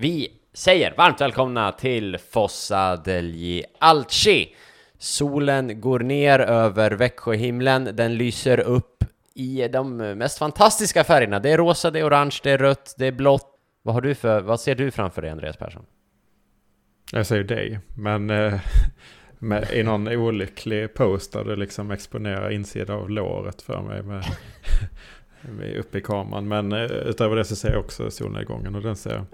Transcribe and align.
Vi 0.00 0.28
säger 0.52 0.94
varmt 0.96 1.20
välkomna 1.20 1.72
till 1.72 2.18
Fossa 2.30 2.96
degli 2.96 3.64
Alci. 3.78 4.54
Solen 4.98 5.80
går 5.80 6.00
ner 6.00 6.38
över 6.38 6.90
Växjöhimlen, 6.90 7.84
den 7.96 8.16
lyser 8.16 8.60
upp 8.60 9.04
i 9.34 9.68
de 9.68 9.96
mest 9.96 10.38
fantastiska 10.38 11.04
färgerna. 11.04 11.40
Det 11.40 11.50
är 11.50 11.58
rosa, 11.58 11.90
det 11.90 11.98
är 11.98 12.08
orange, 12.08 12.40
det 12.42 12.50
är 12.50 12.58
rött, 12.58 12.94
det 12.98 13.06
är 13.06 13.12
blått. 13.12 13.58
Vad 13.82 13.94
har 13.94 14.00
du 14.00 14.14
för, 14.14 14.40
vad 14.40 14.60
ser 14.60 14.74
du 14.74 14.90
framför 14.90 15.22
dig 15.22 15.30
Andreas 15.30 15.56
Persson? 15.56 15.86
Jag 17.12 17.26
säger 17.26 17.44
dig, 17.44 17.80
men 17.94 18.30
eh, 18.30 18.60
med, 19.38 19.70
i 19.72 19.82
någon 19.82 20.08
olycklig 20.08 20.94
post 20.94 21.32
där 21.32 21.44
du 21.44 21.56
liksom 21.56 21.90
exponerar 21.90 22.50
insidan 22.50 22.98
av 22.98 23.10
låret 23.10 23.62
för 23.62 23.82
mig 23.82 24.02
med, 24.02 24.24
med 25.40 25.76
uppe 25.76 25.98
i 25.98 26.00
kameran. 26.00 26.48
Men 26.48 26.72
eh, 26.72 26.84
utöver 26.84 27.36
det 27.36 27.44
så 27.44 27.56
ser 27.56 27.70
jag 27.70 27.80
också 27.80 28.10
solnedgången 28.10 28.74
och 28.74 28.82
den 28.82 28.96
ser 28.96 29.24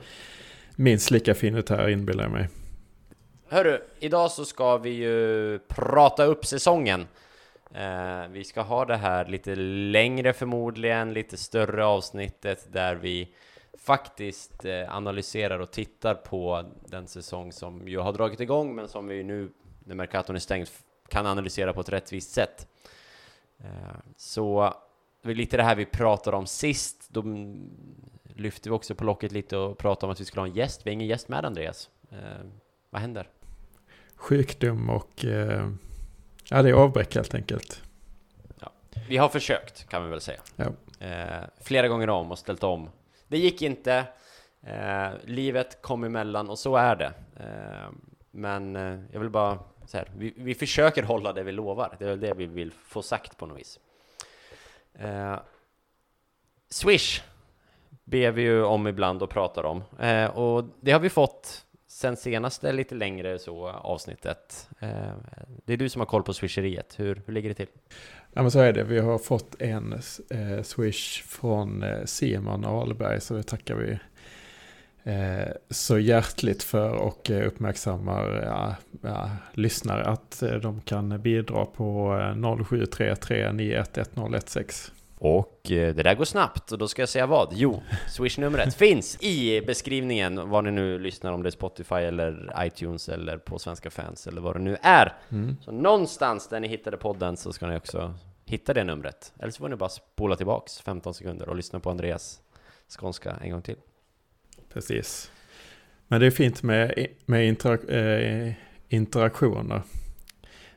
minst 0.76 1.10
lika 1.10 1.34
fin 1.34 1.54
ut 1.54 1.68
här 1.68 1.88
inbillar 1.88 2.24
jag 2.24 2.32
mig. 2.32 2.48
Hörru, 3.48 3.80
idag 4.00 4.30
så 4.30 4.44
ska 4.44 4.76
vi 4.76 4.90
ju 4.90 5.58
prata 5.58 6.24
upp 6.24 6.46
säsongen. 6.46 7.06
Eh, 7.74 8.28
vi 8.30 8.44
ska 8.44 8.62
ha 8.62 8.84
det 8.84 8.96
här 8.96 9.26
lite 9.26 9.54
längre 9.54 10.32
förmodligen, 10.32 11.12
lite 11.12 11.36
större 11.36 11.84
avsnittet 11.84 12.72
där 12.72 12.94
vi 12.94 13.34
faktiskt 13.78 14.64
eh, 14.64 14.96
analyserar 14.96 15.58
och 15.58 15.70
tittar 15.70 16.14
på 16.14 16.64
den 16.86 17.06
säsong 17.06 17.52
som 17.52 17.88
ju 17.88 17.98
har 17.98 18.12
dragit 18.12 18.40
igång 18.40 18.74
men 18.74 18.88
som 18.88 19.06
vi 19.06 19.22
nu 19.22 19.50
när 19.84 19.94
Mercaton 19.94 20.36
är 20.36 20.40
stängt 20.40 20.72
kan 21.08 21.26
analysera 21.26 21.72
på 21.72 21.80
ett 21.80 21.88
rättvist 21.88 22.32
sätt. 22.32 22.68
Eh, 23.58 23.96
så 24.16 24.74
det 25.22 25.30
är 25.30 25.34
lite 25.34 25.56
det 25.56 25.62
här 25.62 25.76
vi 25.76 25.86
pratade 25.86 26.36
om 26.36 26.46
sist. 26.46 27.06
De, 27.08 27.56
lyfte 28.36 28.68
vi 28.68 28.74
också 28.74 28.94
på 28.94 29.04
locket 29.04 29.32
lite 29.32 29.56
och 29.56 29.78
pratade 29.78 30.06
om 30.06 30.12
att 30.12 30.20
vi 30.20 30.24
skulle 30.24 30.40
ha 30.40 30.46
en 30.46 30.54
gäst. 30.54 30.80
Vi 30.84 30.90
har 30.90 30.92
ingen 30.92 31.06
gäst 31.06 31.28
med 31.28 31.44
Andreas. 31.44 31.90
Eh, 32.10 32.46
vad 32.90 33.00
händer? 33.00 33.28
Sjukdom 34.16 34.90
och 34.90 35.24
eh, 35.24 35.70
ja, 36.50 36.62
det 36.62 36.68
är 36.68 36.74
avbräck 36.74 37.14
helt 37.14 37.34
enkelt. 37.34 37.82
Ja. 38.60 38.72
Vi 39.08 39.16
har 39.16 39.28
försökt 39.28 39.88
kan 39.88 40.04
vi 40.04 40.10
väl 40.10 40.20
säga. 40.20 40.40
Ja. 40.56 40.72
Eh, 41.06 41.44
flera 41.60 41.88
gånger 41.88 42.10
om 42.10 42.32
och 42.32 42.38
ställt 42.38 42.62
om. 42.62 42.90
Det 43.28 43.38
gick 43.38 43.62
inte. 43.62 44.04
Eh, 44.62 45.08
livet 45.24 45.82
kom 45.82 46.04
emellan 46.04 46.50
och 46.50 46.58
så 46.58 46.76
är 46.76 46.96
det. 46.96 47.12
Eh, 47.36 47.90
men 48.30 48.76
eh, 48.76 49.00
jag 49.12 49.20
vill 49.20 49.30
bara 49.30 49.58
så 49.86 49.96
här, 49.96 50.10
vi, 50.16 50.34
vi 50.36 50.54
försöker 50.54 51.02
hålla 51.02 51.32
det 51.32 51.42
vi 51.42 51.52
lovar. 51.52 51.96
Det 51.98 52.04
är 52.04 52.08
väl 52.08 52.20
det 52.20 52.34
vi 52.34 52.46
vill 52.46 52.72
få 52.72 53.02
sagt 53.02 53.36
på 53.36 53.46
något 53.46 53.58
vis. 53.58 53.80
Eh, 54.94 55.38
Swish 56.68 57.22
ber 58.06 58.30
vi 58.30 58.42
ju 58.42 58.62
om 58.64 58.86
ibland 58.86 59.22
och 59.22 59.30
pratar 59.30 59.64
om. 59.64 59.82
Eh, 60.00 60.26
och 60.26 60.64
det 60.80 60.92
har 60.92 61.00
vi 61.00 61.10
fått 61.10 61.66
sen 61.88 62.16
senaste 62.16 62.72
lite 62.72 62.94
längre 62.94 63.38
så 63.38 63.68
avsnittet. 63.68 64.68
Eh, 64.80 65.14
det 65.64 65.72
är 65.72 65.76
du 65.76 65.88
som 65.88 66.00
har 66.00 66.06
koll 66.06 66.22
på 66.22 66.32
swisheriet. 66.32 66.94
Hur, 66.98 67.22
hur 67.26 67.34
ligger 67.34 67.48
det 67.48 67.54
till? 67.54 67.68
Ja 68.32 68.42
men 68.42 68.50
så 68.50 68.60
är 68.60 68.72
det. 68.72 68.84
Vi 68.84 68.98
har 68.98 69.18
fått 69.18 69.62
en 69.62 69.92
eh, 70.30 70.62
swish 70.62 71.22
från 71.22 71.82
eh, 71.82 72.04
Simon 72.04 72.64
Ahlberg 72.64 73.20
så 73.20 73.34
det 73.34 73.42
tackar 73.42 73.74
vi 73.74 73.98
eh, 75.12 75.52
så 75.70 75.98
hjärtligt 75.98 76.62
för 76.62 76.90
och 76.90 77.30
eh, 77.30 77.46
uppmärksammar 77.46 78.42
ja, 78.44 78.76
ja, 79.00 79.30
lyssnare 79.52 80.04
att 80.04 80.42
eh, 80.42 80.54
de 80.54 80.80
kan 80.80 81.22
bidra 81.22 81.64
på 81.64 82.18
eh, 82.20 82.64
0733 82.64 83.52
911016. 83.52 84.94
Och 85.18 85.70
eh, 85.70 85.94
det 85.94 86.02
där 86.02 86.14
går 86.14 86.24
snabbt 86.24 86.72
och 86.72 86.78
då 86.78 86.88
ska 86.88 87.02
jag 87.02 87.08
säga 87.08 87.26
vad? 87.26 87.52
Jo, 87.52 87.82
Swish-numret 88.08 88.74
finns 88.76 89.22
i 89.22 89.60
beskrivningen 89.66 90.48
var 90.48 90.62
ni 90.62 90.70
nu 90.70 90.98
lyssnar 90.98 91.32
om 91.32 91.42
det 91.42 91.48
är 91.48 91.50
Spotify 91.50 91.94
eller 91.94 92.54
iTunes 92.58 93.08
eller 93.08 93.38
på 93.38 93.58
Svenska 93.58 93.90
fans 93.90 94.26
eller 94.26 94.40
vad 94.40 94.54
det 94.54 94.60
nu 94.60 94.76
är. 94.82 95.14
Mm. 95.28 95.56
Så 95.64 95.72
någonstans 95.72 96.48
där 96.48 96.60
ni 96.60 96.68
hittade 96.68 96.96
podden 96.96 97.36
så 97.36 97.52
ska 97.52 97.66
ni 97.66 97.76
också 97.76 98.14
hitta 98.44 98.74
det 98.74 98.84
numret. 98.84 99.32
Eller 99.38 99.50
så 99.50 99.58
får 99.58 99.68
ni 99.68 99.76
bara 99.76 99.88
spola 99.88 100.36
tillbaks 100.36 100.80
15 100.80 101.14
sekunder 101.14 101.48
och 101.48 101.56
lyssna 101.56 101.80
på 101.80 101.90
Andreas 101.90 102.40
skånska 102.88 103.36
en 103.42 103.50
gång 103.50 103.62
till. 103.62 103.76
Precis. 104.72 105.30
Men 106.08 106.20
det 106.20 106.26
är 106.26 106.30
fint 106.30 106.62
med, 106.62 107.06
med 107.26 107.48
interak 107.48 107.84
eh, 107.84 108.52
interaktioner. 108.88 109.82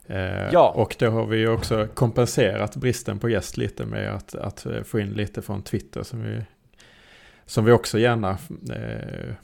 Eh, 0.10 0.50
ja. 0.52 0.70
Och 0.76 0.96
då 1.00 1.10
har 1.10 1.26
vi 1.26 1.38
ju 1.38 1.50
också 1.50 1.88
kompenserat 1.94 2.76
bristen 2.76 3.20
på 3.20 3.30
gäst 3.30 3.58
lite 3.58 3.86
med 3.86 4.14
att, 4.14 4.36
att 4.36 4.68
få 4.84 5.00
in 5.00 5.10
lite 5.10 5.42
från 5.42 5.64
Twitter 5.64 6.04
som 6.04 6.24
vi, 6.24 6.42
som 7.46 7.66
vi 7.66 7.72
också 7.72 8.00
gärna 8.00 8.38
eh, 8.72 9.36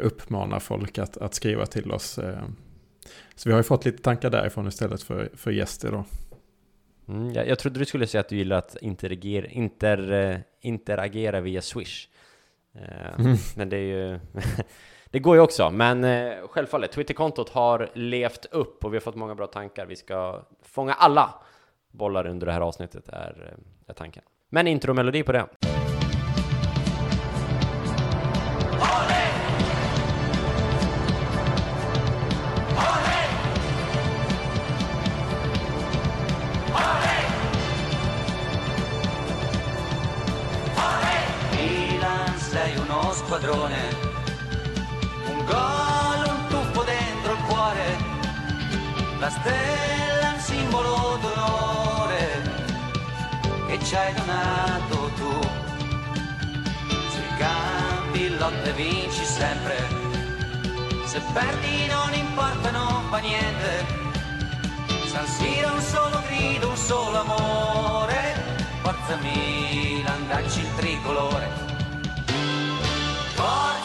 uppmanar 0.00 0.60
folk 0.60 0.98
att, 0.98 1.16
att 1.16 1.34
skriva 1.34 1.66
till 1.66 1.92
oss. 1.92 2.18
Eh. 2.18 2.42
Så 3.34 3.48
vi 3.48 3.52
har 3.52 3.58
ju 3.58 3.64
fått 3.64 3.84
lite 3.84 4.02
tankar 4.02 4.30
därifrån 4.30 4.68
istället 4.68 5.02
för, 5.02 5.30
för 5.34 5.50
gäst 5.50 5.84
idag. 5.84 6.04
Mm, 7.08 7.32
jag, 7.32 7.48
jag 7.48 7.58
trodde 7.58 7.78
du 7.78 7.84
skulle 7.84 8.06
säga 8.06 8.20
att 8.20 8.28
du 8.28 8.36
gillar 8.36 8.58
att 8.58 8.76
interagera, 8.80 9.46
inter, 9.46 10.12
eh, 10.12 10.38
interagera 10.60 11.40
via 11.40 11.62
Swish. 11.62 12.08
Eh, 12.74 13.20
mm. 13.20 13.36
Men 13.56 13.68
det 13.68 13.76
är 13.76 13.80
ju... 13.80 14.18
Det 15.14 15.20
går 15.20 15.36
ju 15.36 15.42
också, 15.42 15.70
men 15.70 16.04
eh, 16.04 16.48
självfallet, 16.48 16.92
Twitterkontot 16.92 17.48
har 17.48 17.90
levt 17.94 18.46
upp 18.50 18.84
och 18.84 18.92
vi 18.92 18.96
har 18.96 19.00
fått 19.00 19.14
många 19.14 19.34
bra 19.34 19.46
tankar. 19.46 19.86
Vi 19.86 19.96
ska 19.96 20.42
fånga 20.62 20.94
alla 20.94 21.34
bollar 21.92 22.26
under 22.26 22.46
det 22.46 22.52
här 22.52 22.60
avsnittet, 22.60 23.08
är, 23.08 23.52
eh, 23.52 23.90
är 23.90 23.94
tanken. 23.94 24.22
Men 24.50 24.66
intromelodi 24.66 25.22
på 25.22 25.32
det. 25.32 25.46
Squadrone 45.44 46.12
la 49.18 49.30
stella, 49.30 50.34
il 50.34 50.40
simbolo 50.40 51.18
d'onore 51.20 52.42
che 53.68 53.84
ci 53.84 53.96
hai 53.96 54.12
donato 54.14 55.10
tu. 55.16 55.40
Se 57.10 57.22
cambi, 57.38 58.36
lotte 58.36 58.72
vinci 58.72 59.24
sempre, 59.24 59.76
se 61.06 61.20
perdi 61.32 61.86
non 61.86 62.12
importa, 62.12 62.70
non 62.70 63.04
fa 63.08 63.18
niente. 63.18 64.02
San 65.06 65.26
Siro 65.26 65.72
un 65.72 65.80
solo 65.80 66.22
grido, 66.26 66.68
un 66.68 66.76
solo 66.76 67.20
amore, 67.20 68.18
forza 68.82 69.16
Milan, 69.22 70.26
dacci 70.28 70.60
il 70.60 70.74
tricolore. 70.76 71.48
Forza 73.34 73.83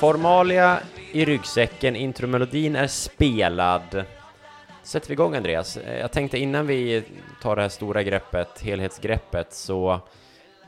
Formalia 0.00 0.80
i 1.12 1.24
ryggsäcken, 1.24 1.96
intromelodin 1.96 2.76
är 2.76 2.86
spelad. 2.86 4.04
Sätter 4.82 5.08
vi 5.08 5.12
igång 5.12 5.34
Andreas. 5.34 5.76
Eh, 5.76 5.98
jag 6.00 6.12
tänkte 6.12 6.38
innan 6.38 6.66
vi 6.66 7.04
tar 7.42 7.56
det 7.56 7.62
här 7.62 7.68
stora 7.68 8.02
greppet, 8.02 8.60
helhetsgreppet, 8.60 9.52
så 9.52 10.00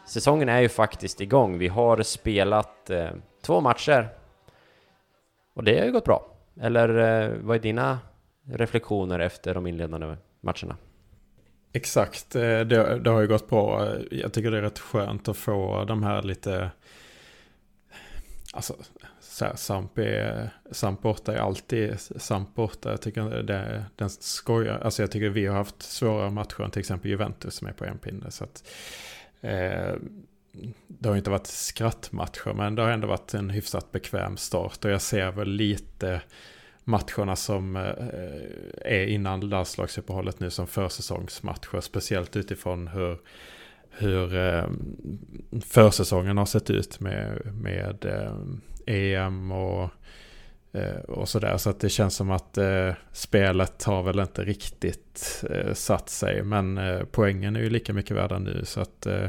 säsongen 0.06 0.49
är 0.49 0.61
ju 0.61 0.69
faktiskt 0.69 1.21
igång. 1.21 1.59
Vi 1.59 1.69
har 1.69 2.03
spelat 2.03 2.91
eh, 2.91 3.11
två 3.43 3.61
matcher 3.61 4.09
och 5.55 5.65
det 5.65 5.78
har 5.78 5.87
ju 5.87 5.93
gått 5.93 6.05
bra. 6.05 6.37
Eller 6.61 6.88
eh, 6.88 7.31
vad 7.41 7.56
är 7.56 7.61
dina 7.61 7.99
reflektioner 8.44 9.19
efter 9.19 9.55
de 9.55 9.67
inledande 9.67 10.17
matcherna? 10.41 10.76
Exakt, 11.73 12.35
eh, 12.35 12.41
det, 12.43 12.99
det, 12.99 13.11
har 13.11 13.20
ju 13.20 13.26
gått 13.26 13.49
bra. 13.49 13.88
Jag 14.11 14.32
tycker 14.32 14.50
det 14.50 14.58
är 14.58 14.62
rätt 14.62 14.79
skönt 14.79 15.29
att 15.29 15.37
få 15.37 15.85
de 15.85 16.02
här 16.02 16.23
lite... 16.23 16.70
Alltså, 18.52 18.75
så 19.38 19.44
här, 19.44 19.56
Samp, 19.56 19.99
är, 19.99 20.50
Samp 20.70 21.02
borta 21.02 21.35
är 21.35 21.38
alltid 21.38 22.00
Samp 22.00 22.55
borta. 22.55 22.90
Jag 22.90 23.02
tycker 23.02 23.43
det, 23.43 23.85
den 23.96 24.11
skojar. 24.11 24.79
Alltså 24.79 25.02
jag 25.02 25.11
tycker 25.11 25.29
vi 25.29 25.46
har 25.46 25.56
haft 25.56 25.82
svårare 25.82 26.31
matcher 26.31 26.62
än 26.62 26.70
till 26.70 26.81
exempel 26.81 27.11
Juventus 27.11 27.55
som 27.55 27.69
är 27.69 27.73
på 27.73 27.85
en 27.85 27.99
pinne. 27.99 28.31
Så 28.31 28.44
att, 28.44 28.69
eh, 29.40 29.94
det 30.87 31.08
har 31.08 31.17
inte 31.17 31.31
varit 31.31 31.46
skrattmatcher 31.46 32.52
men 32.55 32.75
det 32.75 32.82
har 32.82 32.90
ändå 32.90 33.08
varit 33.08 33.35
en 33.35 33.50
hyfsat 33.50 33.93
bekväm 33.93 34.37
start. 34.37 34.85
Och 34.85 34.90
jag 34.90 35.02
ser 35.02 35.31
väl 35.31 35.49
lite 35.49 36.20
matcherna 36.85 37.37
som 37.37 37.76
eh, 37.76 38.93
är 38.93 39.06
innan 39.06 39.40
landslagsuppehållet 39.40 40.40
nu 40.40 40.50
som 40.50 40.67
försäsongsmatcher. 40.67 41.81
Speciellt 41.81 42.37
utifrån 42.37 42.88
hur 42.88 43.19
hur 43.90 44.37
eh, 44.37 44.69
försäsongen 45.61 46.38
har 46.38 46.46
sett 46.46 46.70
ut 46.70 47.00
med, 47.00 47.55
med 47.55 48.05
eh, 48.05 48.37
EM 48.88 49.52
och 49.52 49.90
eh, 50.73 51.00
och 51.08 51.29
sådär. 51.29 51.56
Så 51.56 51.70
att 51.70 51.81
det 51.81 51.88
känns 51.88 52.17
som 52.17 52.31
att 52.31 52.58
eh, 52.58 52.93
spelet 53.12 53.85
har 53.85 54.02
väl 54.02 54.19
inte 54.19 54.44
riktigt 54.44 55.44
eh, 55.50 55.73
satt 55.73 56.08
sig. 56.08 56.43
Men 56.43 56.79
eh, 56.79 57.02
poängen 57.11 57.56
är 57.56 57.61
ju 57.61 57.70
lika 57.70 57.93
mycket 57.93 58.17
värda 58.17 58.38
nu 58.38 58.64
så 58.64 58.81
att, 58.81 59.06
eh, 59.06 59.29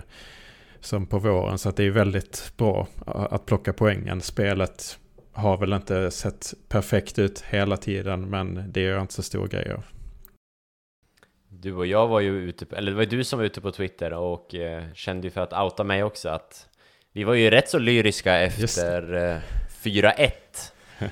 som 0.80 1.08
på 1.08 1.20
våren. 1.20 1.58
Så 1.58 1.70
att 1.70 1.76
det 1.76 1.84
är 1.84 1.92
väldigt 1.92 2.54
bra 2.58 2.88
att 3.06 3.46
plocka 3.46 3.74
poängen. 3.74 4.22
Spelet 4.22 5.00
har 5.32 5.58
väl 5.58 5.74
inte 5.74 6.12
sett 6.12 6.54
perfekt 6.70 7.20
ut 7.20 7.42
hela 7.42 7.78
tiden 7.78 8.30
men 8.30 8.72
det 8.72 8.82
gör 8.82 9.02
inte 9.02 9.14
så 9.14 9.24
stor 9.24 9.48
grej 9.48 9.72
av. 9.72 9.84
Du 11.50 11.74
och 11.74 11.86
jag 11.86 12.08
var 12.08 12.20
ju 12.20 12.50
ute, 12.50 12.66
eller 12.78 12.92
det 12.92 12.98
var 12.98 13.06
du 13.06 13.24
som 13.24 13.40
var 13.40 13.46
ute 13.46 13.62
på 13.62 13.72
Twitter 13.72 14.14
och 14.14 14.56
eh, 14.56 14.84
kände 14.94 15.28
ju 15.28 15.32
för 15.32 15.42
att 15.42 15.54
outa 15.54 15.84
mig 15.84 16.04
också 16.04 16.30
att 16.30 16.69
vi 17.12 17.24
var 17.24 17.34
ju 17.34 17.50
rätt 17.50 17.70
så 17.70 17.80
lyriska 17.80 18.36
efter 18.36 19.14
eh, 19.14 19.38
4-1 19.84 20.32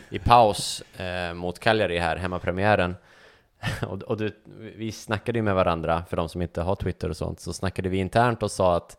i 0.10 0.20
paus 0.20 0.82
eh, 0.98 1.34
mot 1.34 1.60
Cagliari 1.60 1.98
här, 1.98 2.18
hemmapremiären. 2.18 2.96
och, 3.88 4.02
och 4.02 4.18
du, 4.18 4.36
vi 4.76 4.92
snackade 4.92 5.40
ju 5.40 5.44
med 5.44 5.56
varandra, 5.56 6.04
för 6.10 6.18
de 6.18 6.30
som 6.30 6.42
inte 6.42 6.62
har 6.62 6.76
Twitter 6.76 7.10
och 7.10 7.18
sånt, 7.18 7.40
så 7.40 7.54
snackade 7.54 7.90
vi 7.90 7.98
internt 7.98 8.44
och 8.44 8.52
sa 8.52 8.76
att 8.76 8.98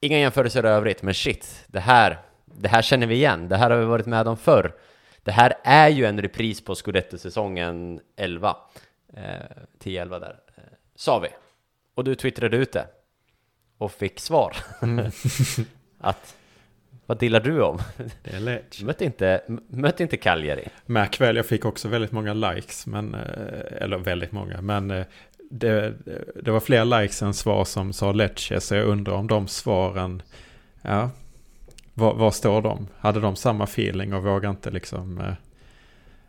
inga 0.00 0.18
jämförelser 0.18 0.66
i 0.66 0.68
övrigt, 0.68 1.02
men 1.02 1.14
shit, 1.14 1.64
det 1.66 1.80
här, 1.80 2.18
det 2.44 2.68
här 2.68 2.82
känner 2.82 3.06
vi 3.06 3.14
igen, 3.14 3.48
det 3.48 3.56
här 3.56 3.70
har 3.70 3.78
vi 3.78 3.84
varit 3.84 4.06
med 4.06 4.28
om 4.28 4.36
förr. 4.36 4.74
Det 5.22 5.32
här 5.32 5.54
är 5.64 5.88
ju 5.88 6.04
en 6.04 6.22
repris 6.22 6.64
på 6.64 6.74
Scudetto-säsongen 6.74 8.00
11, 8.16 8.56
eh, 9.16 9.22
10-11 9.78 10.18
där, 10.20 10.40
eh, 10.56 10.62
sa 10.96 11.18
vi. 11.18 11.28
Och 11.94 12.04
du 12.04 12.14
twittrade 12.14 12.56
ut 12.56 12.72
det 12.72 12.86
och 13.78 13.92
fick 13.92 14.20
svar. 14.20 14.56
Att 16.04 16.34
vad 17.06 17.18
dillar 17.18 17.40
du 17.40 17.62
om? 17.62 17.78
Det 18.22 18.36
är 18.36 18.40
lätt. 18.40 18.82
Mötte 18.82 19.04
inte, 19.04 19.42
mötte 19.68 20.02
inte 20.02 20.16
Cagliari. 20.16 20.68
Märk 20.86 21.20
väl, 21.20 21.36
jag 21.36 21.46
fick 21.46 21.64
också 21.64 21.88
väldigt 21.88 22.12
många 22.12 22.34
likes, 22.34 22.86
men, 22.86 23.14
eh, 23.14 23.82
eller 23.82 23.98
väldigt 23.98 24.32
många, 24.32 24.60
men 24.60 24.90
eh, 24.90 25.04
det, 25.50 25.94
det 26.42 26.50
var 26.50 26.60
fler 26.60 26.84
likes 26.84 27.22
än 27.22 27.34
svar 27.34 27.64
som 27.64 27.92
sa 27.92 28.12
Lecce, 28.12 28.60
så 28.60 28.74
jag 28.74 28.86
undrar 28.86 29.12
om 29.12 29.26
de 29.26 29.48
svaren, 29.48 30.22
ja, 30.82 31.10
var, 31.94 32.14
var 32.14 32.30
står 32.30 32.62
de? 32.62 32.88
Hade 32.98 33.20
de 33.20 33.36
samma 33.36 33.64
feeling 33.64 34.14
och 34.14 34.22
vågade 34.22 34.50
inte 34.50 34.70
liksom 34.70 35.34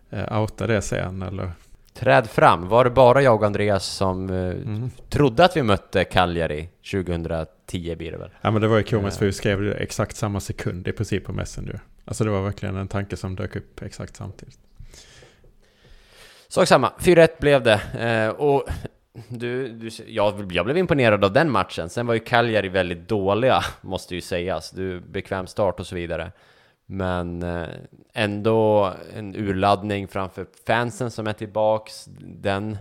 eh, 0.09 0.41
outa 0.41 0.67
det 0.67 0.81
sen, 0.81 1.21
eller? 1.21 1.51
Träd 1.93 2.29
fram, 2.29 2.67
var 2.67 2.83
det 2.83 2.89
bara 2.89 3.21
jag 3.21 3.35
och 3.35 3.45
Andreas 3.45 3.85
som 3.85 4.29
eh, 4.29 4.35
mm. 4.35 4.89
trodde 5.09 5.45
att 5.45 5.57
vi 5.57 5.63
mötte 5.63 6.03
Cagliari 6.03 6.69
2010 7.65 7.95
blir 7.95 8.11
det 8.11 8.17
väl? 8.17 8.29
Ja 8.41 8.51
men 8.51 8.61
det 8.61 8.67
var 8.67 8.77
ju 8.77 8.83
komiskt 8.83 9.17
för 9.17 9.25
vi 9.25 9.33
skrev 9.33 9.61
det 9.61 9.73
exakt 9.73 10.15
samma 10.15 10.39
sekund 10.39 10.87
i 10.87 10.91
princip 10.91 11.25
på 11.25 11.33
Messenger. 11.33 11.79
Alltså 12.05 12.23
det 12.23 12.29
var 12.29 12.41
verkligen 12.41 12.75
en 12.75 12.87
tanke 12.87 13.17
som 13.17 13.35
dök 13.35 13.55
upp 13.55 13.81
exakt 13.81 14.15
samtidigt. 14.15 14.59
Sak 16.47 16.67
samma, 16.67 16.93
4-1 16.99 17.29
blev 17.39 17.63
det. 17.63 17.81
Eh, 17.99 18.29
och 18.29 18.63
du, 19.27 19.69
du, 19.69 19.89
jag, 20.07 20.51
jag 20.51 20.65
blev 20.65 20.77
imponerad 20.77 21.25
av 21.25 21.33
den 21.33 21.51
matchen. 21.51 21.89
Sen 21.89 22.07
var 22.07 22.13
ju 22.13 22.19
Cagliari 22.19 22.69
väldigt 22.69 23.07
dåliga, 23.07 23.61
måste 23.81 24.15
ju 24.15 24.21
sägas. 24.21 24.71
Du, 24.71 24.99
bekväm 24.99 25.47
start 25.47 25.79
och 25.79 25.87
så 25.87 25.95
vidare. 25.95 26.31
Men 26.85 27.43
eh, 27.43 27.67
ändå 28.13 28.93
en 29.15 29.35
urladdning 29.35 30.07
framför 30.07 30.45
fansen 30.67 31.11
som 31.11 31.27
är 31.27 31.33
tillbaks. 31.33 32.05
Den, 32.19 32.77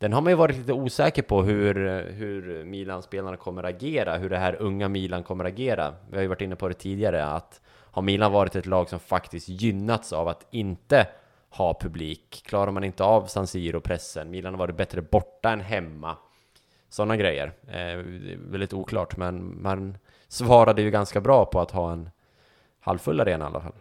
den 0.00 0.12
har 0.12 0.20
man 0.20 0.32
ju 0.32 0.36
varit 0.36 0.56
lite 0.56 0.72
osäker 0.72 1.22
på 1.22 1.42
hur, 1.42 1.74
hur 2.10 2.64
Milan-spelarna 2.64 3.36
kommer 3.36 3.64
agera, 3.64 4.16
hur 4.16 4.30
det 4.30 4.38
här 4.38 4.56
unga 4.62 4.88
Milan 4.88 5.22
kommer 5.22 5.44
agera. 5.44 5.94
Vi 6.10 6.16
har 6.16 6.22
ju 6.22 6.28
varit 6.28 6.40
inne 6.40 6.56
på 6.56 6.68
det 6.68 6.74
tidigare, 6.74 7.26
att 7.26 7.60
har 7.66 8.02
Milan 8.02 8.32
varit 8.32 8.56
ett 8.56 8.66
lag 8.66 8.88
som 8.88 9.00
faktiskt 9.00 9.48
gynnats 9.48 10.12
av 10.12 10.28
att 10.28 10.46
inte 10.50 11.06
ha 11.50 11.78
publik? 11.80 12.42
Klarar 12.46 12.70
man 12.70 12.84
inte 12.84 13.04
av 13.04 13.26
San 13.26 13.46
Siro-pressen? 13.46 14.30
Milan 14.30 14.54
har 14.54 14.58
varit 14.58 14.76
bättre 14.76 15.02
borta 15.02 15.50
än 15.50 15.60
hemma. 15.60 16.16
Sådana 16.88 17.16
grejer. 17.16 17.52
Eh, 17.68 17.96
väldigt 18.50 18.72
oklart, 18.72 19.16
men 19.16 19.62
man 19.62 19.98
svarade 20.28 20.82
ju 20.82 20.90
ganska 20.90 21.20
bra 21.20 21.44
på 21.44 21.60
att 21.60 21.70
ha 21.70 21.92
en 21.92 22.10
halvfull 22.80 23.20
arena 23.20 23.44
i 23.44 23.48
alla 23.48 23.60
fall. 23.60 23.74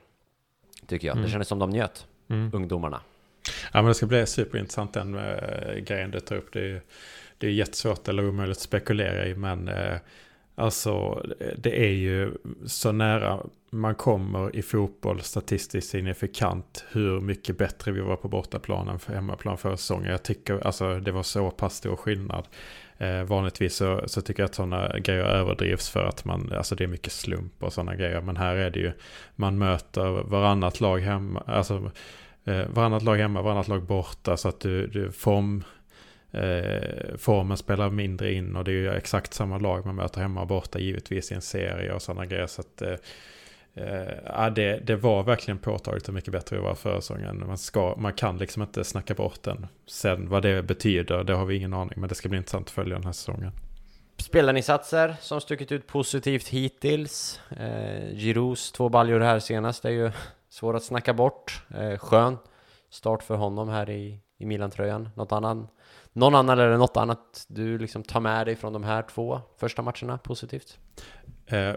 Tycker 0.87 1.07
jag. 1.07 1.13
Mm. 1.13 1.25
Det 1.25 1.31
kändes 1.31 1.47
som 1.47 1.59
de 1.59 1.69
njöt, 1.69 2.07
mm. 2.29 2.51
ungdomarna. 2.53 3.01
Ja 3.73 3.81
men 3.81 3.85
det 3.85 3.93
ska 3.93 4.05
bli 4.05 4.25
superintressant 4.25 4.93
den 4.93 5.15
äh, 5.15 5.75
grejen 5.75 6.11
du 6.11 6.19
tar 6.19 6.35
upp. 6.35 6.53
Det 6.53 6.71
är, 6.71 6.81
det 7.37 7.47
är 7.47 7.51
jättesvårt 7.51 8.07
eller 8.07 8.27
omöjligt 8.27 8.57
att 8.57 8.63
spekulera 8.63 9.25
i 9.25 9.35
men 9.35 9.67
äh, 9.67 9.97
alltså 10.55 11.25
det 11.57 11.85
är 11.85 11.91
ju 11.91 12.31
så 12.65 12.91
nära 12.91 13.39
man 13.71 13.95
kommer 13.95 14.55
i 14.55 14.61
fotboll 14.61 15.21
statistiskt 15.21 15.89
signifikant 15.89 16.85
hur 16.91 17.21
mycket 17.21 17.57
bättre 17.57 17.91
vi 17.91 17.99
var 17.99 18.15
på 18.15 18.27
bortaplanen 18.27 18.99
för 18.99 19.13
hemmaplan 19.13 19.57
förra 19.57 19.77
säsongen. 19.77 20.11
Jag 20.11 20.23
tycker 20.23 20.67
alltså 20.67 20.99
det 20.99 21.11
var 21.11 21.23
så 21.23 21.51
pass 21.51 21.75
stor 21.75 21.95
skillnad. 21.95 22.47
Eh, 22.97 23.23
vanligtvis 23.23 23.75
så, 23.75 24.03
så, 24.05 24.21
tycker 24.21 24.43
jag 24.43 24.47
att 24.47 24.55
sådana 24.55 24.99
grejer 24.99 25.23
överdrivs 25.23 25.89
för 25.89 26.05
att 26.05 26.25
man, 26.25 26.53
alltså 26.57 26.75
det 26.75 26.83
är 26.83 26.87
mycket 26.87 27.11
slump 27.11 27.63
och 27.63 27.73
sådana 27.73 27.95
grejer. 27.95 28.21
Men 28.21 28.37
här 28.37 28.55
är 28.55 28.69
det 28.69 28.79
ju, 28.79 28.91
man 29.35 29.57
möter 29.57 30.23
varannat 30.23 30.81
lag 30.81 30.99
hemma, 30.99 31.43
alltså 31.47 31.91
eh, 32.45 32.67
varannat 32.67 33.03
lag 33.03 33.15
hemma, 33.15 33.41
varannat 33.41 33.67
lag 33.67 33.83
borta. 33.83 34.37
Så 34.37 34.49
att 34.49 34.59
du, 34.59 34.87
du 34.87 35.11
form, 35.11 35.63
eh, 36.31 37.17
formen 37.17 37.57
spelar 37.57 37.89
mindre 37.89 38.33
in 38.33 38.55
och 38.55 38.63
det 38.63 38.71
är 38.71 38.75
ju 38.75 38.89
exakt 38.89 39.33
samma 39.33 39.57
lag 39.57 39.85
man 39.85 39.95
möter 39.95 40.21
hemma 40.21 40.41
och 40.41 40.47
borta 40.47 40.79
givetvis 40.79 41.31
i 41.31 41.35
en 41.35 41.41
serie 41.41 41.93
och 41.93 42.01
sådana 42.01 42.25
grejer. 42.25 42.47
Så 42.47 42.61
att, 42.61 42.81
eh, 42.81 42.95
Eh, 43.73 44.49
det, 44.49 44.79
det 44.83 44.95
var 44.95 45.23
verkligen 45.23 45.57
påtagligt 45.57 46.07
hur 46.07 46.13
mycket 46.13 46.31
bättre 46.31 46.55
det 46.55 46.61
var 46.61 46.75
förra 46.75 47.01
säsongen. 47.01 47.43
Man, 47.47 47.57
ska, 47.57 47.95
man 47.97 48.13
kan 48.13 48.37
liksom 48.37 48.61
inte 48.61 48.83
snacka 48.83 49.13
bort 49.13 49.43
den. 49.43 49.67
Sen 49.87 50.29
vad 50.29 50.41
det 50.41 50.63
betyder, 50.63 51.23
det 51.23 51.33
har 51.33 51.45
vi 51.45 51.55
ingen 51.55 51.73
aning. 51.73 51.93
Men 51.99 52.09
det 52.09 52.15
ska 52.15 52.29
bli 52.29 52.37
intressant 52.37 52.67
att 52.67 52.71
följa 52.71 52.95
den 52.95 53.05
här 53.05 53.11
säsongen. 53.11 53.51
Spelarinsatser 54.17 55.15
som 55.21 55.41
stuckit 55.41 55.71
ut 55.71 55.87
positivt 55.87 56.47
hittills. 56.47 57.41
Eh, 57.57 58.13
Giroux 58.13 58.71
två 58.71 58.89
baljor 58.89 59.19
här 59.19 59.39
senast 59.39 59.85
är 59.85 59.89
ju 59.89 60.11
svår 60.49 60.75
att 60.75 60.83
snacka 60.83 61.13
bort. 61.13 61.63
Eh, 61.75 61.97
skön 61.97 62.37
start 62.89 63.23
för 63.23 63.35
honom 63.35 63.69
här 63.69 63.89
i, 63.89 64.19
i 64.37 64.45
Milan-tröjan. 64.45 65.09
Något 65.15 65.31
annan, 65.31 65.67
någon 66.13 66.35
annan 66.35 66.59
eller 66.59 66.77
något 66.77 66.97
annat 66.97 67.45
du 67.47 67.77
liksom 67.77 68.03
tar 68.03 68.19
med 68.19 68.47
dig 68.47 68.55
från 68.55 68.73
de 68.73 68.83
här 68.83 69.01
två 69.01 69.41
första 69.57 69.81
matcherna 69.81 70.17
positivt? 70.17 70.77
Eh, 71.45 71.73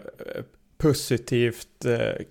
positivt 0.77 1.85
eh, 1.85 2.25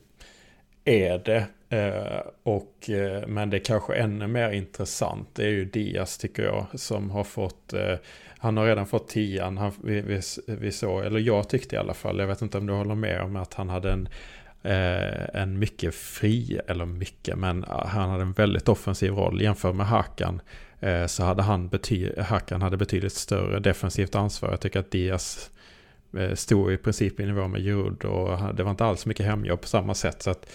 är 0.84 1.18
det. 1.18 1.46
Eh, 1.76 2.20
och, 2.42 2.90
eh, 2.90 3.26
men 3.26 3.50
det 3.50 3.56
är 3.56 3.64
kanske 3.64 3.94
ännu 3.94 4.26
mer 4.26 4.50
intressant. 4.50 5.28
Det 5.32 5.44
är 5.44 5.50
ju 5.50 5.64
Diaz 5.64 6.18
tycker 6.18 6.42
jag 6.42 6.66
som 6.74 7.10
har 7.10 7.24
fått 7.24 7.72
eh, 7.72 7.96
han 8.42 8.56
har 8.56 8.66
redan 8.66 8.86
fått 8.86 9.08
tian. 9.08 9.58
Han, 9.58 9.72
vi, 9.82 10.00
vi, 10.00 10.20
vi 10.46 10.72
såg, 10.72 11.04
eller 11.04 11.20
jag 11.20 11.48
tyckte 11.48 11.76
i 11.76 11.78
alla 11.78 11.94
fall, 11.94 12.18
jag 12.18 12.26
vet 12.26 12.42
inte 12.42 12.58
om 12.58 12.66
du 12.66 12.72
håller 12.72 12.94
med 12.94 13.22
om 13.22 13.36
att 13.36 13.54
han 13.54 13.68
hade 13.68 13.92
en, 13.92 14.08
Eh, 14.62 15.40
en 15.42 15.58
mycket 15.58 15.94
fri, 15.94 16.60
eller 16.66 16.86
mycket, 16.86 17.38
men 17.38 17.64
ah, 17.68 17.86
han 17.86 18.10
hade 18.10 18.22
en 18.22 18.32
väldigt 18.32 18.68
offensiv 18.68 19.12
roll. 19.12 19.42
Jämfört 19.42 19.74
med 19.74 19.86
Hakan 19.86 20.40
eh, 20.80 21.06
så 21.06 21.24
hade 21.24 21.42
han, 21.42 21.68
bety, 21.68 22.20
Hakan 22.20 22.62
hade 22.62 22.76
betydligt 22.76 23.12
större 23.12 23.60
defensivt 23.60 24.14
ansvar. 24.14 24.50
Jag 24.50 24.60
tycker 24.60 24.80
att 24.80 24.90
Diaz 24.90 25.50
Eh, 26.16 26.34
stod 26.34 26.72
i 26.72 26.76
princip 26.76 27.20
i 27.20 27.26
nivå 27.26 27.48
med 27.48 27.60
Jude 27.60 28.08
och 28.08 28.54
det 28.54 28.62
var 28.62 28.70
inte 28.70 28.84
alls 28.84 29.06
mycket 29.06 29.26
hemjobb 29.26 29.60
på 29.60 29.68
samma 29.68 29.94
sätt. 29.94 30.22
Så 30.22 30.30
att 30.30 30.46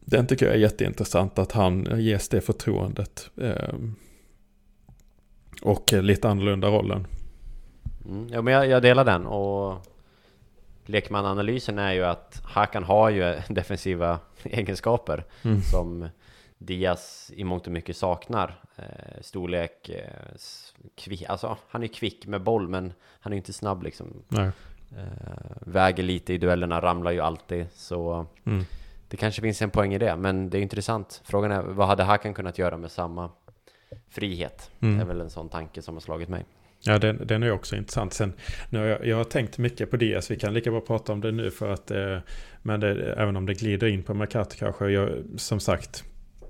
den 0.00 0.26
tycker 0.26 0.46
jag 0.46 0.54
är 0.54 0.58
jätteintressant 0.58 1.38
att 1.38 1.52
han 1.52 2.00
ges 2.00 2.28
det 2.28 2.40
förtroendet. 2.40 3.30
Ehm, 3.40 3.94
och 5.62 5.92
lite 5.92 6.28
annorlunda 6.28 6.68
rollen. 6.68 7.06
Mm, 8.08 8.28
ja, 8.28 8.42
men 8.42 8.54
jag, 8.54 8.68
jag, 8.68 8.82
delar 8.82 9.04
den 9.04 9.26
och 9.26 9.86
lekmananalysen 10.84 11.78
är 11.78 11.92
ju 11.92 12.04
att 12.04 12.42
Hakan 12.44 12.84
har 12.84 13.10
ju 13.10 13.36
defensiva 13.48 14.18
egenskaper 14.42 15.24
mm. 15.42 15.60
som 15.60 16.08
Diaz 16.58 17.30
i 17.34 17.44
mångt 17.44 17.66
och 17.66 17.72
mycket 17.72 17.96
saknar. 17.96 18.60
Eh, 18.76 19.20
storlek, 19.20 19.88
eh, 19.88 20.36
kvick, 20.94 21.24
alltså 21.28 21.56
han 21.68 21.82
är 21.82 21.86
kvick 21.86 22.26
med 22.26 22.42
boll 22.42 22.68
men 22.68 22.92
han 23.20 23.32
är 23.32 23.36
inte 23.36 23.52
snabb 23.52 23.82
liksom. 23.82 24.22
Eh, 24.36 24.48
väger 25.60 26.02
lite 26.02 26.32
i 26.32 26.38
duellerna, 26.38 26.80
ramlar 26.80 27.10
ju 27.10 27.20
alltid 27.20 27.66
så 27.74 28.26
mm. 28.44 28.64
det 29.08 29.16
kanske 29.16 29.42
finns 29.42 29.62
en 29.62 29.70
poäng 29.70 29.94
i 29.94 29.98
det. 29.98 30.16
Men 30.16 30.50
det 30.50 30.58
är 30.58 30.62
intressant. 30.62 31.22
Frågan 31.24 31.50
är 31.50 31.62
vad 31.62 31.86
hade 31.86 32.02
Hakan 32.02 32.34
kunnat 32.34 32.58
göra 32.58 32.76
med 32.76 32.90
samma 32.90 33.30
frihet? 34.08 34.70
Mm. 34.80 34.96
Det 34.96 35.02
är 35.02 35.06
väl 35.06 35.20
en 35.20 35.30
sån 35.30 35.48
tanke 35.48 35.82
som 35.82 35.94
har 35.94 36.00
slagit 36.00 36.28
mig. 36.28 36.44
Ja, 36.86 36.98
den, 36.98 37.26
den 37.26 37.42
är 37.42 37.50
också 37.50 37.76
intressant. 37.76 38.12
Sen, 38.12 38.32
nu 38.70 38.78
har 38.78 38.86
jag, 38.86 39.06
jag 39.06 39.16
har 39.16 39.24
tänkt 39.24 39.58
mycket 39.58 39.90
på 39.90 39.96
Diaz. 39.96 40.30
Vi 40.30 40.36
kan 40.36 40.54
lika 40.54 40.70
bra 40.70 40.80
prata 40.80 41.12
om 41.12 41.20
det 41.20 41.32
nu 41.32 41.50
för 41.50 41.72
att, 41.72 41.90
eh, 41.90 42.18
men 42.62 42.80
det, 42.80 43.12
även 43.12 43.36
om 43.36 43.46
det 43.46 43.54
glider 43.54 43.86
in 43.86 44.02
på 44.02 44.14
Mercato 44.14 44.56
kanske. 44.58 44.88
Jag, 44.88 45.10
som 45.36 45.60
sagt, 45.60 46.04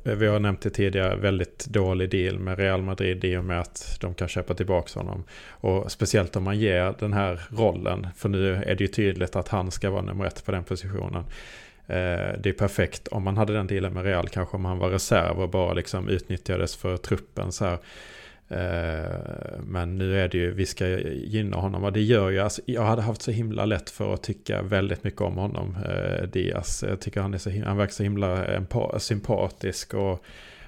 eh, 0.05 0.14
vi 0.14 0.26
har 0.26 0.41
nämnt 0.41 0.61
det 0.61 0.71
tidigare, 0.71 1.17
väldigt 1.17 1.67
dålig 1.67 2.11
deal 2.11 2.38
med 2.38 2.59
Real 2.59 2.83
Madrid 2.83 3.25
i 3.25 3.37
och 3.37 3.45
med 3.45 3.61
att 3.61 3.99
de 4.00 4.14
kan 4.14 4.29
köpa 4.29 4.55
tillbaka 4.55 5.00
honom. 5.00 5.25
Och 5.49 5.93
speciellt 5.93 6.37
om 6.37 6.43
man 6.43 6.59
ger 6.59 6.95
den 6.99 7.12
här 7.12 7.41
rollen, 7.50 8.07
för 8.17 8.29
nu 8.29 8.55
är 8.55 8.75
det 8.75 8.85
ju 8.85 8.88
tydligt 8.88 9.37
att 9.37 9.49
han 9.49 9.71
ska 9.71 9.91
vara 9.91 10.03
nummer 10.03 10.25
ett 10.25 10.45
på 10.45 10.53
den 10.53 10.64
positionen. 10.64 11.25
Eh, 11.87 12.33
det 12.38 12.47
är 12.47 12.53
perfekt 12.59 13.09
om 13.09 13.23
man 13.23 13.37
hade 13.37 13.53
den 13.53 13.67
dealen 13.67 13.93
med 13.93 14.05
Real, 14.05 14.29
kanske 14.29 14.57
om 14.57 14.64
han 14.64 14.79
var 14.79 14.91
reserv 14.91 15.41
och 15.41 15.49
bara 15.49 15.73
liksom 15.73 16.09
utnyttjades 16.09 16.76
för 16.76 16.97
truppen 16.97 17.53
så 17.53 17.64
här. 17.64 17.79
Eh, 18.48 19.58
men 19.60 19.98
nu 19.98 20.20
är 20.20 20.28
det 20.28 20.38
ju, 20.38 20.52
vi 20.52 20.66
ska 20.66 20.86
gynna 21.08 21.56
honom 21.56 21.84
och 21.84 21.92
det 21.92 22.02
gör 22.02 22.30
ju, 22.30 22.40
alltså, 22.40 22.62
jag 22.64 22.82
hade 22.82 23.02
haft 23.02 23.22
så 23.22 23.30
himla 23.30 23.64
lätt 23.64 23.90
för 23.90 24.14
att 24.14 24.22
tycka 24.22 24.62
väldigt 24.62 25.04
mycket 25.04 25.20
om 25.20 25.36
honom, 25.36 25.76
eh, 25.88 26.28
Diaz. 26.28 26.84
Jag 26.88 27.00
tycker 27.00 27.20
han, 27.20 27.34
är 27.34 27.38
så, 27.38 27.50
han 27.50 27.76
verkar 27.76 27.92
så 27.92 28.02
himla 28.02 28.60
sympatisk 28.98 29.94
och, 29.94 30.24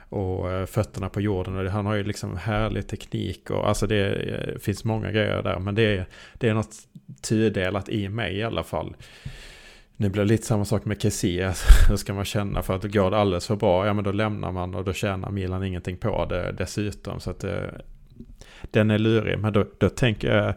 och 0.09 0.52
eh, 0.52 0.66
fötterna 0.66 1.09
på 1.09 1.21
jorden. 1.21 1.56
Och 1.56 1.73
han 1.73 1.87
har 1.87 1.95
ju 1.95 2.04
liksom 2.04 2.37
härlig 2.37 2.87
teknik 2.87 3.50
och 3.50 3.68
alltså 3.68 3.87
det 3.87 4.12
eh, 4.12 4.59
finns 4.59 4.85
många 4.85 5.11
grejer 5.12 5.42
där. 5.42 5.59
Men 5.59 5.75
det 5.75 5.83
är, 5.83 6.06
det 6.38 6.49
är 6.49 6.54
något 6.54 6.76
tudelat 7.28 7.88
i 7.88 8.09
mig 8.09 8.37
i 8.37 8.42
alla 8.42 8.62
fall. 8.62 8.97
Nu 9.97 10.09
blir 10.09 10.23
det 10.23 10.29
lite 10.29 10.47
samma 10.47 10.65
sak 10.65 10.85
med 10.85 11.03
Kessie. 11.03 11.47
Alltså, 11.49 11.91
Hur 11.91 11.97
ska 11.97 12.15
man 12.15 12.25
känna 12.25 12.62
för 12.62 12.76
att 12.76 12.83
det 12.83 12.88
går 12.88 13.11
det 13.11 13.19
alldeles 13.19 13.47
för 13.47 13.57
bra? 13.57 13.87
Ja 13.87 13.93
men 13.93 14.05
då 14.05 14.12
lämnar 14.12 14.53
man 14.53 14.75
och 14.75 14.85
då 14.85 14.93
tjänar 14.93 15.31
Milan 15.31 15.65
ingenting 15.65 15.97
på 15.97 16.25
det 16.25 16.53
dessutom. 16.53 17.21
Så 17.21 17.31
att 17.31 17.41
det, 17.41 17.59
eh, 17.59 17.71
den 18.71 18.91
är 18.91 18.99
lurig. 18.99 19.38
Men 19.38 19.53
då, 19.53 19.65
då 19.79 19.88
tänker 19.88 20.37
jag, 20.37 20.55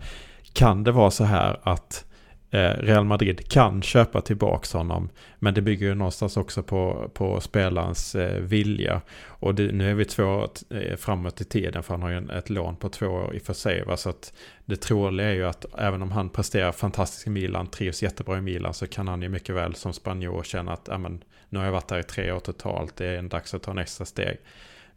kan 0.54 0.84
det 0.84 0.92
vara 0.92 1.12
så 1.12 1.24
här 1.24 1.60
att 1.64 2.06
Eh, 2.52 2.70
Real 2.70 3.06
Madrid 3.06 3.50
kan 3.50 3.82
köpa 3.82 4.22
tillbaka 4.22 4.78
honom. 4.78 5.10
Men 5.40 5.54
det 5.54 5.62
bygger 5.62 5.88
ju 5.88 5.96
någonstans 5.96 6.38
också 6.38 6.64
på, 6.64 7.12
på 7.14 7.42
spelarens 7.42 8.16
eh, 8.16 8.42
vilja. 8.42 9.02
Och 9.26 9.56
det, 9.56 9.72
nu 9.72 9.90
är 9.92 9.94
vi 9.94 10.06
två 10.06 10.24
år 10.24 10.50
framåt 10.96 11.42
i 11.42 11.44
tiden 11.44 11.84
för 11.84 11.94
han 11.94 12.02
har 12.02 12.10
ju 12.10 12.38
ett 12.38 12.50
lån 12.50 12.76
på 12.76 12.90
två 12.90 13.08
år 13.08 13.36
i 13.36 13.38
och 13.38 13.42
för 13.42 13.54
sig. 13.54 13.84
Va? 13.84 13.98
Så 13.98 14.10
att 14.10 14.34
det 14.66 14.76
troliga 14.76 15.30
är 15.30 15.34
ju 15.34 15.46
att 15.46 15.66
även 15.78 16.02
om 16.02 16.12
han 16.12 16.30
presterar 16.30 16.72
fantastiskt 16.72 17.28
i 17.28 17.30
Milan, 17.30 17.68
trivs 17.68 18.04
jättebra 18.04 18.38
i 18.38 18.42
Milan, 18.42 18.74
så 18.74 18.88
kan 18.88 19.08
han 19.08 19.22
ju 19.22 19.30
mycket 19.30 19.56
väl 19.56 19.76
som 19.76 19.94
spanjor 19.94 20.44
känna 20.44 20.74
att 20.74 20.90
amen, 20.90 21.24
nu 21.50 21.60
har 21.60 21.66
jag 21.66 21.72
varit 21.72 21.88
där 21.88 22.00
i 22.00 22.04
tre 22.04 22.32
år 22.32 22.40
totalt, 22.40 22.96
det 22.96 23.08
är 23.08 23.18
en 23.18 23.30
dags 23.30 23.54
att 23.54 23.64
ta 23.64 23.74
nästa 23.74 24.06
steg. 24.06 24.38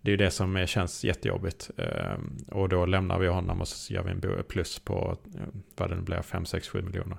Det 0.03 0.09
är 0.09 0.11
ju 0.11 0.17
det 0.17 0.31
som 0.31 0.67
känns 0.67 1.05
jättejobbigt. 1.05 1.71
Ehm, 1.79 2.37
och 2.49 2.69
då 2.69 2.87
lämnar 2.87 3.19
vi 3.19 3.27
honom 3.27 3.61
och 3.61 3.69
så 3.69 3.95
gör 3.95 4.03
vi 4.03 4.11
en 4.11 4.45
plus 4.49 4.79
på 4.79 5.17
eh, 5.35 5.41
vad 5.77 5.91
det 5.91 5.97
nu 5.97 6.03
blir, 6.03 6.23
5, 6.23 6.45
6, 6.45 6.69
7 6.69 6.83
miljoner. 6.83 7.17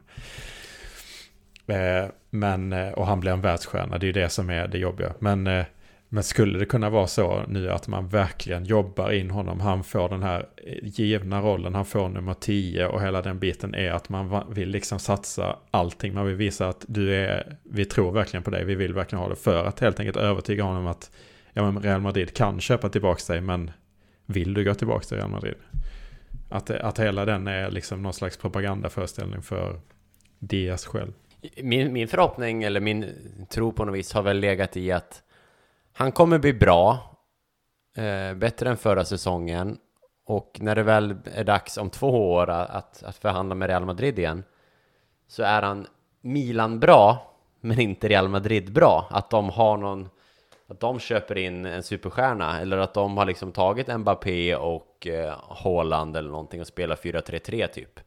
Ehm, 1.68 2.04
eh, 2.04 2.10
men, 2.30 2.74
och 2.94 3.08
han 3.08 3.20
blir 3.20 3.32
en 3.32 3.42
världsstjärna, 3.42 3.98
det 3.98 4.06
är 4.06 4.08
ju 4.08 4.14
det 4.14 4.30
som 4.30 4.50
är 4.50 4.68
det 4.68 4.78
jobbiga. 4.78 5.14
Men, 5.20 5.48
eh, 5.48 5.66
men 6.10 6.24
skulle 6.24 6.60
det 6.60 6.66
kunna 6.66 6.90
vara 6.90 7.08
så 7.08 7.44
nu 7.48 7.72
att 7.72 7.88
man 7.88 8.08
verkligen 8.08 8.66
jobbar 8.66 9.12
in 9.12 9.30
honom, 9.30 9.60
han 9.60 9.84
får 9.84 10.10
den 10.10 10.24
här 10.24 10.48
eh, 10.58 10.78
givna 10.82 11.42
rollen, 11.42 11.76
han 11.76 11.86
får 11.86 12.10
nummer 12.10 12.34
10 12.34 12.88
och 12.88 13.02
hela 13.02 13.22
den 13.22 13.40
biten 13.40 13.76
är 13.76 13.92
att 13.92 14.10
man 14.10 14.54
vill 14.54 14.70
liksom 14.70 15.00
satsa 15.00 15.58
allting. 15.72 16.14
Man 16.14 16.26
vill 16.26 16.36
visa 16.36 16.68
att 16.68 16.86
du 16.88 17.16
är, 17.16 17.58
vi 17.64 17.86
tror 17.86 18.12
verkligen 18.12 18.44
på 18.44 18.50
dig, 18.50 18.66
vi 18.66 18.76
vill 18.76 18.94
verkligen 18.94 19.22
ha 19.22 19.30
det 19.30 19.36
för 19.36 19.66
att 19.66 19.80
helt 19.80 20.00
enkelt 20.00 20.18
övertyga 20.18 20.64
honom 20.64 20.88
att 20.88 21.12
ja, 21.54 21.72
men 21.72 21.84
Real 21.84 22.02
Madrid 22.02 22.34
kan 22.34 22.60
köpa 22.60 22.90
tillbaka 22.90 23.34
dig 23.34 23.42
men 23.42 23.72
vill 24.26 24.54
du 24.54 24.64
gå 24.64 24.74
tillbaka 24.74 25.06
till 25.06 25.18
Real 25.18 25.30
Madrid? 25.30 25.56
Att, 26.50 26.70
att 26.70 27.00
hela 27.00 27.26
den 27.26 27.48
är 27.48 27.72
liksom 27.72 28.02
någon 28.02 28.14
slags 28.14 28.38
propagandaföreställning 28.38 29.42
för 29.42 29.80
Diaz 30.40 30.86
själv. 30.86 31.14
Min, 31.62 31.94
min 31.94 32.08
förhoppning, 32.08 32.64
eller 32.64 32.80
min 32.80 33.06
tro 33.50 33.72
på 33.72 33.86
något 33.86 33.96
vis, 33.96 34.14
har 34.14 34.22
väl 34.22 34.40
legat 34.40 34.78
i 34.78 34.92
att 34.92 35.24
han 35.94 36.12
kommer 36.12 36.40
bli 36.40 36.54
bra, 36.54 37.16
eh, 37.98 38.34
bättre 38.34 38.70
än 38.70 38.78
förra 38.78 39.06
säsongen, 39.06 39.78
och 40.26 40.58
när 40.62 40.76
det 40.76 40.84
väl 40.84 41.16
är 41.34 41.44
dags 41.44 41.78
om 41.78 41.90
två 41.90 42.34
år 42.34 42.50
att, 42.50 43.04
att 43.04 43.16
förhandla 43.16 43.56
med 43.56 43.68
Real 43.68 43.86
Madrid 43.86 44.20
igen, 44.20 44.44
så 45.28 45.44
är 45.44 45.62
han 45.62 45.88
Milan 46.22 46.80
bra, 46.80 47.34
men 47.62 47.80
inte 47.80 48.08
Real 48.08 48.30
Madrid 48.30 48.74
bra. 48.74 49.08
Att 49.10 49.30
de 49.30 49.50
har 49.50 49.78
någon 49.78 50.10
att 50.74 50.80
de 50.80 51.00
köper 51.00 51.38
in 51.38 51.66
en 51.66 51.84
superstjärna 51.84 52.60
eller 52.60 52.78
att 52.78 52.94
de 52.94 53.18
har 53.18 53.26
liksom 53.26 53.52
tagit 53.52 53.88
Mbappé 53.88 54.56
och 54.56 55.08
eh, 55.08 55.36
Haaland 55.50 56.18
eller 56.18 56.30
någonting 56.30 56.62
och 56.62 56.68
spelar 56.68 56.96
4-3-3 56.96 57.68
typ. 57.68 58.00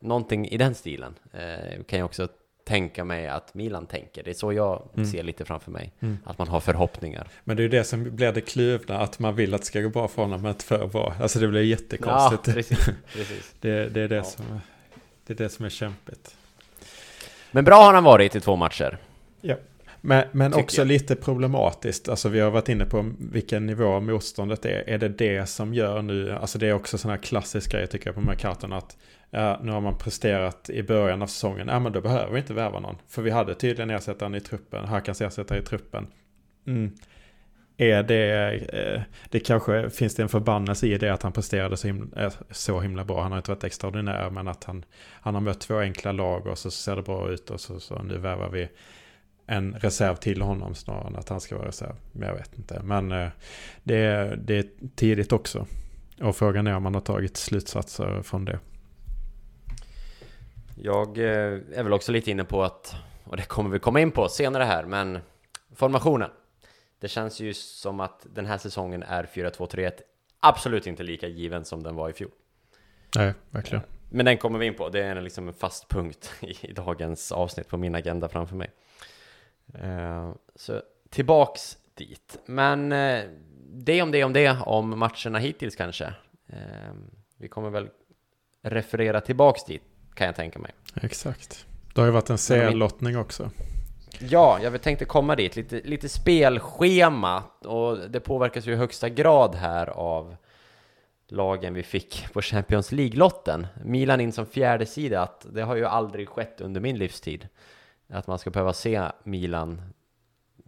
Någonting 0.00 0.48
i 0.48 0.56
den 0.56 0.74
stilen 0.74 1.14
eh, 1.32 1.82
kan 1.84 1.98
jag 1.98 2.06
också 2.06 2.28
tänka 2.64 3.04
mig 3.04 3.28
att 3.28 3.54
Milan 3.54 3.86
tänker. 3.86 4.22
Det 4.22 4.30
är 4.30 4.34
så 4.34 4.52
jag 4.52 4.88
mm. 4.94 5.06
ser 5.06 5.22
lite 5.22 5.44
framför 5.44 5.70
mig. 5.70 5.92
Mm. 6.00 6.18
Att 6.24 6.38
man 6.38 6.48
har 6.48 6.60
förhoppningar. 6.60 7.28
Men 7.44 7.56
det 7.56 7.60
är 7.60 7.64
ju 7.64 7.68
det 7.68 7.84
som 7.84 8.16
blir 8.16 8.32
det 8.32 8.40
kluvna, 8.40 8.98
att 8.98 9.18
man 9.18 9.34
vill 9.34 9.54
att 9.54 9.60
det 9.60 9.66
ska 9.66 9.80
gå 9.80 9.88
bra 9.88 10.08
för 10.08 10.22
honom, 10.22 10.42
men 10.42 10.50
inte 10.50 10.64
för 10.64 10.86
bra. 10.86 11.14
Alltså 11.20 11.38
det 11.38 11.48
blir 11.48 11.62
jättekonstigt. 11.62 12.46
Ja, 12.46 12.52
precis. 12.54 12.78
precis. 13.12 13.54
det, 13.60 13.88
det, 13.88 14.00
är 14.00 14.08
det, 14.08 14.16
ja. 14.16 14.24
som, 14.24 14.60
det 15.26 15.32
är 15.32 15.36
det 15.36 15.48
som 15.48 15.64
är 15.64 15.70
kämpigt. 15.70 16.36
Men 17.50 17.64
bra 17.64 17.76
har 17.76 17.94
han 17.94 18.04
varit 18.04 18.36
i 18.36 18.40
två 18.40 18.56
matcher. 18.56 18.98
Ja. 19.40 19.56
Men, 20.06 20.24
men 20.32 20.54
också 20.54 20.80
jag. 20.80 20.88
lite 20.88 21.16
problematiskt. 21.16 22.08
Alltså 22.08 22.28
vi 22.28 22.40
har 22.40 22.50
varit 22.50 22.68
inne 22.68 22.84
på 22.84 23.12
vilken 23.18 23.66
nivå 23.66 24.00
motståndet 24.00 24.64
är. 24.64 24.88
Är 24.88 24.98
det 24.98 25.08
det 25.08 25.46
som 25.46 25.74
gör 25.74 26.02
nu, 26.02 26.32
alltså 26.32 26.58
det 26.58 26.68
är 26.68 26.72
också 26.72 26.98
sådana 26.98 27.16
här 27.16 27.22
klassiska 27.22 27.76
grejer 27.76 27.86
tycker 27.86 28.06
jag 28.06 28.14
på 28.14 28.20
de 28.20 28.28
här 28.28 28.36
kartorna. 28.36 28.76
Att 28.76 28.96
ja, 29.30 29.60
nu 29.62 29.72
har 29.72 29.80
man 29.80 29.98
presterat 29.98 30.70
i 30.70 30.82
början 30.82 31.22
av 31.22 31.26
säsongen. 31.26 31.68
Ja 31.68 31.80
men 31.80 31.92
då 31.92 32.00
behöver 32.00 32.32
vi 32.32 32.38
inte 32.38 32.54
värva 32.54 32.80
någon. 32.80 32.96
För 33.08 33.22
vi 33.22 33.30
hade 33.30 33.54
tydligen 33.54 33.90
ersättaren 33.90 34.34
i 34.34 34.40
truppen, 34.40 34.84
Hakans 34.84 35.20
ersättare 35.20 35.58
i 35.58 35.62
truppen. 35.62 36.06
Mm. 36.66 36.92
Är 37.76 38.02
det, 38.02 38.50
eh, 38.72 39.02
det 39.30 39.40
kanske, 39.40 39.90
finns 39.90 40.14
det 40.14 40.22
en 40.22 40.28
förbannelse 40.28 40.86
i 40.86 40.98
det 40.98 41.12
att 41.12 41.22
han 41.22 41.32
presterade 41.32 41.76
så 41.76 41.86
himla, 41.86 42.22
eh, 42.22 42.32
så 42.50 42.80
himla 42.80 43.04
bra. 43.04 43.22
Han 43.22 43.32
har 43.32 43.38
inte 43.38 43.50
varit 43.50 43.64
extraordinär 43.64 44.30
men 44.30 44.48
att 44.48 44.64
han, 44.64 44.84
han 45.20 45.34
har 45.34 45.40
mött 45.40 45.60
två 45.60 45.78
enkla 45.78 46.12
lag 46.12 46.46
och 46.46 46.58
så 46.58 46.70
ser 46.70 46.96
det 46.96 47.02
bra 47.02 47.30
ut 47.30 47.50
och 47.50 47.60
så, 47.60 47.80
så 47.80 48.02
nu 48.02 48.18
värvar 48.18 48.50
vi 48.50 48.68
en 49.46 49.74
reserv 49.74 50.16
till 50.16 50.42
honom 50.42 50.74
snarare 50.74 51.06
än 51.06 51.16
att 51.16 51.28
han 51.28 51.40
ska 51.40 51.56
vara 51.56 51.68
reserv. 51.68 51.94
Men 52.12 52.28
jag 52.28 52.36
vet 52.36 52.58
inte. 52.58 52.80
Men 52.82 53.12
eh, 53.12 53.28
det, 53.82 53.96
är, 53.96 54.36
det 54.36 54.58
är 54.58 54.64
tidigt 54.94 55.32
också. 55.32 55.66
Och 56.20 56.36
frågan 56.36 56.66
är 56.66 56.76
om 56.76 56.82
man 56.82 56.94
har 56.94 57.00
tagit 57.00 57.36
slutsatser 57.36 58.22
från 58.22 58.44
det. 58.44 58.58
Jag 60.82 61.18
eh, 61.18 61.58
är 61.74 61.82
väl 61.82 61.92
också 61.92 62.12
lite 62.12 62.30
inne 62.30 62.44
på 62.44 62.62
att, 62.62 62.94
och 63.24 63.36
det 63.36 63.42
kommer 63.42 63.70
vi 63.70 63.78
komma 63.78 64.00
in 64.00 64.10
på 64.10 64.28
senare 64.28 64.64
här, 64.64 64.84
men 64.84 65.18
formationen. 65.74 66.30
Det 67.00 67.08
känns 67.08 67.40
ju 67.40 67.54
som 67.54 68.00
att 68.00 68.26
den 68.34 68.46
här 68.46 68.58
säsongen 68.58 69.02
är 69.02 69.24
4-2-3-1 69.24 69.92
absolut 70.40 70.86
inte 70.86 71.02
lika 71.02 71.28
given 71.28 71.64
som 71.64 71.82
den 71.82 71.94
var 71.94 72.10
i 72.10 72.12
fjol. 72.12 72.30
Nej, 73.16 73.34
verkligen. 73.50 73.84
Men 74.10 74.26
den 74.26 74.38
kommer 74.38 74.58
vi 74.58 74.66
in 74.66 74.74
på, 74.74 74.88
det 74.88 75.04
är 75.04 75.20
liksom 75.20 75.48
en 75.48 75.54
fast 75.54 75.88
punkt 75.88 76.32
i 76.40 76.72
dagens 76.72 77.32
avsnitt 77.32 77.68
på 77.68 77.76
min 77.76 77.94
agenda 77.94 78.28
framför 78.28 78.56
mig. 78.56 78.70
Eh, 79.74 80.32
så 80.54 80.82
tillbaks 81.10 81.78
dit. 81.94 82.38
Men 82.46 82.92
eh, 82.92 83.24
det 83.72 84.02
om 84.02 84.10
det 84.10 84.24
om 84.24 84.32
det, 84.32 84.56
om 84.66 84.98
matcherna 84.98 85.38
hittills 85.38 85.76
kanske. 85.76 86.04
Eh, 86.46 86.94
vi 87.38 87.48
kommer 87.48 87.70
väl 87.70 87.88
referera 88.62 89.20
tillbaks 89.20 89.64
dit, 89.64 89.82
kan 90.14 90.26
jag 90.26 90.36
tänka 90.36 90.58
mig. 90.58 90.72
Exakt. 91.02 91.66
Det 91.94 92.00
har 92.00 92.06
ju 92.06 92.12
varit 92.12 92.30
en 92.30 92.38
CL-lottning 92.38 93.18
också. 93.18 93.50
Ja, 94.18 94.58
jag 94.62 94.82
tänkte 94.82 95.04
komma 95.04 95.36
dit. 95.36 95.56
Lite, 95.56 95.80
lite 95.84 96.08
spelschema 96.08 97.42
och 97.64 98.10
det 98.10 98.20
påverkas 98.20 98.66
ju 98.66 98.72
i 98.72 98.76
högsta 98.76 99.08
grad 99.08 99.54
här 99.54 99.86
av 99.86 100.36
lagen 101.28 101.74
vi 101.74 101.82
fick 101.82 102.26
på 102.32 102.42
Champions 102.42 102.92
League-lotten. 102.92 103.66
Milan 103.84 104.20
in 104.20 104.32
som 104.32 104.46
fjärde 104.46 104.86
sida, 104.86 105.22
att 105.22 105.46
det 105.50 105.62
har 105.62 105.76
ju 105.76 105.84
aldrig 105.84 106.28
skett 106.28 106.60
under 106.60 106.80
min 106.80 106.98
livstid 106.98 107.48
att 108.14 108.26
man 108.26 108.38
ska 108.38 108.50
behöva 108.50 108.72
se 108.72 109.02
Milan 109.22 109.82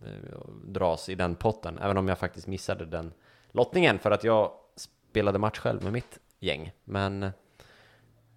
eh, 0.03 0.41
dras 0.65 1.09
i 1.09 1.15
den 1.15 1.35
potten, 1.35 1.79
även 1.79 1.99
om 1.99 2.09
jag 2.09 2.19
faktiskt 2.19 2.47
missade 2.47 2.87
den 2.87 3.13
lottningen 3.53 3.99
för 3.99 4.11
att 4.11 4.25
jag 4.25 4.51
spelade 4.77 5.39
match 5.39 5.59
själv 5.59 5.83
med 5.83 5.93
mitt 5.93 6.19
gäng. 6.41 6.73
Men 6.85 7.31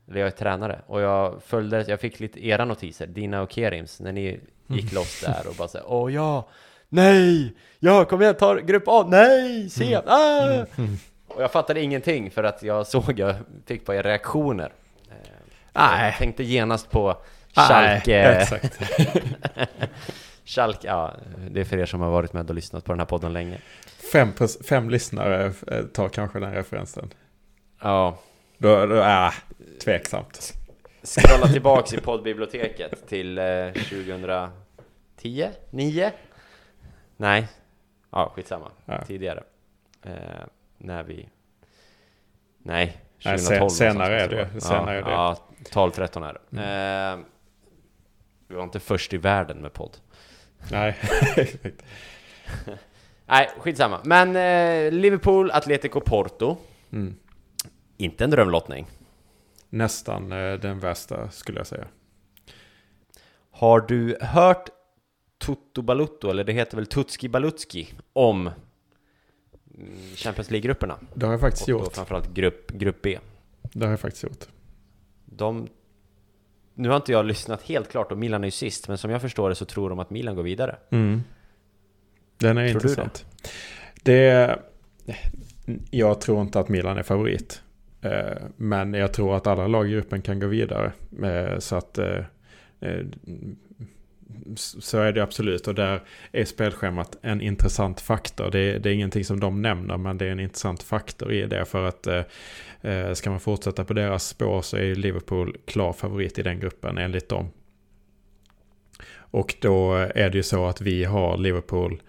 eller 0.09 0.19
jag 0.19 0.27
är 0.27 0.31
tränare 0.31 0.81
och 0.87 1.01
jag 1.01 1.43
följde, 1.43 1.85
jag 1.87 1.99
fick 1.99 2.19
lite 2.19 2.47
era 2.47 2.65
notiser, 2.65 3.07
dina 3.07 3.41
och 3.41 3.51
Kerims, 3.51 3.99
när 3.99 4.11
ni 4.11 4.39
gick 4.67 4.91
loss 4.93 5.21
där 5.21 5.47
och 5.47 5.55
bara 5.55 5.67
såhär, 5.67 5.85
åh 5.89 6.13
ja, 6.13 6.49
nej, 6.89 7.55
ja 7.79 8.05
kom 8.05 8.21
igen, 8.21 8.35
ta 8.35 8.55
grupp 8.55 8.83
A, 8.87 9.05
nej, 9.07 9.69
C, 9.69 9.93
mm. 9.93 10.03
ah! 10.07 10.65
Mm. 10.77 10.97
Och 11.27 11.43
jag 11.43 11.51
fattade 11.51 11.81
ingenting 11.81 12.31
för 12.31 12.43
att 12.43 12.63
jag 12.63 12.87
såg, 12.87 13.19
jag 13.19 13.35
fick 13.65 13.85
bara 13.85 14.01
reaktioner. 14.01 14.73
Eh, 15.09 15.15
nej. 15.73 16.05
Jag 16.05 16.17
tänkte 16.17 16.43
genast 16.43 16.91
på 16.91 17.17
Schalke... 17.53 18.45
Schalke, 20.45 20.87
ja, 20.87 21.13
det 21.51 21.59
är 21.59 21.65
för 21.65 21.77
er 21.77 21.85
som 21.85 22.01
har 22.01 22.09
varit 22.09 22.33
med 22.33 22.49
och 22.49 22.55
lyssnat 22.55 22.85
på 22.85 22.91
den 22.91 22.99
här 22.99 23.05
podden 23.05 23.33
länge. 23.33 23.57
Fem, 24.11 24.31
fem 24.69 24.89
lyssnare 24.89 25.53
eh, 25.67 25.83
tar 25.85 26.09
kanske 26.09 26.39
den 26.39 26.53
referensen. 26.53 27.13
Ja. 27.81 28.19
Då, 28.57 28.85
då 28.85 28.95
äh, 28.95 29.33
tveksamt. 29.83 30.53
Scrolla 31.03 31.47
tillbaks 31.47 31.93
i 31.93 31.97
poddbiblioteket 31.97 33.07
till 33.07 33.37
eh, 33.37 33.71
2010? 33.73 35.49
9? 35.69 36.11
Nej. 37.17 37.47
Ja, 38.11 38.31
skitsamma. 38.35 38.71
Ja. 38.85 39.01
Tidigare. 39.05 39.43
Eh, 40.01 40.11
när 40.77 41.03
vi... 41.03 41.29
Nej, 42.63 42.97
2012. 43.23 43.59
Nej, 43.59 43.69
senare 43.69 44.21
är 44.21 44.27
det. 44.29 44.61
Senare 44.61 44.95
ja, 44.95 45.01
är 45.01 45.03
det. 45.03 45.11
Ja, 45.11 45.37
12-13 45.71 46.29
är 46.29 46.33
det. 46.33 46.61
Mm. 46.61 47.19
Eh, 47.19 47.25
vi 48.49 48.55
var 48.55 48.63
inte 48.63 48.79
först 48.79 49.13
i 49.13 49.17
världen 49.17 49.57
med 49.57 49.73
podd. 49.73 49.97
Nej, 50.71 50.97
Nej, 53.25 53.49
skitsamma. 53.59 53.99
Men 54.03 54.35
eh, 54.35 54.91
Liverpool, 54.91 55.51
Atletico, 55.51 55.99
Porto. 56.01 56.57
mm. 56.91 57.15
Inte 57.97 58.23
en 58.23 58.29
drömlottning. 58.29 58.87
nästan 59.69 60.31
eh, 60.31 60.53
den 60.53 60.79
värsta 60.79 61.29
skulle 61.31 61.59
jag 61.59 61.67
säga. 61.67 61.87
Har 63.51 63.79
du 63.81 64.17
hört 64.21 64.69
Toto 65.37 65.81
Balutto, 65.81 66.29
eller 66.29 66.43
det 66.43 66.53
heter 66.53 66.75
väl 66.77 66.85
Tutski 66.87 67.29
Balutski, 67.29 67.93
om 68.13 68.47
mm, 68.47 70.15
Champions 70.15 70.51
League-grupperna? 70.51 70.99
Det 71.13 71.25
har 71.25 71.33
jag 71.33 71.41
faktiskt 71.41 71.69
Och 71.69 71.73
då 71.79 71.83
gjort. 71.83 71.95
framförallt 71.95 72.33
grupp, 72.33 72.71
grupp 72.71 73.01
B. 73.01 73.19
Det 73.61 73.85
har 73.85 73.91
jag 73.91 73.99
faktiskt 73.99 74.23
gjort. 74.23 74.47
De... 75.25 75.67
Nu 76.79 76.89
har 76.89 76.95
inte 76.95 77.11
jag 77.11 77.25
lyssnat 77.25 77.61
helt 77.61 77.89
klart 77.89 78.11
och 78.11 78.17
Milan 78.17 78.43
är 78.43 78.47
ju 78.47 78.51
sist, 78.51 78.87
men 78.87 78.97
som 78.97 79.11
jag 79.11 79.21
förstår 79.21 79.49
det 79.49 79.55
så 79.55 79.65
tror 79.65 79.89
de 79.89 79.99
att 79.99 80.09
Milan 80.09 80.35
går 80.35 80.43
vidare. 80.43 80.75
Mm. 80.89 81.23
Den 82.37 82.57
är 82.57 82.61
Tror 82.69 82.75
intressant. 82.75 83.25
Det? 84.03 84.59
jag 85.91 86.21
tror 86.21 86.41
inte 86.41 86.59
att 86.59 86.69
Milan 86.69 86.97
är 86.97 87.03
favorit. 87.03 87.61
Eh, 88.01 88.37
Men 88.57 88.93
jag 88.93 89.13
tror 89.13 89.35
att 89.35 89.47
alla 89.47 89.67
lag 89.67 89.87
i 89.87 89.91
gruppen 89.91 90.21
kan 90.21 90.39
gå 90.39 90.47
vidare. 90.47 90.91
Eh, 91.23 91.59
Så 91.59 91.75
att 91.75 91.97
eh, 91.97 92.23
så 94.55 94.97
är 94.97 95.11
det 95.11 95.23
absolut. 95.23 95.67
Och 95.67 95.75
där 95.75 96.01
är 96.31 96.45
spelschemat 96.45 97.17
en 97.21 97.41
intressant 97.41 98.01
faktor. 98.01 98.51
Det 98.51 98.59
är, 98.59 98.79
det 98.79 98.89
är 98.89 98.93
ingenting 98.93 99.25
som 99.25 99.39
de 99.39 99.61
nämner 99.61 99.97
men 99.97 100.17
det 100.17 100.25
är 100.25 100.31
en 100.31 100.39
intressant 100.39 100.83
faktor 100.83 101.31
i 101.33 101.45
det. 101.45 101.65
För 101.65 101.87
att 101.87 102.07
eh, 102.07 102.23
eh, 102.81 103.13
ska 103.13 103.29
man 103.29 103.39
fortsätta 103.39 103.85
på 103.85 103.93
deras 103.93 104.27
spår 104.27 104.61
så 104.61 104.77
är 104.77 104.95
Liverpool 104.95 105.57
klar 105.65 105.93
favorit 105.93 106.39
i 106.39 106.43
den 106.43 106.59
gruppen 106.59 106.97
enligt 106.97 107.29
dem. 107.29 107.51
Och 109.31 109.55
då 109.61 109.93
är 109.93 110.29
det 110.29 110.37
ju 110.37 110.43
så 110.43 110.65
att 110.65 110.81
vi 110.81 111.03
har 111.03 111.37
Liverpool 111.37 112.01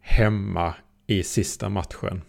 hemma 0.00 0.74
i 1.06 1.22
sista 1.22 1.68
matchen. 1.68 2.22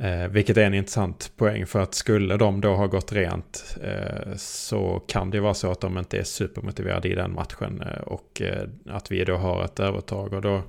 Eh, 0.00 0.28
vilket 0.28 0.56
är 0.56 0.64
en 0.64 0.74
intressant 0.74 1.32
poäng 1.36 1.66
för 1.66 1.80
att 1.80 1.94
skulle 1.94 2.36
de 2.36 2.60
då 2.60 2.74
ha 2.74 2.86
gått 2.86 3.12
rent 3.12 3.76
eh, 3.82 4.34
så 4.36 5.02
kan 5.08 5.30
det 5.30 5.40
vara 5.40 5.54
så 5.54 5.70
att 5.70 5.80
de 5.80 5.98
inte 5.98 6.18
är 6.18 6.22
supermotiverade 6.22 7.08
i 7.08 7.14
den 7.14 7.32
matchen 7.34 7.82
eh, 7.82 8.00
och 8.02 8.42
eh, 8.42 8.68
att 8.86 9.10
vi 9.12 9.24
då 9.24 9.36
har 9.36 9.64
ett 9.64 9.80
övertag 9.80 10.32
och 10.32 10.42
då, 10.42 10.62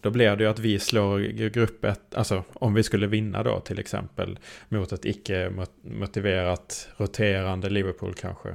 då 0.00 0.10
blir 0.10 0.36
det 0.36 0.44
ju 0.44 0.50
att 0.50 0.58
vi 0.58 0.78
slår 0.78 1.18
grupp 1.48 1.84
ett, 1.84 2.14
alltså 2.14 2.44
om 2.52 2.74
vi 2.74 2.82
skulle 2.82 3.06
vinna 3.06 3.42
då 3.42 3.60
till 3.60 3.78
exempel 3.78 4.38
mot 4.68 4.92
ett 4.92 5.04
icke 5.04 5.50
motiverat 5.82 6.88
roterande 6.96 7.70
Liverpool 7.70 8.14
kanske. 8.14 8.54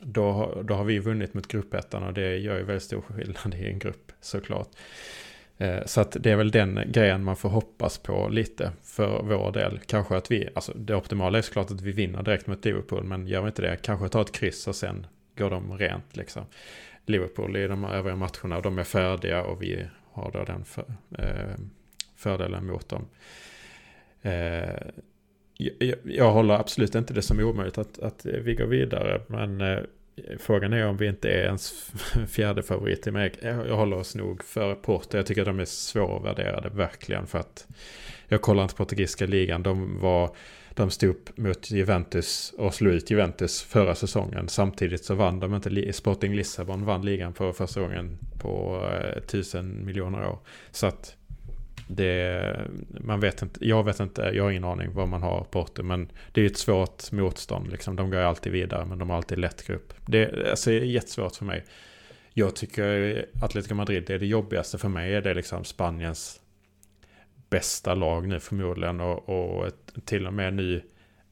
Då, 0.00 0.30
har- 0.30 0.62
då 0.62 0.74
har 0.74 0.84
vi 0.84 0.98
vunnit 0.98 1.34
mot 1.34 1.48
gruppettan 1.48 2.02
och 2.02 2.12
det 2.14 2.36
gör 2.36 2.56
ju 2.58 2.64
väldigt 2.64 2.82
stor 2.82 3.00
skillnad 3.00 3.54
i 3.54 3.66
en 3.66 3.78
grupp 3.78 4.12
såklart. 4.20 4.68
Eh, 5.58 5.84
så 5.84 6.00
att 6.00 6.16
det 6.20 6.30
är 6.30 6.36
väl 6.36 6.50
den 6.50 6.80
grejen 6.86 7.24
man 7.24 7.36
får 7.36 7.48
hoppas 7.48 7.98
på 7.98 8.28
lite 8.28 8.72
för 8.82 9.22
vår 9.22 9.52
del. 9.52 9.80
Kanske 9.86 10.16
att 10.16 10.30
vi, 10.30 10.48
alltså 10.54 10.72
det 10.76 10.94
optimala 10.94 11.38
är 11.38 11.42
såklart 11.42 11.70
att 11.70 11.80
vi 11.80 11.92
vinner 11.92 12.22
direkt 12.22 12.46
mot 12.46 12.64
Liverpool, 12.64 13.04
men 13.04 13.26
gör 13.26 13.42
vi 13.42 13.46
inte 13.46 13.62
det, 13.62 13.76
kanske 13.82 14.08
ta 14.08 14.20
ett 14.20 14.32
kryss 14.32 14.68
och 14.68 14.76
sen 14.76 15.06
går 15.36 15.50
de 15.50 15.78
rent 15.78 16.16
liksom. 16.16 16.42
Liverpool 17.06 17.56
i 17.56 17.66
de 17.66 17.84
övriga 17.84 18.16
matcherna, 18.16 18.60
de 18.60 18.78
är 18.78 18.84
färdiga 18.84 19.42
och 19.42 19.62
vi 19.62 19.86
har 20.12 20.30
då 20.30 20.44
den 20.44 20.64
för, 20.64 20.84
eh, 21.18 21.54
fördelen 22.16 22.66
mot 22.66 22.88
dem. 22.88 23.06
Eh, 24.22 24.86
jag, 25.58 25.98
jag 26.04 26.32
håller 26.32 26.54
absolut 26.54 26.94
inte 26.94 27.14
det 27.14 27.22
som 27.22 27.40
omöjligt 27.40 27.78
att, 27.78 27.98
att 27.98 28.26
vi 28.26 28.54
går 28.54 28.66
vidare, 28.66 29.20
men 29.26 29.60
eh, 29.60 29.78
Frågan 30.38 30.72
är 30.72 30.86
om 30.86 30.96
vi 30.96 31.06
inte 31.06 31.28
är 31.28 31.44
ens 31.44 31.92
fjärde 32.28 32.62
favorit 32.62 33.06
i 33.06 33.10
mig. 33.10 33.32
Jag 33.42 33.76
håller 33.76 33.96
oss 33.96 34.14
nog 34.14 34.44
för 34.44 34.74
Porto. 34.74 35.16
Jag 35.16 35.26
tycker 35.26 35.44
de 35.44 35.60
är 35.60 35.64
svårvärderade 35.64 36.68
verkligen 36.68 37.26
för 37.26 37.38
att 37.38 37.66
jag 38.28 38.42
kollar 38.42 38.62
inte 38.62 38.74
portugisiska 38.74 39.26
ligan. 39.26 39.62
De 39.62 40.00
var 40.00 40.36
de 40.78 40.90
stod 40.90 41.10
upp 41.10 41.38
mot 41.38 41.70
Juventus 41.70 42.54
och 42.58 42.74
slog 42.74 42.94
ut 42.94 43.10
Juventus 43.10 43.62
förra 43.62 43.94
säsongen. 43.94 44.48
Samtidigt 44.48 45.04
så 45.04 45.14
vann 45.14 45.40
de 45.40 45.54
inte, 45.54 45.92
Sporting 45.92 46.34
Lissabon 46.34 46.84
vann 46.84 47.04
ligan 47.04 47.34
för 47.34 47.52
första 47.52 47.80
gången 47.80 48.18
på 48.38 48.82
eh, 48.92 49.22
tusen 49.22 49.84
miljoner 49.84 50.28
år. 50.28 50.38
Så 50.70 50.86
att 50.86 51.16
det, 51.88 52.60
man 52.90 53.20
vet 53.20 53.42
inte, 53.42 53.66
jag 53.68 53.84
vet 53.84 54.00
inte, 54.00 54.22
jag 54.34 54.44
har 54.44 54.50
ingen 54.50 54.64
aning 54.64 54.92
vad 54.92 55.08
man 55.08 55.22
har 55.22 55.44
Porto. 55.50 55.82
Men 55.82 56.10
det 56.32 56.40
är 56.40 56.42
ju 56.42 56.50
ett 56.50 56.58
svårt 56.58 57.12
motstånd 57.12 57.70
liksom. 57.70 57.96
De 57.96 58.10
går 58.10 58.20
ju 58.20 58.26
alltid 58.26 58.52
vidare 58.52 58.84
men 58.84 58.98
de 58.98 59.10
har 59.10 59.16
alltid 59.16 59.38
lätt 59.38 59.66
grupp. 59.66 59.92
Det, 60.06 60.50
alltså, 60.50 60.70
är 60.70 60.80
jättesvårt 60.80 61.36
för 61.36 61.44
mig. 61.44 61.64
Jag 62.32 62.56
tycker 62.56 63.26
Atletico 63.42 63.74
Madrid 63.74 64.10
är 64.10 64.18
det 64.18 64.26
jobbigaste 64.26 64.78
för 64.78 64.88
mig. 64.88 65.20
Det 65.20 65.30
Är 65.30 65.34
liksom 65.34 65.64
Spaniens 65.64 66.40
bästa 67.50 67.94
lag 67.94 68.28
nu 68.28 68.40
förmodligen. 68.40 69.00
Och, 69.00 69.28
och 69.28 69.66
ett, 69.66 69.94
till 70.04 70.26
och 70.26 70.34
med 70.34 70.54
nu 70.54 70.82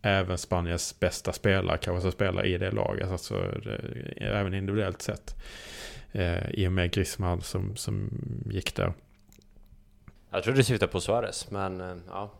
även 0.02 0.38
Spaniens 0.38 1.00
bästa 1.00 1.32
spelare 1.32 1.78
kanske 1.78 2.02
som 2.02 2.12
spelar 2.12 2.46
i 2.46 2.58
det 2.58 2.70
laget. 2.70 3.10
Alltså 3.10 3.34
det, 3.64 3.80
även 4.18 4.54
individuellt 4.54 5.02
sett. 5.02 5.36
Eh, 6.12 6.50
I 6.50 6.68
och 6.68 6.72
med 6.72 6.90
Griezmann 6.90 7.40
som, 7.42 7.76
som 7.76 8.10
gick 8.50 8.76
där. 8.76 8.92
Jag 10.36 10.44
tror 10.44 10.54
du 10.54 10.62
syftar 10.64 10.86
på 10.86 11.00
Suarez, 11.00 11.50
men 11.50 11.80
eh, 11.80 11.96
ja. 12.08 12.30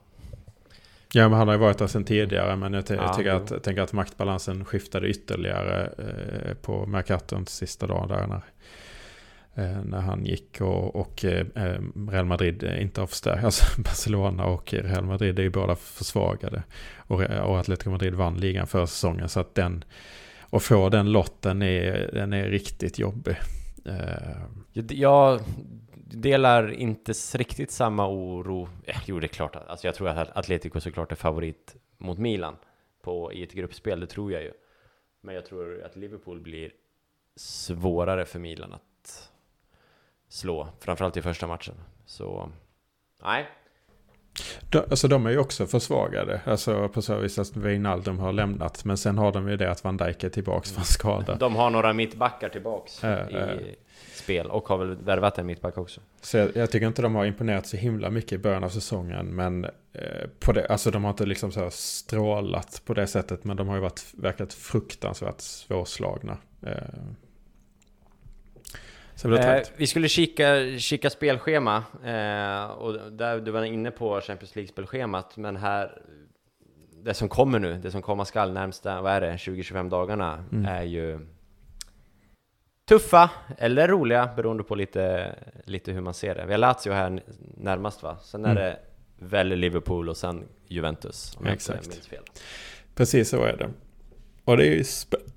Ja, 1.12 1.28
men 1.28 1.38
han 1.38 1.48
har 1.48 1.54
ju 1.54 1.60
varit 1.60 1.78
där 1.78 1.86
sedan 1.86 2.04
tidigare. 2.04 2.56
Men 2.56 2.72
jag, 2.72 2.84
Ja, 2.90 3.14
tycker 3.14 3.30
jo. 3.30 3.36
att, 3.36 3.50
jag 3.50 3.62
tänker 3.62 3.82
att 3.82 3.92
maktbalansen 3.92 4.64
skiftade 4.64 5.08
ytterligare 5.08 5.90
eh, 5.98 6.54
på 6.54 6.86
Mercatons 6.86 7.50
sista 7.50 7.86
dag 7.86 8.08
där. 8.08 8.26
När, 8.26 8.42
eh, 9.54 9.84
när 9.84 10.00
han 10.00 10.24
gick 10.24 10.60
och, 10.60 10.96
och 10.96 11.24
eh, 11.24 11.46
Real 12.10 12.24
Madrid 12.24 12.62
eh, 12.64 12.82
inte 12.82 13.00
har 13.00 13.06
förstärkt. 13.06 13.44
Alltså 13.44 13.80
Barcelona 13.82 14.44
och 14.44 14.74
Real 14.74 15.04
Madrid 15.04 15.38
är 15.38 15.42
ju 15.42 15.50
båda 15.50 15.76
försvagade. 15.76 16.62
Och, 16.96 17.20
och 17.22 17.58
Atletico 17.58 17.90
Madrid 17.90 18.14
vann 18.14 18.36
ligan 18.36 18.66
förra 18.66 18.86
säsongen. 18.86 19.28
Så 19.28 19.40
att 19.40 19.54
den, 19.54 19.84
och 20.40 20.62
få 20.62 20.88
den 20.88 21.12
lotten 21.12 21.62
är, 21.62 22.10
den 22.12 22.32
är 22.32 22.48
riktigt 22.48 22.98
jobbig. 22.98 23.36
Eh, 23.84 24.82
Jag 24.88 25.40
delar 26.08 26.72
inte 26.72 27.12
riktigt 27.12 27.70
samma 27.70 28.08
oro. 28.08 28.68
Jo, 29.06 29.20
det 29.20 29.26
är 29.26 29.28
klart. 29.28 29.56
Alltså 29.56 29.86
jag 29.86 29.94
tror 29.94 30.08
att 30.08 30.36
Atletico 30.36 30.80
såklart 30.80 31.12
är 31.12 31.16
favorit 31.16 31.76
mot 31.98 32.18
Milan 32.18 32.56
på, 33.02 33.32
i 33.32 33.42
ett 33.42 33.52
gruppspel, 33.52 34.00
det 34.00 34.06
tror 34.06 34.32
jag 34.32 34.42
ju. 34.42 34.52
Men 35.20 35.34
jag 35.34 35.46
tror 35.46 35.82
att 35.82 35.96
Liverpool 35.96 36.40
blir 36.40 36.72
svårare 37.36 38.24
för 38.24 38.38
Milan 38.38 38.72
att 38.72 39.32
slå, 40.28 40.68
framförallt 40.80 41.16
i 41.16 41.22
första 41.22 41.46
matchen. 41.46 41.74
Så, 42.06 42.50
nej. 43.22 43.48
De, 44.70 44.78
alltså 44.78 45.08
de 45.08 45.26
är 45.26 45.30
ju 45.30 45.38
också 45.38 45.66
försvagade. 45.66 46.40
Alltså 46.44 46.88
på 46.88 47.02
så 47.02 47.18
vis 47.18 47.38
att 47.38 47.56
Wijnaldum 47.56 48.18
har 48.18 48.32
lämnat. 48.32 48.84
Men 48.84 48.96
sen 48.96 49.18
har 49.18 49.32
de 49.32 49.48
ju 49.48 49.56
det 49.56 49.70
att 49.70 49.84
Van 49.84 49.96
Dijk 49.96 50.24
är 50.24 50.28
tillbaka 50.28 50.68
från 50.68 50.84
skada. 50.84 51.34
De 51.34 51.56
har 51.56 51.70
några 51.70 51.92
mittbackar 51.92 52.48
tillbaks 52.48 53.04
Äh, 53.04 53.10
i 53.10 53.34
äh. 53.34 53.56
spel 54.14 54.46
och 54.46 54.68
har 54.68 54.78
väl 54.78 54.96
värvat 54.96 55.38
en 55.38 55.46
mittback 55.46 55.78
också. 55.78 56.00
Så 56.20 56.36
jag, 56.36 56.56
jag 56.56 56.70
tycker 56.70 56.86
inte 56.86 57.02
de 57.02 57.14
har 57.14 57.24
imponerat 57.24 57.66
så 57.66 57.76
himla 57.76 58.10
mycket 58.10 58.32
i 58.32 58.38
början 58.38 58.64
av 58.64 58.68
säsongen. 58.68 59.26
Men 59.26 59.64
eh, 59.64 60.28
på 60.40 60.52
det, 60.52 60.66
alltså 60.66 60.90
de 60.90 61.04
har 61.04 61.10
inte 61.10 61.26
liksom 61.26 61.52
så 61.52 61.70
strålat 61.70 62.82
på 62.84 62.94
det 62.94 63.06
sättet. 63.06 63.44
Men 63.44 63.56
de 63.56 63.68
har 63.68 63.74
ju 63.74 63.82
varit, 63.82 64.04
verkat 64.14 64.54
fruktansvärt 64.54 65.40
svårslagna. 65.40 66.36
Eh, 66.62 66.72
Eh, 69.24 69.62
vi 69.76 69.86
skulle 69.86 70.08
kika, 70.08 70.78
kika 70.78 71.10
spelschema 71.10 71.76
eh, 72.04 72.64
och 72.70 73.12
där 73.12 73.40
du 73.40 73.50
var 73.50 73.62
inne 73.64 73.90
på 73.90 74.20
Champions 74.20 74.54
League-spelschemat 74.56 75.36
men 75.36 75.56
här 75.56 76.02
det 77.02 77.14
som 77.14 77.28
kommer 77.28 77.58
nu, 77.58 77.78
det 77.82 77.90
som 77.90 78.02
komma 78.02 78.24
skall 78.24 78.52
närmsta, 78.52 79.00
vad 79.00 79.12
är 79.12 79.20
det, 79.20 79.36
20-25 79.36 79.90
dagarna 79.90 80.44
Mm. 80.52 80.64
är 80.66 80.82
ju 80.82 81.20
tuffa 82.88 83.30
eller 83.58 83.88
roliga 83.88 84.30
beroende 84.36 84.62
på 84.62 84.74
lite, 84.74 85.34
lite 85.64 85.92
hur 85.92 86.00
man 86.00 86.14
ser 86.14 86.34
det. 86.34 86.44
Vi 86.46 86.52
har 86.52 86.58
Lazio 86.58 86.92
här 86.92 87.22
närmast 87.56 88.02
va? 88.02 88.16
Sen 88.24 88.44
är 88.44 88.50
Mm. 88.50 88.62
det 88.62 88.78
väl 89.18 89.48
Liverpool 89.48 90.08
och 90.08 90.16
sen 90.16 90.44
Juventus 90.68 91.36
om 91.38 91.46
jag 91.46 91.54
Exakt. 91.54 91.78
inte 91.84 91.96
minns 91.96 92.06
fel. 92.08 92.22
Precis 92.94 93.28
så 93.28 93.42
är 93.44 93.56
det. 93.56 93.70
Och 94.44 94.56
det 94.56 94.66
är 94.66 94.70
ju 94.74 94.82
spä- 94.82 95.30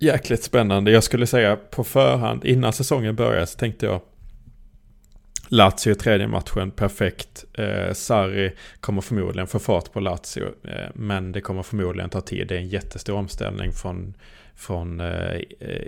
jäkligt 0.00 0.42
spännande. 0.42 0.90
Jag 0.90 1.04
skulle 1.04 1.26
säga 1.26 1.56
på 1.56 1.84
förhand, 1.84 2.44
innan 2.44 2.72
säsongen 2.72 3.16
började 3.16 3.46
så 3.46 3.58
tänkte 3.58 3.86
jag 3.86 4.00
Lazio 5.48 5.92
i 5.92 5.94
tredje 5.94 6.28
matchen, 6.28 6.70
perfekt. 6.70 7.44
Eh, 7.54 7.92
Sarri 7.92 8.52
kommer 8.80 9.00
förmodligen 9.00 9.46
få 9.46 9.58
fart 9.58 9.92
på 9.92 10.00
Lazio. 10.00 10.44
Eh, 10.44 10.88
men 10.94 11.32
det 11.32 11.40
kommer 11.40 11.62
förmodligen 11.62 12.10
ta 12.10 12.20
tid. 12.20 12.48
Det 12.48 12.54
är 12.54 12.58
en 12.58 12.68
jättestor 12.68 13.14
omställning 13.14 13.72
från, 13.72 14.14
från 14.54 15.00
eh, 15.00 15.40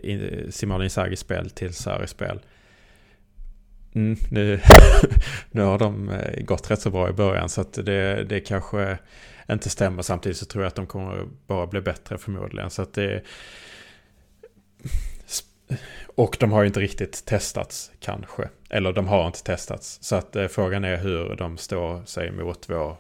eh 0.03 0.21
Simone 0.51 0.85
Inzaghi 0.85 1.17
spel 1.17 1.51
till 1.51 1.75
Sarri 1.75 2.07
spel. 2.07 2.41
Mm, 3.95 4.17
nu, 4.31 4.61
nu 5.51 5.63
har 5.63 5.79
de 5.79 6.09
eh, 6.09 6.45
gått 6.45 6.71
rätt 6.71 6.81
så 6.81 6.91
bra 6.91 7.09
i 7.09 7.13
början 7.13 7.49
så 7.49 7.61
att 7.61 7.73
det, 7.73 8.25
det 8.25 8.41
kanske 8.41 8.99
inte 9.51 9.71
stämmer. 9.71 10.03
Samtidigt 10.03 10.39
så 10.39 10.45
tror 10.45 10.65
jag 10.65 10.69
att 10.69 10.75
de 10.75 10.87
kommer 10.87 11.27
bara 11.47 11.67
bli 11.67 11.81
bättre 11.81 12.19
förmodligen. 12.19 12.71
Så 12.71 12.83
att 12.83 12.95
det... 12.95 13.23
Och 16.15 16.37
de 16.41 16.53
har 16.53 16.63
ju 16.63 16.67
inte 16.67 16.81
riktigt 16.81 17.25
testats 17.25 17.91
kanske. 18.01 18.49
Eller 18.71 18.93
de 18.93 19.09
har 19.09 19.27
inte 19.27 19.43
testats. 19.43 19.99
Så 20.03 20.17
att 20.17 20.37
eh, 20.37 20.47
frågan 20.47 20.85
är 20.85 20.97
hur 20.97 21.37
de 21.37 21.59
står 21.59 22.05
sig 22.05 22.31
mot 22.33 22.71
vår 22.71 22.97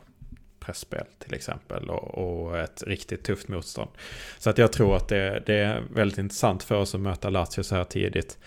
pressspel 0.61 1.05
till 1.19 1.35
exempel. 1.35 1.91
Och, 1.91 2.19
och, 2.19 2.59
ett 2.59 2.83
riktigt 2.87 3.25
tufft 3.25 3.49
motstånd. 3.49 3.91
Så 4.39 4.51
att 4.51 4.59
jag 4.59 4.73
tror 4.73 4.97
att 4.97 5.09
det, 5.09 5.43
det, 5.47 5.55
är 5.55 5.83
väldigt 5.95 6.19
intressant 6.19 6.63
för 6.63 6.75
oss 6.75 6.95
att 6.95 7.01
möta 7.01 7.31
Lazio 7.31 7.63
så 7.63 7.75
här 7.75 7.85
tidigt. 7.85 8.39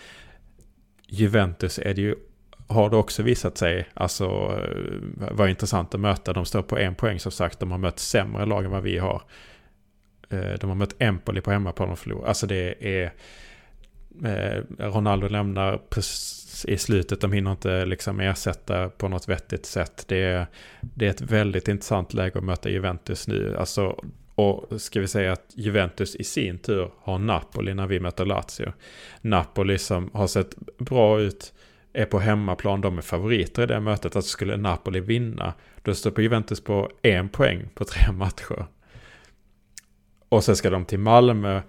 Juventus 1.07 1.79
är 1.79 1.93
det 1.93 2.01
ju, 2.01 2.15
har 2.67 2.89
det 2.89 2.97
också 2.97 3.23
visat 3.23 3.57
sig, 3.57 3.87
alltså 3.93 4.25
eh, 4.25 5.31
var 5.31 5.47
intressant 5.47 5.93
att 5.93 5.99
möta. 5.99 6.33
De 6.33 6.45
står 6.45 6.61
på 6.61 6.77
en 6.77 6.95
poäng 6.95 7.19
som 7.19 7.31
sagt. 7.31 7.59
De 7.59 7.71
har 7.71 7.77
mött 7.77 7.99
sämre 7.99 8.45
lag 8.45 8.65
än 8.65 8.71
vad 8.71 8.83
vi 8.83 8.97
har. 8.97 9.21
Eh, 10.29 10.53
de 10.59 10.69
har 10.69 10.75
mött 10.75 10.95
Empoli 10.99 11.41
på 11.41 11.51
hemmaplan 11.51 11.89
och 11.89 11.99
förlorat. 11.99 12.27
Alltså 12.27 12.47
det 12.47 12.75
är... 12.79 13.13
Eh, 14.23 14.63
Ronaldo 14.79 15.27
lämnar 15.27 15.79
i 16.67 16.77
slutet. 16.77 17.21
De 17.21 17.31
hinner 17.31 17.51
inte 17.51 17.85
liksom 17.85 18.19
ersätta 18.19 18.89
på 18.89 19.07
något 19.07 19.29
vettigt 19.29 19.65
sätt. 19.65 20.05
Det 20.07 20.23
är, 20.23 20.47
det 20.81 21.05
är 21.05 21.09
ett 21.09 21.21
väldigt 21.21 21.67
intressant 21.67 22.13
läge 22.13 22.37
att 22.37 22.43
möta 22.43 22.69
Juventus 22.69 23.27
nu. 23.27 23.55
Alltså, 23.57 24.03
och 24.35 24.81
ska 24.81 24.99
vi 24.99 25.07
säga 25.07 25.33
att 25.33 25.51
Juventus 25.55 26.15
i 26.15 26.23
sin 26.23 26.57
tur 26.57 26.91
har 26.97 27.19
Napoli 27.19 27.73
när 27.73 27.87
vi 27.87 27.99
möter 27.99 28.25
Lazio. 28.25 28.73
Napoli 29.21 29.77
som 29.77 30.09
har 30.13 30.27
sett 30.27 30.55
bra 30.77 31.19
ut 31.19 31.53
är 31.93 32.05
på 32.05 32.19
hemmaplan. 32.19 32.81
De 32.81 32.97
är 32.97 33.01
favoriter 33.01 33.63
i 33.63 33.65
det 33.65 33.79
mötet. 33.79 34.15
Att 34.15 34.25
skulle 34.25 34.57
Napoli 34.57 34.99
vinna, 34.99 35.53
då 35.81 35.95
står 35.95 36.11
på 36.11 36.21
Juventus 36.21 36.63
på 36.63 36.91
en 37.01 37.29
poäng 37.29 37.69
på 37.75 37.85
tre 37.85 38.11
matcher. 38.11 38.65
Och 40.35 40.43
sen 40.43 40.55
ska 40.55 40.69
de 40.69 40.85
till 40.85 40.99
Malmö 40.99 41.61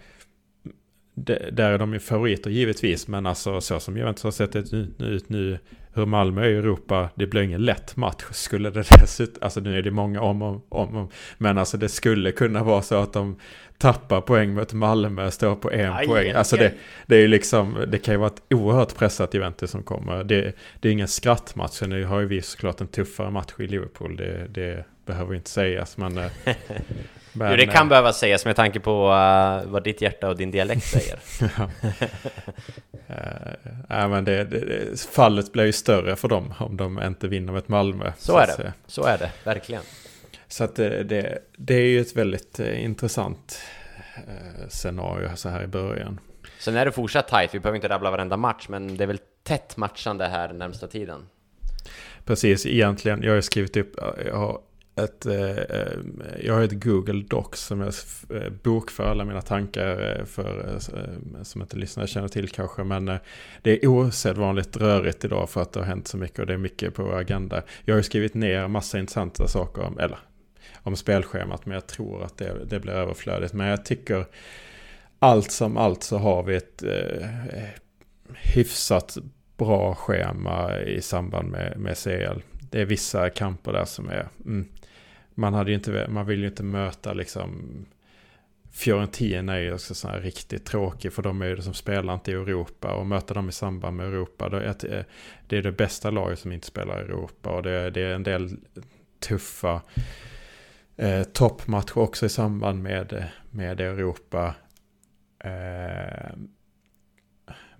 där 1.52 1.72
är 1.72 1.78
de 1.78 1.92
ju 1.92 1.98
favoriter 1.98 2.50
givetvis, 2.50 3.08
men 3.08 3.26
alltså 3.26 3.60
så 3.60 3.80
som 3.80 3.96
Juventus 3.96 4.24
har 4.24 4.30
sett 4.30 4.56
ut 4.56 4.72
nu, 4.98 5.20
nu, 5.26 5.58
hur 5.94 6.06
Malmö 6.06 6.44
är 6.44 6.48
i 6.48 6.56
Europa, 6.56 7.10
det 7.14 7.26
blir 7.26 7.42
ingen 7.42 7.64
lätt 7.64 7.96
match. 7.96 8.24
Skulle 8.30 8.70
det 8.70 8.84
dessutom, 9.00 9.42
alltså 9.42 9.60
nu 9.60 9.78
är 9.78 9.82
det 9.82 9.90
många 9.90 10.20
om 10.20 10.42
och 10.42 10.64
om, 10.68 10.96
om, 10.96 11.08
men 11.38 11.58
alltså 11.58 11.76
det 11.76 11.88
skulle 11.88 12.32
kunna 12.32 12.64
vara 12.64 12.82
så 12.82 12.94
att 12.94 13.12
de 13.12 13.36
tappar 13.78 14.20
poäng 14.20 14.54
mot 14.54 14.72
Malmö, 14.72 15.30
står 15.30 15.56
på 15.56 15.70
en 15.70 15.92
aj, 15.92 16.06
poäng. 16.06 16.32
Alltså 16.32 16.56
det, 16.56 16.72
det 17.06 17.16
är 17.16 17.20
ju 17.20 17.28
liksom, 17.28 17.84
det 17.88 17.98
kan 17.98 18.14
ju 18.14 18.18
vara 18.18 18.30
ett 18.30 18.42
oerhört 18.54 18.96
pressat 18.96 19.34
Juventus 19.34 19.70
som 19.70 19.82
kommer. 19.82 20.24
Det, 20.24 20.52
det 20.80 20.88
är 20.88 20.92
ingen 20.92 21.08
skrattmatch, 21.08 21.82
nu 21.82 22.04
har 22.04 22.20
ju 22.20 22.26
vi 22.26 22.42
såklart 22.42 22.80
en 22.80 22.88
tuffare 22.88 23.30
match 23.30 23.52
i 23.58 23.66
Liverpool, 23.66 24.16
det, 24.16 24.46
det 24.48 24.84
behöver 25.06 25.34
inte 25.34 25.50
sägas, 25.50 25.96
men 25.96 26.18
eh, 26.18 26.30
Men, 27.36 27.50
jo, 27.50 27.56
det 27.56 27.66
kan 27.66 27.86
äh, 27.86 27.88
behöva 27.88 28.12
sägas 28.12 28.44
med 28.44 28.56
tanke 28.56 28.80
på 28.80 29.08
uh, 29.08 29.70
vad 29.70 29.84
ditt 29.84 30.00
hjärta 30.00 30.28
och 30.28 30.36
din 30.36 30.50
dialekt 30.50 30.84
säger. 30.86 31.18
ja. 31.40 31.68
uh, 34.04 34.08
men 34.08 34.24
det, 34.24 34.44
det, 34.44 35.00
fallet 35.00 35.52
blir 35.52 35.64
ju 35.64 35.72
större 35.72 36.16
för 36.16 36.28
dem 36.28 36.54
om 36.58 36.76
de 36.76 37.02
inte 37.02 37.28
vinner 37.28 37.58
ett 37.58 37.68
Malmö. 37.68 38.12
Så, 38.18 38.32
så 38.32 38.38
är 38.38 38.46
det, 38.46 38.72
så 38.86 39.04
är 39.04 39.18
det, 39.18 39.30
verkligen. 39.44 39.82
Så 40.48 40.64
att 40.64 40.76
det, 40.76 41.02
det, 41.02 41.38
det 41.56 41.74
är 41.74 41.86
ju 41.86 42.00
ett 42.00 42.16
väldigt 42.16 42.60
uh, 42.60 42.84
intressant 42.84 43.60
scenario 44.68 45.28
så 45.34 45.48
här 45.48 45.62
i 45.62 45.66
början. 45.66 46.20
Sen 46.58 46.76
är 46.76 46.84
det 46.84 46.92
fortsatt 46.92 47.28
tajt, 47.28 47.54
vi 47.54 47.60
behöver 47.60 47.76
inte 47.76 47.88
rabbla 47.88 48.10
varenda 48.10 48.36
match, 48.36 48.66
men 48.68 48.96
det 48.96 49.04
är 49.04 49.08
väl 49.08 49.18
tätt 49.42 49.76
matchande 49.76 50.26
här 50.26 50.52
närmsta 50.52 50.86
tiden. 50.86 51.26
Precis, 52.24 52.66
egentligen, 52.66 53.22
jag 53.22 53.34
har 53.34 53.40
skrivit 53.40 53.76
upp, 53.76 53.94
jag 54.26 54.36
har 54.36 54.60
ett, 54.96 55.26
eh, 55.26 55.58
eh, 55.58 55.98
jag 56.40 56.54
har 56.54 56.62
ett 56.62 56.84
Google 56.84 57.24
Docs 57.28 57.60
som 57.60 57.80
jag 57.80 57.92
eh, 58.30 58.50
bokför 58.62 59.04
alla 59.04 59.24
mina 59.24 59.42
tankar 59.42 60.18
eh, 60.18 60.24
för, 60.24 60.72
eh, 60.74 61.42
som 61.42 61.62
inte 61.62 61.76
lyssnare 61.76 62.06
känner 62.06 62.28
till 62.28 62.48
kanske. 62.48 62.84
Men 62.84 63.08
eh, 63.08 63.16
det 63.62 63.70
är 63.84 63.88
osedvanligt 63.88 64.76
rörigt 64.76 65.24
idag 65.24 65.50
för 65.50 65.62
att 65.62 65.72
det 65.72 65.80
har 65.80 65.86
hänt 65.86 66.08
så 66.08 66.16
mycket 66.16 66.38
och 66.38 66.46
det 66.46 66.52
är 66.52 66.58
mycket 66.58 66.94
på 66.94 67.02
vår 67.02 67.18
agenda. 67.18 67.62
Jag 67.84 67.94
har 67.94 68.02
skrivit 68.02 68.34
ner 68.34 68.68
massa 68.68 68.98
intressanta 68.98 69.48
saker 69.48 69.82
om, 69.82 69.98
eller, 69.98 70.18
om 70.82 70.96
spelschemat 70.96 71.66
men 71.66 71.74
jag 71.74 71.86
tror 71.86 72.24
att 72.24 72.38
det, 72.38 72.56
det 72.66 72.80
blir 72.80 72.92
överflödigt. 72.92 73.52
Men 73.52 73.66
jag 73.66 73.84
tycker 73.84 74.26
allt 75.18 75.50
som 75.50 75.76
allt 75.76 76.02
så 76.02 76.18
har 76.18 76.42
vi 76.42 76.56
ett 76.56 76.82
eh, 76.82 77.28
hyfsat 78.34 79.16
bra 79.56 79.94
schema 79.94 80.80
i 80.80 81.02
samband 81.02 81.50
med, 81.50 81.78
med 81.78 81.96
CL. 81.96 82.40
Det 82.70 82.80
är 82.80 82.84
vissa 82.84 83.30
kamper 83.30 83.72
där 83.72 83.84
som 83.84 84.08
är... 84.08 84.28
Mm, 84.44 84.68
man, 85.36 85.54
hade 85.54 85.72
inte, 85.72 86.06
man 86.08 86.26
vill 86.26 86.40
ju 86.40 86.46
inte 86.46 86.62
möta 86.62 87.12
liksom 87.12 87.62
Fiorentina 88.76 89.56
är 89.56 89.60
ju 89.60 89.74
också 89.74 89.94
sån 89.94 90.10
här 90.10 90.20
riktigt 90.20 90.64
tråkig 90.64 91.12
för 91.12 91.22
de 91.22 91.42
är 91.42 91.46
ju 91.46 91.56
det 91.56 91.62
som 91.62 91.74
spelar 91.74 92.14
inte 92.14 92.30
i 92.30 92.34
Europa 92.34 92.94
och 92.94 93.06
möta 93.06 93.34
dem 93.34 93.48
i 93.48 93.52
samband 93.52 93.96
med 93.96 94.06
Europa. 94.06 94.48
Då 94.48 94.56
är 94.56 94.74
det 95.46 95.56
är 95.56 95.62
det 95.62 95.72
bästa 95.72 96.10
laget 96.10 96.38
som 96.38 96.52
inte 96.52 96.66
spelar 96.66 97.00
i 97.00 97.04
Europa 97.04 97.50
och 97.50 97.62
det, 97.62 97.90
det 97.90 98.00
är 98.00 98.14
en 98.14 98.22
del 98.22 98.56
tuffa 99.20 99.82
eh, 100.96 101.22
toppmatcher 101.22 101.98
också 101.98 102.26
i 102.26 102.28
samband 102.28 102.82
med, 102.82 103.24
med 103.50 103.80
Europa. 103.80 104.54
Eh, 105.44 106.36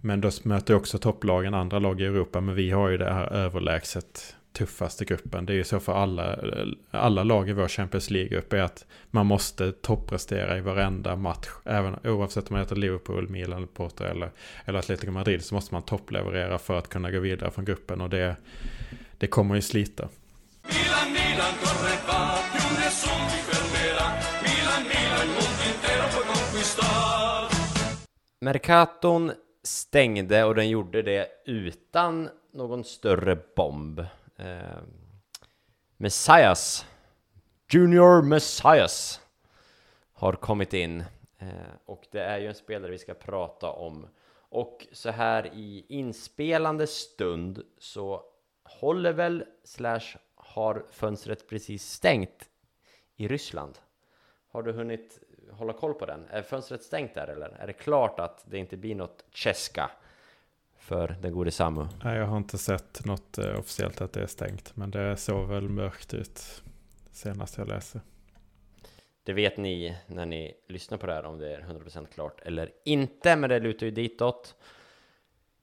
men 0.00 0.20
då 0.20 0.30
möter 0.42 0.74
också 0.74 0.98
topplagen 0.98 1.54
andra 1.54 1.78
lag 1.78 2.00
i 2.00 2.04
Europa 2.04 2.40
men 2.40 2.54
vi 2.54 2.70
har 2.70 2.88
ju 2.88 2.96
det 2.96 3.12
här 3.12 3.32
överlägset 3.32 4.36
tuffaste 4.56 5.04
gruppen. 5.04 5.46
Det 5.46 5.52
är 5.52 5.54
ju 5.54 5.64
så 5.64 5.80
för 5.80 5.92
alla, 5.92 6.38
alla 6.90 7.22
lag 7.22 7.48
i 7.48 7.52
vår 7.52 7.68
Champions 7.68 8.10
League-grupp 8.10 8.52
är 8.52 8.62
att 8.62 8.86
man 9.10 9.26
måste 9.26 9.72
topprestera 9.72 10.58
i 10.58 10.60
varenda 10.60 11.16
match. 11.16 11.48
Även 11.64 11.96
oavsett 12.04 12.50
om 12.50 12.54
man 12.54 12.60
heter 12.60 12.76
Liverpool, 12.76 13.28
Milan, 13.28 13.68
Porto 13.74 14.04
eller, 14.04 14.30
eller 14.64 14.78
Atletico 14.78 15.10
Madrid 15.10 15.44
så 15.44 15.54
måste 15.54 15.74
man 15.74 15.82
toppleverera 15.82 16.58
för 16.58 16.78
att 16.78 16.88
kunna 16.88 17.10
gå 17.10 17.20
vidare 17.20 17.50
från 17.50 17.64
gruppen 17.64 18.00
och 18.00 18.10
det, 18.10 18.36
det 19.18 19.26
kommer 19.26 19.54
ju 19.54 19.62
slita. 19.62 20.08
Milan, 20.62 21.12
Milan, 21.12 21.54
Mercaton 28.40 29.32
stängde 29.64 30.44
och 30.44 30.54
den 30.54 30.68
gjorde 30.68 31.02
det 31.02 31.26
utan 31.46 32.28
någon 32.52 32.84
större 32.84 33.38
bomb 33.56 34.00
eh, 34.36 34.78
Messias 35.96 36.86
Junior 37.68 38.22
Messias 38.22 39.20
har 40.12 40.32
kommit 40.32 40.74
in 40.74 41.04
eh, 41.38 41.48
och 41.84 42.06
det 42.10 42.20
är 42.20 42.38
ju 42.38 42.46
en 42.46 42.54
spelare 42.54 42.90
vi 42.90 42.98
ska 42.98 43.14
prata 43.14 43.70
om 43.70 44.06
och 44.48 44.86
så 44.92 45.10
här 45.10 45.46
i 45.54 45.84
inspelande 45.88 46.86
stund 46.86 47.62
så 47.78 48.22
håller 48.64 49.12
väl 49.12 49.44
slash 49.64 50.16
har 50.34 50.84
fönstret 50.90 51.48
precis 51.48 51.90
stängt 51.90 52.48
i 53.16 53.28
Ryssland. 53.28 53.78
Har 54.48 54.62
du 54.62 54.72
hunnit 54.72 55.18
hålla 55.50 55.72
koll 55.72 55.94
på 55.94 56.06
den? 56.06 56.26
Är 56.30 56.42
fönstret 56.42 56.82
stängt 56.82 57.14
där 57.14 57.28
eller? 57.28 57.48
Är 57.48 57.66
det 57.66 57.72
klart 57.72 58.20
att 58.20 58.44
det 58.50 58.58
inte 58.58 58.76
blir 58.76 58.94
något 58.94 59.24
Cheska 59.30 59.90
för 60.86 61.16
den 61.20 61.32
gode 61.32 61.50
Samu? 61.50 61.86
Nej, 62.04 62.18
jag 62.18 62.26
har 62.26 62.36
inte 62.36 62.58
sett 62.58 63.04
något 63.04 63.38
eh, 63.38 63.58
officiellt 63.58 64.00
att 64.00 64.12
det 64.12 64.22
är 64.22 64.26
stängt. 64.26 64.76
Men 64.76 64.90
det 64.90 65.16
såg 65.16 65.48
väl 65.48 65.68
mörkt 65.68 66.14
ut 66.14 66.62
senast 67.12 67.58
jag 67.58 67.68
läste. 67.68 68.00
Det 69.22 69.32
vet 69.32 69.56
ni 69.56 69.96
när 70.06 70.26
ni 70.26 70.54
lyssnar 70.68 70.98
på 70.98 71.06
det 71.06 71.12
här 71.12 71.24
om 71.24 71.38
det 71.38 71.54
är 71.54 71.60
100% 71.60 72.06
klart 72.06 72.40
eller 72.40 72.70
inte, 72.84 73.36
men 73.36 73.50
det 73.50 73.60
lutar 73.60 73.86
ju 73.86 73.90
ditåt. 73.90 74.54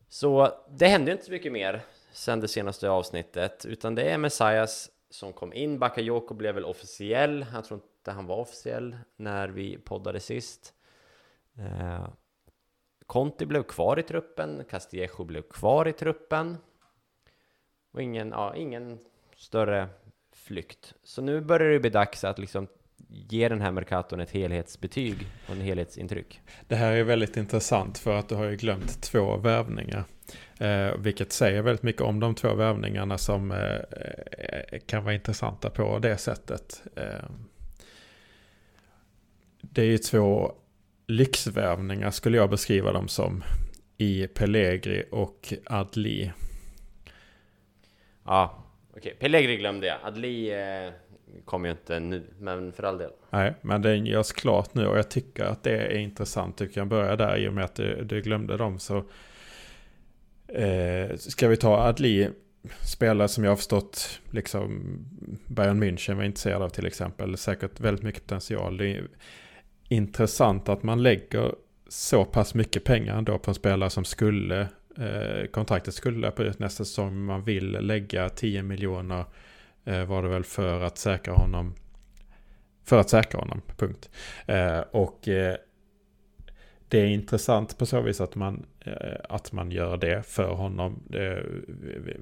Så 0.10 0.50
det 0.70 0.88
hände 0.88 1.12
inte 1.12 1.26
så 1.26 1.32
mycket 1.32 1.52
mer 1.52 1.82
sen 2.12 2.40
det 2.40 2.48
senaste 2.48 2.90
avsnittet, 2.90 3.66
utan 3.66 3.96
det 3.96 4.04
är 4.04 4.18
Messias 4.18 4.90
som 5.10 5.34
kom 5.34 5.54
in. 5.54 5.80
Bakayoko 5.80 6.34
blev 6.34 6.56
väl 6.56 6.66
officiell. 6.66 7.46
Jag 7.54 7.66
tror 7.66 7.80
inte 7.80 8.12
han 8.12 8.26
var 8.26 8.36
officiell 8.36 8.98
när 9.16 9.48
vi 9.48 9.78
poddade 9.78 10.20
sist. 10.20 10.74
Conti 13.08 13.46
blev 13.46 13.63
kvar 13.63 14.00
i 14.00 14.04
truppen, 14.04 14.63
Castillejo 14.70 15.24
blev 15.24 15.42
kvar 15.42 15.88
i 15.88 15.94
truppen. 15.94 16.58
Och 17.94 18.02
ingen, 18.02 18.30
ja, 18.30 18.56
ingen 18.56 19.00
större 19.38 19.89
flykt. 20.32 20.94
Så 21.04 21.22
nu 21.22 21.42
börjar 21.42 21.70
det 21.70 21.80
bli 21.80 21.89
dags 21.89 22.24
att 22.24 22.39
liksom 22.39 22.68
ge 23.08 23.50
den 23.50 23.62
här 23.62 23.72
Mercaton 23.72 24.20
ett 24.20 24.32
helhetsbetyg 24.32 25.28
och 25.48 25.56
en 25.56 25.62
helhetsintryck. 25.62 26.42
Det 26.68 26.76
här 26.76 26.92
är 26.92 27.04
väldigt 27.04 27.38
intressant 27.38 27.98
för 27.98 28.16
att 28.16 28.30
du 28.30 28.36
har 28.36 28.46
ju 28.46 28.56
glömt 28.56 29.02
två 29.02 29.38
värvningar. 29.38 30.04
Eh, 30.60 30.98
vilket 30.98 31.32
säger 31.32 31.62
väldigt 31.62 31.84
mycket 31.84 32.02
om 32.02 32.20
de 32.20 32.36
två 32.36 32.54
värvningarna 32.54 33.18
som 33.18 33.52
eh, 33.52 33.58
eh 33.58 34.80
kan 34.86 35.04
vara 35.04 35.13
intressanta 35.13 35.70
på 35.70 36.00
det 36.00 36.18
sättet. 36.18 36.84
Eh, 36.96 37.30
det 39.62 39.82
är 39.82 39.86
ju 39.86 39.98
två 39.98 40.54
lyxvärvningar 41.08 42.12
skulle 42.12 42.38
jag 42.38 42.50
beskriva 42.50 42.92
dem 42.92 43.08
som. 43.08 43.44
I 43.98 44.28
Pellegri 44.28 45.04
och 45.12 45.54
Adli. 45.66 46.32
Ja, 48.26 48.63
okej. 48.89 49.00
Okay. 49.00 49.13
Pellegri 49.13 49.58
glömde 49.58 49.88
jag. 49.88 49.98
Adli 50.04 50.52
eh, 50.52 50.94
kommer 51.46 51.68
ju 51.68 51.72
inte 51.72 52.00
nu, 52.00 52.24
men 52.39 52.74
för 52.74 52.84
all 52.84 52.98
del. 52.98 53.12
Nej, 53.30 53.54
men 53.62 53.82
den 53.82 54.06
görs 54.06 54.32
klart 54.32 54.74
nu 54.74 54.88
och 54.88 54.98
jag 54.98 55.12
tycker 55.12 55.44
att 55.44 55.63
det 55.63 55.78
är 55.78 55.98
intressant. 55.98 56.58
Du 56.58 56.68
kan 56.68 56.89
börja 56.89 57.16
där 57.16 57.38
i 57.38 57.48
och 57.48 57.54
med 57.54 57.63
att 57.66 57.76
du, 57.76 58.04
du 58.04 58.22
glömde 58.22 58.58
dem. 58.58 58.80
Så 58.80 59.04
Eh, 60.54 61.16
ska 61.16 61.48
vi 61.48 61.58
ta 61.58 61.78
Adli, 61.78 62.30
spelare 62.82 63.28
som 63.28 63.44
jag 63.44 63.52
har 63.52 63.56
förstått, 63.56 64.22
liksom 64.32 64.82
Bayern 65.48 65.84
München 65.84 66.16
var 66.16 66.24
intresserad 66.24 66.62
av 66.62 66.70
till 66.70 66.86
exempel, 66.86 67.38
säkert 67.38 67.80
väldigt 67.80 68.04
mycket 68.04 68.22
potential. 68.22 68.78
Det 68.78 69.02
intressant 69.88 70.69
att 70.69 70.84
man 70.84 71.04
lägger 71.04 71.56
så 71.88 72.26
pass 72.26 72.54
mycket 72.54 72.84
pengar 72.84 73.17
ändå 73.17 73.39
på 73.39 73.52
en 73.52 73.56
spelare 73.56 73.89
som 73.89 74.06
skulle, 74.06 74.62
eh, 74.98 75.48
kontraktet 75.52 75.93
skulle 75.93 76.19
löpa 76.19 76.43
ut 76.43 76.60
nästa 76.60 76.86
säsong, 76.86 77.26
man 77.26 77.43
vill 77.43 77.72
lägga 77.72 78.30
10 78.30 78.63
miljoner 78.63 79.26
eh, 79.86 80.06
var 80.06 80.24
det 80.24 80.30
väl 80.30 80.43
för 80.43 80.82
att 80.82 80.98
säkra 80.98 81.34
honom 81.34 81.74
för 82.84 83.00
att 83.00 83.10
säkra 83.10 83.39
honom, 83.39 83.62
punkt. 83.78 84.10
Eh, 84.46 84.80
och 84.80 85.28
eh, 85.28 85.56
det 86.88 87.00
är 87.00 87.06
intressant 87.06 87.78
på 87.78 87.86
så 87.86 88.02
vis 88.02 88.22
att 88.22 88.36
man, 88.36 88.65
eh, 88.80 89.15
att 89.30 89.52
man 89.52 89.72
gör 89.72 89.98
det 89.98 90.24
för 90.28 90.54
honom. 90.54 91.04
Det, 91.08 91.43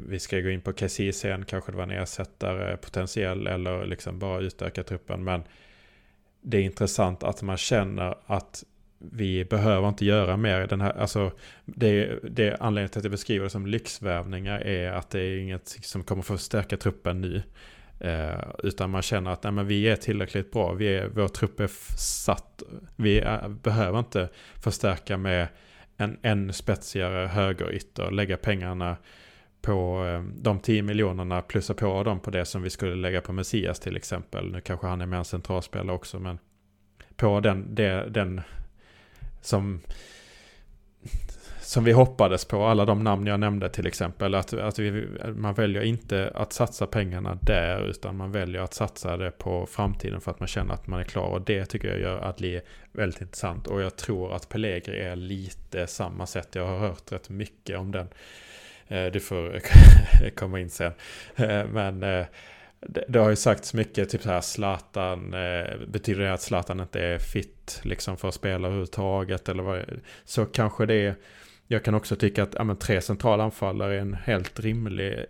vi 0.08 0.19
ska 0.19 0.39
gå 0.39 0.50
in 0.50 0.62
på 0.62 0.74
Kessie 0.74 1.13
sen, 1.13 1.45
kanske 1.45 1.71
det 1.71 1.78
var 1.78 1.84
en 1.84 1.91
ersättare 1.91 2.78
potentiell 2.78 3.47
eller 3.47 3.86
liksom 3.86 4.19
bara 4.19 4.41
utöka 4.41 4.84
truppen. 4.84 5.24
Men 5.24 5.43
det 6.41 6.58
är 6.58 6.62
intressant 6.62 7.23
att 7.23 7.41
man 7.41 7.58
känner 7.58 8.15
att 8.25 8.63
vi 8.99 9.45
behöver 9.45 9.89
inte 9.89 10.06
göra 10.06 10.38
mer. 10.38 10.67
Den 10.67 10.82
här, 10.82 10.97
alltså, 10.97 11.32
det, 11.65 12.19
det 12.23 12.58
anledningen 12.60 12.89
till 12.89 12.99
att 12.99 13.04
jag 13.04 13.12
beskriver 13.12 13.43
det 13.43 13.49
som 13.49 13.67
lyxvärvningar 13.67 14.60
är 14.60 14.91
att 14.91 15.10
det 15.10 15.19
är 15.19 15.38
inget 15.38 15.67
som 15.67 16.04
kommer 16.04 16.21
förstärka 16.21 16.77
truppen 16.77 17.21
nu. 17.21 17.43
Eh, 17.99 18.43
utan 18.63 18.89
man 18.89 19.01
känner 19.01 19.32
att 19.32 19.43
nej, 19.43 19.54
men 19.54 19.67
vi 19.67 19.88
är 19.88 19.95
tillräckligt 19.95 20.51
bra. 20.51 20.73
Vi 20.73 20.88
är, 20.88 21.08
vår 21.08 21.27
trupp 21.27 21.60
är 21.60 21.69
satt. 21.97 22.63
Vi 22.95 23.19
är, 23.19 23.49
behöver 23.49 23.99
inte 23.99 24.30
förstärka 24.62 25.17
med 25.17 25.47
en 25.97 26.17
ännu 26.21 26.54
spetsigare 26.54 27.27
högerytter. 27.27 28.12
Lägga 28.12 28.38
pengarna 28.38 28.97
på 29.62 30.06
eh, 30.06 30.24
de 30.41 30.60
10 30.60 30.82
miljonerna. 30.82 31.41
Plussa 31.41 31.74
på 31.74 32.04
dem 32.04 32.19
på 32.19 32.32
det 32.32 32.45
som 32.45 32.62
vi 32.62 32.69
skulle 32.69 32.95
lägga 32.95 33.21
på 33.21 33.34
Messias 33.34 33.80
till 33.80 33.95
exempel. 33.95 34.52
Nu 34.52 34.62
kanske 34.62 34.88
han 34.88 35.02
är 35.02 35.06
med 35.06 35.19
en 35.19 35.26
centralspelare 35.26 35.95
också. 35.95 36.19
Men 36.19 36.39
på 37.15 37.39
den, 37.39 37.76
det, 37.76 38.06
den 38.10 38.41
som 39.41 39.82
som 41.71 41.84
vi 41.84 41.91
hoppades 41.91 42.45
på, 42.45 42.63
alla 42.63 42.86
de 42.86 43.04
namn 43.04 43.28
jag 43.28 43.39
nämnde 43.39 43.69
till 43.69 43.88
exempel. 43.88 44.36
Att, 44.36 44.54
att 44.54 44.80
vi, 44.80 45.08
man 45.36 45.54
väljer 45.54 45.82
inte 45.82 46.32
att 46.36 46.54
satsa 46.54 46.88
pengarna 46.88 47.38
där 47.41 47.88
utan 47.88 48.17
man 48.17 48.32
väljer 48.32 48.62
att 48.62 48.74
satsa 48.74 49.17
det 49.17 49.32
på 49.32 49.65
framtiden 49.65 50.21
för 50.21 50.32
att 50.32 50.39
man 50.39 50.47
känner 50.47 50.74
att 50.74 50.88
man 50.88 51.00
är 51.00 51.04
klar. 51.04 51.28
Och 51.28 51.41
det 51.41 51.65
tycker 51.65 51.88
jag 51.88 52.00
gör 52.00 52.28
Adli 52.30 52.62
väldigt 52.91 53.21
intressant. 53.21 53.67
Och 53.67 53.82
jag 53.82 53.95
tror 53.95 54.34
att 54.34 54.50
Pellegri 54.50 55.00
är 55.00 55.15
lite 55.15 55.88
samma 55.88 56.26
sätt. 56.26 56.56
Jag 56.56 56.67
har 56.67 56.78
hört 56.78 57.12
rätt 57.12 57.30
mycket 57.30 57.80
om 57.80 57.91
den. 57.91 58.08
Eh, 58.91 59.06
du 59.06 59.19
får 59.19 59.62
komma 60.36 60.60
in 60.60 60.69
sen. 60.69 60.93
Eh, 61.36 61.65
men 61.65 62.04
eh, 62.04 62.25
det, 63.08 63.19
har 63.19 63.30
ju 63.30 63.36
sagts 63.36 63.73
mycket, 63.73 64.10
typ 64.10 64.21
så 64.21 64.30
här 64.30 64.41
Zlatan, 64.41 65.32
betyder 65.88 66.23
det 66.23 66.34
att 66.34 66.41
Zlatan 66.41 66.80
inte 66.80 67.01
är 67.01 67.17
fit 67.17 67.82
liksom 67.84 68.17
för 68.17 68.27
att 68.27 68.34
spela 68.34 68.67
överhuvudtaget? 68.67 69.49
Eller 69.49 69.63
vad, 69.63 69.86
så 70.25 70.45
kanske 70.45 70.86
det 70.86 70.93
är 70.93 71.15
jag 71.67 71.84
kan 71.84 71.95
också 71.95 72.15
tycka 72.15 72.43
att 72.43 72.54
ja, 72.58 72.63
men, 72.63 72.77
tre 72.77 73.01
centrala 73.01 73.43
anfallare 73.43 73.95
är 73.95 73.99
en 73.99 74.13
helt 74.13 74.60
rimlig 74.60 75.25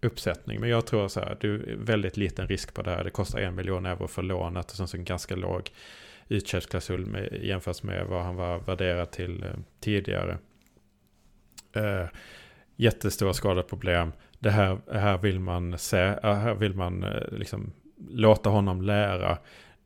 uppsättning. 0.00 0.60
Men 0.60 0.68
jag 0.68 0.86
tror 0.86 1.08
så 1.08 1.20
här, 1.20 1.36
du 1.40 1.54
är 1.54 1.76
väldigt 1.76 2.16
liten 2.16 2.48
risk 2.48 2.74
på 2.74 2.82
det 2.82 2.90
här. 2.90 3.04
Det 3.04 3.10
kostar 3.10 3.40
en 3.40 3.54
miljon 3.54 3.86
euro 3.86 4.08
för 4.08 4.22
lånet 4.22 4.70
och 4.70 4.76
sen 4.76 4.88
så 4.88 4.96
en 4.96 5.04
ganska 5.04 5.36
låg 5.36 5.70
utköpsklausul 6.28 7.28
jämfört 7.42 7.82
med 7.82 8.06
vad 8.06 8.22
han 8.22 8.36
var 8.36 8.58
värderad 8.58 9.10
till 9.10 9.44
tidigare. 9.80 10.38
Eh, 11.76 12.06
jättestora 12.76 13.32
skadeproblem. 13.32 14.12
Det 14.38 14.50
här, 14.50 14.78
här 14.92 15.18
vill 15.18 15.40
man 15.40 15.78
se, 15.78 15.98
eh, 15.98 16.34
här 16.34 16.54
vill 16.54 16.74
man 16.74 17.04
eh, 17.04 17.28
liksom 17.30 17.72
låta 18.08 18.50
honom 18.50 18.82
lära 18.82 19.38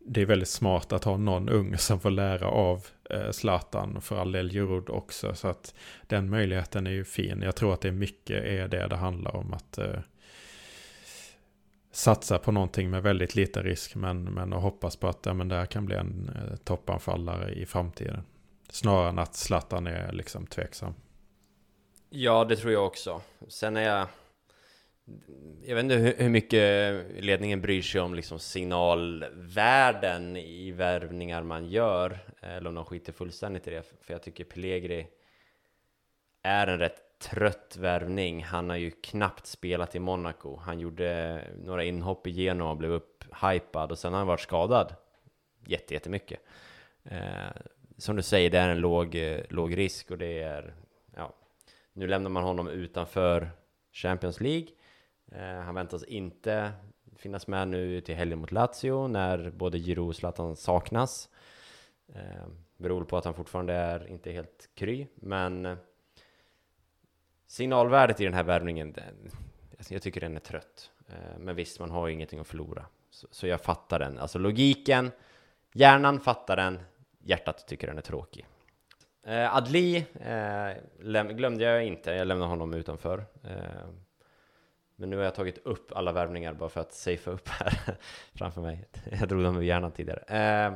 det 0.06 0.22
är 0.22 0.26
väldigt 0.26 0.48
smart 0.48 0.92
att 0.92 1.04
ha 1.04 1.16
någon 1.16 1.48
ung 1.48 1.78
som 1.78 2.00
får 2.00 2.10
lära 2.10 2.46
av 2.46 2.86
eh, 3.10 3.30
Zlatan 3.30 4.00
för 4.00 4.20
all 4.20 4.32
del 4.32 4.52
Jurod 4.52 4.90
också. 4.90 5.34
Så 5.34 5.48
att 5.48 5.74
den 6.06 6.30
möjligheten 6.30 6.86
är 6.86 6.90
ju 6.90 7.04
fin. 7.04 7.42
Jag 7.42 7.56
tror 7.56 7.74
att 7.74 7.80
det 7.80 7.88
är 7.88 7.92
mycket 7.92 8.44
är 8.44 8.68
det 8.68 8.86
det 8.86 8.96
handlar 8.96 9.36
om. 9.36 9.54
att 9.54 9.78
eh, 9.78 10.00
Satsa 11.92 12.38
på 12.38 12.52
någonting 12.52 12.90
med 12.90 13.02
väldigt 13.02 13.34
liten 13.34 13.62
risk 13.62 13.94
men, 13.94 14.24
men 14.24 14.52
att 14.52 14.62
hoppas 14.62 14.96
på 14.96 15.08
att 15.08 15.26
ja, 15.26 15.34
men 15.34 15.48
det 15.48 15.56
här 15.56 15.66
kan 15.66 15.86
bli 15.86 15.96
en 15.96 16.30
eh, 16.34 16.56
toppanfallare 16.56 17.52
i 17.52 17.66
framtiden. 17.66 18.22
Snarare 18.70 19.08
än 19.08 19.18
att 19.18 19.34
Zlatan 19.34 19.86
är 19.86 20.12
liksom 20.12 20.46
tveksam. 20.46 20.94
Ja, 22.10 22.44
det 22.44 22.56
tror 22.56 22.72
jag 22.72 22.86
också. 22.86 23.22
Sen 23.48 23.76
är 23.76 23.82
jag 23.82 24.08
jag 25.64 25.74
vet 25.74 25.84
inte 25.84 25.94
hur, 25.94 26.28
mycket 26.28 27.04
ledningen 27.24 27.60
bryr 27.60 27.82
sig 27.82 28.00
om 28.00 28.14
liksom 28.14 28.38
signalvärden 28.38 30.36
i 30.36 30.70
värvningar 30.70 31.42
man 31.42 31.66
gör, 31.66 32.18
eller 32.40 32.68
om 32.68 32.74
de 32.74 32.84
skiter 32.84 33.12
fullständigt 33.12 33.66
i 33.66 33.70
det, 33.70 33.82
för 34.00 34.14
jag 34.14 34.22
tycker 34.22 34.44
Pellegri 34.44 35.06
är 36.42 36.66
en 36.66 36.78
rätt 36.78 37.18
trött 37.18 37.76
värvning. 37.78 38.44
Han 38.44 38.70
har 38.70 38.76
ju 38.76 38.90
knappt 38.90 39.46
spelat 39.46 39.94
i 39.94 39.98
Monaco. 39.98 40.56
Han 40.56 40.80
gjorde 40.80 41.40
några 41.64 41.84
inhopp 41.84 42.26
i 42.26 42.30
Genoa 42.30 42.70
och 42.70 42.76
blev 42.76 42.92
upphypad 42.92 43.92
och 43.92 43.98
sen 43.98 44.12
har 44.12 44.18
han 44.18 44.26
varit 44.26 44.40
skadad 44.40 44.94
jättemycket. 45.66 46.40
Eh, 47.04 47.50
som 47.98 48.16
du 48.16 48.22
säger, 48.22 48.50
det 48.50 48.58
är 48.58 48.68
en 48.68 48.80
låg, 48.80 49.14
eh, 49.14 49.40
låg 49.48 49.76
risk 49.76 50.10
och 50.10 50.18
det 50.18 50.42
är, 50.42 50.74
nu 52.00 52.06
lämnar 52.06 52.30
man 52.30 52.42
honom 52.42 52.68
utanför 52.68 53.50
Champions 53.92 54.40
League 54.40 54.68
Eh, 55.32 55.60
han 55.60 55.74
väntas 55.74 56.04
inte 56.04 56.72
finnas 57.16 57.46
med 57.46 57.68
nu 57.68 58.00
till 58.00 58.14
helgen 58.14 58.38
mot 58.38 58.52
Lazio 58.52 59.06
när 59.08 59.50
både 59.50 59.78
Giroud 59.78 60.08
och 60.08 60.16
Zlatan 60.16 60.56
saknas. 60.56 61.28
Eh, 62.14 62.46
beror 62.76 63.04
på 63.04 63.16
att 63.16 63.24
han 63.24 63.34
fortfarande 63.34 63.74
är 63.74 64.06
inte 64.06 64.32
helt 64.32 64.68
kry, 64.74 65.06
men 65.14 65.66
eh, 65.66 65.76
signalvärdet 67.46 68.20
i 68.20 68.24
den 68.24 68.34
här 68.34 68.42
värvningen, 68.42 68.92
den, 68.92 69.30
alltså, 69.78 69.94
jag 69.94 70.02
tycker 70.02 70.20
den 70.20 70.36
är 70.36 70.40
trött. 70.40 70.90
Eh, 71.08 71.38
men 71.38 71.56
visst, 71.56 71.80
man 71.80 71.90
har 71.90 72.08
ju 72.08 72.14
ingenting 72.14 72.40
att 72.40 72.46
förlora. 72.46 72.86
Så, 73.10 73.26
så, 73.30 73.46
jag 73.46 73.60
fattar 73.60 73.98
den. 73.98 74.18
Alltså 74.18 74.38
logiken, 74.38 75.10
hjärnan 75.72 76.20
fattar 76.20 76.56
den, 76.56 76.80
hjärtat 77.18 77.68
tycker 77.68 77.86
den 77.86 77.98
är 77.98 78.02
tråkig. 78.02 78.46
Eh, 79.22 79.56
Adli 79.56 80.06
eh, 80.20 81.32
glömde 81.34 81.64
jag 81.64 81.84
inte, 81.84 82.10
jag 82.10 82.26
lämnade 82.26 82.50
honom 82.50 82.74
utanför. 82.74 83.24
Eh, 83.44 83.88
men 84.96 85.10
nu 85.10 85.16
har 85.16 85.24
jag 85.24 85.34
tagit 85.34 85.58
upp 85.58 85.92
alla 85.92 86.12
värvningar 86.12 86.52
bara 86.54 86.68
för 86.68 86.80
att 86.80 86.92
safea 86.92 87.32
upp 87.32 87.48
här 87.48 87.96
framför 88.34 88.60
mig. 88.60 88.88
Jag 89.20 89.28
drog 89.28 89.42
dem 89.42 89.56
ur 89.56 89.62
hjärnan 89.62 89.92
tidigare. 89.92 90.20
Eh, 90.20 90.74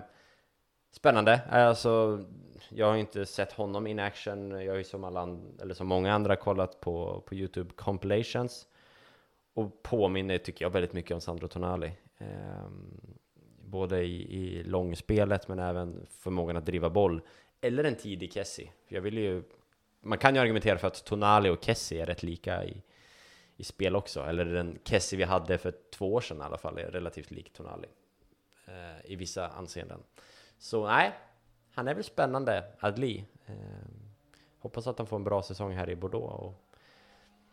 spännande. 0.90 1.40
Alltså, 1.50 2.24
jag 2.68 2.86
har 2.86 2.96
inte 2.96 3.26
sett 3.26 3.52
honom 3.52 3.86
in 3.86 3.98
action. 3.98 4.50
Jag 4.50 4.72
har 4.72 4.78
ju 4.78 4.84
som, 4.84 5.04
alla 5.04 5.38
eller 5.62 5.74
som 5.74 5.86
många 5.86 6.12
andra 6.14 6.36
kollat 6.36 6.80
på, 6.80 7.22
på 7.26 7.34
Youtube 7.34 7.70
compilations. 7.74 8.66
Och 9.54 9.82
påminner, 9.82 10.38
tycker 10.38 10.64
jag, 10.64 10.70
väldigt 10.70 10.92
mycket 10.92 11.14
om 11.14 11.20
Sandro 11.20 11.48
Tonali. 11.48 11.92
Eh, 12.18 12.68
både 13.58 14.02
i, 14.02 14.36
i 14.36 14.62
långspelet 14.62 15.48
men 15.48 15.58
även 15.58 16.06
förmågan 16.10 16.56
att 16.56 16.66
driva 16.66 16.90
boll. 16.90 17.20
Eller 17.66 17.84
en 17.84 17.96
tidig 17.96 18.32
Kessie. 18.32 18.70
För 18.86 18.94
jag 18.94 19.02
vill 19.02 19.18
ju... 19.18 19.42
Man 20.00 20.18
kan 20.18 20.34
ju 20.34 20.40
argumentera 20.40 20.78
för 20.78 20.86
att 20.86 21.04
Tonali 21.04 21.48
och 21.48 21.64
Kessie 21.64 22.02
är 22.02 22.06
rätt 22.06 22.22
lika 22.22 22.64
i 22.64 22.82
i 23.56 23.64
spel 23.64 23.96
också. 23.96 24.20
Eller 24.20 24.44
den 24.44 24.78
Kessie 24.84 25.16
vi 25.16 25.24
hade 25.24 25.58
för 25.58 25.74
två 25.92 26.14
år 26.14 26.20
sedan 26.20 26.38
i 26.38 26.42
alla 26.42 26.58
fall 26.58 26.78
är 26.78 26.90
relativt 26.90 27.30
lik 27.30 27.52
Tonali 27.52 27.88
eh, 28.66 29.12
i 29.12 29.16
vissa 29.16 29.48
anseenden. 29.48 30.00
Så 30.58 30.86
nej, 30.86 31.12
han 31.74 31.88
är 31.88 31.94
väl 31.94 32.04
spännande, 32.04 32.64
Adli. 32.80 33.24
Eh, 33.46 33.54
hoppas 34.58 34.86
att 34.86 34.98
han 34.98 35.06
får 35.06 35.16
en 35.16 35.24
bra 35.24 35.42
säsong 35.42 35.72
här 35.72 35.90
i 35.90 35.96
Bordeaux. 35.96 36.34
Och 36.34 36.54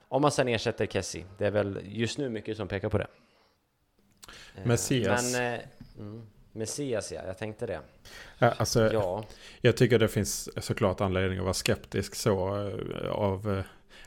om 0.08 0.22
man 0.22 0.32
sen 0.32 0.48
ersätter 0.48 0.86
Kessie, 0.86 1.26
det 1.38 1.48
är 1.48 1.52
väl 1.52 1.80
just 1.84 2.18
nu 2.18 2.30
mycket 2.30 2.58
som 2.58 2.68
pekar 2.68 2.90
på 2.90 2.98
det. 2.98 3.08
Eh, 4.56 4.66
Messias. 4.66 5.34
Men, 5.34 5.54
eh, 5.54 5.62
mm, 5.98 6.28
Messias 6.52 7.12
ja, 7.12 7.22
jag 7.28 7.38
tänkte 7.38 7.66
det. 7.66 7.80
Ja, 8.40 8.52
alltså, 8.52 8.94
ja. 8.94 9.24
Jag 9.62 9.78
tycker 9.78 10.00
det 10.00 10.08
finns 10.08 10.64
såklart 10.66 11.02
anledning 11.02 11.38
att 11.38 11.44
vara 11.44 11.54
skeptisk 11.54 12.16
så 12.16 12.68
eh, 12.68 13.12
av 13.12 13.58
eh, 13.58 13.64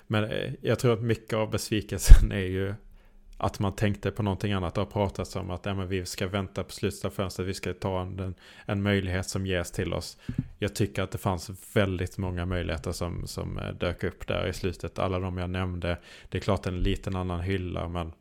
men 0.07 0.25
eh, 0.25 0.53
jag 0.61 0.79
tror 0.79 0.93
att 0.93 1.03
mycket 1.03 1.35
av 1.35 1.51
besvikelsen 1.51 2.33
är 2.33 2.47
ju 2.47 2.75
att 3.37 3.59
man 3.59 3.77
tänkte 3.77 4.11
på 4.11 4.23
någonting 4.23 4.53
annat. 4.53 4.75
Det 4.75 4.81
har 4.81 4.87
pratats 4.87 5.37
om 5.37 5.51
att 5.51 5.67
ja, 5.67 5.75
men 5.75 5.89
vi 5.89 6.07
ska 6.07 6.27
vänta 6.27 6.65
på 6.65 6.73
slutet 6.73 7.05
av 7.05 7.11
fönstret. 7.11 7.49
Vi 7.49 7.55
ska 7.55 7.73
ta 7.73 8.03
en, 8.03 8.35
en 8.67 8.83
möjlighet 8.83 9.29
som 9.29 9.47
ges 9.47 9.71
till 9.71 9.93
oss. 9.93 10.19
Jag 10.59 10.75
tycker 10.75 11.03
att 11.03 11.11
det 11.11 11.19
fanns 11.19 11.51
väldigt 11.75 12.19
många 12.19 12.47
möjligheter 12.47 12.93
som, 12.93 13.27
som 13.27 13.61
dök 13.81 14.05
upp 14.05 14.27
där 14.27 14.47
i 14.47 14.53
slutet. 14.53 14.99
Alla 14.99 15.19
de 15.19 15.39
jag 15.39 15.51
nämnde. 15.51 15.99
Det 16.29 16.39
är 16.39 16.43
klart 16.43 16.67
en 16.67 16.81
liten 16.81 17.17
annan 17.17 17.41
hylla 17.41 17.89
men 17.89 18.13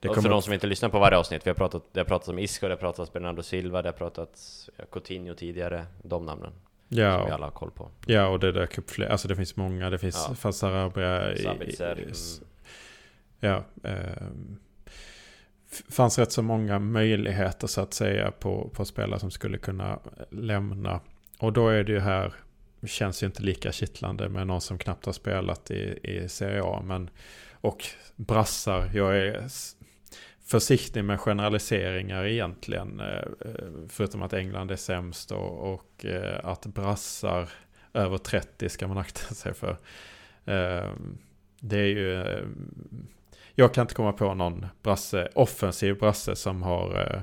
det 0.00 0.08
och 0.08 0.22
för 0.22 0.28
de 0.28 0.42
som 0.42 0.52
inte 0.52 0.66
lyssnar 0.66 0.88
på 0.88 0.98
varje 0.98 1.18
avsnitt, 1.18 1.46
vi 1.46 1.50
har 1.50 1.54
pratat, 1.54 1.82
det 1.92 2.00
har 2.00 2.04
pratats 2.04 2.28
om 2.28 2.38
Isco, 2.38 2.68
det 2.68 2.72
har 2.72 2.78
pratats 2.78 3.12
Bernardo 3.12 3.42
Silva, 3.42 3.82
det 3.82 3.88
har 3.88 3.92
pratats 3.92 4.70
Coutinho 4.90 5.34
tidigare, 5.34 5.86
de 6.02 6.26
namnen. 6.26 6.52
Ja, 6.92 7.18
som 7.18 7.26
vi 7.26 7.32
alla 7.32 7.46
har 7.46 7.50
koll 7.50 7.70
på. 7.70 7.90
Ja, 8.06 8.28
och 8.28 8.40
det 8.40 8.52
dök 8.52 8.78
upp 8.78 8.90
fler. 8.90 9.06
Alltså 9.06 9.28
det 9.28 9.36
finns 9.36 9.56
många. 9.56 9.90
Det 9.90 9.98
finns 9.98 10.26
ja. 10.28 10.34
Fassarabia. 10.34 11.36
Sabitzer. 11.36 11.92
Mm. 11.92 12.12
Ja. 13.40 13.64
Eh, 13.90 14.26
fanns 15.88 16.18
rätt 16.18 16.32
så 16.32 16.42
många 16.42 16.78
möjligheter 16.78 17.66
så 17.66 17.80
att 17.80 17.94
säga 17.94 18.30
på, 18.30 18.70
på 18.74 18.84
spelare 18.84 19.20
som 19.20 19.30
skulle 19.30 19.58
kunna 19.58 19.98
lämna. 20.30 21.00
Och 21.38 21.52
då 21.52 21.68
är 21.68 21.84
det 21.84 21.92
ju 21.92 22.00
här, 22.00 22.34
känns 22.86 23.22
ju 23.22 23.26
inte 23.26 23.42
lika 23.42 23.72
kittlande 23.72 24.28
med 24.28 24.46
någon 24.46 24.60
som 24.60 24.78
knappt 24.78 25.06
har 25.06 25.12
spelat 25.12 25.70
i, 25.70 25.98
i 26.02 26.28
Serie 26.28 26.62
A. 26.64 26.82
Men, 26.84 27.10
och 27.52 27.84
brassar, 28.16 28.90
jag 28.94 29.18
är 29.18 29.48
försiktig 30.50 31.04
med 31.04 31.20
generaliseringar 31.20 32.24
egentligen. 32.24 33.00
Eh, 33.00 33.22
förutom 33.88 34.22
att 34.22 34.32
England 34.32 34.70
är 34.70 34.76
sämst 34.76 35.32
och, 35.32 35.72
och 35.72 36.04
eh, 36.04 36.40
att 36.44 36.66
brassar 36.66 37.48
över 37.92 38.18
30 38.18 38.68
ska 38.68 38.88
man 38.88 38.98
akta 38.98 39.20
sig 39.34 39.54
för. 39.54 39.70
Eh, 40.44 40.90
det 41.60 41.78
är 41.78 41.86
ju... 41.86 42.24
Jag 43.54 43.74
kan 43.74 43.82
inte 43.82 43.94
komma 43.94 44.12
på 44.12 44.34
någon 44.34 44.66
brasse, 44.82 45.28
offensiv 45.34 45.98
brasse 45.98 46.36
som 46.36 46.62
har, 46.62 47.22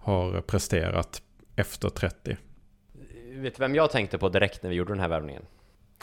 har 0.00 0.40
presterat 0.40 1.22
efter 1.56 1.88
30. 1.88 2.36
Vet 3.28 3.56
du 3.56 3.60
vem 3.60 3.74
jag 3.74 3.90
tänkte 3.90 4.18
på 4.18 4.28
direkt 4.28 4.62
när 4.62 4.70
vi 4.70 4.76
gjorde 4.76 4.92
den 4.92 5.00
här 5.00 5.08
värvningen? 5.08 5.42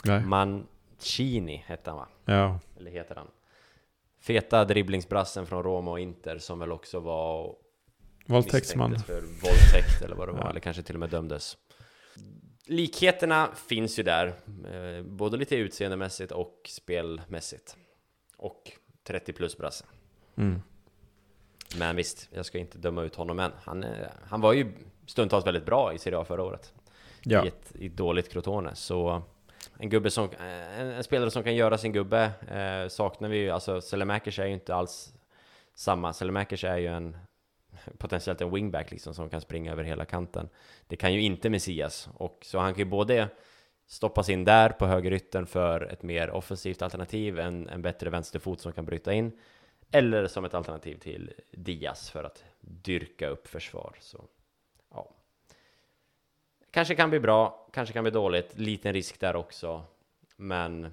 Nej. 0.04 0.20
Mancini 0.20 1.64
hette 1.66 1.90
han 1.90 1.98
va? 1.98 2.08
Ja. 2.24 2.58
Eller 2.76 2.90
heter 2.90 3.14
han? 3.14 3.26
Feta 4.26 4.64
dribblingsbrassen 4.64 5.46
från 5.46 5.62
Roma 5.62 5.90
och 5.90 6.00
Inter 6.00 6.38
som 6.38 6.58
väl 6.58 6.72
också 6.72 7.00
var 7.00 7.56
Våldtäktsman 8.26 8.98
för 8.98 9.20
våldtäkt 9.20 10.02
eller 10.04 10.16
vad 10.16 10.28
det 10.28 10.32
var, 10.32 10.40
ja. 10.40 10.50
eller 10.50 10.60
kanske 10.60 10.82
till 10.82 10.96
och 10.96 11.00
med 11.00 11.10
dömdes 11.10 11.56
Likheterna 12.66 13.48
finns 13.68 13.98
ju 13.98 14.02
där, 14.02 14.26
eh, 14.72 15.02
både 15.02 15.36
lite 15.36 15.56
utseendemässigt 15.56 16.32
och 16.32 16.60
spelmässigt 16.68 17.76
Och 18.36 18.72
30 19.06 19.32
plus 19.32 19.58
brasse 19.58 19.84
mm. 20.36 20.62
Men 21.78 21.96
visst, 21.96 22.28
jag 22.32 22.46
ska 22.46 22.58
inte 22.58 22.78
döma 22.78 23.02
ut 23.02 23.14
honom 23.14 23.38
än 23.38 23.52
Han, 23.62 23.84
eh, 23.84 24.08
han 24.22 24.40
var 24.40 24.52
ju 24.52 24.72
stundtals 25.06 25.46
väldigt 25.46 25.66
bra 25.66 25.92
i 25.94 25.98
Serie 25.98 26.18
A 26.18 26.24
förra 26.24 26.42
året 26.42 26.74
ja. 27.22 27.44
i, 27.44 27.48
ett, 27.48 27.72
i 27.74 27.88
dåligt 27.88 28.32
Crotone, 28.32 28.74
så 28.74 29.22
en 29.78 29.88
gubbe 29.88 30.10
som, 30.10 30.24
eh, 30.24 30.80
en, 30.80 30.90
en, 30.90 31.04
spelare 31.04 31.30
som 31.30 31.42
kan 31.42 31.54
göra 31.54 31.78
sin 31.78 31.92
gubbe 31.92 32.30
eh, 32.48 32.88
saknar 32.88 33.28
vi 33.28 33.36
ju, 33.36 33.50
alltså 33.50 33.80
Selemakers 33.80 34.38
är 34.38 34.46
ju 34.46 34.52
inte 34.52 34.74
alls 34.74 35.14
samma. 35.74 36.12
Selemakers 36.12 36.64
är 36.64 36.76
ju 36.76 36.86
en 36.86 37.16
potentiellt 37.98 38.40
en 38.40 38.54
wingback 38.54 38.90
liksom 38.90 39.14
som 39.14 39.30
kan 39.30 39.40
springa 39.40 39.72
över 39.72 39.84
hela 39.84 40.04
kanten. 40.04 40.48
Det 40.86 40.96
kan 40.96 41.14
ju 41.14 41.22
inte 41.22 41.50
Messias 41.50 42.08
och 42.14 42.38
så 42.42 42.58
han 42.58 42.74
kan 42.74 42.78
ju 42.78 42.90
både 42.90 43.28
stoppas 43.86 44.28
in 44.28 44.44
där 44.44 44.70
på 44.70 44.86
högeryttern 44.86 45.46
för 45.46 45.80
ett 45.92 46.02
mer 46.02 46.30
offensivt 46.30 46.82
alternativ, 46.82 47.38
en, 47.38 47.68
en 47.68 47.82
bättre 47.82 48.10
vänsterfot 48.10 48.60
som 48.60 48.72
kan 48.72 48.84
bryta 48.84 49.12
in 49.12 49.32
eller 49.90 50.26
som 50.26 50.44
ett 50.44 50.54
alternativ 50.54 50.98
till 50.98 51.32
Diaz 51.50 52.10
för 52.10 52.24
att 52.24 52.44
dyrka 52.60 53.28
upp 53.28 53.46
försvar. 53.46 53.96
Så 54.00 54.24
ja. 54.90 55.10
Kanske 56.74 56.94
kan 56.94 57.10
bli 57.10 57.20
bra, 57.20 57.68
kanske 57.72 57.92
kan 57.92 58.04
bli 58.04 58.10
dåligt. 58.10 58.58
Liten 58.58 58.92
risk 58.92 59.20
där 59.20 59.36
också. 59.36 59.84
Men 60.36 60.90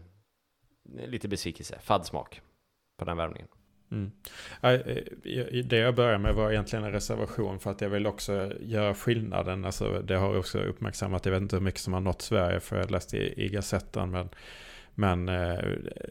lite 1.08 1.28
besvikelse, 1.28 1.80
fadd 1.80 2.06
smak 2.06 2.41
på 2.98 3.06
den 3.06 3.17
värvningen. 3.17 3.48
Mm. 3.91 4.12
Eh, 4.62 5.63
det 5.63 5.78
jag 5.78 5.96
började 5.96 6.17
med 6.17 6.36
var 6.36 6.52
egentligen 6.52 6.86
en 6.86 6.91
reservation 6.91 7.60
för 7.60 7.72
att 7.72 7.82
jag 7.82 7.89
vill 7.89 8.08
också 8.08 8.54
göra 8.60 8.94
skillnaden. 8.96 9.65
Alltså 9.65 10.02
det 10.02 10.15
har 10.15 10.38
också 10.38 10.60
uppmärksammat, 10.60 11.26
jag 11.26 11.34
vet 11.34 11.41
inte 11.41 11.56
hur 11.56 11.63
mycket 11.63 11.82
som 11.82 11.94
har 11.94 12.02
nått 12.02 12.22
Sverige 12.22 12.60
för 12.60 12.78
jag 12.78 12.91
läste 12.91 13.17
i, 13.17 13.46
i 13.46 13.50
Gazetten. 13.50 14.12
Men, 14.12 14.30
men 14.96 15.30
eh, 15.30 15.60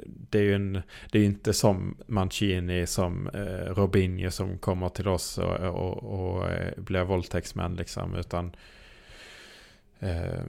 det 0.06 0.38
är 0.38 0.42
ju 0.42 0.54
en, 0.54 0.83
det 1.12 1.18
är 1.18 1.24
inte 1.24 1.52
som 1.52 1.96
Mancini, 2.06 2.87
som 2.87 3.28
eh, 3.28 3.74
Robinho 3.74 4.30
som 4.30 4.59
kommer 4.59 4.88
till 4.88 5.09
oss 5.09 5.38
och, 5.38 5.56
och, 5.56 6.02
och 6.02 6.50
eh, 6.50 6.72
blir 6.76 7.04
våldtäktsmän 7.04 7.76
liksom. 7.76 8.14
Utan 8.14 8.52
Eh, 10.00 10.42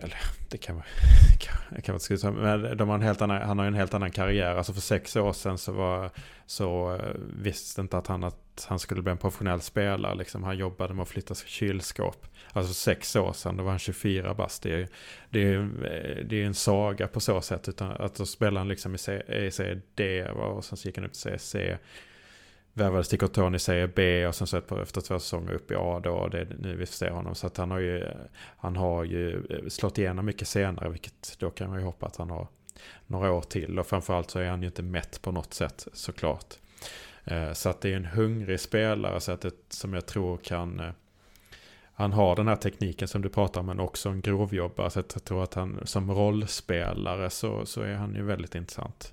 eller 0.00 0.16
det 0.50 0.58
kan 0.58 0.74
man, 0.74 0.84
kan, 1.38 1.82
kan 1.82 1.94
inte 1.94 2.04
skriva, 2.04 2.30
Men 2.30 2.76
de 2.76 2.88
har 2.88 2.94
en 2.94 3.02
helt 3.02 3.22
annan, 3.22 3.42
han 3.42 3.58
har 3.58 3.66
en 3.66 3.74
helt 3.74 3.94
annan 3.94 4.10
karriär. 4.10 4.54
Alltså 4.54 4.72
för 4.72 4.80
sex 4.80 5.16
år 5.16 5.32
sedan 5.32 5.58
så, 5.58 5.72
var, 5.72 6.10
så 6.46 6.94
eh, 6.94 7.14
visste 7.36 7.80
inte 7.80 7.98
att 7.98 8.06
han, 8.06 8.24
att 8.24 8.66
han 8.68 8.78
skulle 8.78 9.02
bli 9.02 9.10
en 9.12 9.18
professionell 9.18 9.60
spelare. 9.60 10.14
Liksom. 10.14 10.44
Han 10.44 10.58
jobbade 10.58 10.94
med 10.94 11.02
att 11.02 11.08
flytta 11.08 11.34
kylskåp. 11.34 12.26
Alltså 12.52 12.72
för 12.72 12.80
sex 12.80 13.16
år 13.16 13.32
sedan, 13.32 13.56
då 13.56 13.62
var 13.62 13.70
han 13.70 13.78
24 13.78 14.34
bast. 14.34 14.62
Det 14.62 14.74
är, 14.74 14.88
det 15.30 15.42
är, 15.42 15.58
eh, 15.58 16.24
det 16.24 16.42
är 16.42 16.46
en 16.46 16.54
saga 16.54 17.08
på 17.08 17.20
så 17.20 17.40
sätt. 17.40 17.68
Utan 17.68 17.90
att 17.90 18.14
då 18.14 18.26
spelade 18.26 18.58
han 18.58 18.68
liksom 18.68 18.94
i 18.94 18.98
Serie 18.98 20.28
och 20.30 20.64
sen 20.64 20.78
så 20.78 20.88
gick 20.88 20.96
han 20.96 21.06
upp 21.06 21.12
till 21.12 21.38
Serie 21.38 21.78
C 22.76 22.82
värvades 22.82 23.08
till 23.08 23.18
Cortoni 23.18 23.56
i 23.56 23.58
Serie 23.58 23.88
B 23.94 24.26
och 24.26 24.34
sen 24.34 24.46
så 24.46 24.56
efter 24.56 25.00
två 25.00 25.18
säsonger 25.18 25.52
upp 25.52 25.70
i 25.70 25.74
A 25.74 26.00
då. 26.04 26.10
Och 26.10 26.30
det 26.30 26.40
är 26.40 26.56
nu 26.58 26.76
vi 26.76 26.86
ser 26.86 27.10
honom. 27.10 27.34
Så 27.34 27.46
att 27.46 27.56
han 27.56 27.70
har 27.70 27.78
ju, 27.78 28.04
han 28.56 28.76
har 28.76 29.04
ju 29.04 29.46
eh, 29.50 29.68
slått 29.68 29.98
igenom 29.98 30.26
mycket 30.26 30.48
senare. 30.48 30.88
Vilket 30.88 31.36
då 31.38 31.50
kan 31.50 31.70
man 31.70 31.78
ju 31.78 31.84
hoppas 31.84 32.12
att 32.12 32.18
han 32.18 32.30
har 32.30 32.48
några 33.06 33.32
år 33.32 33.42
till. 33.42 33.78
Och 33.78 33.86
framförallt 33.86 34.30
så 34.30 34.38
är 34.38 34.48
han 34.48 34.62
ju 34.62 34.66
inte 34.66 34.82
mätt 34.82 35.22
på 35.22 35.32
något 35.32 35.54
sätt 35.54 35.88
såklart. 35.92 36.54
Eh, 37.24 37.52
så 37.52 37.68
att 37.68 37.80
det 37.80 37.92
är 37.92 37.96
en 37.96 38.04
hungrig 38.04 38.60
spelare 38.60 39.20
så 39.20 39.32
att 39.32 39.40
det, 39.40 39.54
som 39.68 39.94
jag 39.94 40.06
tror 40.06 40.36
kan... 40.36 40.80
Eh, 40.80 40.90
han 41.98 42.12
har 42.12 42.36
den 42.36 42.48
här 42.48 42.56
tekniken 42.56 43.08
som 43.08 43.22
du 43.22 43.28
pratar 43.28 43.60
om 43.60 43.66
men 43.66 43.80
också 43.80 44.08
en 44.08 44.20
grovjobbare. 44.20 44.90
Så 44.90 45.00
att 45.00 45.12
jag 45.14 45.24
tror 45.24 45.42
att 45.42 45.54
han 45.54 45.80
som 45.84 46.10
rollspelare 46.10 47.30
så, 47.30 47.66
så 47.66 47.82
är 47.82 47.94
han 47.94 48.14
ju 48.14 48.22
väldigt 48.22 48.54
intressant. 48.54 49.12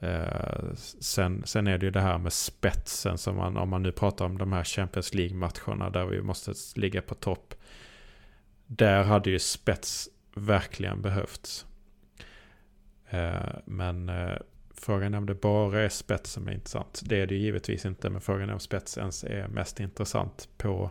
Eh, 0.00 0.74
sen, 1.00 1.42
sen 1.46 1.66
är 1.66 1.78
det 1.78 1.86
ju 1.86 1.90
det 1.90 2.00
här 2.00 2.18
med 2.18 2.32
spetsen 2.32 3.18
som 3.18 3.36
man, 3.36 3.56
om 3.56 3.68
man 3.68 3.82
nu 3.82 3.92
pratar 3.92 4.24
om 4.24 4.38
de 4.38 4.52
här 4.52 4.64
Champions 4.64 5.14
League-matcherna 5.14 5.90
där 5.90 6.04
vi 6.04 6.22
måste 6.22 6.54
ligga 6.74 7.02
på 7.02 7.14
topp. 7.14 7.54
Där 8.66 9.02
hade 9.02 9.30
ju 9.30 9.38
spets 9.38 10.08
verkligen 10.34 11.02
behövts. 11.02 11.66
Eh, 13.10 13.58
men 13.64 14.08
eh, 14.08 14.36
frågan 14.74 15.14
är 15.14 15.18
om 15.18 15.26
det 15.26 15.34
bara 15.34 15.80
är 15.80 15.88
spets 15.88 16.32
som 16.32 16.48
är 16.48 16.52
intressant. 16.52 17.00
Det 17.04 17.20
är 17.20 17.26
det 17.26 17.34
ju 17.34 17.40
givetvis 17.40 17.86
inte, 17.86 18.10
men 18.10 18.20
frågan 18.20 18.48
är 18.48 18.52
om 18.52 18.60
spets 18.60 18.98
ens 18.98 19.24
är 19.24 19.48
mest 19.48 19.80
intressant 19.80 20.48
på 20.56 20.90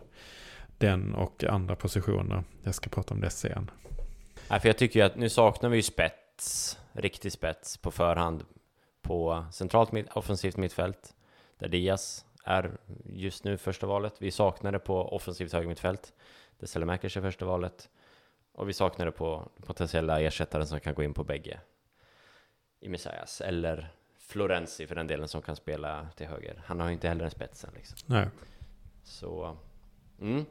den 0.77 1.15
och 1.15 1.43
andra 1.43 1.75
positioner. 1.75 2.43
Jag 2.63 2.75
ska 2.75 2.89
prata 2.89 3.13
om 3.13 3.21
det 3.21 3.29
sen. 3.29 3.71
Ja, 4.47 4.59
för 4.59 4.69
jag 4.69 4.77
tycker 4.77 4.99
ju 4.99 5.05
att 5.05 5.15
nu 5.15 5.29
saknar 5.29 5.69
vi 5.69 5.75
ju 5.75 5.83
spets, 5.83 6.77
riktig 6.91 7.31
spets 7.31 7.77
på 7.77 7.91
förhand 7.91 8.43
på 9.07 9.45
centralt 9.51 9.91
mitt, 9.91 10.09
offensivt 10.13 10.57
mittfält 10.57 11.15
där 11.57 11.67
Diaz 11.67 12.25
är 12.43 12.77
just 13.05 13.43
nu 13.43 13.57
första 13.57 13.87
valet. 13.87 14.13
Vi 14.19 14.31
saknar 14.31 14.71
det 14.71 14.79
på 14.79 15.15
offensivt 15.15 15.53
högermittfält 15.53 16.13
där 16.59 16.67
Selemakers 16.67 17.17
är 17.17 17.21
första 17.21 17.45
valet 17.45 17.89
och 18.51 18.69
vi 18.69 18.73
saknar 18.73 19.05
det 19.05 19.11
på 19.11 19.51
potentiella 19.65 20.21
ersättare 20.21 20.65
som 20.65 20.79
kan 20.79 20.93
gå 20.93 21.03
in 21.03 21.13
på 21.13 21.23
bägge 21.23 21.59
i 22.79 22.89
Messias 22.89 23.41
eller 23.41 23.93
Florenzi 24.17 24.87
för 24.87 24.95
den 24.95 25.07
delen 25.07 25.27
som 25.27 25.41
kan 25.41 25.55
spela 25.55 26.07
till 26.15 26.27
höger. 26.27 26.61
Han 26.65 26.79
har 26.79 26.87
ju 26.87 26.93
inte 26.93 27.07
heller 27.07 27.25
en 27.25 27.31
spetsen 27.31 27.69
liksom. 27.75 27.97
Nej. 28.05 28.27
Så, 29.03 29.57
mm. 30.21 30.45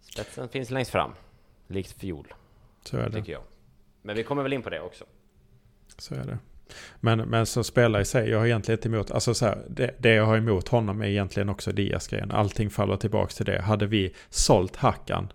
Spetsen 0.00 0.48
finns 0.48 0.70
längst 0.70 0.90
fram, 0.90 1.12
likt 1.66 1.92
fiol. 1.92 2.34
Så 2.84 2.96
är 2.96 3.08
det. 3.08 3.12
Tycker 3.12 3.32
jag. 3.32 3.42
Men 4.02 4.16
vi 4.16 4.24
kommer 4.24 4.42
väl 4.42 4.52
in 4.52 4.62
på 4.62 4.70
det 4.70 4.80
också. 4.80 5.04
Så 5.98 6.14
är 6.14 6.24
det. 6.24 6.38
Men, 7.00 7.18
men 7.18 7.46
så 7.46 7.64
spelar 7.64 8.00
i 8.00 8.04
sig, 8.04 8.30
jag 8.30 8.38
har 8.38 8.46
egentligen 8.46 8.78
inte 8.78 8.88
emot, 8.88 9.10
alltså 9.10 9.34
så 9.34 9.46
här, 9.46 9.58
det, 9.68 9.94
det, 9.98 10.14
jag 10.14 10.26
har 10.26 10.36
emot 10.36 10.68
honom 10.68 11.02
är 11.02 11.06
egentligen 11.06 11.48
också 11.48 11.72
Diaz-grejen. 11.72 12.30
Allting 12.30 12.70
faller 12.70 12.96
tillbaka 12.96 13.32
till 13.32 13.46
det. 13.46 13.62
Hade 13.62 13.86
vi 13.86 14.14
sålt 14.30 14.76
Hackan 14.76 15.32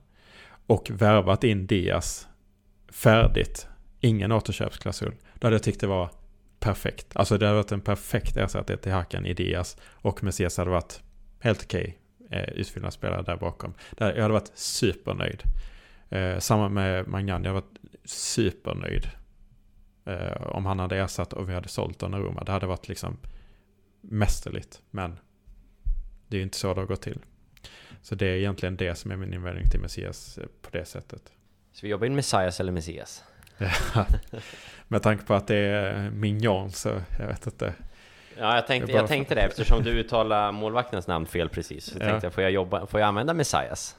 och 0.68 0.92
värvat 0.92 1.44
in 1.44 1.68
Diaz 1.68 2.28
färdigt, 2.90 3.68
ingen 4.00 4.32
återköpsklausul, 4.32 5.14
då 5.34 5.48
hade 5.48 5.56
jag 5.56 5.64
tyckt 5.64 5.82
det 5.82 5.88
var 5.88 6.10
perfekt. 6.60 7.08
Alltså 7.14 7.38
det 7.38 7.46
hade 7.46 7.58
varit 7.58 7.72
en 7.72 7.82
perfekt 7.82 8.38
ersättning 8.38 8.78
till 8.78 8.92
Hackan 8.92 9.26
i 9.26 9.34
Diaz 9.34 9.78
och 9.92 10.24
Messias 10.24 10.58
hade 10.58 10.70
varit 10.70 11.02
helt 11.40 11.64
okej 11.64 11.98
okay, 12.26 12.40
eh, 12.40 12.50
utfyllnadsspelare 12.50 13.22
där 13.22 13.38
bakom. 13.38 13.74
Där, 13.92 14.16
jag 14.16 14.22
hade 14.22 14.34
varit 14.34 14.52
supernöjd. 14.54 15.44
Eh, 16.10 16.40
samma 16.40 16.70
med 16.70 17.08
Magnan, 17.08 17.44
jag 17.44 17.54
hade 17.54 17.62
varit 17.62 17.80
supernöjd 18.06 19.10
Eh, 20.08 20.42
om 20.42 20.66
han 20.66 20.80
hade 20.80 20.98
ersatt 20.98 21.34
och 21.34 21.50
vi 21.50 21.54
hade 21.54 21.70
sålt 21.70 22.00
Donnarumma. 22.00 22.44
Det 22.44 22.52
hade 22.52 22.68
varit 22.68 22.88
liksom 22.88 23.18
mästerligt. 24.02 24.82
Men 24.90 25.20
det 26.28 26.36
är 26.36 26.38
ju 26.38 26.44
inte 26.44 26.58
så 26.58 26.74
det 26.74 26.82
har 26.82 26.86
gått 26.86 27.02
till. 27.02 27.20
Så 28.02 28.16
det 28.16 28.26
är 28.26 28.36
egentligen 28.36 28.78
det 28.78 28.96
som 28.96 29.12
är 29.12 29.16
min 29.16 29.34
invändning 29.34 29.70
till 29.70 29.80
Messias 29.80 30.38
eh, 30.38 30.46
på 30.62 30.70
det 30.72 30.86
sättet. 30.86 31.22
Så 31.72 31.86
vi 31.86 31.92
jobbar 31.92 32.08
in 32.08 32.16
Messias 32.16 32.60
eller 32.60 32.72
Messias? 32.72 33.24
Med 34.88 35.04
tanke 35.04 35.26
på 35.26 35.34
att 35.34 35.48
det 35.48 35.58
är 35.58 36.10
Mignon 36.10 36.72
så 36.72 37.02
jag 37.20 37.28
vet 37.28 37.46
inte. 37.46 37.74
Ja, 38.38 38.56
jag 38.56 38.68
tänkte, 38.68 38.92
jag 38.92 39.08
tänkte 39.08 39.36
det 39.36 39.42
eftersom 39.42 39.84
du 39.84 39.92
uttalar 39.92 40.52
målvaktens 40.52 41.08
namn 41.08 41.26
fel 41.26 41.50
precis. 41.50 41.86
Så 41.86 41.98
ja. 42.00 42.06
tänkte 42.06 42.26
jag, 42.26 42.34
får 42.34 42.44
jag, 42.44 42.52
jobba, 42.52 42.86
får 42.86 43.00
jag 43.00 43.08
använda 43.08 43.34
Messias? 43.34 43.96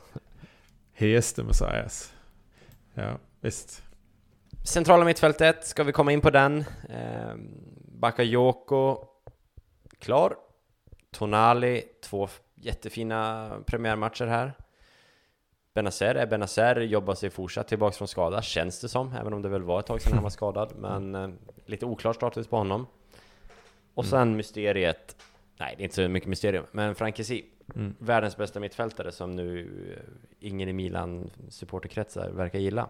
He 0.93 1.07
is 1.07 1.33
the 1.33 1.43
Messias. 1.43 2.13
Ja, 2.95 3.19
visst. 3.41 3.83
Centrala 4.69 5.05
mittfältet, 5.05 5.65
ska 5.67 5.85
vi 5.85 5.93
komma 5.93 6.13
in 6.13 6.21
på 6.21 6.31
den? 6.31 6.65
Eh, 6.89 7.35
Bakayoko, 8.01 9.05
klar. 9.99 10.37
Tonali, 11.11 11.83
två 12.05 12.29
jättefina 12.55 13.51
premiärmatcher 13.67 14.27
här. 14.27 14.53
Benazer 15.75 16.15
är 16.15 16.27
Benazer, 16.27 16.81
jobbar 16.81 17.15
sig 17.15 17.31
fortsatt 17.31 17.69
tillbaks 17.69 17.99
från 17.99 18.09
skada, 18.09 18.43
känns 18.43 18.81
det 18.81 18.89
som, 18.89 19.13
även 19.13 19.33
om 19.33 19.43
det 19.43 19.49
väl 19.49 19.63
var 19.63 19.81
ett 19.81 19.87
tag 19.87 20.03
sedan 20.03 20.13
han 20.13 20.23
var 20.23 20.31
skadad, 20.31 20.73
men 20.79 21.15
eh, 21.15 21.29
lite 21.67 21.87
oklar 21.87 22.13
status 22.13 22.47
på 22.47 22.57
honom. 22.57 22.87
Och 23.95 24.05
Mm. 24.05 24.11
sen 24.11 24.37
mysteriet, 24.37 25.17
nej 25.59 25.75
det 25.77 25.83
är 25.83 25.85
inte 25.85 25.97
så 25.97 26.09
mycket 26.09 26.29
mysterium, 26.29 26.65
men 26.73 26.95
Frankesi, 26.95 27.45
Mm. 27.75 27.95
världens 27.99 28.37
bästa 28.37 28.61
mittfältare 28.61 29.13
som 29.13 29.37
nu 29.37 29.69
ingen 30.41 30.69
i 30.69 30.73
Milan 30.73 31.31
supporterkretsar 31.49 32.31
verkar 32.31 32.59
gilla. 32.59 32.89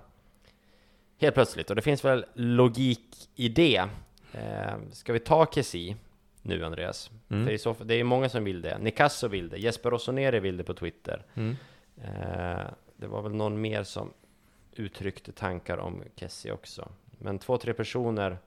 Helt 1.21 1.35
plötsligt, 1.35 1.71
och 1.71 1.77
det 1.77 1.83
finns 1.83 2.05
väl 2.05 2.25
logik 2.35 3.31
i 3.35 3.49
det. 3.49 3.89
Eh, 4.33 4.77
ska 4.93 5.13
vi 5.13 5.19
ta 5.19 5.47
Kessi 5.47 5.97
nu 6.43 6.65
Andreas? 6.65 7.11
Mm. 7.29 7.47
För 7.47 7.57
så 7.57 7.77
det 7.85 7.95
är 7.95 8.05
många 8.05 8.29
som 8.29 8.45
vill 8.45 8.63
det. 8.63 8.79
Nicasso 8.79 9.29
vill 9.29 9.49
det, 9.49 9.59
Jesper 9.59 9.91
Rossoneri 9.91 10.41
vill 10.41 10.57
det 10.57 10.65
på 10.65 10.75
Twitter. 10.75 11.25
Mm. 11.35 11.57
Eh, 11.97 12.67
det 12.97 13.07
var 13.07 13.23
väl 13.23 13.35
någon 13.35 13.61
mer 13.61 13.83
som 13.83 14.13
uttryckte 14.73 15.33
tankar 15.33 15.79
om 15.79 16.03
Kessie 16.17 16.53
också. 16.53 16.89
Men 17.19 17.39
två, 17.39 17.59
tre 17.59 17.73
personer 17.73 18.39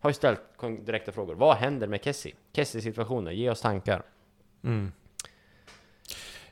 har 0.00 0.10
ju 0.10 0.14
ställt 0.14 0.40
direkta 0.80 1.12
frågor. 1.12 1.34
Vad 1.34 1.56
händer 1.56 1.86
med 1.86 2.04
Kessie? 2.04 2.34
Kessie 2.52 2.80
situationer, 2.80 3.32
ge 3.32 3.50
oss 3.50 3.60
tankar. 3.60 4.02
Mm. 4.62 4.92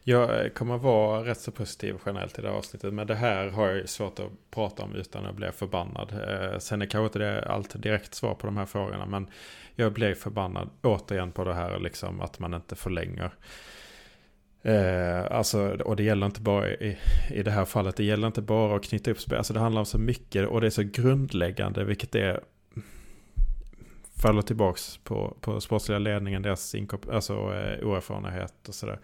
Jag 0.07 0.45
eh, 0.45 0.49
kommer 0.49 0.79
vara 0.79 1.25
rätt 1.25 1.41
så 1.41 1.53
positiv 1.53 1.97
generellt 2.07 2.39
i 2.39 2.43
det 2.43 2.49
här 2.49 2.57
avsnittet. 2.57 2.95
Men 2.95 3.07
det 3.07 3.15
här 3.15 3.49
har 3.49 3.69
jag 3.69 3.89
svårt 3.89 4.19
att 4.19 4.31
prata 4.51 4.83
om 4.83 4.95
utan 4.95 5.27
att 5.27 5.37
bli 5.37 5.51
förbannad. 5.53 6.13
Eh, 6.13 6.59
sen 6.59 6.83
är 6.83 6.87
kanske 6.87 7.05
inte 7.07 7.19
det 7.19 7.43
allt 7.43 7.83
direkt 7.83 8.15
svar 8.15 8.35
på 8.35 8.47
de 8.47 8.57
här 8.57 8.67
frågorna. 8.67 9.07
Men 9.07 9.27
jag 9.75 9.93
blir 9.93 10.15
förbannad 10.15 10.71
återigen 10.83 11.33
på 11.33 11.45
det 11.45 11.55
här 11.55 11.79
liksom 11.79 12.21
att 12.21 12.39
man 12.39 12.55
inte 12.55 12.77
förlänger. 12.77 13.31
Eh, 14.63 15.25
alltså, 15.31 15.69
och 15.69 15.97
det 15.97 16.03
gäller 16.03 16.27
inte 16.27 16.41
bara 16.41 16.71
i, 16.71 16.99
i 17.31 17.43
det 17.43 17.51
här 17.51 17.65
fallet. 17.65 17.97
Det 17.97 18.05
gäller 18.05 18.27
inte 18.27 18.43
bara 18.43 18.77
att 18.77 18.85
knyta 18.85 19.11
upp 19.11 19.21
spel. 19.21 19.39
Alltså 19.39 19.53
det 19.53 19.61
handlar 19.61 19.81
om 19.81 19.87
så 19.87 19.99
mycket 19.99 20.49
och 20.49 20.61
det 20.61 20.67
är 20.67 20.71
så 20.71 20.83
grundläggande. 20.83 21.85
Vilket 21.85 22.15
är 22.15 22.41
faller 24.23 24.43
tillbaks 24.43 24.97
på, 24.97 25.37
på 25.41 25.61
sportsliga 25.61 25.99
ledningen, 25.99 26.43
deras 26.43 26.75
inkop- 26.75 27.15
alltså, 27.15 27.35
eh, 27.35 27.87
oerfarenhet 27.87 28.69
och 28.69 28.75
sådär. 28.75 28.99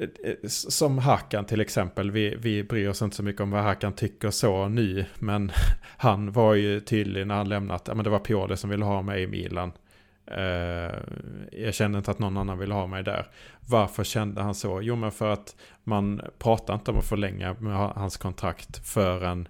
Eh, 0.00 0.34
som 0.48 0.98
Hakan 0.98 1.44
till 1.44 1.60
exempel, 1.60 2.10
vi, 2.10 2.36
vi 2.38 2.64
bryr 2.64 2.88
oss 2.88 3.02
inte 3.02 3.16
så 3.16 3.22
mycket 3.22 3.40
om 3.40 3.50
vad 3.50 3.62
Hakan 3.62 3.92
tycker 3.92 4.30
så 4.30 4.68
nu, 4.68 5.04
men 5.18 5.52
han 5.96 6.32
var 6.32 6.54
ju 6.54 6.80
tydlig 6.80 7.26
när 7.26 7.34
han 7.34 7.48
lämnat, 7.48 7.84
ja 7.88 7.94
men 7.94 8.04
det 8.04 8.10
var 8.10 8.18
Pioli 8.18 8.56
som 8.56 8.70
ville 8.70 8.84
ha 8.84 9.02
mig 9.02 9.22
i 9.22 9.26
Milan. 9.26 9.72
Uh, 10.38 10.94
jag 11.52 11.74
kände 11.74 11.98
inte 11.98 12.10
att 12.10 12.18
någon 12.18 12.36
annan 12.36 12.58
ville 12.58 12.74
ha 12.74 12.86
mig 12.86 13.02
där. 13.02 13.26
Varför 13.68 14.04
kände 14.04 14.42
han 14.42 14.54
så? 14.54 14.82
Jo 14.82 14.96
men 14.96 15.12
för 15.12 15.32
att 15.32 15.56
man 15.84 16.20
pratar 16.38 16.74
inte 16.74 16.90
om 16.90 16.98
att 16.98 17.08
förlänga 17.08 17.56
med 17.58 17.76
hans 17.76 18.16
kontrakt 18.16 18.86
förrän 18.88 19.48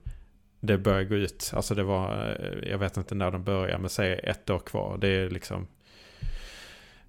det 0.60 0.78
börjar 0.78 1.04
gå 1.04 1.14
ut. 1.14 1.52
Alltså 1.54 1.74
det 1.74 1.82
var, 1.82 2.36
eh, 2.40 2.70
jag 2.70 2.78
vet 2.78 2.96
inte 2.96 3.14
när 3.14 3.30
de 3.30 3.44
börjar, 3.44 3.78
men 3.78 3.90
säg 3.90 4.20
ett 4.24 4.50
år 4.50 4.58
kvar. 4.58 4.98
Det 4.98 5.08
är 5.08 5.30
liksom, 5.30 5.66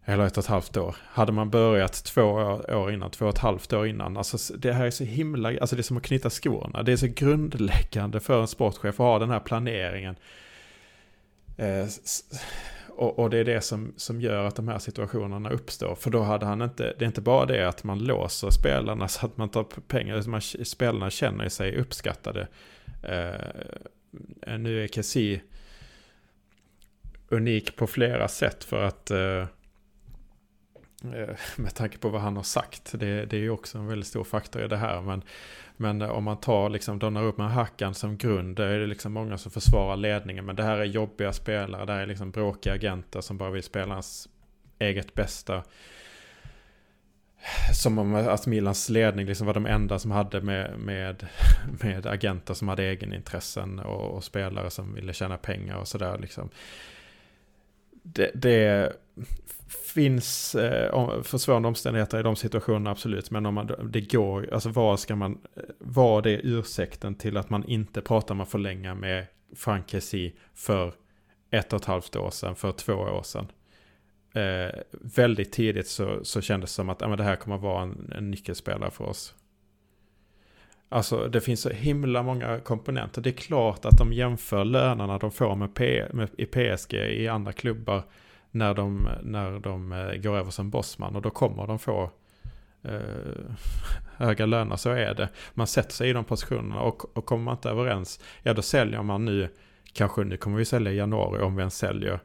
eller 0.05 0.25
ett 0.25 0.37
och 0.37 0.43
ett 0.43 0.49
halvt 0.49 0.77
år. 0.77 0.95
Hade 1.03 1.31
man 1.31 1.49
börjat 1.49 1.93
två 2.03 2.21
år, 2.21 2.91
innan, 2.93 3.11
två 3.11 3.25
och 3.25 3.33
ett 3.33 3.37
halvt 3.37 3.73
år 3.73 3.87
innan. 3.87 4.17
Alltså 4.17 4.53
det 4.57 4.73
här 4.73 4.85
är 4.85 4.91
så 4.91 5.03
himla, 5.03 5.49
alltså 5.49 5.75
det 5.75 5.79
är 5.79 5.83
som 5.83 5.97
att 5.97 6.03
knyta 6.03 6.29
skorna. 6.29 6.83
Det 6.83 6.91
är 6.91 6.97
så 6.97 7.07
grundläggande 7.07 8.19
för 8.19 8.41
en 8.41 8.47
sportchef 8.47 8.85
att 8.85 8.97
ha 8.97 9.19
den 9.19 9.29
här 9.29 9.39
planeringen. 9.39 10.15
Eh, 11.57 11.85
och, 12.89 13.19
och 13.19 13.29
det 13.29 13.37
är 13.37 13.45
det 13.45 13.61
som, 13.61 13.93
som 13.97 14.21
gör 14.21 14.45
att 14.45 14.55
de 14.55 14.67
här 14.67 14.79
situationerna 14.79 15.49
uppstår. 15.49 15.95
För 15.95 16.09
då 16.09 16.21
hade 16.21 16.45
han 16.45 16.61
inte, 16.61 16.93
det 16.99 17.05
är 17.05 17.07
inte 17.07 17.21
bara 17.21 17.45
det 17.45 17.67
att 17.67 17.83
man 17.83 17.99
låser 17.99 18.49
spelarna 18.49 19.07
så 19.07 19.25
att 19.25 19.37
man 19.37 19.49
tar 19.49 19.63
pengar, 19.63 20.17
utan 20.17 20.31
man, 20.31 20.41
spelarna 20.41 21.09
känner 21.09 21.49
sig 21.49 21.75
uppskattade. 21.75 22.47
Eh, 23.03 24.57
nu 24.57 24.83
är 24.83 24.87
Kessie 24.87 25.41
unik 27.29 27.75
på 27.75 27.87
flera 27.87 28.27
sätt 28.27 28.63
för 28.63 28.83
att 28.83 29.11
eh, 29.11 29.45
Eh, 31.03 31.35
med 31.55 31.75
tanke 31.75 31.97
på 31.97 32.09
vad 32.09 32.21
han 32.21 32.35
har 32.35 32.43
sagt. 32.43 32.91
Det, 32.99 33.25
det 33.25 33.35
är 33.37 33.41
ju 33.41 33.49
också 33.49 33.77
en 33.77 33.87
väldigt 33.87 34.07
stor 34.07 34.23
faktor 34.23 34.63
i 34.63 34.67
det 34.67 34.77
här. 34.77 35.01
Men, 35.01 35.21
men 35.77 36.01
om 36.01 36.23
man 36.23 36.37
tar 36.37 36.69
liksom 36.69 36.99
Donnarumma 36.99 37.45
och 37.45 37.51
Hackan 37.51 37.93
som 37.93 38.17
grund. 38.17 38.55
Då 38.55 38.63
är 38.63 38.79
det 38.79 38.87
liksom 38.87 39.13
många 39.13 39.37
som 39.37 39.51
försvarar 39.51 39.97
ledningen. 39.97 40.45
Men 40.45 40.55
det 40.55 40.63
här 40.63 40.77
är 40.77 40.85
jobbiga 40.85 41.33
spelare. 41.33 41.85
Det 41.85 41.93
här 41.93 42.01
är 42.01 42.07
liksom 42.07 42.31
bråkiga 42.31 42.73
agenter 42.73 43.21
som 43.21 43.37
bara 43.37 43.51
vill 43.51 43.63
spela 43.63 43.93
hans 43.93 44.29
eget 44.79 45.13
bästa. 45.13 45.63
Som 47.73 47.99
om 47.99 48.15
att 48.15 48.47
Milans 48.47 48.89
ledning 48.89 49.25
liksom 49.25 49.47
var 49.47 49.53
de 49.53 49.65
enda 49.65 49.99
som 49.99 50.11
hade 50.11 50.41
med, 50.41 50.79
med, 50.79 51.27
med 51.83 52.05
agenter 52.05 52.53
som 52.53 52.67
hade 52.67 52.83
egenintressen 52.83 53.79
och, 53.79 54.15
och 54.15 54.23
spelare 54.23 54.69
som 54.69 54.93
ville 54.93 55.13
tjäna 55.13 55.37
pengar 55.37 55.75
och 55.75 55.87
sådär. 55.87 56.17
Liksom. 56.17 56.49
Det, 58.03 58.31
det 58.33 58.93
finns 59.93 60.55
eh, 60.55 61.21
försvårande 61.23 61.67
omständigheter 61.67 62.19
i 62.19 62.23
de 62.23 62.35
situationerna 62.35 62.91
absolut. 62.91 63.31
Men 63.31 63.45
om 63.45 63.53
man, 63.53 63.71
det 63.91 64.11
går, 64.11 64.53
alltså 64.53 64.69
vad 64.69 64.99
ska 64.99 65.15
man, 65.15 65.37
vad 65.79 66.25
är 66.25 66.41
ursäkten 66.43 67.15
till 67.15 67.37
att 67.37 67.49
man 67.49 67.63
inte 67.63 68.01
pratar 68.01 68.35
med 68.35 68.47
för 68.47 68.51
förlänga 68.51 68.95
med 68.95 69.25
Frank 69.55 69.89
Kessie 69.89 70.31
för 70.53 70.93
ett 71.51 71.73
och 71.73 71.79
ett 71.79 71.85
halvt 71.85 72.15
år 72.15 72.29
sedan, 72.29 72.55
för 72.55 72.71
två 72.71 72.93
år 72.93 73.23
sedan. 73.23 73.47
Eh, 74.33 74.79
väldigt 74.91 75.51
tidigt 75.51 75.87
så, 75.87 76.19
så 76.23 76.41
kändes 76.41 76.69
det 76.69 76.75
som 76.75 76.89
att 76.89 77.01
ja, 77.01 77.07
men 77.07 77.17
det 77.17 77.23
här 77.23 77.35
kommer 77.35 77.55
att 77.55 77.61
vara 77.61 77.83
en, 77.83 78.13
en 78.15 78.31
nyckelspelare 78.31 78.91
för 78.91 79.03
oss. 79.03 79.35
Alltså 80.93 81.27
det 81.27 81.41
finns 81.41 81.61
så 81.61 81.69
himla 81.69 82.23
många 82.23 82.59
komponenter. 82.59 83.21
Det 83.21 83.29
är 83.29 83.33
klart 83.33 83.85
att 83.85 83.97
de 83.97 84.13
jämför 84.13 84.65
lönerna 84.65 85.17
de 85.17 85.31
får 85.31 85.55
med, 85.55 85.75
P, 85.75 86.05
med 86.13 86.29
i 86.37 86.45
PSG 86.45 86.93
i 86.93 87.27
andra 87.27 87.53
klubbar 87.53 88.03
när 88.51 88.73
de, 88.73 89.07
när 89.23 89.59
de 89.59 89.91
eh, 89.91 90.13
går 90.13 90.37
över 90.37 90.51
som 90.51 90.69
bossman. 90.69 91.15
Och 91.15 91.21
då 91.21 91.29
kommer 91.29 91.67
de 91.67 91.79
få 91.79 92.11
eh, 92.83 92.99
höga 94.17 94.45
löner, 94.45 94.75
så 94.75 94.89
är 94.89 95.13
det. 95.13 95.29
Man 95.53 95.67
sätter 95.67 95.93
sig 95.93 96.09
i 96.09 96.13
de 96.13 96.23
positionerna 96.23 96.81
och, 96.81 97.17
och 97.17 97.25
kommer 97.25 97.43
man 97.43 97.55
inte 97.55 97.69
överens, 97.69 98.19
ja 98.43 98.53
då 98.53 98.61
säljer 98.61 99.03
man 99.03 99.25
nu, 99.25 99.49
kanske 99.93 100.23
nu 100.23 100.37
kommer 100.37 100.57
vi 100.57 100.65
sälja 100.65 100.91
i 100.91 100.95
januari 100.95 101.41
om 101.41 101.55
vi 101.55 101.59
ens 101.59 101.77
säljer 101.77 102.19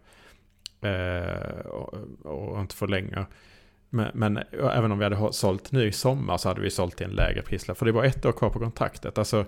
eh, 0.81 1.67
och, 1.67 1.95
och 2.25 2.61
inte 2.61 2.75
förlänger. 2.75 3.27
Men, 3.91 4.11
men 4.15 4.37
även 4.53 4.93
om 4.93 4.99
vi 4.99 5.05
hade 5.05 5.17
ha- 5.17 5.33
sålt 5.33 5.73
nu 5.73 5.87
i 5.87 5.93
sommar 5.93 6.37
så 6.37 6.49
hade 6.49 6.61
vi 6.61 6.71
sålt 6.71 6.97
till 6.97 7.07
en 7.07 7.13
lägre 7.13 7.43
prislapp. 7.43 7.79
För 7.79 7.87
det 7.87 7.93
var 7.93 8.05
ett 8.05 8.25
år 8.27 8.33
kvar 8.33 8.51
på 8.51 8.59
kontraktet. 8.59 9.19
Alltså 9.19 9.45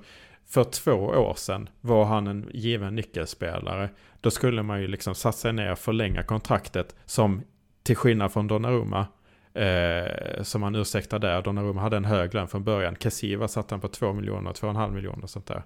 för 0.47 0.64
två 0.64 0.93
år 0.93 1.34
sedan 1.34 1.68
var 1.80 2.05
han 2.05 2.26
en 2.26 2.51
given 2.53 2.95
nyckelspelare. 2.95 3.89
Då 4.20 4.30
skulle 4.30 4.62
man 4.62 4.80
ju 4.80 4.86
liksom 4.86 5.14
satsa 5.14 5.39
sig 5.39 5.53
ner 5.53 5.72
och 5.72 5.78
förlänga 5.78 6.22
kontraktet 6.22 6.97
som 7.05 7.43
till 7.82 7.97
skillnad 7.97 8.32
från 8.32 8.47
Donnarumma 8.47 9.07
eh, 9.55 10.43
som 10.43 10.62
han 10.62 10.74
ursäktar 10.74 11.18
där. 11.18 11.43
Donnarumma 11.43 11.80
hade 11.80 11.97
en 11.97 12.05
hög 12.05 12.34
lön 12.34 12.49
från 12.49 12.64
början. 12.64 12.97
Kessiva 12.97 13.49
satte 13.49 13.74
han 13.74 13.80
på 13.80 13.89
2 13.89 14.12
miljoner, 14.12 14.53
2,5 14.53 14.91
miljoner 14.91 15.22
och 15.22 15.30
sånt 15.30 15.47
där. 15.47 15.62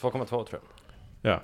2,2 0.00 0.26
tror 0.28 0.46
jag. 0.50 1.32
Ja. 1.32 1.40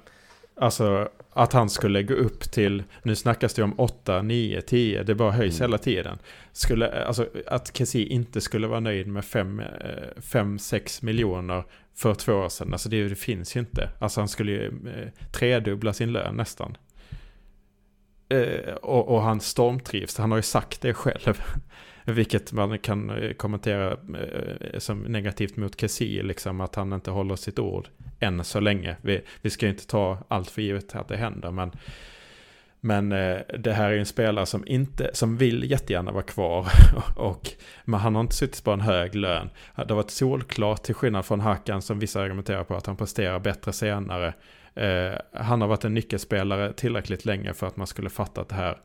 Alltså 0.56 1.08
att 1.30 1.52
han 1.52 1.70
skulle 1.70 2.02
gå 2.02 2.14
upp 2.14 2.40
till, 2.40 2.82
nu 3.02 3.16
snackas 3.16 3.54
det 3.54 3.62
om 3.62 3.80
8, 3.80 4.22
9, 4.22 4.60
10, 4.60 5.02
det 5.02 5.14
bara 5.14 5.30
höjs 5.32 5.60
Mm. 5.60 5.70
hela 5.70 5.78
tiden. 5.78 6.18
Skulle, 6.52 7.04
alltså 7.04 7.28
att 7.46 7.76
Kessie 7.76 8.06
inte 8.06 8.40
skulle 8.40 8.66
vara 8.66 8.80
nöjd 8.80 9.06
med 9.06 9.24
5-6 9.24 11.04
miljoner 11.04 11.64
för 11.94 12.14
två 12.14 12.32
år 12.32 12.48
sedan, 12.48 12.72
alltså 12.72 12.88
det, 12.88 13.08
det 13.08 13.14
finns 13.14 13.56
ju 13.56 13.60
inte. 13.60 13.88
Alltså 13.98 14.20
han 14.20 14.28
skulle 14.28 14.52
ju 14.52 14.66
eh, 14.66 15.30
tredubbla 15.32 15.92
sin 15.92 16.12
lön 16.12 16.36
nästan. 16.36 16.76
Eh, 18.28 18.74
och, 18.74 19.08
och 19.08 19.22
han 19.22 19.40
stormtrivs, 19.40 20.18
han 20.18 20.30
har 20.30 20.38
ju 20.38 20.42
sagt 20.42 20.80
det 20.80 20.94
själv. 20.94 21.42
Vilket 22.06 22.52
man 22.52 22.78
kan 22.78 23.10
eh, 23.10 23.32
kommentera 23.32 23.90
eh, 23.92 24.78
som 24.78 24.98
negativt 25.02 25.56
mot 25.56 25.80
Kessie, 25.80 26.22
liksom 26.22 26.60
att 26.60 26.74
han 26.74 26.92
inte 26.92 27.10
håller 27.10 27.36
sitt 27.36 27.58
ord 27.58 27.88
än 28.24 28.44
så 28.44 28.60
länge. 28.60 28.96
Vi, 29.02 29.20
vi 29.42 29.50
ska 29.50 29.66
ju 29.66 29.72
inte 29.72 29.86
ta 29.86 30.18
allt 30.28 30.50
för 30.50 30.62
givet 30.62 30.94
att 30.94 31.08
det 31.08 31.16
händer, 31.16 31.50
men, 31.50 31.72
men 32.80 33.12
eh, 33.12 33.38
det 33.58 33.72
här 33.72 33.88
är 33.88 33.92
ju 33.92 33.98
en 33.98 34.06
spelare 34.06 34.46
som, 34.46 34.66
inte, 34.66 35.10
som 35.12 35.36
vill 35.36 35.70
jättegärna 35.70 36.12
vara 36.12 36.22
kvar. 36.22 36.66
och, 37.16 37.50
men 37.84 38.00
han 38.00 38.14
har 38.14 38.20
inte 38.20 38.34
suttit 38.34 38.64
på 38.64 38.70
en 38.70 38.80
hög 38.80 39.14
lön. 39.14 39.50
Det 39.76 39.88
har 39.88 39.96
varit 39.96 40.10
solklart, 40.10 40.82
till 40.82 40.94
skillnad 40.94 41.24
från 41.24 41.40
Hakan 41.40 41.82
som 41.82 41.98
vissa 41.98 42.20
argumenterar 42.20 42.64
på, 42.64 42.76
att 42.76 42.86
han 42.86 42.96
presterar 42.96 43.38
bättre 43.38 43.72
senare. 43.72 44.34
Eh, 44.74 45.14
han 45.32 45.60
har 45.60 45.68
varit 45.68 45.84
en 45.84 45.94
nyckelspelare 45.94 46.72
tillräckligt 46.72 47.24
länge 47.24 47.54
för 47.54 47.66
att 47.66 47.76
man 47.76 47.86
skulle 47.86 48.10
fatta 48.10 48.40
att 48.40 48.48
det 48.48 48.54
här 48.54 48.78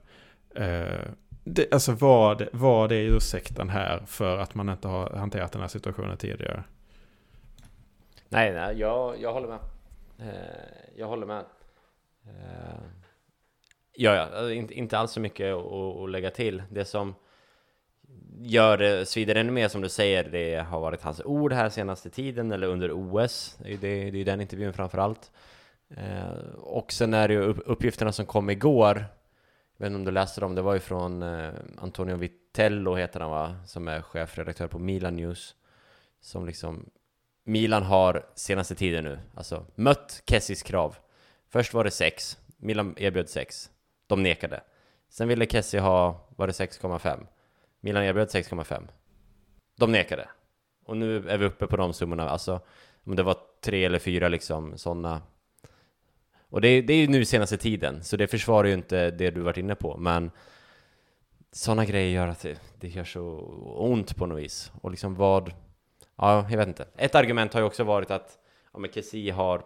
eh, 0.56 1.12
det, 1.44 1.74
alltså 1.74 1.92
vad, 1.92 2.48
vad 2.52 2.92
är 2.92 3.02
ursäkten 3.02 3.70
här 3.70 4.04
för 4.08 4.38
att 4.38 4.56
man 4.56 4.70
inte 4.70 4.88
har 4.88 5.10
hanterat 5.10 5.52
den 5.52 5.62
här 5.62 5.68
situationen 5.68 6.18
tidigare? 6.18 6.64
Nej, 8.30 8.54
nej 8.54 8.80
jag, 8.80 9.22
jag 9.22 9.34
håller 9.34 9.48
med. 9.48 9.60
Eh, 10.20 10.96
jag 10.96 11.08
håller 11.08 11.26
med. 11.26 11.46
Eh, 12.26 12.80
ja, 13.94 14.16
ja, 14.16 14.22
alltså, 14.22 14.52
inte, 14.52 14.74
inte 14.74 14.98
alls 14.98 15.12
så 15.12 15.20
mycket 15.20 15.56
att, 15.56 16.10
lägga 16.10 16.32
till. 16.32 16.64
Det 16.70 16.86
som 16.86 17.16
gör 18.38 18.78
det 18.78 19.06
svider 19.06 19.36
ännu 19.36 19.52
mer 19.52 19.68
som 19.68 19.82
du 19.82 19.90
säger, 19.90 20.24
det 20.24 20.56
har 20.56 20.80
varit 20.80 21.02
hans 21.02 21.22
ord 21.26 21.54
här 21.54 21.70
senaste 21.70 22.10
tiden, 22.10 22.52
eller 22.52 22.68
under 22.68 22.92
OS. 22.92 23.58
Det 23.58 23.68
är 23.68 23.72
ju 23.72 23.78
det, 23.78 24.12
det 24.12 24.22
är 24.22 24.26
den 24.26 24.42
intervjun 24.42 24.74
framförallt. 24.74 25.32
Eh, 25.90 26.54
och 26.58 26.92
sen 26.92 27.14
är 27.14 27.28
det 27.28 27.34
ju 27.34 27.42
uppgifterna 27.42 28.12
som 28.12 28.26
kom 28.26 28.50
igår, 28.50 29.06
jag 29.80 29.86
vet 29.86 29.92
inte 29.92 30.00
om 30.00 30.06
du 30.06 30.12
läste 30.12 30.42
dem, 30.42 30.56
det 30.56 30.62
var 30.62 30.74
ju 30.74 30.80
från 30.80 31.24
eh, 31.24 31.54
Antonio 31.78 32.16
Vitello 32.16 32.96
heter 32.96 33.20
han 33.20 33.30
va, 33.30 33.56
som 33.66 33.88
är 33.88 34.02
chefredaktör 34.02 34.68
på 34.68 34.80
Milan 34.80 35.16
News. 35.16 35.56
Som 36.22 36.46
liksom, 36.46 36.90
Milan 37.50 37.84
har 37.84 38.26
senaste 38.36 38.76
tiden 38.76 39.04
nu, 39.04 39.20
alltså 39.36 39.66
mött 39.76 40.24
Kessis 40.26 40.64
krav. 40.64 40.96
Först 41.50 41.74
var 41.74 41.84
det 41.84 41.92
6, 41.92 42.38
Milan 42.58 42.96
erbjöd 42.98 43.30
6, 43.30 43.70
de 44.08 44.24
nekade. 44.24 44.64
Sen 45.10 45.28
ville 45.28 45.46
Kessi 45.46 45.78
ha, 45.78 46.28
var 46.36 46.48
det 46.48 46.54
6,5? 46.54 47.28
Milan 47.80 48.04
erbjöd 48.04 48.28
6,5. 48.28 48.88
De 49.76 49.92
nekade. 49.92 50.30
Och 50.86 50.98
nu 50.98 51.30
är 51.30 51.38
vi 51.38 51.46
uppe 51.46 51.68
på 51.68 51.78
de 51.78 51.94
summorna, 51.94 52.30
alltså 52.30 52.62
om 53.04 53.16
det 53.16 53.24
var 53.24 53.38
tre 53.62 53.86
eller 53.86 54.00
fyra 54.00 54.30
liksom 54.30 54.78
sådana 54.78 55.22
och 56.50 56.62
det, 56.62 56.82
det 56.82 56.94
är 56.94 56.98
ju 56.98 57.08
nu 57.08 57.26
senaste 57.26 57.58
tiden, 57.58 58.04
så 58.04 58.18
det 58.18 58.28
försvarar 58.28 58.68
ju 58.68 58.74
inte 58.74 59.12
det 59.12 59.32
du 59.32 59.42
varit 59.42 59.58
inne 59.58 59.76
på, 59.76 59.98
men 59.98 60.32
sådana 61.52 61.86
grejer 61.86 62.10
gör 62.10 62.28
att 62.28 62.42
det, 62.42 62.62
det 62.80 62.88
gör 62.88 63.04
så 63.04 63.22
ont 63.78 64.16
på 64.16 64.26
något 64.26 64.40
vis. 64.40 64.72
Och 64.82 64.92
liksom 64.92 65.16
vad... 65.16 65.54
Ja, 66.22 66.46
jag 66.50 66.58
vet 66.58 66.68
inte. 66.68 66.86
Ett 66.96 67.16
argument 67.16 67.54
har 67.54 67.62
ju 67.62 67.68
också 67.68 67.84
varit 67.84 68.12
att 68.12 68.38
ja, 68.74 68.80
men 68.80 68.92
Kessie 68.92 69.34
har... 69.34 69.62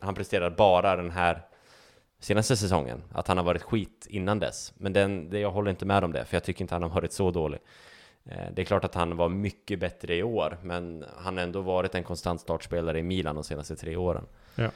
Han 0.00 0.14
presterar 0.14 0.50
bara 0.50 0.96
den 0.96 1.10
här 1.10 1.42
senaste 2.18 2.56
säsongen. 2.56 3.02
Att 3.12 3.28
han 3.28 3.36
har 3.36 3.44
varit 3.44 3.62
skit 3.62 4.06
innan 4.10 4.38
dess. 4.38 4.72
Men 4.76 4.92
den, 4.92 5.30
det, 5.30 5.38
jag 5.38 5.50
håller 5.50 5.70
inte 5.70 5.86
med 5.86 6.04
om 6.04 6.12
det, 6.12 6.24
för 6.24 6.36
jag 6.36 6.44
tycker 6.44 6.62
inte 6.62 6.74
han 6.74 6.82
har 6.82 6.90
varit 6.90 7.12
så 7.12 7.30
dålig. 7.30 7.60
Eh, 8.24 8.52
det 8.52 8.62
är 8.62 8.66
klart 8.66 8.84
att 8.84 8.94
han 8.94 9.16
var 9.16 9.28
mycket 9.28 9.80
bättre 9.80 10.14
i 10.14 10.22
år, 10.22 10.58
men 10.62 11.04
han 11.16 11.36
har 11.36 11.44
ändå 11.44 11.60
varit 11.60 11.94
en 11.94 12.04
konstant 12.04 12.40
startspelare 12.40 12.98
i 12.98 13.02
Milan 13.02 13.34
de 13.34 13.44
senaste 13.44 13.76
tre 13.76 13.96
åren. 13.96 14.26
Ja. 14.54 14.70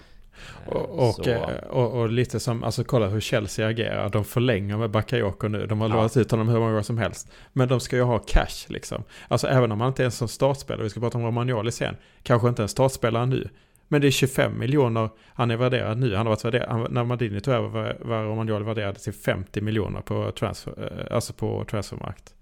Och, 0.66 1.08
och, 1.08 1.26
eh, 1.26 1.58
och, 1.58 2.00
och, 2.00 2.08
lite 2.08 2.40
som, 2.40 2.64
alltså 2.64 2.84
kolla 2.84 3.08
hur 3.08 3.20
Chelsea 3.20 3.68
agerar. 3.68 4.08
De 4.08 4.24
förlänger 4.24 4.76
med 4.76 4.90
Bakayoko 4.90 5.48
nu. 5.48 5.66
De 5.66 5.80
har 5.80 5.88
ja. 5.88 5.94
lovat 5.94 6.16
ut 6.16 6.30
honom 6.30 6.48
hur 6.48 6.58
många 6.58 6.70
gånger 6.70 6.82
som 6.82 6.98
helst. 6.98 7.28
Men 7.52 7.68
de 7.68 7.80
ska 7.80 7.96
ju 7.96 8.02
ha 8.02 8.18
cash 8.18 8.66
liksom. 8.66 9.02
Alltså 9.28 9.46
även 9.46 9.72
om 9.72 9.80
han 9.80 9.88
inte 9.88 10.02
är 10.02 10.04
en 10.04 10.10
som 10.10 10.28
startspelare, 10.28 10.82
vi 10.82 10.90
ska 10.90 11.00
prata 11.00 11.18
om 11.18 11.24
Romagnoli 11.24 11.72
sen. 11.72 11.96
Kanske 12.22 12.48
inte 12.48 12.62
en 12.62 12.68
startspelare 12.68 13.26
nu. 13.26 13.48
Men 13.88 14.00
det 14.00 14.06
är 14.06 14.10
25 14.10 14.58
miljoner 14.58 15.10
han 15.26 15.50
är 15.50 15.56
värderad 15.56 15.98
nu. 15.98 16.14
Han 16.14 16.26
har 16.26 16.32
varit 16.32 16.44
värderad, 16.44 16.92
när 16.92 17.04
Maldini 17.04 17.40
tog 17.40 17.54
över 17.54 17.68
var, 17.68 17.96
var 18.00 18.24
Romagnoli 18.24 18.64
värderad 18.64 18.98
till 18.98 19.12
50 19.12 19.60
miljoner 19.60 20.00
på, 20.00 20.32
transfer, 20.32 20.72
eh, 20.78 21.14
alltså 21.14 21.32
på 21.32 21.64
transfermarkt. 21.70 22.34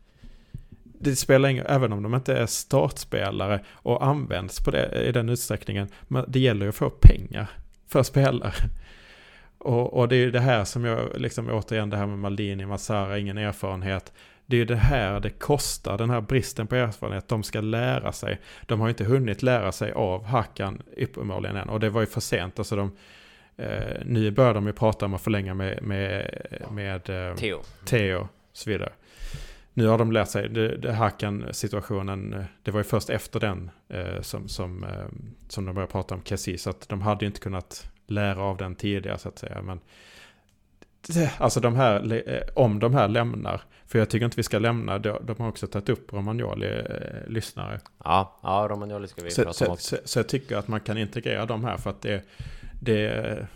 Det 0.82 1.16
spelar 1.16 1.49
ingen 1.49 1.66
även 1.66 1.93
om 1.93 2.03
de 2.03 2.14
inte 2.14 2.37
är 2.37 2.47
startspelare 2.47 3.64
och 3.68 4.07
används 4.07 4.64
på 4.64 4.70
det, 4.70 5.09
i 5.09 5.12
den 5.12 5.28
utsträckningen. 5.28 5.89
Men 6.09 6.24
det 6.28 6.39
gäller 6.39 6.66
ju 6.66 6.68
att 6.68 6.74
få 6.74 6.91
pengar 6.91 7.51
för 7.89 8.03
spelare. 8.03 8.53
Och, 9.59 9.95
och 9.95 10.09
det 10.09 10.16
är 10.16 10.20
ju 10.20 10.30
det 10.30 10.41
här 10.41 10.64
som 10.64 10.84
jag, 10.84 11.20
liksom 11.20 11.49
återigen 11.51 11.91
det 11.91 11.97
här 11.97 12.07
med 12.07 12.18
Maldini, 12.18 12.66
Massara, 12.66 13.18
ingen 13.18 13.39
erfarenhet. 13.39 14.12
Det 14.47 14.57
är 14.57 14.59
ju 14.59 14.64
det 14.64 14.76
här 14.76 15.20
det 15.20 15.30
kostar, 15.30 15.99
den 15.99 16.11
här 16.11 16.20
bristen 16.20 16.66
på 16.66 16.74
erfarenhet. 16.74 17.28
De 17.28 17.43
ska 17.43 17.61
lära 17.61 18.12
sig. 18.12 18.41
De 18.66 18.80
har 18.80 18.89
inte 18.89 19.05
hunnit 19.05 19.43
lära 19.43 19.72
sig 19.72 19.93
av 19.93 20.24
Hackan 20.24 20.82
uppenbarligen 20.97 21.57
än. 21.57 21.68
Och 21.68 21.80
det 21.80 21.91
var 21.91 22.01
ju 22.01 22.07
för 22.07 22.20
sent. 22.20 22.59
Alltså 22.59 22.76
de, 22.76 22.97
eh, 23.57 24.03
nu 24.05 24.30
börjar 24.30 24.55
de 24.55 24.66
ju 24.66 24.72
prata 24.72 25.07
om 25.07 25.14
att 25.14 25.22
förlänga 25.22 25.55
med, 25.55 25.82
med, 25.82 26.43
med 26.70 27.11
eh, 27.11 27.34
Theo. 27.34 27.61
Theo 27.84 28.20
och 28.20 28.28
så 28.53 28.70
vidare. 28.70 28.93
Nu 29.77 29.87
har 29.87 29.99
de 29.99 30.12
lärt 30.12 30.29
sig, 30.29 30.49
det, 30.49 30.77
det 30.77 30.93
Hakan-situationen, 30.93 32.45
det 32.62 32.70
var 32.70 32.81
ju 32.81 32.85
först 32.85 33.11
efter 33.11 33.41
den 33.41 33.70
eh, 33.89 34.20
som, 34.20 34.49
som, 34.49 34.85
eh, 34.85 35.07
som 35.49 35.64
de 35.64 35.74
började 35.74 35.93
prata 35.93 36.14
om 36.14 36.22
Kessie. 36.24 36.59
Så 36.59 36.70
att 36.70 36.89
de 36.89 37.01
hade 37.01 37.24
ju 37.24 37.27
inte 37.27 37.41
kunnat 37.41 37.91
lära 38.07 38.43
av 38.43 38.57
den 38.57 38.74
tidigare 38.74 39.18
så 39.18 39.29
att 39.29 39.39
säga. 39.39 39.62
Men 39.62 39.81
Alltså 41.39 41.61
de 41.61 41.77
här, 41.77 42.12
eh, 42.29 42.43
om 42.55 42.79
de 42.79 42.95
här 42.95 43.09
lämnar, 43.09 43.61
för 43.87 43.99
jag 43.99 44.11
tycker 44.11 44.24
inte 44.24 44.37
vi 44.37 44.43
ska 44.43 44.59
lämna, 44.59 44.99
de, 44.99 45.35
har 45.39 45.49
också 45.49 45.66
tagit 45.66 45.89
upp 45.89 46.12
Romagnoli 46.12 46.66
eh, 46.66 47.29
lyssnare. 47.29 47.81
Ja, 48.05 48.41
ja, 48.43 48.66
Romagnoli 48.70 49.09
ska 49.09 49.22
vi 49.22 49.31
så, 49.31 49.45
prata 49.45 49.66
om 49.66 49.72
också. 49.72 49.97
Så, 49.97 50.03
så, 50.05 50.18
jag 50.18 50.29
tycker 50.29 50.57
att 50.57 50.68
man 50.68 50.81
kan 50.81 50.99
integrera 50.99 51.47
de 51.47 51.64
här 51.64 51.77
för 51.77 51.91
att 51.91 52.03
det, 52.03 52.24
det, 52.81 53.47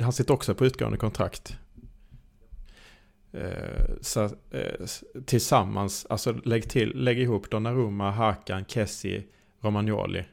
han 0.00 0.12
sitter 0.12 0.34
också 0.34 0.54
på 0.54 0.66
utgående 0.66 0.98
kontrakt. 0.98 1.58
Eh, 3.36 3.84
så, 4.00 4.24
eh, 4.50 4.86
tillsammans, 5.26 6.06
alltså 6.10 6.32
lägg, 6.32 6.70
till, 6.70 6.92
lägg 6.94 7.18
ihop 7.18 7.50
Donnarumma, 7.50 8.10
Hakan, 8.10 8.64
Kessi, 8.64 9.26
Romagnoli. 9.60 10.24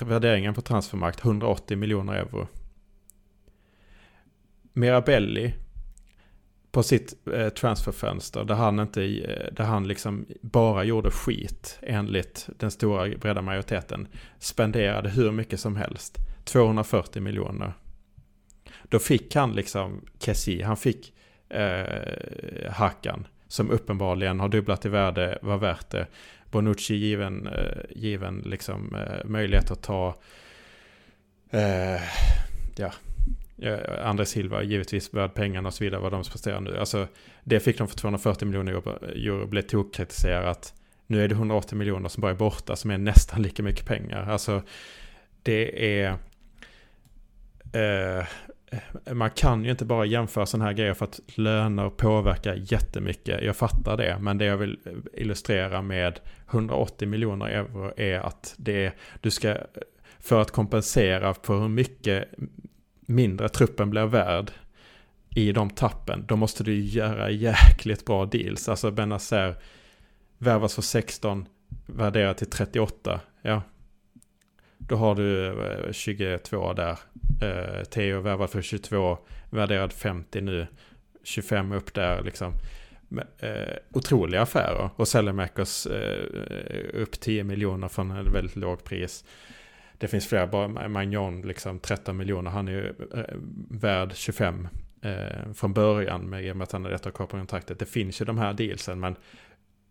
Värderingen 0.00 0.54
på 0.54 0.60
transfermarkt 0.60 1.24
180 1.24 1.76
miljoner 1.76 2.14
euro. 2.14 2.48
Mirabelli 4.72 5.54
på 6.70 6.82
sitt 6.82 7.28
eh, 7.34 7.48
transferfönster 7.48 8.44
där 8.44 8.54
han 8.54 8.80
inte, 8.80 9.02
eh, 9.02 9.52
där 9.52 9.64
han 9.64 9.88
liksom 9.88 10.26
bara 10.40 10.84
gjorde 10.84 11.10
skit 11.10 11.78
enligt 11.82 12.48
den 12.58 12.70
stora 12.70 13.16
breda 13.16 13.42
majoriteten. 13.42 14.08
Spenderade 14.38 15.08
hur 15.08 15.32
mycket 15.32 15.60
som 15.60 15.76
helst. 15.76 16.18
240 16.44 17.22
miljoner. 17.22 17.72
Då 18.82 18.98
fick 18.98 19.34
han 19.34 19.52
liksom 19.52 20.04
Kessi, 20.18 20.62
han 20.62 20.76
fick 20.76 21.14
eh, 21.50 22.72
Hakan. 22.72 23.26
Som 23.48 23.70
uppenbarligen 23.70 24.40
har 24.40 24.48
dubblat 24.48 24.86
i 24.86 24.88
värde, 24.88 25.38
var 25.42 25.56
värt 25.56 25.90
det. 25.90 26.06
Bonucci 26.50 26.94
given, 26.94 27.46
eh, 27.46 27.82
given 27.90 28.38
liksom, 28.38 28.94
eh, 28.94 29.24
möjlighet 29.24 29.70
att 29.70 29.82
ta 29.82 30.14
eh, 31.50 32.02
ja, 32.76 32.92
eh, 33.62 34.08
Andres 34.08 34.30
Silva 34.30 34.62
givetvis 34.62 35.14
värd 35.14 35.34
pengarna 35.34 35.68
och 35.68 35.74
så 35.74 35.84
vidare 35.84 36.00
vad 36.00 36.12
de 36.12 36.22
presterar 36.22 36.60
nu. 36.60 36.78
Alltså 36.78 37.06
det 37.44 37.60
fick 37.60 37.78
de 37.78 37.88
för 37.88 37.96
240 37.96 38.46
miljoner 38.46 38.72
euro, 38.72 39.46
blev 39.46 39.62
tokkritiserat. 39.62 40.74
Nu 41.06 41.24
är 41.24 41.28
det 41.28 41.34
180 41.34 41.78
miljoner 41.78 42.08
som 42.08 42.20
bara 42.20 42.32
är 42.32 42.36
borta 42.36 42.76
som 42.76 42.90
är 42.90 42.98
nästan 42.98 43.42
lika 43.42 43.62
mycket 43.62 43.86
pengar. 43.86 44.30
Alltså 44.30 44.62
det 45.42 46.00
är... 46.00 46.18
Eh, 47.72 48.26
Eh, 48.70 49.14
man 49.14 49.30
kan 49.30 49.64
ju 49.64 49.70
inte 49.70 49.84
bara 49.84 50.04
jämföra 50.04 50.46
sådana 50.46 50.64
här 50.64 50.72
grejer 50.72 50.94
för 50.94 51.04
att 51.04 51.20
löner 51.34 51.90
påverkar 51.90 52.54
jättemycket. 52.54 53.42
Jag 53.42 53.56
fattar 53.56 53.96
det, 53.96 54.18
men 54.20 54.38
det 54.38 54.44
jag 54.44 54.56
vill 54.56 54.78
eh, 54.84 55.20
illustrera 55.22 55.82
med 55.82 56.20
180 56.50 57.08
miljoner 57.08 57.46
euro 57.46 57.92
är 57.96 58.18
att 58.20 58.54
det 58.56 58.86
är, 58.86 58.94
du 59.20 59.30
ska, 59.30 59.48
eh, 59.48 59.56
för 60.20 60.40
att 60.40 60.50
kompensera 60.50 61.34
för 61.34 61.60
hur 61.60 61.68
mycket 61.68 62.28
mindre 63.00 63.48
truppen 63.48 63.90
blir 63.90 64.06
värd 64.06 64.50
i 65.30 65.52
de 65.52 65.70
tappen, 65.70 66.24
då 66.28 66.36
måste 66.36 66.64
du 66.64 66.80
göra 66.80 67.30
jäkligt 67.30 68.04
bra 68.04 68.26
deals. 68.26 68.68
Alltså 68.68 68.90
Benazer 68.90 69.54
värvas 70.38 70.74
för 70.74 70.82
16, 70.82 71.46
värderat 71.86 72.38
till 72.38 72.50
38. 72.50 73.20
Ja, 73.42 73.62
då 74.88 74.96
har 74.96 75.14
du 75.14 75.46
eh, 75.46 75.92
22 75.92 76.72
där. 76.72 76.98
Eh, 77.42 77.84
Teo 77.84 78.20
värvad 78.20 78.50
för 78.50 78.62
22, 78.62 79.18
värderad 79.50 79.92
50 79.92 80.40
nu. 80.40 80.66
25 81.22 81.72
upp 81.72 81.94
där 81.94 82.22
liksom. 82.22 82.52
Eh, 83.38 83.76
otroliga 83.92 84.42
affärer. 84.42 84.90
Och 84.96 85.08
Sellemakers 85.08 85.86
eh, 85.86 87.02
upp 87.02 87.20
10 87.20 87.44
miljoner 87.44 87.88
från 87.88 88.10
en 88.10 88.32
väldigt 88.32 88.56
låg 88.56 88.84
pris. 88.84 89.24
Det 89.98 90.08
finns 90.08 90.26
fler, 90.26 90.46
bara 90.46 90.88
Magnon 90.88 91.42
liksom 91.42 91.78
13 91.78 92.16
miljoner. 92.16 92.50
Han 92.50 92.68
är 92.68 92.72
ju 92.72 92.86
eh, 93.14 93.36
värd 93.70 94.12
25 94.14 94.68
eh, 95.02 95.52
från 95.54 95.72
början 95.72 96.30
med 96.30 96.62
att 96.62 96.72
han 96.72 96.86
är 96.86 96.90
rätt 96.90 97.06
av 97.06 97.10
kontraktet. 97.10 97.78
Det 97.78 97.86
finns 97.86 98.20
ju 98.20 98.24
de 98.24 98.38
här 98.38 98.52
dealsen 98.52 99.00
men 99.00 99.16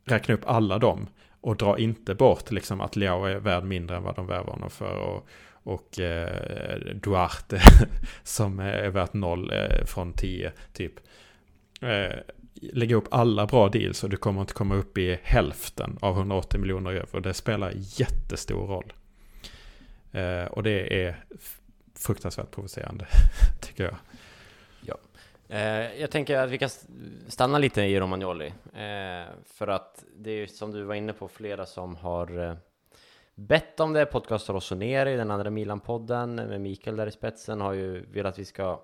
räkna 0.05 0.33
upp 0.33 0.43
alla 0.45 0.79
dem. 0.79 1.07
Och 1.47 1.57
dra 1.57 1.79
inte 1.79 2.15
bort 2.15 2.51
liksom 2.51 2.81
att 2.81 2.95
Leao 2.95 3.25
är 3.25 3.35
värd 3.35 3.63
mindre 3.63 3.97
än 3.97 4.03
vad 4.03 4.15
de 4.15 4.27
värvar 4.27 4.53
honom 4.53 4.69
för. 4.69 4.97
Och, 4.97 5.27
och 5.51 5.99
eh, 5.99 6.79
Duarte 6.79 7.61
som 8.23 8.59
är 8.59 8.89
värt 8.89 9.13
noll 9.13 9.51
eh, 9.53 9.85
från 9.85 10.13
10 10.13 10.51
typ. 10.73 10.93
Eh, 11.81 12.17
lägga 12.61 12.95
upp 12.95 13.07
alla 13.11 13.45
bra 13.45 13.69
deals 13.69 14.03
och 14.03 14.09
du 14.09 14.17
kommer 14.17 14.41
inte 14.41 14.53
komma 14.53 14.75
upp 14.75 14.97
i 14.97 15.19
hälften 15.23 15.97
av 16.01 16.17
180 16.17 16.59
miljoner 16.59 16.91
euro. 16.91 17.19
Det 17.19 17.33
spelar 17.33 17.73
jättestor 17.75 18.67
roll. 18.67 18.93
Eh, 20.11 20.45
och 20.45 20.63
det 20.63 21.05
är 21.05 21.23
fruktansvärt 21.95 22.51
provocerande, 22.51 23.07
tycker 23.61 23.83
jag. 23.83 23.95
Eh, 25.49 26.01
jag 26.01 26.11
tänker 26.11 26.37
att 26.37 26.49
vi 26.49 26.57
kan 26.57 26.69
stanna 27.27 27.57
lite 27.57 27.81
i 27.81 27.99
Romagnoli. 27.99 28.47
Eh, 28.73 29.27
för 29.45 29.67
att 29.67 30.03
det 30.15 30.31
är 30.31 30.47
som 30.47 30.71
du 30.71 30.83
var 30.83 30.95
inne 30.95 31.13
på 31.13 31.27
flera 31.27 31.65
som 31.65 31.95
har 31.95 32.39
eh, 32.39 32.55
bett 33.35 33.79
om 33.79 33.93
det. 33.93 34.05
Podcast 34.05 34.49
Rossoneri, 34.49 35.15
den 35.15 35.31
andra 35.31 35.49
Milan-podden 35.49 36.35
med 36.35 36.61
Mikael 36.61 36.95
där 36.95 37.07
i 37.07 37.11
spetsen, 37.11 37.61
har 37.61 37.73
ju 37.73 38.05
velat 38.05 38.33
att 38.33 38.39
vi 38.39 38.45
ska 38.45 38.81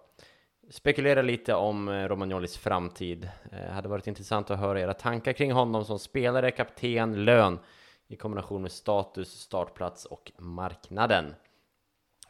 spekulera 0.69 1.21
lite 1.21 1.53
om 1.53 1.89
eh, 1.89 2.07
Romagnolis 2.07 2.57
framtid. 2.57 3.29
Det 3.51 3.71
hade 3.71 3.89
varit 3.89 4.07
intressant 4.07 4.51
att 4.51 4.59
höra 4.59 4.81
era 4.81 4.93
tankar 4.93 5.33
kring 5.33 5.51
honom 5.51 5.85
som 5.85 5.99
spelare, 5.99 6.51
kapten, 6.51 7.25
lön 7.25 7.59
i 8.07 8.15
kombination 8.15 8.61
med 8.61 8.71
status, 8.71 9.39
startplats 9.39 10.05
och 10.05 10.31
marknaden. 10.37 11.35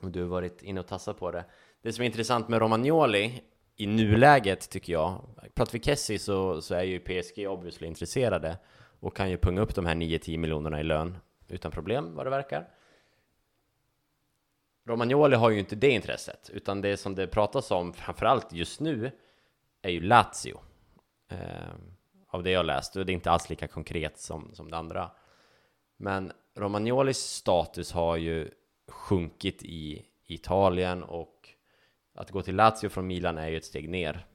Och 0.01 0.11
du 0.11 0.21
har 0.21 0.29
varit 0.29 0.63
inne 0.63 0.79
och 0.79 0.87
tassat 0.87 1.19
på 1.19 1.31
det. 1.31 1.45
Det 1.81 1.93
som 1.93 2.01
är 2.01 2.05
intressant 2.05 2.47
med 2.47 2.59
Romagnoli 2.59 3.41
i 3.75 3.87
nuläget 3.87 4.69
tycker 4.69 4.93
jag, 4.93 5.21
pratar 5.53 5.71
vi 5.71 5.79
Kessie 5.79 6.19
så, 6.19 6.61
så 6.61 6.75
är 6.75 6.83
ju 6.83 6.99
PSG 6.99 7.47
obviously 7.47 7.87
intresserade 7.87 8.57
och 8.99 9.15
kan 9.15 9.29
ju 9.29 9.37
punga 9.37 9.61
upp 9.61 9.75
de 9.75 9.85
här 9.85 9.95
9-10 9.95 10.37
miljonerna 10.37 10.79
i 10.79 10.83
lön 10.83 11.17
utan 11.47 11.71
problem 11.71 12.15
vad 12.15 12.25
det 12.25 12.29
verkar. 12.29 12.69
Romagnoli 14.85 15.35
har 15.35 15.49
ju 15.49 15.59
inte 15.59 15.75
det 15.75 15.89
intresset, 15.89 16.49
utan 16.53 16.81
det 16.81 16.97
som 16.97 17.15
det 17.15 17.27
pratas 17.27 17.71
om 17.71 17.93
framförallt 17.93 18.53
just 18.53 18.79
nu 18.79 19.11
är 19.81 19.89
ju 19.89 20.01
Lazio. 20.01 20.59
Eh, 21.29 21.73
av 22.33 22.43
det 22.43 22.51
jag 22.51 22.65
läst, 22.65 22.95
och 22.95 23.05
det 23.05 23.11
är 23.11 23.13
inte 23.13 23.31
alls 23.31 23.49
lika 23.49 23.67
konkret 23.67 24.19
som, 24.19 24.51
som 24.53 24.71
det 24.71 24.77
andra. 24.77 25.11
Men 25.97 26.31
Romagnolis 26.55 27.17
status 27.17 27.91
har 27.91 28.17
ju 28.17 28.51
sjunkit 28.87 29.63
i 29.63 30.05
Italien 30.27 31.03
och 31.03 31.32
att 32.15 32.31
gå 32.31 32.41
till 32.41 32.55
Lazio 32.55 32.89
från 32.89 33.07
Milan 33.07 33.37
är 33.37 33.47
ju 33.47 33.57
ett 33.57 33.65
steg 33.65 33.89
ner, 33.89 34.25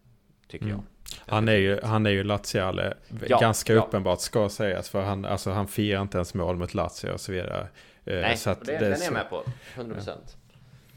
tycker 0.48 0.66
mm. 0.66 0.76
jag. 0.76 0.84
Han 1.26 1.48
är 1.48 1.56
ju, 1.56 1.80
han 1.82 2.06
är 2.06 2.10
ju 2.10 2.24
Laziale, 2.24 2.94
ja, 3.26 3.38
ganska 3.38 3.74
ja. 3.74 3.82
uppenbart 3.82 4.20
ska 4.20 4.48
sägas, 4.48 4.88
för 4.88 5.02
han, 5.02 5.24
alltså, 5.24 5.50
han 5.50 5.68
firar 5.68 6.02
inte 6.02 6.18
ens 6.18 6.34
mål 6.34 6.56
mot 6.56 6.74
Lazio 6.74 7.10
och 7.12 7.20
så 7.20 7.32
vidare. 7.32 7.68
Eh, 8.04 8.20
Nej, 8.20 8.36
så 8.36 8.50
att 8.50 8.64
det, 8.64 8.72
det, 8.72 8.78
den 8.78 9.00
är 9.00 9.04
jag 9.04 9.12
med 9.12 9.30
på, 9.30 9.42
100%. 9.74 10.02
Ja. 10.06 10.14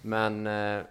Men 0.01 0.47
eh, 0.47 0.84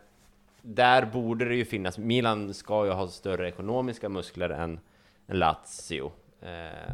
där 0.62 1.06
borde 1.06 1.44
det 1.44 1.54
ju 1.54 1.64
finnas, 1.64 1.98
Milan 1.98 2.54
ska 2.54 2.84
ju 2.86 2.90
ha 2.90 3.08
större 3.08 3.48
ekonomiska 3.48 4.08
muskler 4.08 4.50
än, 4.50 4.80
än 5.26 5.38
Lazio. 5.38 6.12
Eh, 6.42 6.92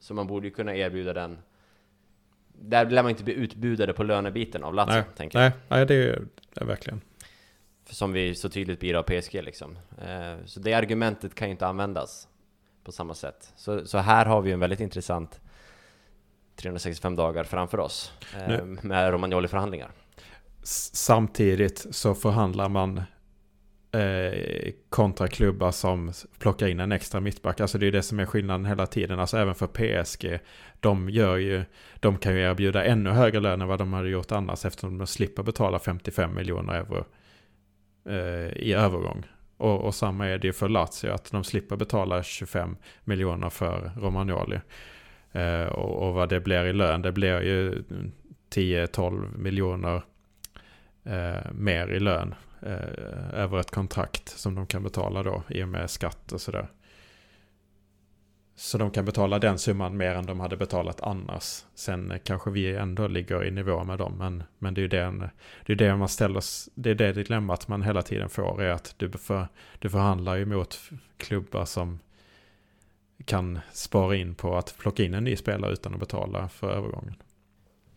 så 0.00 0.14
man 0.14 0.26
borde 0.26 0.46
ju 0.46 0.54
kunna 0.54 0.76
erbjuda 0.76 1.12
den 1.12 1.38
där 2.60 2.90
lär 2.90 3.02
man 3.02 3.10
inte 3.10 3.24
bli 3.24 3.34
utbudade 3.34 3.92
på 3.92 4.02
lönebiten 4.02 4.64
av 4.64 4.74
Lazio, 4.74 4.92
nej, 4.92 5.04
tänker 5.16 5.38
jag. 5.38 5.50
Nej, 5.50 5.60
nej 5.68 5.86
det 5.86 5.94
är, 5.94 6.22
det 6.54 6.60
är 6.60 6.64
verkligen. 6.64 7.00
Som 7.90 8.12
vi 8.12 8.34
så 8.34 8.48
tydligt 8.48 8.80
blir 8.80 8.94
av 8.94 9.02
PSG 9.02 9.34
liksom. 9.34 9.78
Eh, 10.02 10.44
så 10.44 10.60
det 10.60 10.74
argumentet 10.74 11.34
kan 11.34 11.48
ju 11.48 11.52
inte 11.52 11.66
användas 11.66 12.28
på 12.84 12.92
samma 12.92 13.14
sätt. 13.14 13.52
Så, 13.56 13.86
så 13.86 13.98
här 13.98 14.26
har 14.26 14.40
vi 14.40 14.52
en 14.52 14.60
väldigt 14.60 14.80
intressant 14.80 15.40
365 16.56 17.16
dagar 17.16 17.44
framför 17.44 17.80
oss 17.80 18.12
eh, 18.36 18.64
med 18.64 19.12
Romagnoli-förhandlingar. 19.12 19.90
Samtidigt 20.92 21.86
så 21.90 22.14
förhandlar 22.14 22.68
man 22.68 23.02
eh, 23.92 24.72
kontra 24.88 25.28
klubbar 25.28 25.70
som 25.70 26.12
plockar 26.38 26.66
in 26.66 26.80
en 26.80 26.92
extra 26.92 27.20
mittback. 27.20 27.60
Alltså 27.60 27.78
det 27.78 27.86
är 27.86 27.92
det 27.92 28.02
som 28.02 28.20
är 28.20 28.26
skillnaden 28.26 28.66
hela 28.66 28.86
tiden. 28.86 29.20
Alltså 29.20 29.36
även 29.36 29.54
för 29.54 29.66
PSG. 29.66 30.38
De, 30.80 31.10
gör 31.10 31.36
ju, 31.36 31.64
de 32.00 32.18
kan 32.18 32.34
ju 32.34 32.40
erbjuda 32.40 32.84
ännu 32.84 33.10
högre 33.10 33.40
lön 33.40 33.62
än 33.62 33.68
vad 33.68 33.78
de 33.78 33.92
hade 33.92 34.08
gjort 34.08 34.32
annars 34.32 34.64
eftersom 34.64 34.98
de 34.98 35.06
slipper 35.06 35.42
betala 35.42 35.78
55 35.78 36.34
miljoner 36.34 36.72
euro 36.72 37.04
Eh, 38.08 38.48
i 38.56 38.72
övergång. 38.72 39.26
Och, 39.56 39.80
och, 39.80 39.94
samma 39.94 40.26
är 40.26 40.38
det 40.38 40.46
ju 40.46 40.52
för 40.52 40.68
Lazio, 40.68 41.12
att 41.12 41.30
de 41.30 41.44
slipper 41.44 41.76
betala 41.76 42.22
25 42.22 42.76
miljoner 43.04 43.50
för 43.50 43.90
Romagnoli. 43.96 44.60
Eh, 45.32 45.66
och, 45.66 46.08
och, 46.08 46.14
vad 46.14 46.28
det 46.28 46.40
blir 46.40 46.64
i 46.64 46.72
lön, 46.72 47.02
det 47.02 47.12
blir 47.12 47.40
ju 47.40 47.82
10-12 48.50 49.38
miljoner 49.38 50.02
eh, 51.04 51.52
mer 51.52 51.88
i 51.88 52.00
lön 52.00 52.34
eh, 52.62 53.34
över 53.34 53.60
ett 53.60 53.70
kontrakt 53.70 54.28
som 54.28 54.54
de 54.54 54.66
kan 54.66 54.82
betala 54.82 55.22
då 55.22 55.42
i 55.48 55.62
och 55.62 55.68
med 55.68 55.90
skatt 55.90 56.32
och 56.32 56.40
sådär. 56.40 56.68
Så 58.58 58.78
de 58.78 58.90
kan 58.90 59.04
betala 59.04 59.38
den 59.38 59.58
summan 59.58 59.96
mer 59.96 60.14
än 60.14 60.26
de 60.26 60.40
hade 60.40 60.56
betalat 60.56 61.00
annars. 61.00 61.64
Sen 61.74 62.20
kanske 62.24 62.50
vi 62.50 62.76
ändå 62.76 63.06
ligger 63.06 63.44
i 63.44 63.50
nivå 63.50 63.84
med 63.84 63.98
dem. 63.98 64.18
Men, 64.18 64.42
men 64.58 64.74
det 64.74 64.80
är 64.80 64.82
ju 64.82 64.88
det, 64.88 65.30
det, 65.66 65.72
är 65.72 65.76
det 65.76 65.96
man 65.96 66.08
ställer 66.08 66.42
Det 66.74 66.90
är 66.90 66.94
det 66.94 67.12
dilemmat 67.12 67.68
man 67.68 67.82
hela 67.82 68.02
tiden 68.02 68.28
får. 68.28 68.62
Är 68.62 68.70
att 68.70 68.94
du, 68.96 69.10
för, 69.10 69.48
du 69.78 69.90
förhandlar 69.90 70.36
ju 70.36 70.46
mot 70.46 70.80
klubbar 71.16 71.64
som 71.64 71.98
kan 73.24 73.58
spara 73.72 74.16
in 74.16 74.34
på 74.34 74.56
att 74.56 74.78
plocka 74.78 75.02
in 75.02 75.14
en 75.14 75.24
ny 75.24 75.36
spelare 75.36 75.72
utan 75.72 75.94
att 75.94 76.00
betala 76.00 76.48
för 76.48 76.70
övergången. 76.70 77.14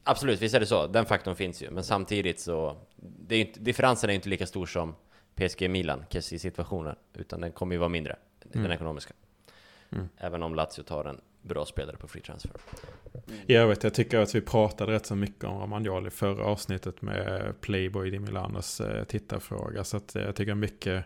Absolut, 0.04 0.42
visst 0.42 0.56
är 0.56 0.60
det 0.60 0.66
så. 0.66 0.88
Den 0.88 1.06
faktorn 1.06 1.36
finns 1.36 1.64
ju. 1.64 1.72
Men 1.72 1.84
samtidigt 1.84 2.40
så... 2.40 2.78
Det 2.96 3.36
är 3.36 3.42
inte, 3.42 3.60
differensen 3.60 4.10
är 4.10 4.14
inte 4.14 4.30
lika 4.30 4.48
stor 4.48 4.66
som 4.66 4.96
PSG-Milan, 5.36 6.04
i 6.14 6.22
situationen 6.22 6.96
Utan 7.14 7.42
den 7.42 7.52
kommer 7.52 7.76
ju 7.76 7.80
vara 7.80 7.90
mindre, 7.90 8.16
mm. 8.54 8.64
den 8.64 8.72
ekonomiska. 8.72 9.14
Mm. 9.92 10.10
Även 10.18 10.44
om 10.44 10.56
Lazio 10.56 10.84
tar 10.84 11.06
en 11.06 11.22
bra 11.42 11.66
spelare 11.66 11.98
på 11.98 12.08
free 12.08 12.22
transfer. 12.22 12.52
I 13.48 13.56
övrigt, 13.56 13.84
jag 13.84 13.94
tycker 13.94 14.20
att 14.20 14.36
vi 14.36 14.42
pratade 14.42 14.92
rätt 14.92 15.06
så 15.06 15.16
mycket 15.16 15.44
om 15.44 15.60
Romagnoli 15.60 16.10
förra 16.10 16.46
avsnittet 16.46 17.02
med 17.02 17.54
Playboy 17.62 18.10
di 18.10 18.20
Milanos 18.20 18.82
eh, 18.82 19.04
tittarfråga. 19.04 19.84
Så 19.84 19.98
att 19.98 20.16
jag 20.16 20.36
tycker 20.36 20.56
mycket 20.56 21.06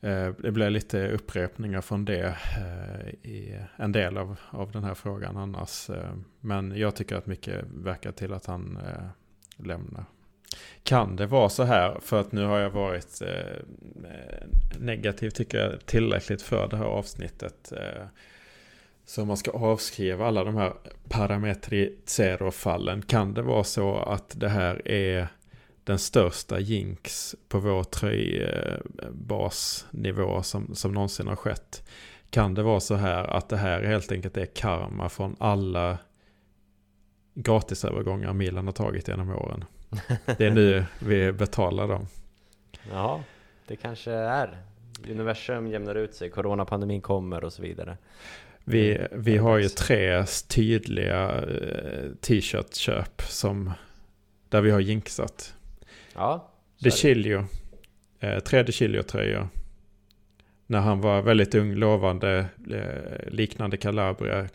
Eh, 0.00 0.32
det 0.38 0.52
blir 0.52 0.70
lite 0.70 1.08
upprepningar 1.08 1.80
från 1.80 2.04
det 2.04 2.36
eh, 2.56 3.30
i 3.30 3.60
en 3.76 3.92
del 3.92 4.18
av, 4.18 4.36
av 4.50 4.72
den 4.72 4.84
här 4.84 4.94
frågan 4.94 5.36
annars. 5.36 5.90
Eh, 5.90 6.14
men 6.40 6.78
jag 6.78 6.96
tycker 6.96 7.16
att 7.16 7.26
mycket 7.26 7.64
verkar 7.70 8.12
till 8.12 8.32
att 8.32 8.46
han 8.46 8.78
lämnar. 9.56 10.04
Kan 10.82 11.16
det 11.16 11.26
vara 11.26 11.48
så 11.48 11.62
här, 11.62 11.98
för 12.02 12.20
att 12.20 12.32
nu 12.32 12.44
har 12.44 12.58
jag 12.58 12.70
varit 12.70 13.22
eh, 13.22 13.62
negativ 14.78 15.30
tycker 15.30 15.58
jag 15.58 15.86
tillräckligt 15.86 16.42
för 16.42 16.68
det 16.68 16.76
här 16.76 16.84
avsnittet. 16.84 17.72
Eh, 17.72 18.06
så 19.04 19.22
om 19.22 19.28
man 19.28 19.36
ska 19.36 19.50
avskriva 19.50 20.26
alla 20.26 20.44
de 20.44 20.56
här 20.56 20.72
parametri 21.08 21.96
zero-fallen. 22.04 23.02
Kan 23.02 23.34
det 23.34 23.42
vara 23.42 23.64
så 23.64 23.96
att 23.96 24.40
det 24.40 24.48
här 24.48 24.88
är 24.88 25.28
den 25.84 25.98
största 25.98 26.58
jinx 26.58 27.34
på 27.48 27.58
vår 27.58 27.84
tröjbasnivå 27.84 30.42
som, 30.42 30.74
som 30.74 30.92
någonsin 30.92 31.26
har 31.26 31.36
skett. 31.36 31.88
Kan 32.30 32.54
det 32.54 32.62
vara 32.62 32.80
så 32.80 32.94
här 32.94 33.24
att 33.24 33.48
det 33.48 33.56
här 33.56 33.82
helt 33.82 34.12
enkelt 34.12 34.36
är 34.36 34.46
karma 34.46 35.08
från 35.08 35.36
alla 35.38 35.98
gratisövergångar 37.34 38.32
Milan 38.32 38.66
har 38.66 38.72
tagit 38.72 39.08
genom 39.08 39.30
åren? 39.30 39.64
Det 40.38 40.46
är 40.46 40.50
nu 40.50 40.84
vi 40.98 41.32
betalar 41.32 41.88
dem. 41.88 42.06
Ja, 42.90 43.24
det 43.66 43.76
kanske 43.76 44.12
är. 44.12 44.58
Universum 45.10 45.66
jämnar 45.66 45.94
ut 45.94 46.14
sig, 46.14 46.30
coronapandemin 46.30 47.00
kommer 47.00 47.44
och 47.44 47.52
så 47.52 47.62
vidare. 47.62 47.96
Vi, 48.64 49.06
vi 49.12 49.36
har 49.36 49.58
ju 49.58 49.68
tre 49.68 50.24
tydliga 50.48 51.44
eh, 51.44 52.10
t-shirt-köp 52.20 53.22
som 53.22 53.72
där 54.48 54.60
vi 54.60 54.70
har 54.70 54.80
jinxat. 54.80 55.54
Ja. 56.14 56.50
De 56.78 56.90
Chilio. 56.90 57.44
Eh, 58.20 58.38
tre 58.38 58.62
De 58.62 58.72
Chilio-tröjor. 58.72 59.48
När 60.66 60.80
han 60.80 61.00
var 61.00 61.22
väldigt 61.22 61.54
ung, 61.54 61.74
lovande, 61.74 62.46
eh, 62.70 63.32
liknande 63.32 63.76
Calabria. 63.76 64.48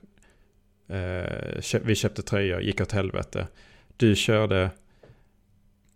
Eh, 0.87 1.79
vi 1.83 1.95
köpte 1.95 2.21
tröjor, 2.21 2.61
gick 2.61 2.81
åt 2.81 2.91
helvete. 2.91 3.47
Du 3.97 4.15
körde 4.15 4.69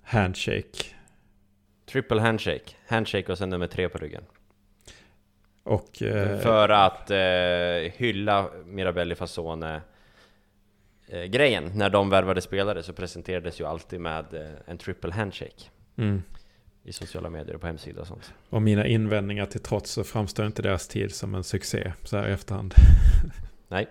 handshake. 0.06 0.86
Triple 1.86 2.22
handshake. 2.22 2.76
Handshake 2.88 3.32
och 3.32 3.38
sen 3.38 3.49
nummer 3.49 3.68
tre 3.68 3.89
på 3.89 3.97
ryggen. 3.97 4.24
Och, 5.64 6.01
eh, 6.01 6.39
För 6.39 6.70
att 6.70 7.12
eh, 7.12 7.91
hylla 7.97 8.49
Mirabelli 8.66 9.16
Fasone 9.16 9.82
eh, 11.08 11.24
grejen. 11.24 11.72
När 11.76 11.89
de 11.89 12.10
värvade 12.10 12.41
spelare 12.41 12.84
så 12.84 12.93
presenterades 12.93 13.60
ju 13.60 13.66
alltid 13.66 14.01
med 14.01 14.34
eh, 14.34 14.49
en 14.66 14.78
triple 14.78 15.14
handshake. 15.14 15.64
Mm. 15.97 16.24
I 16.84 16.93
sociala 16.93 17.30
medier 17.30 17.56
och 17.56 17.62
på 17.62 17.68
hemsida 17.68 18.01
och 18.01 18.08
sånt. 18.08 18.34
Och 18.49 18.62
mina 18.62 18.88
invändningar 18.88 19.45
till 19.45 19.62
trots 19.62 19.91
så 19.91 20.03
framstår 20.03 20.45
inte 20.45 20.62
deras 20.62 20.88
tid 20.88 21.16
som 21.16 21.36
en 21.36 21.43
succé 21.43 21.93
så 22.03 22.18
här 22.18 22.30
i 22.30 22.32
efterhand. 22.32 22.74
Nej. 23.68 23.88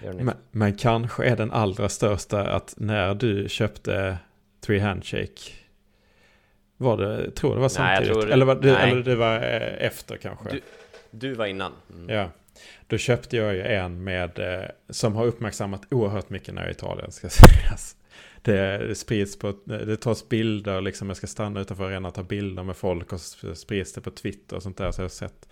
Men, 0.00 0.30
men, 0.50 0.74
kanske 0.74 1.24
är 1.24 1.36
den 1.36 1.50
allra 1.50 1.88
största 1.88 2.50
att 2.50 2.74
när 2.76 3.14
du 3.14 3.48
köpte 3.48 4.18
Three 4.60 4.78
Handshake 4.78 5.40
var 6.80 6.96
det, 6.96 7.30
tror 7.30 7.54
det 7.54 7.60
var 7.60 7.68
samtidigt? 7.68 8.16
Nej, 8.16 8.26
det, 8.26 8.32
eller, 8.32 8.46
var 8.46 8.54
det, 8.54 8.76
eller 8.76 9.02
det 9.02 9.16
var 9.16 9.36
eh, 9.36 9.86
efter 9.86 10.16
kanske? 10.16 10.50
Du, 10.50 10.60
du 11.10 11.34
var 11.34 11.46
innan. 11.46 11.72
Mm. 11.90 12.08
Ja. 12.16 12.30
Då 12.86 12.98
köpte 12.98 13.36
jag 13.36 13.54
ju 13.54 13.62
en 13.62 14.04
med, 14.04 14.38
eh, 14.38 14.68
som 14.90 15.14
har 15.14 15.26
uppmärksammat 15.26 15.82
oerhört 15.90 16.30
mycket 16.30 16.54
när 16.54 16.62
jag 16.62 16.66
är 16.66 16.72
i 16.72 16.74
Italien 16.74 17.12
ska 17.12 17.28
sägas. 17.28 17.96
Det, 18.42 18.78
det 18.78 18.94
sprids 18.94 19.38
på, 19.38 19.54
det 19.64 19.96
tas 19.96 20.28
bilder, 20.28 20.80
liksom 20.80 21.08
jag 21.08 21.16
ska 21.16 21.26
stanna 21.26 21.60
utanför 21.60 21.84
arenan 21.84 22.04
och 22.04 22.14
ta 22.14 22.22
bilder 22.22 22.62
med 22.62 22.76
folk 22.76 23.12
och 23.12 23.20
sprids 23.54 23.92
det 23.92 24.00
på 24.00 24.10
Twitter 24.10 24.56
och 24.56 24.62
sånt 24.62 24.76
där. 24.76 24.90
Så 24.90 25.00
jag 25.00 25.04
har 25.04 25.08
sett 25.08 25.48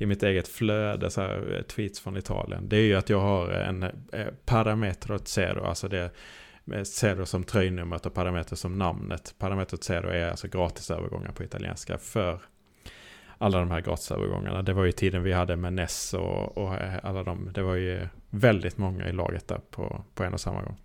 i 0.00 0.06
mitt 0.06 0.22
eget 0.22 0.48
flöde 0.48 1.10
så 1.10 1.20
här, 1.20 1.54
eh, 1.56 1.62
tweets 1.62 2.00
från 2.00 2.16
Italien. 2.16 2.68
Det 2.68 2.76
är 2.76 2.84
ju 2.84 2.94
att 2.94 3.10
jag 3.10 3.20
har 3.20 3.48
en 3.48 3.82
eh, 3.82 4.26
parametro 4.44 5.18
zero, 5.18 5.64
alltså 5.64 5.88
det 5.88 6.10
med 6.64 6.86
Cedo 6.86 7.26
som 7.26 7.44
tröjnumret 7.44 8.06
och 8.06 8.14
Parametro 8.14 8.56
som 8.56 8.78
namnet. 8.78 9.34
Parametro 9.38 9.76
Cedo 9.76 10.08
är 10.08 10.30
alltså 10.30 10.48
gratisövergångar 10.48 11.32
på 11.32 11.44
italienska 11.44 11.98
för 11.98 12.40
alla 13.38 13.58
de 13.58 13.70
här 13.70 13.80
gratisövergångarna. 13.80 14.62
Det 14.62 14.72
var 14.72 14.84
ju 14.84 14.92
tiden 14.92 15.22
vi 15.22 15.32
hade 15.32 15.56
med 15.56 15.72
Ness 15.72 16.14
och, 16.14 16.58
och 16.58 16.74
alla 17.02 17.22
de. 17.22 17.52
Det 17.52 17.62
var 17.62 17.74
ju 17.74 18.08
väldigt 18.30 18.78
många 18.78 19.08
i 19.08 19.12
laget 19.12 19.48
där 19.48 19.60
på, 19.70 20.04
på 20.14 20.24
en 20.24 20.32
och 20.32 20.40
samma 20.40 20.62
gång. 20.62 20.76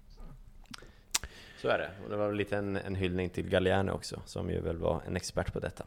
Så 1.62 1.68
är 1.68 1.78
det. 1.78 1.90
Och 2.04 2.10
det 2.10 2.18
var 2.18 2.28
väl 2.28 2.36
lite 2.36 2.58
en, 2.58 2.76
en 2.76 2.96
hyllning 2.96 3.30
till 3.30 3.50
Galliano 3.50 3.92
också, 3.92 4.22
som 4.26 4.50
ju 4.50 4.62
väl 4.62 4.78
var 4.78 5.02
en 5.08 5.16
expert 5.16 5.54
på 5.54 5.60
detta. 5.60 5.84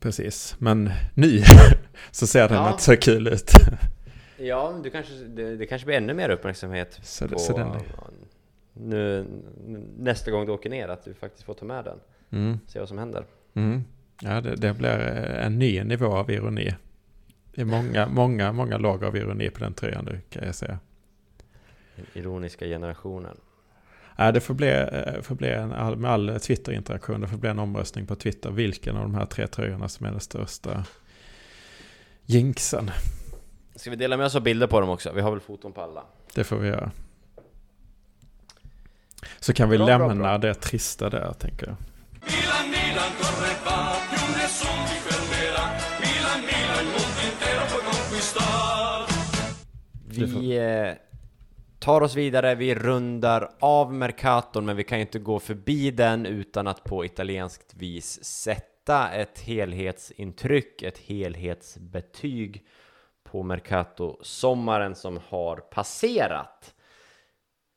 Precis, 0.00 0.56
men 0.58 0.90
nu 1.14 1.42
så 2.10 2.26
ser 2.26 2.48
den 2.48 2.56
ja. 2.56 2.70
inte 2.70 2.82
så 2.82 2.96
kul 2.96 3.26
ut. 3.26 3.50
Ja, 4.38 4.80
du 4.82 4.90
kanske, 4.90 5.14
det, 5.14 5.56
det, 5.56 5.66
kanske 5.66 5.86
blir 5.86 5.96
ännu 5.96 6.14
mer 6.14 6.30
uppmärksamhet 6.30 6.98
så, 7.02 7.28
på 7.28 7.38
så 7.38 7.56
den 7.56 7.72
nu, 8.80 9.26
nästa 9.98 10.30
gång 10.30 10.46
du 10.46 10.52
åker 10.52 10.70
ner, 10.70 10.88
att 10.88 11.04
du 11.04 11.14
faktiskt 11.14 11.44
får 11.44 11.54
ta 11.54 11.64
med 11.64 11.84
den. 11.84 11.98
Mm. 12.30 12.58
Se 12.66 12.78
vad 12.78 12.88
som 12.88 12.98
händer. 12.98 13.24
Mm. 13.54 13.84
Ja, 14.22 14.40
det, 14.40 14.56
det, 14.56 14.74
blir 14.74 14.88
en 14.88 15.58
ny 15.58 15.84
nivå 15.84 16.06
av 16.06 16.30
ironi. 16.30 16.74
Det 17.54 17.60
är 17.60 17.64
många, 17.64 18.08
många, 18.10 18.52
många 18.52 18.78
lager 18.78 19.06
av 19.06 19.16
ironi 19.16 19.50
på 19.50 19.60
den 19.60 19.74
tröjan 19.74 20.04
nu 20.04 20.20
kan 20.30 20.46
jag 20.46 20.54
säga. 20.54 20.78
Den 21.96 22.06
ironiska 22.14 22.66
generationen. 22.66 23.36
Ja, 24.16 24.32
det 24.32 24.40
får 24.40 24.54
bli, 24.54 24.68
eh, 24.68 25.22
får 25.22 25.34
bli 25.34 25.48
en, 25.48 25.68
med 26.00 26.10
all 26.10 26.40
Twitter-interaktion, 26.40 27.20
det 27.20 27.28
får 27.28 27.36
bli 27.36 27.50
en 27.50 27.58
omröstning 27.58 28.06
på 28.06 28.14
Twitter 28.14 28.50
vilken 28.50 28.96
av 28.96 29.02
de 29.02 29.14
här 29.14 29.26
tre 29.26 29.46
tröjorna 29.46 29.88
som 29.88 30.06
är 30.06 30.10
den 30.10 30.20
största 30.20 30.84
jinxen. 32.24 32.90
Ska 33.74 33.90
vi 33.90 33.96
dela 33.96 34.16
med 34.16 34.26
oss 34.26 34.36
av 34.36 34.42
bilder 34.42 34.66
på 34.66 34.80
dem 34.80 34.88
också? 34.88 35.12
Vi 35.12 35.20
har 35.20 35.30
väl 35.30 35.40
foton 35.40 35.72
på 35.72 35.80
alla? 35.80 36.04
Det 36.34 36.44
får 36.44 36.56
vi 36.56 36.68
göra. 36.68 36.90
Så 39.40 39.52
kan 39.52 39.68
vi 39.68 39.76
bra, 39.76 39.86
lämna 39.86 40.14
bra, 40.14 40.14
bra. 40.14 40.38
det 40.38 40.54
trista 40.54 41.10
där, 41.10 41.32
tänker 41.32 41.66
jag. 41.66 41.76
Vi 50.18 50.56
eh, 50.56 50.94
tar 51.78 52.00
oss 52.00 52.14
vidare, 52.14 52.54
vi 52.54 52.74
rundar 52.74 53.50
av 53.60 53.94
Mercaton, 53.94 54.64
men 54.64 54.76
vi 54.76 54.84
kan 54.84 54.98
ju 54.98 55.02
inte 55.02 55.18
gå 55.18 55.38
förbi 55.38 55.90
den 55.90 56.26
utan 56.26 56.66
att 56.66 56.84
på 56.84 57.04
italienskt 57.04 57.74
vis 57.74 58.24
sätta 58.24 59.10
ett 59.10 59.40
helhetsintryck, 59.40 60.82
ett 60.82 60.98
helhetsbetyg 60.98 62.66
på 63.24 63.42
Mercato 63.42 64.18
sommaren 64.22 64.94
som 64.94 65.20
har 65.28 65.56
passerat. 65.56 66.74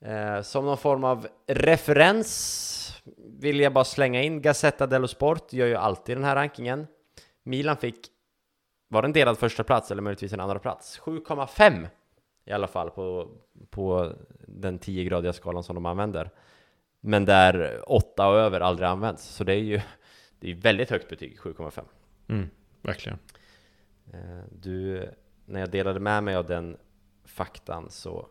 Eh, 0.00 0.42
som 0.42 0.64
någon 0.64 0.78
form 0.78 1.04
av 1.04 1.28
referens 1.46 2.76
vill 3.16 3.60
jag 3.60 3.72
bara 3.72 3.84
slänga 3.84 4.22
in 4.22 4.42
Gazzetta 4.42 4.86
dello 4.86 5.08
Sport, 5.08 5.52
gör 5.52 5.66
ju 5.66 5.74
alltid 5.74 6.16
den 6.16 6.24
här 6.24 6.36
rankingen. 6.36 6.86
Milan 7.42 7.76
fick, 7.76 8.06
var 8.88 9.02
det 9.02 9.06
en 9.06 9.12
delad 9.12 9.38
första 9.38 9.64
plats 9.64 9.90
eller 9.90 10.02
möjligtvis 10.02 10.32
en 10.32 10.40
andra 10.40 10.58
plats? 10.58 11.00
7,5 11.00 11.88
i 12.44 12.52
alla 12.52 12.66
fall 12.66 12.90
på, 12.90 13.28
på 13.70 14.12
den 14.46 14.78
10-gradiga 14.78 15.32
skalan 15.32 15.62
som 15.62 15.74
de 15.74 15.86
använder. 15.86 16.30
Men 17.00 17.24
där 17.24 17.82
8 17.86 18.28
och 18.28 18.38
över 18.38 18.60
aldrig 18.60 18.88
används, 18.88 19.24
så 19.24 19.44
det 19.44 19.52
är 19.52 19.58
ju 19.58 19.80
det 20.40 20.50
är 20.50 20.54
väldigt 20.54 20.90
högt 20.90 21.08
betyg, 21.08 21.38
7,5. 21.38 21.82
Mm, 22.28 22.50
verkligen. 22.82 23.18
Eh, 24.12 24.44
du, 24.52 25.08
när 25.44 25.60
jag 25.60 25.70
delade 25.70 26.00
med 26.00 26.24
mig 26.24 26.36
av 26.36 26.46
den 26.46 26.76
faktan 27.24 27.90
så 27.90 28.28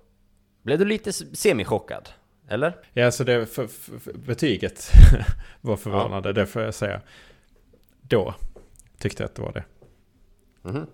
blev 0.69 0.79
du 0.79 0.85
lite 0.85 1.13
semichockad, 1.13 2.09
eller? 2.47 2.77
Ja, 2.93 3.05
alltså 3.05 3.23
det 3.23 3.45
för, 3.45 3.67
för, 3.67 3.99
för 3.99 4.13
betyget 4.13 4.91
var 5.61 5.77
förvånande, 5.77 6.29
ja. 6.29 6.33
det 6.33 6.45
får 6.45 6.61
jag 6.61 6.73
säga. 6.73 7.01
Då 8.01 8.33
tyckte 8.97 9.23
jag 9.23 9.29
att 9.29 9.35
det 9.35 9.41
var 9.41 9.51
det. 9.53 9.63
Mm 10.69 10.77
-hmm. 10.77 10.87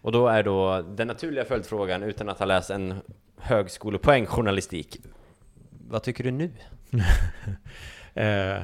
Och 0.00 0.12
då 0.12 0.28
är 0.28 0.42
då 0.42 0.82
den 0.82 1.06
naturliga 1.06 1.44
följdfrågan, 1.44 2.02
utan 2.02 2.28
att 2.28 2.38
ha 2.38 2.46
läst 2.46 2.70
en 2.70 2.94
högskolepoäng 3.36 4.26
journalistik. 4.26 5.00
Vad 5.88 6.02
tycker 6.02 6.24
du 6.24 6.30
nu? 6.30 6.50
eh, 8.14 8.24
Eh, 8.54 8.62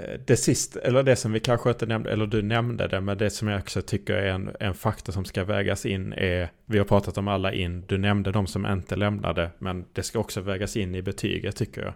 Eh, 0.00 0.20
det 0.26 0.36
sista, 0.36 0.80
eller 0.80 1.02
det 1.02 1.16
som 1.16 1.32
vi 1.32 1.40
kanske 1.40 1.70
inte 1.70 1.86
nämnde, 1.86 2.12
eller 2.12 2.26
du 2.26 2.42
nämnde 2.42 2.88
det, 2.88 3.00
men 3.00 3.18
det 3.18 3.30
som 3.30 3.48
jag 3.48 3.60
också 3.60 3.82
tycker 3.82 4.14
är 4.14 4.32
en, 4.32 4.50
en 4.60 4.74
faktor 4.74 5.12
som 5.12 5.24
ska 5.24 5.44
vägas 5.44 5.86
in 5.86 6.12
är, 6.12 6.50
vi 6.66 6.78
har 6.78 6.84
pratat 6.84 7.18
om 7.18 7.28
alla 7.28 7.52
in, 7.52 7.84
du 7.86 7.98
nämnde 7.98 8.32
de 8.32 8.46
som 8.46 8.66
inte 8.66 8.96
lämnade, 8.96 9.50
men 9.58 9.84
det 9.92 10.02
ska 10.02 10.18
också 10.18 10.40
vägas 10.40 10.76
in 10.76 10.94
i 10.94 11.02
betyget 11.02 11.56
tycker 11.56 11.82
jag. 11.82 11.94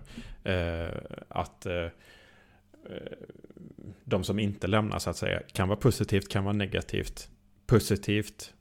Eh, 0.54 0.90
att 1.28 1.66
eh, 1.66 1.74
eh 1.74 1.90
de 4.04 4.24
som 4.24 4.38
inte 4.38 4.66
lämnar 4.66 4.98
så 4.98 5.10
att 5.10 5.16
säga, 5.16 5.42
kan 5.52 5.68
vara 5.68 5.78
positivt, 5.78 6.28
kan 6.28 6.44
vara 6.44 6.52
negativt. 6.52 7.28
Positivt, 7.66 8.54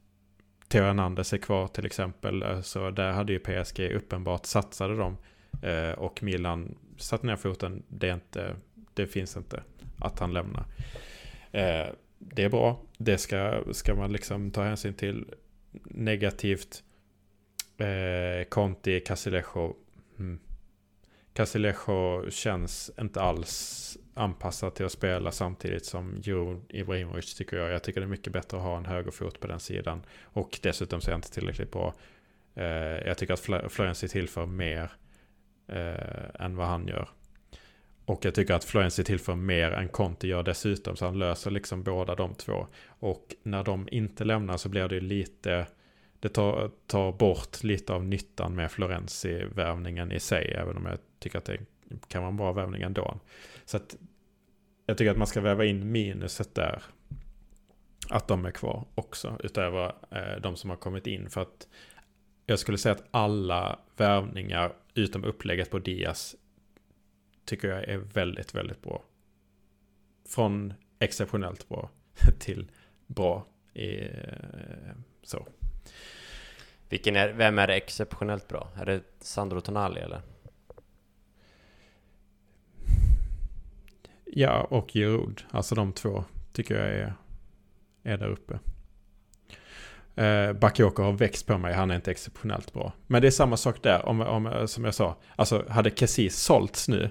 Theo 0.68 0.84
Hernandez 0.84 1.34
är 1.34 1.38
kvar 1.38 1.68
till 1.68 1.86
exempel, 1.86 2.44
eh, 2.44 2.62
så 2.62 2.92
där 2.92 3.12
hade 3.12 3.34
ju 3.34 3.40
PSG 3.40 3.80
uppenbart 3.96 4.46
satsade 4.46 4.98
de. 4.98 5.18
Eh, 5.62 5.92
och 5.92 6.24
Milan 6.24 6.76
satte 6.98 7.28
ner 7.28 7.36
foten, 7.36 7.84
det 7.88 8.10
är 8.10 8.14
inte 8.14 8.56
det 8.94 9.08
finns 9.08 9.38
inte 9.38 9.64
att 10.00 10.20
han 10.20 10.34
lämnar. 10.34 10.66
Eh, 11.52 11.88
det 12.20 12.44
är 12.44 12.50
bra. 12.50 12.82
Det 12.98 13.18
ska, 13.18 13.64
ska 13.72 13.96
man 13.96 14.12
liksom 14.12 14.52
ta 14.52 14.64
hänsyn 14.64 14.94
till. 14.94 15.34
Negativt. 15.84 16.84
Eh, 17.78 18.48
Conti, 18.50 19.00
Casilejo. 19.00 19.76
Mm. 20.20 20.40
Casilejo 21.34 22.30
känns 22.30 22.92
inte 23.00 23.22
alls 23.22 23.98
anpassad 24.14 24.76
till 24.76 24.86
att 24.86 24.92
spela 24.92 25.32
samtidigt 25.32 25.86
som 25.86 26.16
Jo 26.24 26.62
Ibrahimovic 26.70 27.36
tycker 27.36 27.58
jag. 27.58 27.72
Jag 27.72 27.84
tycker 27.84 28.02
det 28.02 28.06
är 28.06 28.10
mycket 28.10 28.34
bättre 28.34 28.58
att 28.58 28.64
ha 28.64 28.78
en 28.78 28.86
högerfot 28.86 29.40
på 29.40 29.48
den 29.48 29.60
sidan. 29.60 30.02
Och 30.24 30.60
dessutom 30.64 31.02
så 31.02 31.10
är 31.10 31.12
jag 31.12 31.18
inte 31.18 31.32
tillräckligt 31.32 31.72
bra. 31.72 31.94
Eh, 32.56 32.66
jag 33.08 33.18
tycker 33.18 33.34
att 33.34 33.72
Florenzi 33.72 34.08
tillför 34.08 34.46
mer 34.46 34.92
eh, 35.68 36.46
än 36.46 36.56
vad 36.56 36.68
han 36.68 36.88
gör. 36.88 37.10
Och 38.06 38.26
jag 38.26 38.36
tycker 38.36 38.54
att 38.54 38.64
Florenzi 38.64 39.04
tillför 39.04 39.36
mer 39.36 39.72
än 39.72 39.90
Conti 39.90 40.28
gör 40.28 40.44
dessutom. 40.44 40.96
Så 40.96 41.06
han 41.06 41.20
löser 41.20 41.52
liksom 41.52 41.84
båda 41.84 42.16
de 42.16 42.36
två. 42.36 42.68
Och 42.88 43.36
när 43.44 43.64
de 43.64 43.88
inte 43.92 44.24
lämnar 44.24 44.58
så 44.58 44.70
blir 44.70 44.88
det 44.88 45.00
lite... 45.00 45.68
Det 46.20 46.30
tar, 46.30 46.72
tar 46.88 47.12
bort 47.12 47.64
lite 47.64 47.94
av 47.94 48.06
nyttan 48.06 48.56
med 48.56 48.72
Florenzi-värvningen 48.72 50.12
i 50.12 50.20
sig. 50.20 50.54
Även 50.54 50.78
om 50.78 50.86
jag 50.86 50.98
tycker 51.20 51.38
att 51.38 51.46
det 51.46 51.58
kan 52.08 52.22
vara 52.22 52.30
en 52.30 52.38
bra 52.38 52.52
värvning 52.52 52.82
ändå. 52.82 53.20
Så 53.66 53.78
att 53.78 53.96
jag 54.86 54.98
tycker 54.98 55.12
att 55.12 55.18
man 55.18 55.28
ska 55.28 55.42
väva 55.42 55.66
in 55.66 55.92
minuset 55.92 56.56
där. 56.56 56.84
Att 58.10 58.28
de 58.28 58.46
är 58.46 58.52
kvar 58.52 58.86
också. 58.96 59.38
Utöver 59.44 59.96
eh, 60.12 60.42
de 60.42 60.56
som 60.56 60.70
har 60.70 60.78
kommit 60.78 61.08
in. 61.08 61.30
För 61.30 61.42
att 61.42 61.68
jag 62.46 62.60
skulle 62.60 62.78
säga 62.78 62.96
att 62.96 63.08
alla 63.12 63.80
värvningar 63.98 64.74
utom 64.94 65.24
upplägget 65.24 65.72
på 65.72 65.80
Diaz 65.80 66.36
tycker 67.46 67.68
jag 67.68 67.84
är 67.84 67.98
väldigt, 67.98 68.56
väldigt 68.56 68.82
bra. 68.82 69.04
Från 70.30 70.74
exceptionellt 71.00 71.70
bra 71.70 71.90
till 72.40 72.72
bra. 73.08 73.46
I, 73.74 74.10
så. 75.24 75.48
Vilken 76.90 77.16
är, 77.16 77.34
vem 77.34 77.60
är 77.60 77.68
exceptionellt 77.68 78.48
bra? 78.48 78.70
Är 78.76 78.86
det 78.86 79.02
Sandro 79.20 79.62
Tonali 79.62 80.02
eller? 80.02 80.22
Ja, 84.26 84.68
och 84.70 84.90
Giroud. 84.94 85.44
Alltså 85.50 85.76
de 85.76 85.94
två 85.94 86.24
tycker 86.54 86.76
jag 86.76 86.88
är, 86.88 87.14
är 88.04 88.18
där 88.18 88.30
uppe. 88.30 88.60
Eh, 90.16 90.54
Bakayoko 90.54 91.04
har 91.04 91.12
växt 91.12 91.48
på 91.48 91.58
mig, 91.58 91.74
han 91.74 91.92
är 91.92 91.96
inte 91.96 92.12
exceptionellt 92.12 92.74
bra. 92.74 92.94
Men 93.08 93.22
det 93.22 93.28
är 93.28 93.32
samma 93.32 93.58
sak 93.58 93.84
där, 93.84 94.06
om, 94.06 94.22
om, 94.22 94.68
som 94.68 94.86
jag 94.86 94.94
sa. 94.94 95.18
Alltså 95.36 95.66
hade 95.70 95.90
Kessis 95.90 96.36
sålts 96.36 96.88
nu 96.88 97.10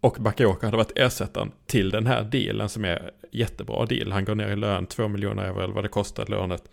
och 0.00 0.16
Bakayoko 0.20 0.66
hade 0.66 0.76
varit 0.76 0.98
ersättaren 0.98 1.52
till 1.66 1.90
den 1.90 2.06
här 2.06 2.24
dealen 2.24 2.68
som 2.68 2.84
är 2.84 3.10
jättebra 3.30 3.86
deal. 3.86 4.12
Han 4.12 4.24
går 4.24 4.34
ner 4.34 4.48
i 4.48 4.56
lön 4.56 4.86
2 4.86 5.08
miljoner 5.08 5.44
euro 5.44 5.60
eller 5.60 5.74
vad 5.74 5.84
det 5.84 5.88
kostade 5.88 6.32
lånet. 6.32 6.70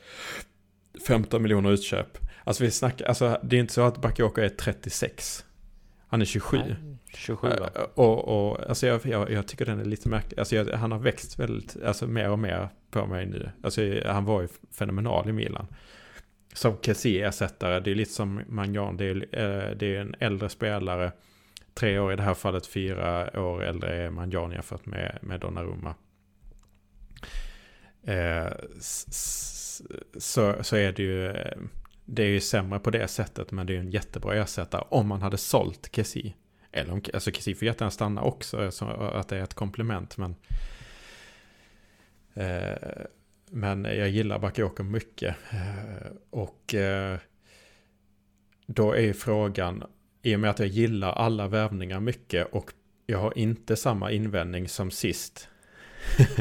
15 1.07 1.41
miljoner 1.41 1.71
utköp. 1.71 2.17
Alltså 2.43 2.63
vi 2.63 2.71
snackar, 2.71 3.05
alltså 3.05 3.39
det 3.43 3.55
är 3.55 3.59
inte 3.59 3.73
så 3.73 3.81
att 3.81 4.01
Bakayoko 4.01 4.41
är 4.41 4.49
36. 4.49 5.45
Han 6.07 6.21
är 6.21 6.25
27. 6.25 6.57
Nej, 6.57 6.75
27 7.13 7.47
va? 7.47 7.69
Och, 7.93 8.49
och 8.49 8.69
alltså 8.69 8.87
jag, 8.87 9.05
jag, 9.05 9.31
jag, 9.31 9.47
tycker 9.47 9.65
den 9.65 9.79
är 9.79 9.85
lite 9.85 10.09
märklig. 10.09 10.39
Alltså 10.39 10.55
jag, 10.55 10.65
han 10.65 10.91
har 10.91 10.99
växt 10.99 11.39
väldigt, 11.39 11.83
alltså 11.83 12.07
mer 12.07 12.29
och 12.29 12.39
mer 12.39 12.69
på 12.91 13.05
mig 13.05 13.25
nu. 13.25 13.49
Alltså 13.63 13.81
han 14.05 14.25
var 14.25 14.41
ju 14.41 14.47
fenomenal 14.71 15.29
i 15.29 15.31
Milan. 15.31 15.67
Som 16.53 16.77
Kessie-ersättare, 16.81 17.79
det 17.79 17.91
är 17.91 17.95
lite 17.95 18.11
som 18.11 18.41
Magnan, 18.47 18.97
det 18.97 19.05
är, 19.05 19.15
eh, 19.15 19.77
det 19.77 19.95
är 19.95 20.01
en 20.01 20.15
äldre 20.19 20.49
spelare 20.49 21.11
tre 21.75 21.99
år 21.99 22.13
i 22.13 22.15
det 22.15 22.23
här 22.23 22.33
fallet, 22.33 22.67
fyra 22.67 23.39
år 23.41 23.63
äldre 23.63 23.95
är 23.95 24.09
Manjan 24.09 24.51
jämfört 24.51 24.85
med, 24.85 25.19
med 25.21 25.39
Donnarumma. 25.39 25.95
Eh, 28.03 28.53
så, 30.17 30.63
så 30.63 30.75
är 30.75 30.91
det 30.91 31.03
ju, 31.03 31.27
eh, 31.27 31.57
det 32.05 32.23
är 32.23 32.27
ju 32.27 32.39
sämre 32.39 32.79
på 32.79 32.91
det 32.91 33.07
sättet 33.07 33.51
men 33.51 33.67
det 33.67 33.73
är 33.73 33.75
ju 33.75 33.81
en 33.81 33.91
jättebra 33.91 34.35
ersättare 34.35 34.83
om 34.89 35.07
man 35.07 35.21
hade 35.21 35.37
sålt 35.37 35.89
Kessie. 35.95 36.33
Eller 36.71 36.93
om, 36.93 37.01
alltså 37.13 37.31
Kessie 37.31 37.55
får 37.55 37.65
jättegärna 37.65 37.91
stanna 37.91 38.21
också, 38.21 38.63
eh, 38.63 38.69
så 38.69 38.85
att 38.85 39.27
det 39.27 39.37
är 39.37 39.43
ett 39.43 39.53
komplement 39.53 40.17
men 40.17 40.35
eh, 42.33 43.05
men 43.49 43.85
jag 43.85 44.09
gillar 44.09 44.39
Bakayoko 44.39 44.83
mycket. 44.83 45.35
Eh, 45.51 46.11
och 46.29 46.75
eh, 46.75 47.17
då 48.65 48.95
är 48.95 49.13
frågan, 49.13 49.83
i 50.25 50.35
och 50.35 50.39
med 50.39 50.49
att 50.49 50.59
jag 50.59 50.67
gillar 50.67 51.11
alla 51.11 51.47
värvningar 51.47 51.99
mycket 51.99 52.47
och 52.51 52.73
jag 53.05 53.19
har 53.19 53.37
inte 53.37 53.75
samma 53.75 54.11
invändning 54.11 54.67
som 54.67 54.91
sist. 54.91 55.49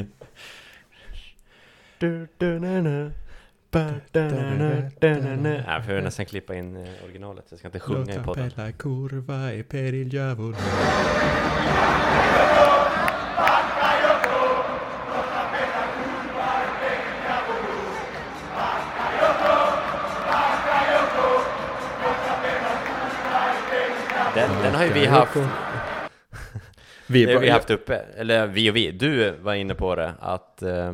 du, 1.99 2.29
du, 2.39 2.61
na, 2.61 2.83
na. 2.83 3.11
Jag 5.67 5.87
får 5.87 6.01
nästan 6.01 6.27
klippa 6.27 6.55
in 6.55 6.77
eh, 6.77 6.89
originalet, 7.05 7.45
jag 7.49 7.59
ska 7.59 7.69
inte 7.69 7.81
sjunga 7.81 8.15
i 8.15 8.19
podden. 8.19 8.45
Låta 8.45 8.73
kurva 8.73 9.53
e 9.53 9.63
per 9.63 9.95
il 9.95 10.09
diavolo. 10.09 10.57
Den, 24.75 24.81
har 24.81 24.87
ju 24.87 25.01
vi 25.01 25.07
haft 25.07 25.37
vi, 27.07 27.25
det 27.25 27.35
har 27.35 27.41
vi 27.41 27.51
haft 27.51 27.71
uppe, 27.71 27.95
eller 27.95 28.47
vi 28.47 28.71
och 28.71 28.77
vi, 28.77 28.93
du 28.93 29.31
var 29.31 29.55
inne 29.55 29.75
på 29.75 29.95
det, 29.95 30.15
att, 30.21 30.63
eh, 30.63 30.93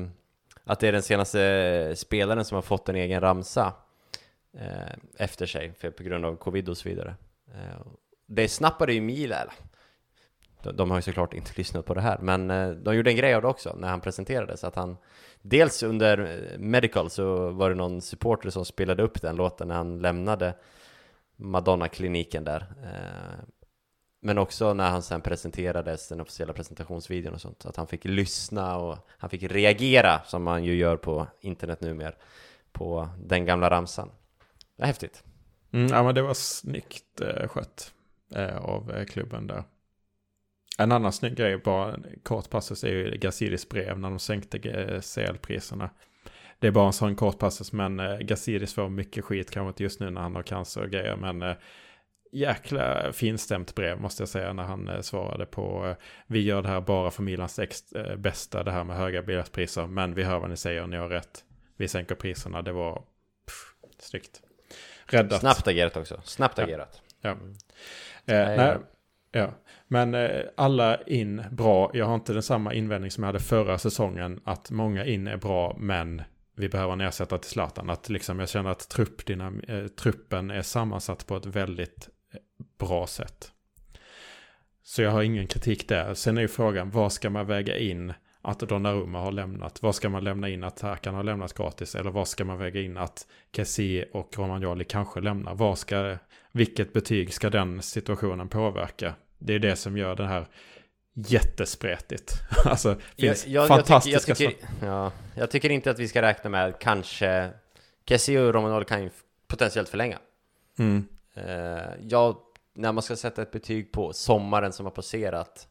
att 0.64 0.80
det 0.80 0.88
är 0.88 0.92
den 0.92 1.02
senaste 1.02 1.92
spelaren 1.96 2.44
som 2.44 2.54
har 2.54 2.62
fått 2.62 2.88
en 2.88 2.96
egen 2.96 3.20
ramsa 3.20 3.72
eh, 4.58 4.94
efter 5.16 5.46
sig, 5.46 5.72
för, 5.78 5.90
på 5.90 6.02
grund 6.02 6.24
av 6.24 6.36
covid 6.36 6.68
och 6.68 6.76
så 6.76 6.88
vidare. 6.88 7.14
Eh, 7.54 7.80
det 8.26 8.48
snappade 8.48 8.92
ju 8.92 9.00
Mila, 9.00 9.36
eller 9.36 9.52
de, 10.62 10.76
de 10.76 10.90
har 10.90 10.98
ju 10.98 11.02
såklart 11.02 11.34
inte 11.34 11.52
lyssnat 11.56 11.86
på 11.86 11.94
det 11.94 12.00
här, 12.00 12.18
men 12.18 12.48
de 12.84 12.96
gjorde 12.96 13.10
en 13.10 13.16
grej 13.16 13.34
av 13.34 13.42
det 13.42 13.48
också 13.48 13.76
när 13.78 13.88
han 13.88 14.00
presenterades, 14.00 14.64
att 14.64 14.76
han 14.76 14.96
Dels 15.42 15.82
under 15.82 16.40
Medical 16.58 17.10
så 17.10 17.50
var 17.50 17.68
det 17.68 17.74
någon 17.76 18.00
supporter 18.00 18.50
som 18.50 18.64
spelade 18.64 19.02
upp 19.02 19.22
den 19.22 19.36
låten 19.36 19.68
när 19.68 19.74
han 19.74 19.98
lämnade 19.98 20.54
Madonna-kliniken 21.36 22.44
där. 22.44 22.66
Men 24.20 24.38
också 24.38 24.74
när 24.74 24.90
han 24.90 25.02
sen 25.02 25.20
presenterades, 25.20 26.08
den 26.08 26.20
officiella 26.20 26.52
presentationsvideon 26.52 27.34
och 27.34 27.40
sånt, 27.40 27.66
att 27.66 27.76
han 27.76 27.86
fick 27.86 28.04
lyssna 28.04 28.76
och 28.76 28.98
han 29.08 29.30
fick 29.30 29.42
reagera, 29.42 30.20
som 30.24 30.42
man 30.42 30.64
ju 30.64 30.74
gör 30.74 30.96
på 30.96 31.26
internet 31.40 31.80
numera, 31.80 32.12
på 32.72 33.08
den 33.18 33.44
gamla 33.44 33.70
ramsan. 33.70 34.10
Det 34.76 34.82
är 34.82 34.86
häftigt. 34.86 35.24
Mm, 35.72 35.86
ja 35.92 36.02
men 36.02 36.14
det 36.14 36.22
var 36.22 36.34
snyggt 36.34 37.20
eh, 37.20 37.48
skött 37.48 37.92
eh, 38.34 38.56
av 38.56 38.90
eh, 38.90 39.04
klubben 39.04 39.46
där. 39.46 39.64
En 40.78 40.92
annan 40.92 41.12
snygg 41.12 41.36
grej, 41.36 41.58
bara 41.58 41.94
en 41.94 42.06
kort 42.22 42.50
passus, 42.50 42.84
är 42.84 42.88
ju 42.88 43.18
Gazidis 43.18 43.68
brev 43.68 43.98
när 43.98 44.10
de 44.10 44.18
sänkte 44.18 44.58
eh, 44.70 45.00
CL-priserna. 45.00 45.90
Det 46.58 46.66
är 46.66 46.70
bara 46.70 46.86
en 46.86 46.92
sån 46.92 47.16
kort 47.16 47.38
passus, 47.38 47.72
men 47.72 48.00
eh, 48.00 48.18
Gazidis 48.18 48.74
får 48.74 48.88
mycket 48.88 49.24
skit, 49.24 49.50
kanske 49.50 49.68
inte 49.68 49.82
just 49.82 50.00
nu 50.00 50.10
när 50.10 50.20
han 50.20 50.34
har 50.34 50.42
cancer 50.42 50.82
och 50.82 50.90
grejer, 50.90 51.16
men 51.16 51.42
eh, 51.42 51.56
jäkla 52.32 53.12
finstämt 53.12 53.74
brev 53.74 54.00
måste 54.00 54.22
jag 54.22 54.28
säga 54.28 54.52
när 54.52 54.62
han 54.62 54.88
eh, 54.88 55.00
svarade 55.00 55.46
på 55.46 55.86
eh, 55.86 55.96
vi 56.26 56.40
gör 56.40 56.62
det 56.62 56.68
här 56.68 56.80
bara 56.80 57.10
för 57.10 57.22
Milans 57.22 57.58
ex, 57.58 57.92
eh, 57.92 58.16
bästa, 58.16 58.64
det 58.64 58.72
här 58.72 58.84
med 58.84 58.96
höga 58.96 59.22
biljettpriser, 59.22 59.86
men 59.86 60.14
vi 60.14 60.22
hör 60.22 60.38
vad 60.38 60.50
ni 60.50 60.56
säger, 60.56 60.86
ni 60.86 60.96
har 60.96 61.08
rätt. 61.08 61.44
Vi 61.76 61.88
sänker 61.88 62.14
priserna, 62.14 62.62
det 62.62 62.72
var 62.72 62.94
pff, 63.46 63.74
snyggt. 63.98 64.42
Räddat. 65.06 65.40
Snabbt 65.40 65.68
agerat 65.68 65.96
också, 65.96 66.20
snabbt 66.24 66.58
ja. 66.58 66.64
agerat. 66.64 67.02
Ja. 67.20 67.30
Mm. 67.30 67.52
Eh, 68.26 68.56
nej, 68.56 68.76
ja. 69.32 69.54
Men 69.88 70.14
eh, 70.14 70.42
alla 70.56 71.02
in 71.02 71.44
bra, 71.50 71.90
jag 71.94 72.06
har 72.06 72.14
inte 72.14 72.32
den 72.32 72.42
samma 72.42 72.74
invändning 72.74 73.10
som 73.10 73.24
jag 73.24 73.28
hade 73.28 73.40
förra 73.40 73.78
säsongen, 73.78 74.40
att 74.44 74.70
många 74.70 75.04
in 75.04 75.26
är 75.26 75.36
bra, 75.36 75.76
men 75.78 76.22
vi 76.56 76.68
behöver 76.68 76.92
en 76.92 77.00
ersättare 77.00 77.38
till 77.40 77.50
Zlatan. 77.50 77.90
Att 77.90 78.08
liksom 78.08 78.40
jag 78.40 78.48
känner 78.48 78.70
att 78.70 78.88
trupp, 78.88 79.26
dina, 79.26 79.52
eh, 79.68 79.86
truppen 79.86 80.50
är 80.50 80.62
sammansatt 80.62 81.26
på 81.26 81.36
ett 81.36 81.46
väldigt 81.46 82.08
bra 82.78 83.06
sätt. 83.06 83.52
Så 84.82 85.02
jag 85.02 85.10
har 85.10 85.22
ingen 85.22 85.46
kritik 85.46 85.88
där. 85.88 86.14
Sen 86.14 86.36
är 86.38 86.42
ju 86.42 86.48
frågan, 86.48 86.90
vad 86.90 87.12
ska 87.12 87.30
man 87.30 87.46
väga 87.46 87.78
in 87.78 88.12
att 88.42 88.60
Donnarumma 88.60 89.20
har 89.20 89.32
lämnat? 89.32 89.82
Vad 89.82 89.94
ska 89.94 90.08
man 90.08 90.24
lämna 90.24 90.48
in 90.48 90.64
att 90.64 90.80
Hakan 90.80 91.14
har 91.14 91.22
lämnat 91.22 91.54
gratis? 91.54 91.94
Eller 91.94 92.10
vad 92.10 92.28
ska 92.28 92.44
man 92.44 92.58
väga 92.58 92.80
in 92.80 92.96
att 92.96 93.26
Kessie 93.52 94.04
och 94.12 94.38
Romagnoli 94.38 94.84
kanske 94.84 95.20
lämnar? 95.20 95.54
Vad 95.54 95.78
ska, 95.78 96.16
vilket 96.52 96.92
betyg 96.92 97.34
ska 97.34 97.50
den 97.50 97.82
situationen 97.82 98.48
påverka? 98.48 99.14
Det 99.38 99.54
är 99.54 99.58
det 99.58 99.76
som 99.76 99.96
gör 99.96 100.16
det 100.16 100.26
här 100.26 100.46
jättespretigt. 101.14 102.34
alltså, 102.64 102.96
finns 103.18 103.46
jag, 103.46 103.62
jag, 103.62 103.68
fantastiska... 103.68 104.30
Jag 104.30 104.38
tycker, 104.38 104.44
jag, 104.44 104.52
tycker, 104.52 104.86
ja, 104.86 105.12
jag 105.34 105.50
tycker 105.50 105.70
inte 105.70 105.90
att 105.90 105.98
vi 105.98 106.08
ska 106.08 106.22
räkna 106.22 106.50
med 106.50 106.78
kanske 106.78 107.50
Kessie 108.06 108.40
och 108.40 108.54
Romagnoli 108.54 108.84
kan 108.84 109.02
ju 109.02 109.10
potentiellt 109.48 109.88
förlänga. 109.88 110.18
Mm. 110.78 111.08
Uh, 111.36 111.44
jag 112.00 112.36
när 112.80 112.92
man 112.92 113.02
ska 113.02 113.16
sätta 113.16 113.42
ett 113.42 113.50
betyg 113.50 113.92
på 113.92 114.12
sommaren 114.12 114.72
som 114.72 114.86
har 114.86 114.90
passerat 114.90 115.68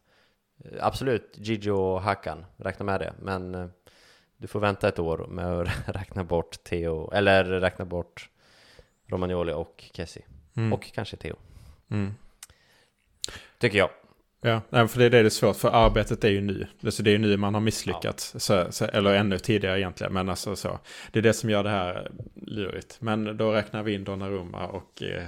eh, 0.64 0.86
Absolut, 0.86 1.34
Gigi 1.34 1.70
och 1.70 2.02
Hakan, 2.02 2.44
räkna 2.56 2.84
med 2.84 3.00
det 3.00 3.14
Men 3.22 3.54
eh, 3.54 3.66
du 4.36 4.46
får 4.46 4.60
vänta 4.60 4.88
ett 4.88 4.98
år 4.98 5.26
med 5.28 5.60
att 5.60 5.68
räkna 5.96 6.24
bort 6.24 6.64
Theo 6.64 7.10
Eller 7.12 7.44
räkna 7.44 7.84
bort 7.84 8.30
Romagnoli 9.06 9.52
och 9.52 9.84
Kessie 9.92 10.24
mm. 10.56 10.72
Och 10.72 10.92
kanske 10.92 11.16
Theo 11.16 11.36
mm. 11.90 12.14
Tycker 13.58 13.78
jag 13.78 13.90
Ja, 14.42 14.60
för 14.70 14.98
det 14.98 15.04
är 15.04 15.10
det 15.10 15.22
det 15.22 15.28
är 15.28 15.30
svårt, 15.30 15.56
för 15.56 15.68
arbetet 15.68 16.24
är 16.24 16.28
ju 16.28 16.40
nu. 16.40 16.66
Så 16.90 17.02
det 17.02 17.10
är 17.10 17.12
ju 17.12 17.18
nu 17.18 17.36
man 17.36 17.54
har 17.54 17.60
misslyckats. 17.60 18.30
Ja. 18.34 18.40
Så, 18.40 18.72
så, 18.72 18.84
eller 18.84 19.14
ännu 19.14 19.38
tidigare 19.38 19.80
egentligen, 19.80 20.12
men 20.12 20.28
alltså 20.28 20.56
så. 20.56 20.78
Det 21.12 21.18
är 21.18 21.22
det 21.22 21.32
som 21.32 21.50
gör 21.50 21.64
det 21.64 21.70
här 21.70 22.10
lurigt. 22.34 22.96
Men 23.00 23.36
då 23.36 23.52
räknar 23.52 23.82
vi 23.82 23.94
in 23.94 24.04
Donnarumma 24.04 24.66
och 24.66 25.02
eh, 25.02 25.24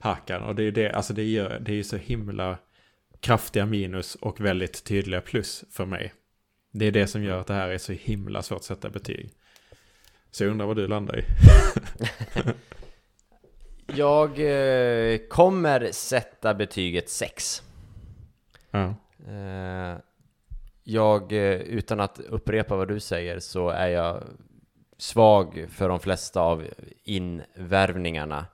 hakan. 0.00 0.42
Och 0.42 0.54
det 0.54 0.62
är 0.62 0.72
det, 0.72 0.92
alltså 0.92 1.12
det, 1.12 1.24
gör, 1.24 1.58
det 1.60 1.78
är 1.78 1.82
så 1.82 1.96
himla 1.96 2.58
kraftiga 3.20 3.66
minus 3.66 4.14
och 4.14 4.40
väldigt 4.40 4.84
tydliga 4.84 5.20
plus 5.20 5.64
för 5.70 5.84
mig. 5.84 6.12
Det 6.72 6.86
är 6.86 6.92
det 6.92 7.06
som 7.06 7.22
gör 7.22 7.40
att 7.40 7.46
det 7.46 7.54
här 7.54 7.68
är 7.68 7.78
så 7.78 7.92
himla 7.92 8.42
svårt 8.42 8.58
att 8.58 8.64
sätta 8.64 8.90
betyg. 8.90 9.30
Så 10.30 10.44
jag 10.44 10.50
undrar 10.50 10.66
vad 10.66 10.76
du 10.76 10.86
landar 10.86 11.18
i. 11.18 11.24
jag 13.96 14.30
eh, 14.30 15.18
kommer 15.18 15.92
sätta 15.92 16.54
betyget 16.54 17.08
6. 17.08 17.62
Ja. 18.70 18.94
Eh, 19.28 19.98
jag, 20.84 21.32
eh, 21.32 21.60
utan 21.60 22.00
att 22.00 22.20
upprepa 22.20 22.76
vad 22.76 22.88
du 22.88 23.00
säger, 23.00 23.38
så 23.38 23.68
är 23.68 23.88
jag 23.88 24.22
svag 24.98 25.66
för 25.70 25.88
de 25.88 26.00
flesta 26.00 26.40
av 26.40 26.66
invärvningarna. 27.04 28.46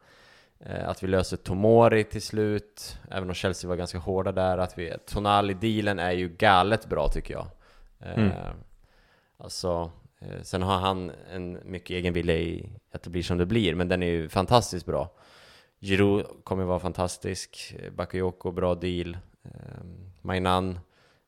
Eh, 0.60 0.88
att 0.88 1.02
vi 1.02 1.06
löser 1.06 1.36
Tomori 1.36 2.04
till 2.04 2.22
slut, 2.22 2.98
även 3.10 3.28
om 3.28 3.34
Chelsea 3.34 3.68
var 3.68 3.76
ganska 3.76 3.98
hårda 3.98 4.32
där. 4.32 4.58
Att 4.58 4.78
vi, 4.78 4.94
Tonali-dealen 5.06 5.98
är 5.98 6.12
ju 6.12 6.28
galet 6.28 6.86
bra 6.86 7.08
tycker 7.08 7.34
jag. 7.34 7.46
Eh, 8.00 8.18
mm. 8.18 8.32
Alltså, 9.36 9.90
eh, 10.18 10.42
sen 10.42 10.62
har 10.62 10.78
han 10.78 11.12
en 11.32 11.58
mycket 11.64 11.90
egen 11.90 12.12
vilja 12.12 12.34
i 12.34 12.68
att 12.92 13.02
det 13.02 13.10
blir 13.10 13.22
som 13.22 13.38
det 13.38 13.46
blir, 13.46 13.74
men 13.74 13.88
den 13.88 14.02
är 14.02 14.06
ju 14.06 14.28
fantastiskt 14.28 14.86
bra. 14.86 15.10
Giroud 15.80 16.26
kommer 16.44 16.64
vara 16.64 16.78
fantastisk, 16.78 17.76
Bakayoko, 17.96 18.50
bra 18.50 18.74
deal. 18.74 19.16
Mainan, 20.22 20.78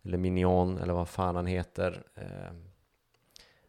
eller 0.05 0.19
Mignon, 0.19 0.79
eller 0.79 0.95
vad 0.95 1.09
fan 1.09 1.37
han 1.37 1.47
heter. 1.47 2.03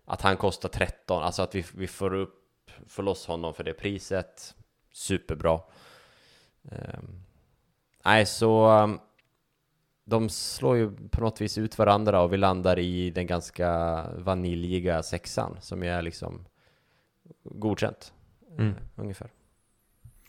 Att 0.06 0.22
han 0.22 0.38
kostar 0.38 0.70
13, 0.70 1.24
alltså 1.24 1.42
att 1.42 1.56
vi, 1.56 1.66
vi 1.76 1.88
får 1.88 2.14
upp, 2.14 2.72
får 2.88 3.04
loss 3.04 3.26
honom 3.26 3.54
för 3.54 3.64
det 3.64 3.74
priset 3.74 4.56
superbra. 5.00 5.62
Um, 6.62 7.24
nej, 8.06 8.26
så 8.26 8.82
um, 8.84 9.00
de 10.06 10.30
slår 10.30 10.78
ju 10.78 11.10
på 11.10 11.22
något 11.22 11.42
vis 11.42 11.58
ut 11.58 11.78
varandra 11.78 12.22
och 12.22 12.34
vi 12.34 12.38
landar 12.38 12.80
i 12.80 13.10
den 13.10 13.28
ganska 13.28 14.04
vaniljiga 14.18 15.04
sexan 15.04 15.58
som 15.62 15.84
är 15.84 16.02
liksom 16.02 16.46
godkänt. 17.44 18.14
Mm. 18.52 18.68
Uh, 18.68 18.76
ungefär. 18.96 19.32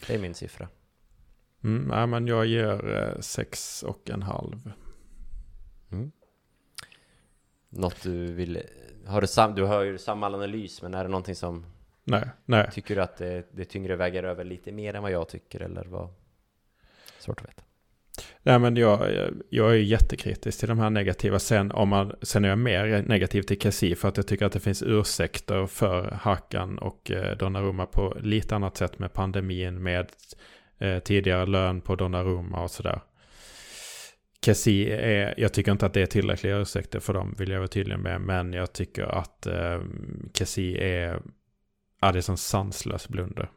Det 0.06 0.14
är 0.14 0.18
min 0.18 0.34
siffra. 0.34 0.68
Mm, 1.64 1.90
ja, 1.90 2.06
men 2.06 2.26
jag 2.26 2.46
ger 2.46 2.96
eh, 2.96 3.20
sex 3.20 3.82
och 3.82 4.10
en 4.10 4.22
halv. 4.22 4.72
Mm. 5.90 6.12
Något 7.68 8.02
du 8.02 8.32
vill... 8.32 8.62
Har 9.06 9.20
du, 9.20 9.26
sam, 9.26 9.54
du 9.54 9.64
har 9.64 9.82
ju 9.82 9.98
samma 9.98 10.26
analys, 10.26 10.82
men 10.82 10.94
är 10.94 11.04
det 11.04 11.10
någonting 11.10 11.34
som 11.34 11.66
Nej, 12.10 12.28
nej. 12.44 12.68
Tycker 12.72 12.96
du 12.96 13.02
att 13.02 13.16
det, 13.16 13.46
det 13.50 13.64
tyngre 13.64 13.96
väger 13.96 14.22
över 14.22 14.44
lite 14.44 14.72
mer 14.72 14.94
än 14.94 15.02
vad 15.02 15.12
jag 15.12 15.28
tycker 15.28 15.60
eller 15.60 15.84
vad? 15.84 16.08
Svårt 17.18 17.40
att 17.40 17.48
veta. 17.48 17.62
Nej, 18.42 18.58
men 18.58 18.76
jag, 18.76 19.00
jag 19.50 19.70
är 19.70 19.74
jättekritisk 19.74 20.58
till 20.58 20.68
de 20.68 20.78
här 20.78 20.90
negativa. 20.90 21.38
Sen, 21.38 21.72
om 21.72 21.88
man, 21.88 22.14
sen 22.22 22.44
är 22.44 22.48
jag 22.48 22.58
mer 22.58 23.04
negativ 23.06 23.42
till 23.42 23.60
Kessi 23.60 23.94
för 23.94 24.08
att 24.08 24.16
jag 24.16 24.26
tycker 24.26 24.46
att 24.46 24.52
det 24.52 24.60
finns 24.60 24.82
ursäkter 24.82 25.66
för 25.66 26.10
Hakan 26.10 26.78
och 26.78 27.10
eh, 27.10 27.36
Donnarumma 27.36 27.86
på 27.86 28.16
lite 28.20 28.54
annat 28.56 28.76
sätt 28.76 28.98
med 28.98 29.12
pandemin, 29.12 29.82
med 29.82 30.06
eh, 30.78 30.98
tidigare 30.98 31.46
lön 31.46 31.80
på 31.80 31.96
Donnarumma 31.96 32.62
och 32.62 32.70
sådär. 32.70 33.00
Kessi 34.44 34.90
är, 34.90 35.34
jag 35.36 35.52
tycker 35.52 35.72
inte 35.72 35.86
att 35.86 35.94
det 35.94 36.02
är 36.02 36.06
tillräckliga 36.06 36.56
ursäkter 36.56 37.00
för 37.00 37.14
dem, 37.14 37.34
vill 37.38 37.50
jag 37.50 37.58
vara 37.58 37.68
tydlig 37.68 37.98
med. 37.98 38.20
Men 38.20 38.52
jag 38.52 38.72
tycker 38.72 39.02
att 39.02 39.46
eh, 39.46 39.80
Kessi 40.34 40.78
är, 40.78 41.22
ja, 42.00 42.12
det 42.12 42.18
är 42.18 42.22
som 42.22 42.36
sanslös 42.36 43.08
blunder. 43.08 43.50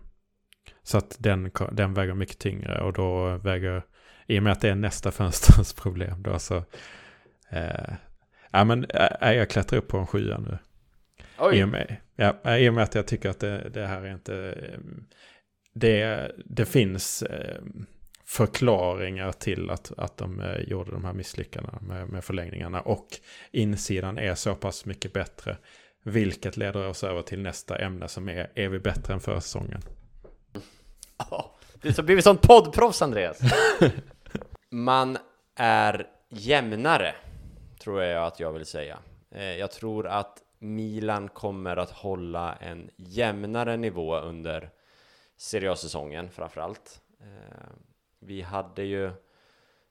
Så 0.84 0.98
att 0.98 1.16
den, 1.20 1.52
den 1.72 1.94
väger 1.94 2.14
mycket 2.14 2.40
tyngre 2.40 2.82
och 2.82 2.94
då 2.94 3.38
väger 3.38 3.84
i 4.28 4.40
och 4.40 4.44
med 4.44 4.52
att 4.52 4.62
det 4.62 4.70
är 4.70 4.76
nästa 4.76 5.12
fönsters 5.22 5.74
problem 5.74 6.24
då 6.24 6.40
så... 6.40 6.64
Eh, 7.50 7.94
ja 8.52 8.64
men 8.64 8.86
äh, 9.22 9.34
jag 9.34 9.50
klättrar 9.50 9.80
upp 9.80 9.88
på 9.88 9.98
en 9.98 10.08
sjua 10.08 10.38
nu. 10.38 10.58
Oj. 11.38 11.60
I 11.60 11.64
och, 11.64 11.70
med, 11.70 11.96
ja, 12.16 12.58
I 12.58 12.70
och 12.70 12.74
med 12.74 12.84
att 12.84 12.96
jag 12.96 13.08
tycker 13.08 13.30
att 13.30 13.40
det, 13.40 13.70
det 13.70 13.88
här 13.88 14.02
är 14.02 14.14
inte... 14.14 14.58
Det, 15.74 16.32
det 16.46 16.66
finns 16.66 17.24
eh, 17.24 17.62
förklaringar 18.26 19.32
till 19.32 19.70
att, 19.70 19.92
att 19.98 20.18
de 20.18 20.40
eh, 20.40 20.62
gjorde 20.62 20.92
de 20.92 21.06
här 21.06 21.14
misslyckandena 21.14 21.80
med, 21.82 22.10
med 22.10 22.24
förlängningarna. 22.24 22.82
Och 22.82 23.08
insidan 23.52 24.18
är 24.18 24.36
så 24.36 24.56
pass 24.56 24.86
mycket 24.86 25.14
bättre. 25.14 25.58
Vilket 26.04 26.58
leder 26.58 26.88
oss 26.88 27.04
över 27.04 27.22
till 27.22 27.40
nästa 27.40 27.78
ämne 27.78 28.08
som 28.08 28.30
är, 28.30 28.52
är 28.56 28.70
vi 28.70 28.80
bättre 28.80 29.14
än 29.14 29.20
förra 29.20 29.42
säsongen? 29.42 29.82
Oh, 31.18 31.46
du 31.82 31.94
har 31.96 32.04
blivit 32.04 32.24
sånt 32.24 32.42
poddproffs 32.42 33.02
Andreas. 33.02 33.40
Man 34.70 35.18
är 35.56 36.08
jämnare, 36.30 37.16
tror 37.80 38.04
jag 38.04 38.28
att 38.28 38.40
jag 38.40 38.54
vill 38.54 38.66
säga. 38.66 38.98
Eh, 39.32 39.44
jag 39.44 39.72
tror 39.72 40.08
att 40.08 40.38
Milan 40.60 41.30
kommer 41.30 41.78
att 41.78 41.92
hålla 41.92 42.56
en 42.56 42.90
jämnare 42.98 43.78
nivå 43.78 44.20
under 44.20 44.70
Serie 45.38 45.72
A-säsongen 45.72 46.30
framförallt. 46.32 47.02
Eh, 47.22 47.70
vi 48.20 48.42
hade 48.42 48.84
ju 48.84 49.12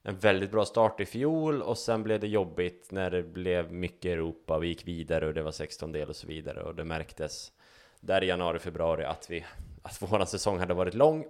en 0.02 0.18
väldigt 0.18 0.50
bra 0.50 0.64
start 0.64 1.00
i 1.00 1.06
fjol 1.06 1.62
och 1.62 1.78
sen 1.78 2.02
blev 2.02 2.20
det 2.20 2.28
jobbigt 2.28 2.90
när 2.90 3.10
det 3.10 3.22
blev 3.22 3.72
mycket 3.72 4.12
Europa. 4.12 4.58
Vi 4.58 4.68
gick 4.68 4.88
vidare 4.88 5.26
och 5.26 5.34
det 5.34 5.42
var 5.42 5.52
16 5.52 5.92
del 5.92 6.08
och 6.08 6.16
så 6.16 6.26
vidare 6.26 6.62
och 6.62 6.74
det 6.74 6.84
märktes 6.84 7.52
där 8.00 8.24
i 8.24 8.26
januari, 8.26 8.58
februari 8.58 9.04
att 9.04 9.30
vi 9.30 9.44
att 9.82 10.02
våran 10.02 10.26
säsong 10.26 10.58
hade 10.58 10.74
varit 10.74 10.94
lång 10.94 11.24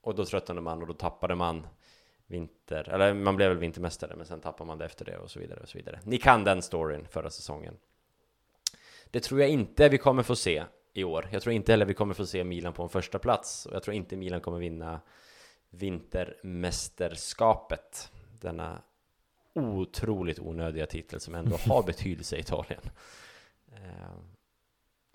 och 0.00 0.14
då 0.14 0.24
tröttnade 0.24 0.60
man 0.60 0.82
och 0.82 0.86
då 0.86 0.94
tappade 0.94 1.34
man 1.34 1.66
vinter, 2.26 2.88
eller 2.88 3.14
man 3.14 3.36
blev 3.36 3.48
väl 3.48 3.58
vintermästare 3.58 4.16
men 4.16 4.26
sen 4.26 4.40
tappade 4.40 4.66
man 4.66 4.78
det 4.78 4.84
efter 4.84 5.04
det 5.04 5.18
och 5.18 5.30
så 5.30 5.40
vidare 5.40 5.60
och 5.60 5.68
så 5.68 5.78
vidare. 5.78 6.00
Ni 6.04 6.18
kan 6.18 6.44
den 6.44 6.62
storyn 6.62 7.06
förra 7.10 7.30
säsongen. 7.30 7.76
Det 9.10 9.20
tror 9.20 9.40
jag 9.40 9.50
inte 9.50 9.88
vi 9.88 9.98
kommer 9.98 10.22
få 10.22 10.36
se 10.36 10.64
i 10.92 11.04
år. 11.04 11.28
Jag 11.32 11.42
tror 11.42 11.52
inte 11.52 11.72
heller 11.72 11.86
vi 11.86 11.94
kommer 11.94 12.14
få 12.14 12.26
se 12.26 12.44
Milan 12.44 12.72
på 12.72 12.82
en 12.82 12.88
första 12.88 13.18
plats 13.18 13.66
och 13.66 13.74
jag 13.74 13.82
tror 13.82 13.94
inte 13.94 14.16
Milan 14.16 14.40
kommer 14.40 14.58
vinna 14.58 15.00
vintermästerskapet. 15.78 18.12
Denna 18.40 18.82
otroligt 19.52 20.38
onödiga 20.38 20.86
titel 20.86 21.20
som 21.20 21.34
ändå 21.34 21.56
har 21.56 21.82
betydelse 21.86 22.36
i 22.36 22.40
Italien. 22.40 22.82
Uh, 23.72 24.18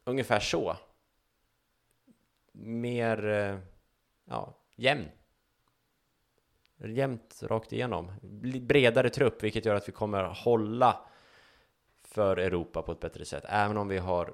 ungefär 0.03 0.39
så. 0.39 0.78
Mer, 2.51 3.26
uh, 3.26 3.60
ja, 4.26 4.57
jämn 4.76 5.10
jämnt 6.88 7.43
rakt 7.43 7.74
igenom. 7.74 8.12
Bredare 8.62 9.10
trupp, 9.10 9.43
vilket 9.43 9.66
gör 9.66 9.76
att 9.76 9.88
vi 9.88 9.91
kommer 9.91 10.24
hålla 10.24 11.05
för 12.01 12.38
Europa 12.38 12.82
på 12.82 12.91
ett 12.91 12.99
bättre 12.99 13.26
sätt. 13.26 13.45
Även 13.47 13.78
om 13.78 13.88
vi 13.88 13.97
har 13.97 14.34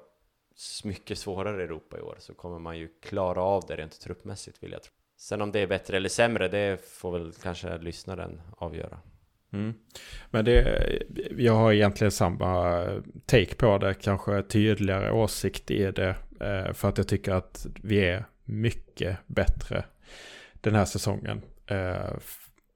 mycket 0.84 1.18
svårare 1.18 1.64
Europa 1.64 1.98
i 1.98 2.00
år 2.00 2.16
så 2.18 2.34
kommer 2.34 2.58
man 2.58 2.78
ju 2.78 2.88
klara 3.00 3.42
av 3.42 3.64
det 3.68 3.76
rent 3.76 4.00
truppmässigt 4.00 4.62
vill 4.62 4.72
jag 4.72 4.82
tro. 4.82 4.92
Sen 5.16 5.42
om 5.42 5.52
det 5.52 5.60
är 5.60 5.66
bättre 5.66 5.96
eller 5.96 6.08
sämre, 6.08 6.48
det 6.48 6.88
får 6.88 7.12
väl 7.12 7.32
kanske 7.42 7.78
lyssnaren 7.78 8.40
avgöra. 8.50 8.98
Mm. 9.52 9.74
Men 10.30 10.44
det, 10.44 10.82
jag 11.36 11.52
har 11.52 11.72
egentligen 11.72 12.10
samma 12.10 12.82
take 13.26 13.54
på 13.54 13.78
det, 13.78 13.94
kanske 13.94 14.42
tydligare 14.42 15.10
åsikt 15.10 15.70
i 15.70 15.90
det. 15.90 16.16
Eh, 16.40 16.72
för 16.72 16.88
att 16.88 16.98
jag 16.98 17.08
tycker 17.08 17.32
att 17.32 17.66
vi 17.82 18.04
är 18.04 18.24
mycket 18.44 19.18
bättre 19.26 19.84
den 20.60 20.74
här 20.74 20.84
säsongen 20.84 21.42
eh, 21.66 22.16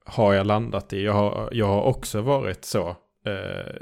har 0.05 0.33
jag 0.33 0.47
landat 0.47 0.93
i. 0.93 1.03
Jag 1.03 1.13
har, 1.13 1.49
jag 1.51 1.67
har 1.67 1.81
också 1.81 2.21
varit 2.21 2.65
så 2.65 2.89
eh, 3.25 3.75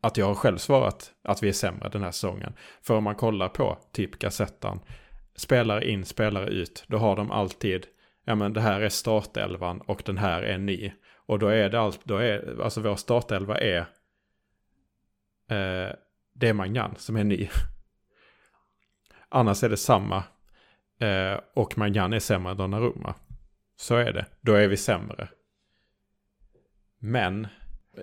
att 0.00 0.16
jag 0.16 0.26
har 0.26 0.34
själv 0.34 0.58
svarat 0.58 1.12
att 1.24 1.42
vi 1.42 1.48
är 1.48 1.52
sämre 1.52 1.88
den 1.88 2.02
här 2.02 2.10
säsongen. 2.10 2.52
För 2.82 2.94
om 2.94 3.04
man 3.04 3.14
kollar 3.14 3.48
på 3.48 3.78
typ 3.92 4.18
Gazettan, 4.18 4.80
spelare 5.38 5.90
in, 5.90 6.04
spelare 6.04 6.50
ut, 6.50 6.84
då 6.86 6.98
har 6.98 7.16
de 7.16 7.30
alltid, 7.30 7.86
ja 8.24 8.34
men 8.34 8.52
det 8.52 8.60
här 8.60 8.80
är 8.80 8.88
startelvan 8.88 9.80
och 9.80 10.02
den 10.06 10.18
här 10.18 10.42
är 10.42 10.58
ny. 10.58 10.92
Och 11.14 11.38
då 11.38 11.48
är 11.48 11.70
det 11.70 11.80
allt, 11.80 12.00
då 12.04 12.16
är, 12.16 12.60
alltså 12.62 12.80
vår 12.80 12.96
startelva 12.96 13.58
är, 13.58 13.78
eh, 15.48 15.92
det 16.34 16.48
är 16.48 16.52
Magnan 16.52 16.94
som 16.96 17.16
är 17.16 17.24
ny. 17.24 17.48
Annars 19.28 19.64
är 19.64 19.68
det 19.68 19.76
samma. 19.76 20.24
Eh, 21.00 21.40
och 21.54 21.78
Magnan 21.78 22.12
är 22.12 22.18
sämre 22.18 22.50
än 22.50 22.56
Donnarumma. 22.56 23.14
Så 23.76 23.96
är 23.96 24.12
det. 24.12 24.26
Då 24.40 24.54
är 24.54 24.68
vi 24.68 24.76
sämre. 24.76 25.28
Men 26.98 27.46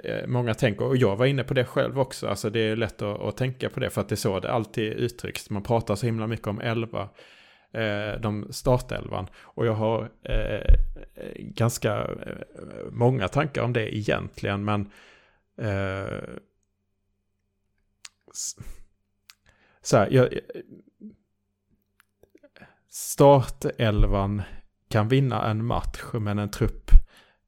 Eh, 0.04 0.28
många 0.28 0.54
tänker, 0.54 0.86
och 0.86 0.98
jag 0.98 1.16
var 1.16 1.26
inne 1.26 1.44
på 1.44 1.54
det 1.54 1.66
själv 1.66 2.00
också, 2.00 2.28
alltså 2.28 2.50
det 2.50 2.60
är 2.60 2.76
lätt 2.76 3.02
att, 3.02 3.22
att 3.22 3.38
tänka 3.38 3.70
på 3.70 3.80
det 3.80 3.90
för 3.90 4.02
att 4.02 4.10
det 4.10 4.16
är 4.16 4.18
så 4.18 4.40
det 4.40 4.52
alltid 4.52 4.94
uttrycks. 4.94 5.50
Man 5.50 5.64
pratar 5.64 5.96
så 5.96 6.06
himla 6.06 6.28
mycket 6.28 6.48
om 6.48 6.62
elva, 6.62 7.10
eh, 7.72 8.20
de 8.22 8.48
startelvan. 8.54 9.28
Och 9.38 9.66
jag 9.66 9.74
har 9.74 10.10
eh, 10.24 10.76
ganska 11.38 11.96
eh, 12.02 12.92
många 12.92 13.28
tankar 13.28 13.62
om 13.62 13.74
det 13.74 13.98
egentligen, 13.98 14.66
men 14.66 14.92
eh, 15.58 16.20
så 19.82 19.98
här, 19.98 20.08
jag, 20.12 20.40
startelvan 22.90 24.42
kan 24.90 25.08
vinna 25.08 25.50
en 25.50 25.66
match, 25.66 26.04
men 26.14 26.40
en 26.40 26.52
trupp 26.52 26.92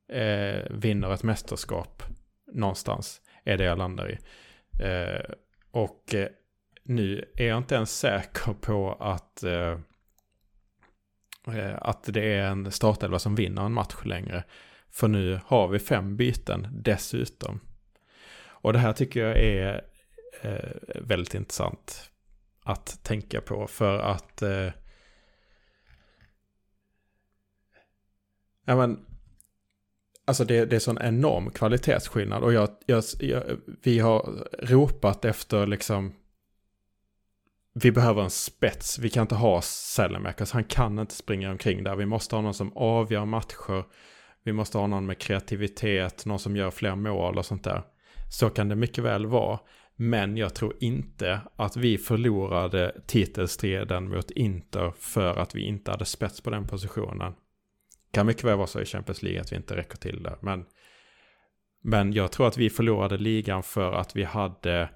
eh, 0.10 0.72
vinner 0.72 1.14
ett 1.14 1.24
mästerskap 1.24 2.04
någonstans. 2.58 3.22
Är 3.44 3.58
det 3.58 3.64
jag 3.64 3.78
landar 3.78 4.12
i. 4.12 4.18
Eh, 4.84 5.32
och 5.72 6.16
eh, 6.16 6.28
nu 6.84 7.32
är 7.36 7.48
jag 7.48 7.58
inte 7.58 7.76
ens 7.76 8.00
säker 8.00 8.54
på 8.54 8.94
att, 8.94 9.44
eh, 9.44 9.80
eh, 11.48 11.78
att 11.82 12.04
det 12.04 12.34
är 12.34 12.48
en 12.48 12.72
startelva 12.72 13.20
som 13.20 13.36
vinner 13.36 13.66
en 13.66 13.74
match 13.74 13.96
längre. 14.06 14.44
För 14.90 15.08
nu 15.08 15.40
har 15.46 15.68
vi 15.68 15.80
fem 15.80 16.18
byten 16.18 16.68
dessutom. 16.72 17.60
Och 18.40 18.74
det 18.74 18.80
här 18.80 18.94
tycker 18.94 19.26
jag 19.26 19.38
är 19.38 19.86
eh, 20.42 21.02
väldigt 21.02 21.34
intressant 21.34 22.12
att 22.64 23.04
tänka 23.04 23.42
på. 23.42 23.68
För 23.68 24.00
att 24.00 24.42
eh, 24.42 24.70
Ja 28.70 28.76
men, 28.76 29.06
alltså 30.28 30.46
det, 30.46 30.66
det 30.66 30.76
är 30.76 30.80
sån 30.80 30.98
enorm 31.02 31.50
kvalitetsskillnad. 31.50 32.44
Och 32.44 32.54
jag, 32.54 32.70
jag, 32.86 33.04
jag, 33.20 33.44
vi 33.84 34.00
har 34.00 34.48
ropat 34.60 35.26
efter 35.26 35.68
liksom, 35.68 36.14
vi 37.74 37.92
behöver 37.92 38.22
en 38.22 38.30
spets. 38.30 39.00
Vi 39.00 39.10
kan 39.10 39.22
inte 39.22 39.36
ha 39.36 39.62
Sellemakers. 39.62 40.52
Han 40.52 40.64
kan 40.64 41.00
inte 41.00 41.14
springa 41.14 41.52
omkring 41.52 41.84
där. 41.84 41.96
Vi 41.96 42.06
måste 42.06 42.36
ha 42.36 42.42
någon 42.42 42.54
som 42.54 42.78
avgör 42.78 43.26
matcher. 43.26 43.84
Vi 44.44 44.54
måste 44.54 44.78
ha 44.78 44.88
någon 44.88 45.06
med 45.06 45.18
kreativitet, 45.18 46.26
någon 46.26 46.40
som 46.40 46.56
gör 46.56 46.72
fler 46.72 46.96
mål 46.96 47.38
och 47.38 47.46
sånt 47.46 47.64
där. 47.64 47.84
Så 48.30 48.50
kan 48.50 48.70
det 48.70 48.76
mycket 48.76 49.04
väl 49.04 49.26
vara. 49.26 49.60
Men 49.96 50.38
jag 50.38 50.56
tror 50.56 50.74
inte 50.80 51.42
att 51.56 51.78
vi 51.78 51.98
förlorade 51.98 53.02
titelstriden 53.08 54.10
mot 54.10 54.32
Inter 54.32 54.94
för 55.00 55.36
att 55.36 55.56
vi 55.56 55.62
inte 55.62 55.92
hade 55.92 56.06
spets 56.06 56.42
på 56.42 56.50
den 56.50 56.68
positionen. 56.68 57.34
Kan 58.12 58.26
mycket 58.26 58.44
väl 58.44 58.58
vara 58.58 58.68
så 58.68 58.82
i 58.82 58.86
Champions 58.86 59.24
League 59.24 59.42
att 59.42 59.52
vi 59.52 59.56
inte 59.56 59.76
räcker 59.76 59.98
till 59.98 60.24
där. 60.24 60.38
Men, 60.42 60.66
men 61.84 62.14
jag 62.14 62.32
tror 62.32 62.48
att 62.48 62.58
vi 62.58 62.70
förlorade 62.70 63.18
ligan 63.18 63.64
för 63.64 63.94
att 63.94 64.16
vi 64.16 64.24
hade 64.24 64.90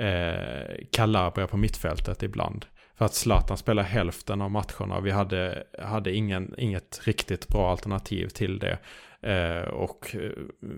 eh, 0.00 0.86
Calabria 0.92 1.46
på 1.46 1.56
mittfältet 1.56 2.22
ibland. 2.22 2.66
För 2.98 3.04
att 3.04 3.14
Zlatan 3.14 3.56
spelar 3.56 3.82
hälften 3.82 4.42
av 4.42 4.50
matcherna 4.50 4.96
och 4.96 5.06
vi 5.06 5.10
hade, 5.10 5.64
hade 5.78 6.12
ingen, 6.12 6.54
inget 6.58 7.00
riktigt 7.04 7.48
bra 7.48 7.70
alternativ 7.70 8.28
till 8.28 8.58
det. 8.58 8.78
Eh, 9.22 9.68
och 9.68 10.16
eh, 10.16 10.30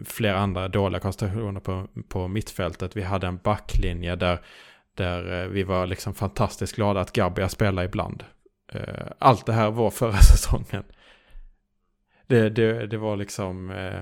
flera 0.05 0.39
andra 0.39 0.69
dåliga 0.69 1.01
konstellationer 1.01 1.61
på, 1.61 1.89
på 2.09 2.29
mittfältet. 2.29 2.97
Vi 2.97 3.03
hade 3.03 3.27
en 3.27 3.37
backlinje 3.37 4.17
där, 4.17 4.41
där 4.95 5.43
eh, 5.43 5.49
vi 5.49 5.63
var 5.63 5.87
liksom 5.87 6.15
fantastiskt 6.15 6.77
glada 6.77 7.01
att 7.01 7.13
Gabbia 7.13 7.49
spelade 7.49 7.87
ibland. 7.87 8.25
Eh, 8.73 9.07
allt 9.19 9.47
det 9.47 9.53
här 9.53 9.71
var 9.71 9.91
förra 9.91 10.17
säsongen 10.33 10.85
det, 12.31 12.51
det, 12.51 12.87
det 12.87 12.99
var 12.99 13.17
liksom... 13.17 13.71
Eh, 13.71 14.01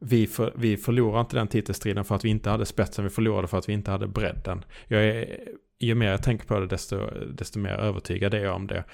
vi, 0.00 0.26
för, 0.26 0.52
vi 0.56 0.76
förlorade 0.76 1.20
inte 1.20 1.36
den 1.36 1.48
titelstriden 1.48 2.04
för 2.04 2.14
att 2.14 2.24
vi 2.24 2.28
inte 2.28 2.50
hade 2.50 2.66
spetsen, 2.66 3.04
vi 3.04 3.10
förlorade 3.10 3.48
för 3.48 3.58
att 3.58 3.68
vi 3.68 3.72
inte 3.72 3.90
hade 3.90 4.06
bredden. 4.06 4.64
Jag 4.86 5.04
är, 5.04 5.38
ju 5.78 5.94
mer 5.94 6.10
jag 6.10 6.22
tänker 6.22 6.46
på 6.46 6.60
det, 6.60 6.66
desto, 6.66 7.10
desto 7.32 7.58
mer 7.58 7.70
övertygad 7.70 8.34
är 8.34 8.44
jag 8.44 8.56
om 8.56 8.66
det. 8.66 8.84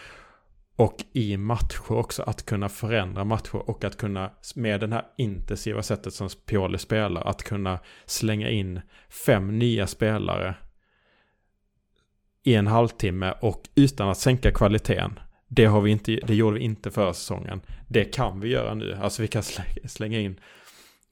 Och 0.77 0.97
i 1.12 1.37
matcher 1.37 1.93
också, 1.93 2.23
att 2.23 2.47
kunna 2.47 2.69
förändra 2.69 3.25
matcher 3.25 3.71
och 3.71 3.85
att 3.85 3.97
kunna, 3.97 4.31
med 4.55 4.81
det 4.81 4.89
här 4.89 5.05
intensiva 5.19 5.83
sättet 5.83 6.14
som 6.14 6.29
Pioli 6.47 6.79
spelar, 6.79 7.23
att 7.23 7.43
kunna 7.43 7.79
slänga 8.07 8.49
in 8.49 8.81
fem 9.27 9.59
nya 9.59 9.87
spelare 9.87 10.55
i 12.45 12.55
en 12.55 12.66
halvtimme 12.66 13.35
och 13.41 13.62
utan 13.75 14.09
att 14.09 14.19
sänka 14.19 14.53
kvaliteten. 14.53 15.19
Det, 15.49 15.65
har 15.65 15.81
vi 15.81 15.91
inte, 15.91 16.21
det 16.27 16.35
gjorde 16.35 16.59
vi 16.59 16.65
inte 16.65 16.91
förra 16.91 17.15
säsongen. 17.15 17.61
Det 17.89 18.05
kan 18.05 18.41
vi 18.41 18.49
göra 18.49 18.75
nu. 18.75 18.95
Alltså 18.95 19.23
vi 19.23 19.29
kan 19.29 19.43
slänga 19.85 20.19
in 20.19 20.41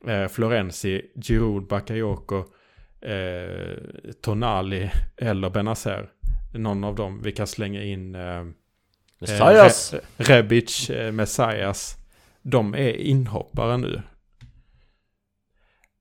eh, 0.07 0.29
Florenzi, 0.29 1.03
Giroud, 1.23 1.67
Bakayoko, 1.67 2.45
eh, 3.01 3.77
Tonali 4.21 4.91
eller 5.17 5.51
Benazer. 5.51 6.11
Någon 6.55 6.85
av 6.85 6.95
dem. 6.95 7.23
Vi 7.23 7.33
kan 7.33 7.47
slänga 7.47 7.83
in 7.83 8.15
eh, 8.15 8.45
Messias. 9.19 9.95
Eh, 9.95 10.01
Re 10.17 10.25
Rebic, 10.25 10.91
eh, 10.91 11.13
Messias. 11.13 11.97
De 12.43 12.75
är 12.75 12.97
inhoppare 12.97 13.77
nu. 13.77 14.03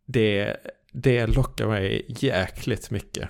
Det, 0.05 0.57
det 0.91 1.27
lockar 1.27 1.67
mig 1.67 2.05
jäkligt 2.07 2.91
mycket. 2.91 3.29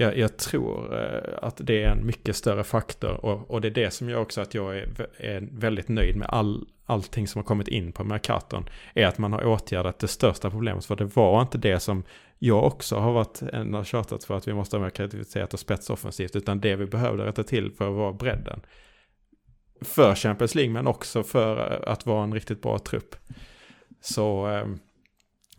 Jag, 0.00 0.18
jag 0.18 0.36
tror 0.36 1.00
eh, 1.02 1.38
att 1.42 1.60
det 1.64 1.82
är 1.82 1.90
en 1.90 2.06
mycket 2.06 2.36
större 2.36 2.64
faktor 2.64 3.24
och, 3.24 3.50
och 3.50 3.60
det 3.60 3.68
är 3.68 3.72
det 3.72 3.90
som 3.90 4.08
gör 4.08 4.20
också 4.20 4.40
att 4.40 4.54
jag 4.54 4.78
är, 4.78 5.06
är 5.16 5.48
väldigt 5.52 5.88
nöjd 5.88 6.16
med 6.16 6.28
all, 6.28 6.66
allting 6.86 7.28
som 7.28 7.38
har 7.38 7.44
kommit 7.44 7.68
in 7.68 7.92
på 7.92 8.04
Mercaton. 8.04 8.68
Är 8.94 9.06
att 9.06 9.18
man 9.18 9.32
har 9.32 9.46
åtgärdat 9.46 9.98
det 9.98 10.08
största 10.08 10.50
problemet 10.50 10.84
för 10.84 10.96
det 10.96 11.04
var 11.16 11.42
inte 11.42 11.58
det 11.58 11.80
som 11.80 12.02
jag 12.38 12.64
också 12.64 12.96
har 12.96 13.12
varit 13.12 13.42
en 13.42 13.74
av 13.74 13.84
tjatat 13.84 14.24
för 14.24 14.36
att 14.36 14.48
vi 14.48 14.54
måste 14.54 14.76
ha 14.76 14.82
mer 14.82 14.90
kreativitet 14.90 15.54
och 15.54 15.60
spetsoffensivt. 15.60 16.36
Utan 16.36 16.60
det 16.60 16.76
vi 16.76 16.86
behövde 16.86 17.26
rätta 17.26 17.44
till 17.44 17.72
för 17.72 17.88
att 17.88 17.96
vara 17.96 18.12
bredden. 18.12 18.60
För 19.80 20.14
Champions 20.14 20.54
League 20.54 20.72
men 20.72 20.86
också 20.86 21.22
för 21.22 21.72
eh, 21.72 21.92
att 21.92 22.06
vara 22.06 22.24
en 22.24 22.34
riktigt 22.34 22.62
bra 22.62 22.78
trupp. 22.78 23.16
Så 24.00 24.46
ehm, 24.46 24.78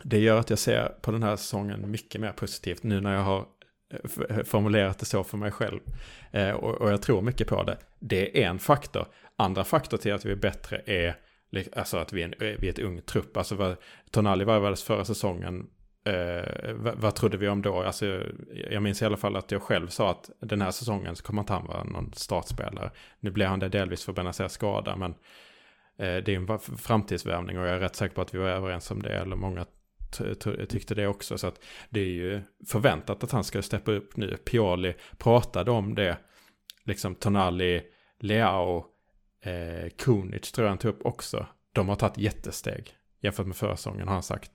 det 0.04 0.20
gör 0.20 0.40
att 0.40 0.50
jag 0.50 0.60
ser 0.60 0.88
på 1.02 1.12
den 1.12 1.24
här 1.24 1.36
säsongen 1.36 1.92
mycket 1.92 2.22
mer 2.22 2.32
positivt 2.32 2.84
nu 2.84 3.02
när 3.02 3.14
jag 3.14 3.24
har 3.24 3.46
Eh, 3.90 4.38
eh, 4.38 4.44
formulerat 4.44 5.00
det 5.00 5.06
så 5.06 5.24
för 5.24 5.38
mig 5.38 5.52
själv. 5.52 5.80
Eh, 6.32 6.52
och 6.52 6.92
jag 6.92 7.02
tror 7.02 7.22
mycket 7.22 7.48
på 7.48 7.64
det. 7.64 7.78
Det 8.00 8.44
är 8.44 8.48
en 8.50 8.60
faktor. 8.60 9.08
Andra 9.36 9.64
faktor 9.64 9.98
till 9.98 10.14
att 10.14 10.26
vi 10.26 10.32
är 10.32 10.36
bättre 10.36 10.82
är 10.86 11.16
Alltså 11.76 11.98
att 11.98 12.14
vi 12.14 12.22
är, 12.22 12.26
en, 12.26 12.34
eh, 12.34 12.56
vi 12.60 12.68
är 12.68 12.72
ett 12.72 12.80
ung 12.80 13.02
trupp. 13.02 13.38
Alltså 13.38 13.76
Tonali 14.12 14.46
varvades 14.46 14.84
förra 14.84 15.06
säsongen 15.06 15.70
Eh, 16.04 16.74
vad, 16.74 16.96
vad, 16.98 17.16
trodde 17.16 17.38
vi 17.38 17.48
om 17.48 17.62
då? 17.62 17.82
Alltså, 17.82 18.24
jag 18.72 18.84
minns 18.84 19.02
i 19.02 19.06
alla 19.06 19.18
fall 19.18 19.36
att 19.36 19.52
jag 19.52 19.62
själv 19.62 19.88
sa 19.88 20.12
att 20.12 20.30
den 20.40 20.62
här 20.62 20.72
säsongen 20.72 21.16
så 21.16 21.24
kommer 21.24 21.42
inte 21.42 21.54
han 21.54 21.66
vara 21.66 21.84
någon 21.84 22.14
startspelare. 22.14 22.92
Nu 23.20 23.32
blev 23.32 23.48
han 23.50 23.60
det 23.60 23.70
delvis 23.70 24.06
för 24.06 24.14
Benazers 24.14 24.52
skada, 24.52 24.96
men 24.96 25.12
eh, 25.98 26.24
det 26.24 26.30
är 26.30 26.36
en 26.36 26.60
framtidsvärvning 26.60 27.60
och 27.60 27.68
jag 27.68 27.76
är 27.76 27.80
rätt 27.80 27.96
säker 27.96 28.16
på 28.16 28.22
att 28.22 28.34
vi 28.34 28.38
var 28.38 28.48
överens 28.48 28.92
om 28.92 29.02
det, 29.02 29.10
eller 29.10 29.36
många 29.36 29.66
tyckte 30.70 30.96
det 30.96 31.08
också. 31.08 31.38
Så 31.38 31.48
att 31.48 31.64
det 31.90 32.00
är 32.00 32.06
ju 32.06 32.42
förväntat 32.68 33.24
att 33.24 33.32
han 33.32 33.44
ska 33.44 33.62
steppa 33.62 33.92
upp 33.92 34.18
nu. 34.18 34.38
Pioli 34.38 34.94
pratade 35.18 35.72
om 35.72 35.96
det, 35.96 36.18
liksom 36.86 37.16
Tonali, 37.16 37.82
Leao, 38.20 38.86
eh, 39.44 39.90
Kunic 39.98 40.52
tror 40.52 40.66
jag 40.66 40.72
han 40.72 40.78
tog 40.78 40.96
upp 40.96 41.06
också. 41.06 41.46
De 41.74 41.90
har 41.90 41.96
tagit 41.96 42.18
jättesteg 42.18 42.94
jämfört 43.22 43.46
med 43.46 43.56
förra 43.56 43.76
säsongen 43.76 44.08
har 44.08 44.14
han 44.14 44.24
sagt. 44.24 44.52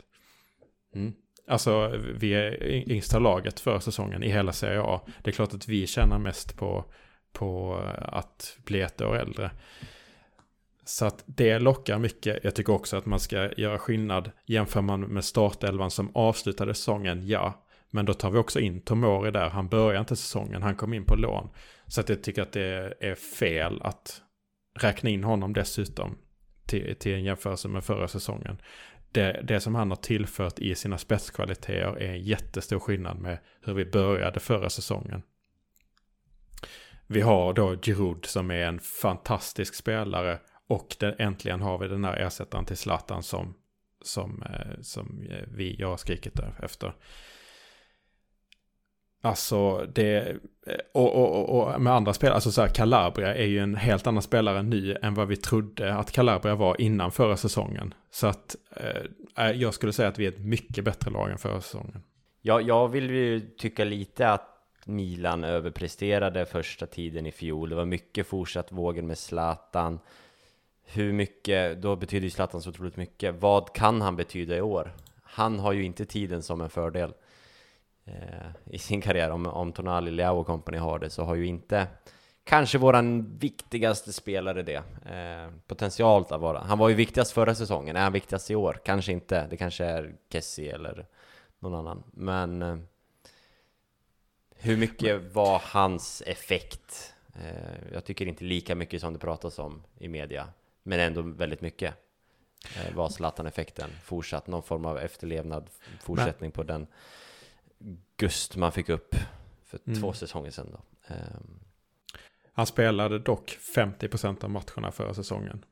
Mm. 0.95 1.13
Alltså 1.49 1.89
vi 2.15 2.35
är 2.35 2.65
yngsta 2.91 3.19
laget 3.19 3.61
för 3.61 3.79
säsongen 3.79 4.23
i 4.23 4.31
hela 4.31 4.53
Serie 4.53 4.83
A. 4.83 5.01
Det 5.23 5.31
är 5.31 5.35
klart 5.35 5.55
att 5.55 5.69
vi 5.69 5.87
tjänar 5.87 6.19
mest 6.19 6.57
på, 6.57 6.85
på 7.33 7.77
att 7.99 8.59
bli 8.65 8.81
ett 8.81 9.01
år 9.01 9.17
äldre. 9.17 9.51
Så 10.85 11.07
att 11.07 11.25
det 11.27 11.59
lockar 11.59 11.99
mycket. 11.99 12.45
Jag 12.45 12.55
tycker 12.55 12.73
också 12.73 12.97
att 12.97 13.07
man 13.07 13.21
ska 13.21 13.53
göra 13.53 13.79
skillnad. 13.79 14.31
Jämför 14.47 14.83
man 14.83 15.01
med 15.01 15.25
startelvan 15.25 15.91
som 15.91 16.17
avslutade 16.17 16.75
säsongen, 16.75 17.27
ja. 17.27 17.65
Men 17.91 18.07
då 18.07 18.15
tar 18.15 18.31
vi 18.31 18.39
också 18.39 18.61
in 18.61 18.81
Tomori 18.81 19.31
där. 19.31 19.49
Han 19.49 19.69
började 19.69 20.01
inte 20.01 20.17
säsongen, 20.17 20.63
han 20.63 20.77
kom 20.77 20.95
in 20.95 21.05
på 21.05 21.17
lån. 21.17 21.49
Så 21.87 22.01
att 22.01 22.09
jag 22.09 22.23
tycker 22.23 22.43
att 22.43 22.53
det 22.53 22.95
är 23.01 23.15
fel 23.15 23.83
att 23.83 24.23
räkna 24.81 25.11
in 25.11 25.25
honom 25.25 25.53
dessutom 25.53 26.19
till, 26.67 26.97
till 26.97 27.15
en 27.15 27.25
jämförelse 27.25 27.69
med 27.69 27.85
förra 27.85 28.09
säsongen 28.09 28.59
det, 29.15 29.41
det 29.45 29.61
som 29.61 29.75
han 29.75 29.91
har 29.91 29.97
tillfört 29.97 30.59
i 30.59 30.75
sina 30.75 30.99
spetskvaliteter 30.99 32.03
är 32.03 32.09
en 32.09 32.23
jättestor 32.23 32.79
skillnad 32.79 33.19
med 33.19 33.39
hur 33.61 33.75
vi 33.75 33.85
började 33.85 34.41
förra 34.41 34.71
säsongen. 34.71 35.23
Vi 37.07 37.21
har 37.21 37.53
då 37.53 37.77
Giroud 37.83 38.25
som 38.25 38.51
är 38.51 38.67
en 38.67 38.81
fantastisk 38.81 39.75
spelare 39.75 40.39
och 40.69 40.97
den, 41.01 41.15
äntligen 41.19 41.61
har 41.61 41.79
vi 41.79 41.89
den 41.89 42.05
här 42.05 42.17
ersättaren 42.17 42.65
till 42.65 42.77
Zlatan 42.77 43.23
som, 43.23 43.55
som, 44.03 44.43
eh, 44.43 44.81
som 44.81 45.27
eh, 45.31 45.45
vi, 45.49 45.77
jag 45.79 45.89
har 45.89 45.97
skrikit 45.97 46.41
efter. 46.63 46.95
Alltså 49.25 49.87
det, 49.95 50.29
eh, 50.67 50.75
och, 50.95 51.15
och, 51.15 51.75
och, 51.75 51.81
med 51.81 51.93
andra 51.93 52.13
spelare, 52.13 52.35
alltså 52.35 52.53
så 52.53 52.61
här, 52.61 52.69
Calabria 52.69 53.35
är 53.35 53.47
ju 53.47 53.59
en 53.59 53.75
helt 53.77 54.07
annan 54.07 54.23
spelare 54.23 54.63
nu 54.63 54.97
än 55.03 55.15
vad 55.15 55.29
vi 55.29 55.37
trodde 55.37 55.95
att 55.95 56.13
Calabria 56.13 56.55
var 56.55 56.81
innan 56.81 57.13
förra 57.13 57.37
säsongen. 57.37 57.95
Så 58.11 58.27
att 58.27 58.57
eh, 59.37 59.51
jag 59.51 59.75
skulle 59.75 59.93
säga 59.93 60.09
att 60.09 60.19
vi 60.19 60.25
är 60.25 60.33
ett 60.33 60.45
mycket 60.45 60.85
bättre 60.85 61.11
lag 61.11 61.31
än 61.31 61.39
förra 61.39 61.61
säsongen. 61.61 62.03
Ja, 62.43 62.61
jag 62.61 62.89
vill 62.89 63.11
ju 63.11 63.41
tycka 63.41 63.85
lite 63.85 64.29
att 64.29 64.51
Milan 64.85 65.45
överpresterade 65.45 66.47
första 66.47 66.87
tiden 66.87 67.27
i 67.27 67.33
fjol. 67.33 67.69
Det 67.69 67.77
var 67.77 67.85
mycket 67.85 68.27
fortsatt 68.27 68.73
vågen 68.73 69.07
med 69.07 69.19
Zlatan. 69.19 69.99
Hur 70.85 71.13
mycket, 71.13 71.83
då 71.83 71.97
betyder 71.97 72.25
ju 72.25 72.31
Zlatan 72.31 72.63
så 72.63 72.71
otroligt 72.71 72.97
mycket. 72.97 73.35
Vad 73.35 73.73
kan 73.73 74.01
han 74.01 74.17
betyda 74.17 74.57
i 74.57 74.61
år? 74.61 74.93
Han 75.23 75.59
har 75.59 75.73
ju 75.73 75.85
inte 75.85 76.07
tiden 76.07 76.43
som 76.43 76.61
en 76.61 76.71
fördel 76.71 77.15
eh, 78.05 78.15
i 78.65 78.79
sin 78.79 79.01
karriär. 79.01 79.31
Om, 79.31 79.47
om 79.47 79.73
Tonali, 79.73 80.11
Leao 80.11 80.41
och 80.41 80.47
company 80.47 80.79
har 80.79 80.99
det 80.99 81.11
så 81.11 81.25
har 81.25 81.35
ju 81.35 81.47
inte 81.47 81.87
kanske 82.45 82.79
våran 82.79 83.39
viktigaste 83.39 84.13
spelare 84.13 84.63
det. 84.63 84.83
Eh, 85.07 85.53
potentialt 85.67 86.33
att 86.33 86.41
vara. 86.41 86.59
Han 86.59 86.79
var 86.79 86.89
ju 86.89 86.95
viktigast 86.95 87.33
förra 87.33 87.55
säsongen. 87.55 87.97
Är 87.97 88.03
han 88.03 88.13
viktigast 88.13 88.51
i 88.51 88.55
år? 88.55 88.81
Kanske 88.85 89.13
inte. 89.13 89.47
Det 89.51 89.57
kanske 89.57 89.85
är 89.85 90.15
Kessie 90.33 90.75
eller 90.75 91.07
någon 91.59 91.75
annan. 91.75 92.03
Men 92.13 92.63
eh, 92.63 92.77
hur 94.57 94.77
mycket 94.77 95.35
var 95.35 95.63
hans 95.65 96.23
effekt? 96.27 97.15
Eh, 97.35 97.93
jag 97.93 98.05
tycker 98.05 98.27
inte 98.27 98.45
lika 98.45 98.75
mycket 98.75 99.01
som 99.01 99.13
det 99.13 99.19
pratas 99.19 99.59
om 99.59 99.83
i 99.99 100.09
media, 100.09 100.49
men 100.85 101.01
ändå 101.01 101.23
väldigt 101.23 101.61
mycket. 101.61 101.95
Eh, 102.77 102.95
var 102.95 103.09
Zlatan-effekten 103.09 103.91
fortsatt? 104.03 104.47
Någon 104.47 104.63
form 104.63 104.85
av 104.85 104.99
efterlevnad, 104.99 105.71
fortsättning 106.01 106.49
men. 106.49 106.53
på 106.53 106.63
den 106.63 106.87
Gust 108.17 108.57
man 108.57 108.73
fick 108.73 108.89
upp 108.89 109.15
för 109.65 109.79
mm. 109.87 110.01
två 110.01 110.13
säsonger 110.13 110.51
sedan 110.51 110.69
då. 110.73 110.81
Um. 111.15 111.61
Han 112.53 112.67
spelade 112.67 113.19
dock 113.19 113.59
50% 113.77 114.45
av 114.45 114.51
matcherna 114.51 114.93
förra 114.93 115.15
säsongen. 115.15 115.65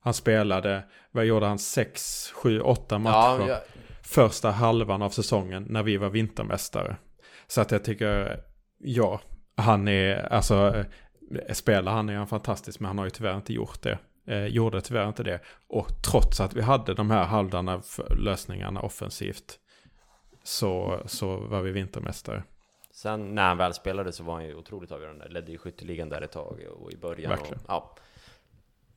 Han 0.00 0.14
spelade, 0.14 0.84
vad 1.10 1.24
gjorde 1.24 1.46
han, 1.46 1.58
6, 1.58 2.30
7, 2.34 2.60
8 2.60 2.98
matcher. 2.98 3.14
Ja, 3.14 3.48
ja. 3.48 3.60
Första 4.02 4.50
halvan 4.50 5.02
av 5.02 5.10
säsongen 5.10 5.66
när 5.68 5.82
vi 5.82 5.96
var 5.96 6.10
vintermästare. 6.10 6.96
Så 7.46 7.60
att 7.60 7.70
jag 7.70 7.84
tycker, 7.84 8.42
ja, 8.78 9.20
han 9.56 9.88
är, 9.88 10.32
alltså, 10.32 10.84
spelar 11.52 11.92
han 11.92 12.08
är 12.08 12.16
han 12.16 12.26
fantastisk, 12.26 12.80
men 12.80 12.86
han 12.86 12.98
har 12.98 13.04
ju 13.04 13.10
tyvärr 13.10 13.36
inte 13.36 13.52
gjort 13.52 13.82
det. 13.82 13.98
Eh, 14.26 14.46
gjorde 14.46 14.80
tyvärr 14.80 15.08
inte 15.08 15.22
det. 15.22 15.40
Och 15.66 16.02
trots 16.10 16.40
att 16.40 16.54
vi 16.54 16.62
hade 16.62 16.94
de 16.94 17.10
här 17.10 17.24
halvdarna 17.24 17.82
lösningarna 18.16 18.80
offensivt 18.80 19.58
så, 20.42 21.02
så 21.06 21.36
var 21.36 21.62
vi 21.62 21.72
vintermästare. 21.72 22.42
Sen 22.90 23.34
när 23.34 23.48
han 23.48 23.58
väl 23.58 23.74
spelade 23.74 24.12
så 24.12 24.24
var 24.24 24.34
han 24.34 24.44
ju 24.44 24.54
otroligt 24.54 24.92
avgörande. 24.92 25.28
Ledde 25.28 25.52
ju 25.52 25.58
skytteligan 25.58 26.08
där 26.08 26.22
ett 26.22 26.32
tag 26.32 26.60
och 26.78 26.92
i 26.92 26.96
början. 26.96 27.30
Verkligen. 27.30 27.58
Och, 27.58 27.64
ja. 27.68 27.96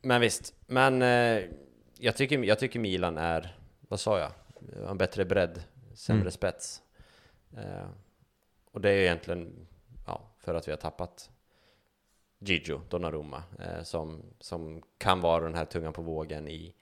Men 0.02 0.22
visst, 0.22 0.54
men 0.68 1.02
eh, 1.02 1.44
jag, 1.98 2.16
tycker, 2.16 2.44
jag 2.44 2.60
tycker 2.60 2.80
Milan 2.80 3.18
är, 3.18 3.58
vad 3.80 4.00
sa 4.00 4.20
jag? 4.20 4.32
En 4.90 4.98
bättre 4.98 5.26
bredd, 5.26 5.64
sämre 5.96 6.22
mm. 6.22 6.32
spets. 6.32 6.82
Eh, 7.58 7.90
och 8.72 8.82
det 8.82 8.90
är 8.90 8.98
egentligen 8.98 9.68
ja, 10.06 10.36
för 10.40 10.54
att 10.54 10.68
vi 10.68 10.72
har 10.72 10.78
tappat 10.78 11.30
Gigio 12.40 12.82
Donnarumma 12.90 13.44
eh, 13.60 13.84
som, 13.84 14.22
som 14.40 14.82
kan 14.98 15.22
vara 15.22 15.44
den 15.44 15.56
här 15.56 15.66
tungan 15.66 15.94
på 15.94 16.02
vågen 16.02 16.48
i, 16.48 16.74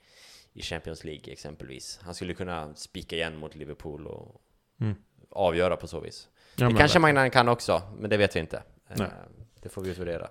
i 0.52 0.62
Champions 0.62 1.04
League 1.04 1.32
exempelvis. 1.32 2.00
Han 2.02 2.14
skulle 2.14 2.34
kunna 2.34 2.74
spika 2.74 3.16
igen 3.16 3.36
mot 3.36 3.54
Liverpool 3.54 4.06
och, 4.06 4.42
mm. 4.80 4.94
avgöra 5.30 5.76
på 5.76 5.86
så 5.86 6.00
vis. 6.00 6.28
Ja, 6.56 6.68
det 6.68 6.74
kanske 6.74 6.98
Magnan 6.98 7.30
kan 7.30 7.48
också, 7.48 7.82
men 7.98 8.10
det 8.10 8.16
vet 8.16 8.36
vi 8.36 8.40
inte. 8.40 8.62
Eh, 8.88 9.06
det 9.62 9.68
får 9.68 9.82
vi 9.82 9.90
utvärdera. 9.90 10.28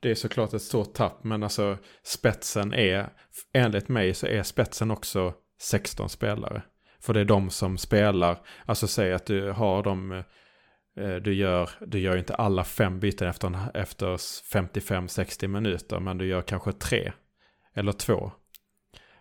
det 0.00 0.10
är 0.10 0.14
såklart 0.14 0.52
ett 0.52 0.62
stort 0.62 0.94
tapp. 0.94 1.24
Men 1.24 1.42
alltså 1.42 1.78
spetsen 2.02 2.74
är, 2.74 3.08
enligt 3.52 3.88
mig 3.88 4.14
så 4.14 4.26
är 4.26 4.42
spetsen 4.42 4.90
också 4.90 5.34
16 5.60 6.08
spelare. 6.08 6.62
För 7.00 7.14
det 7.14 7.20
är 7.20 7.24
de 7.24 7.50
som 7.50 7.78
spelar, 7.78 8.46
alltså 8.66 8.86
säg 8.86 9.12
att 9.12 9.26
du 9.26 9.50
har 9.50 9.82
dem, 9.82 10.12
eh, 10.12 10.24
Eh, 10.96 11.14
du 11.14 11.34
gör, 11.34 11.70
du 11.80 11.98
gör 11.98 12.16
inte 12.16 12.34
alla 12.34 12.64
fem 12.64 13.00
byten 13.00 13.28
efter, 13.28 13.76
efter 13.76 14.16
55-60 14.16 15.46
minuter, 15.46 16.00
men 16.00 16.18
du 16.18 16.26
gör 16.26 16.42
kanske 16.42 16.72
tre 16.72 17.12
eller 17.74 17.92
två. 17.92 18.32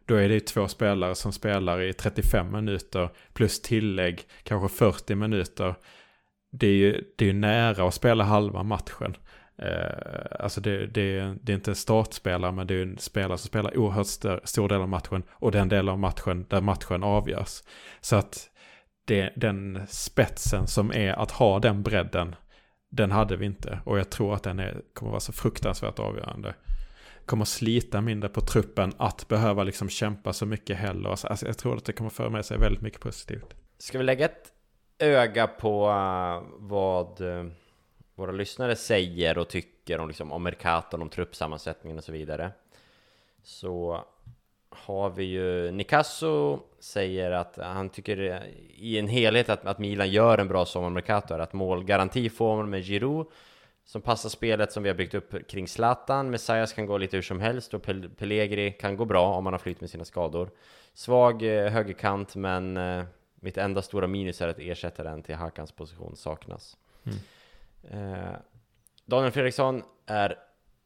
Då 0.06 0.16
är 0.16 0.30
det 0.30 0.40
två 0.40 0.68
spelare 0.68 1.16
som 1.16 1.34
spelar 1.34 1.82
i 1.82 1.94
35 1.94 2.52
minuter 2.52 3.10
plus 3.34 3.62
tillägg, 3.62 4.22
kanske 4.44 4.78
40 4.78 5.16
minuter. 5.16 5.76
Det 6.52 6.68
är 6.68 6.76
ju 6.76 7.04
det 7.18 7.30
är 7.30 7.34
nära 7.34 7.88
att 7.88 7.94
spela 7.94 8.24
halva 8.24 8.64
matchen. 8.64 9.16
Eh, 9.58 10.40
alltså 10.40 10.62
det, 10.62 10.88
det, 10.88 11.36
det, 11.42 11.52
är 11.52 11.56
inte 11.56 11.72
en 11.72 11.76
startspelare 11.76 12.52
men 12.52 12.68
det 12.68 12.74
är 12.74 12.82
en 12.82 12.98
spelare 12.98 13.38
som 13.38 13.48
spelar 13.48 13.78
oerhört 13.78 14.08
stor, 14.08 14.42
stor 14.44 14.70
del 14.70 14.82
av 14.82 14.90
matchen 14.90 15.24
och 15.32 15.52
den 15.52 15.70
del 15.70 15.90
av 15.90 16.00
matchen 16.00 16.46
där 16.50 16.62
matchen 16.62 17.04
avgörs. 17.04 17.64
Så 18.02 18.16
att 18.16 18.51
det, 19.06 19.34
den 19.36 19.88
spetsen 19.88 20.68
som 20.68 20.92
är 20.92 21.14
att 21.14 21.32
ha 21.32 21.60
den 21.60 21.84
bredden, 21.84 22.36
den 22.90 23.12
hade 23.12 23.36
vi 23.36 23.46
inte. 23.46 23.80
Och 23.86 24.00
jag 24.00 24.10
tror 24.10 24.36
att 24.36 24.44
den 24.44 24.60
är, 24.60 24.82
kommer 24.94 25.12
vara 25.12 25.20
så 25.20 25.34
fruktansvärt 25.34 26.00
avgörande. 26.00 26.56
Kommer 27.26 27.46
slita 27.46 28.02
mindre 28.02 28.30
på 28.30 28.42
truppen 28.42 28.94
att 28.98 29.28
behöva 29.28 29.64
liksom 29.64 29.90
kämpa 29.90 30.34
så 30.34 30.46
mycket 30.46 30.78
heller. 30.78 31.10
Alltså, 31.10 31.28
alltså 31.28 31.46
jag 31.46 31.58
tror 31.58 31.78
att 31.78 31.86
det 31.86 31.94
kommer 31.94 32.10
föra 32.10 32.30
med 32.30 32.46
sig 32.46 32.58
väldigt 32.58 32.82
mycket 32.82 33.02
positivt. 33.02 33.56
Ska 33.78 33.98
vi 33.98 34.04
lägga 34.04 34.26
ett 34.26 34.52
öga 35.00 35.48
på 35.48 35.90
eh, 35.90 36.58
vad 36.58 37.22
eh, 37.22 37.46
våra 38.16 38.32
lyssnare 38.32 38.76
säger 38.76 39.38
och 39.38 39.50
tycker 39.50 40.00
om, 40.00 40.08
liksom, 40.08 40.32
om 40.32 40.44
Mercaton, 40.44 41.02
om 41.02 41.10
truppsammansättningen 41.10 41.98
och 41.98 42.04
så 42.04 42.12
vidare. 42.12 42.52
Så 43.44 44.06
har 44.70 45.10
vi 45.10 45.24
ju 45.24 45.72
Nikasso 45.72 46.60
säger 46.84 47.32
att 47.32 47.58
han 47.58 47.90
tycker 47.90 48.44
i 48.70 49.00
en 49.00 49.08
helhet 49.08 49.50
att, 49.50 49.66
att 49.66 49.80
Milan 49.80 50.10
gör 50.10 50.38
en 50.38 50.48
bra 50.48 50.66
sommar 50.66 50.90
Mercato, 50.90 51.34
att 51.34 51.54
målgaranti 51.54 52.30
får 52.30 52.56
man 52.56 52.70
med 52.70 52.84
Giroud 52.84 53.28
som 53.86 54.02
passar 54.02 54.30
spelet 54.30 54.72
som 54.72 54.84
vi 54.84 54.90
har 54.90 54.96
byggt 54.96 55.14
upp 55.14 55.48
kring 55.48 55.68
Zlatan. 55.68 56.30
Messias 56.30 56.74
kan 56.74 56.86
gå 56.86 56.98
lite 56.98 57.18
hur 57.18 57.22
som 57.22 57.40
helst 57.40 57.74
och 57.74 57.84
Pel 57.84 58.10
Pellegri 58.10 58.72
kan 58.72 58.98
gå 58.98 59.06
bra 59.06 59.34
om 59.34 59.44
man 59.44 59.54
har 59.54 59.60
flytt 59.60 59.82
med 59.82 59.90
sina 59.90 60.06
skador. 60.06 60.50
Svag 60.94 61.44
eh, 61.44 61.72
högerkant, 61.72 62.36
men 62.36 62.78
eh, 62.78 63.04
mitt 63.36 63.58
enda 63.58 63.82
stora 63.82 64.08
minus 64.08 64.42
är 64.42 64.48
att 64.48 64.60
ersättaren 64.60 65.24
till 65.24 65.36
Hakans 65.36 65.72
position 65.72 66.16
saknas. 66.16 66.78
Mm. 67.04 67.18
Eh, 68.24 68.36
Daniel 69.06 69.32
Fredriksson 69.32 69.84
är 70.06 70.38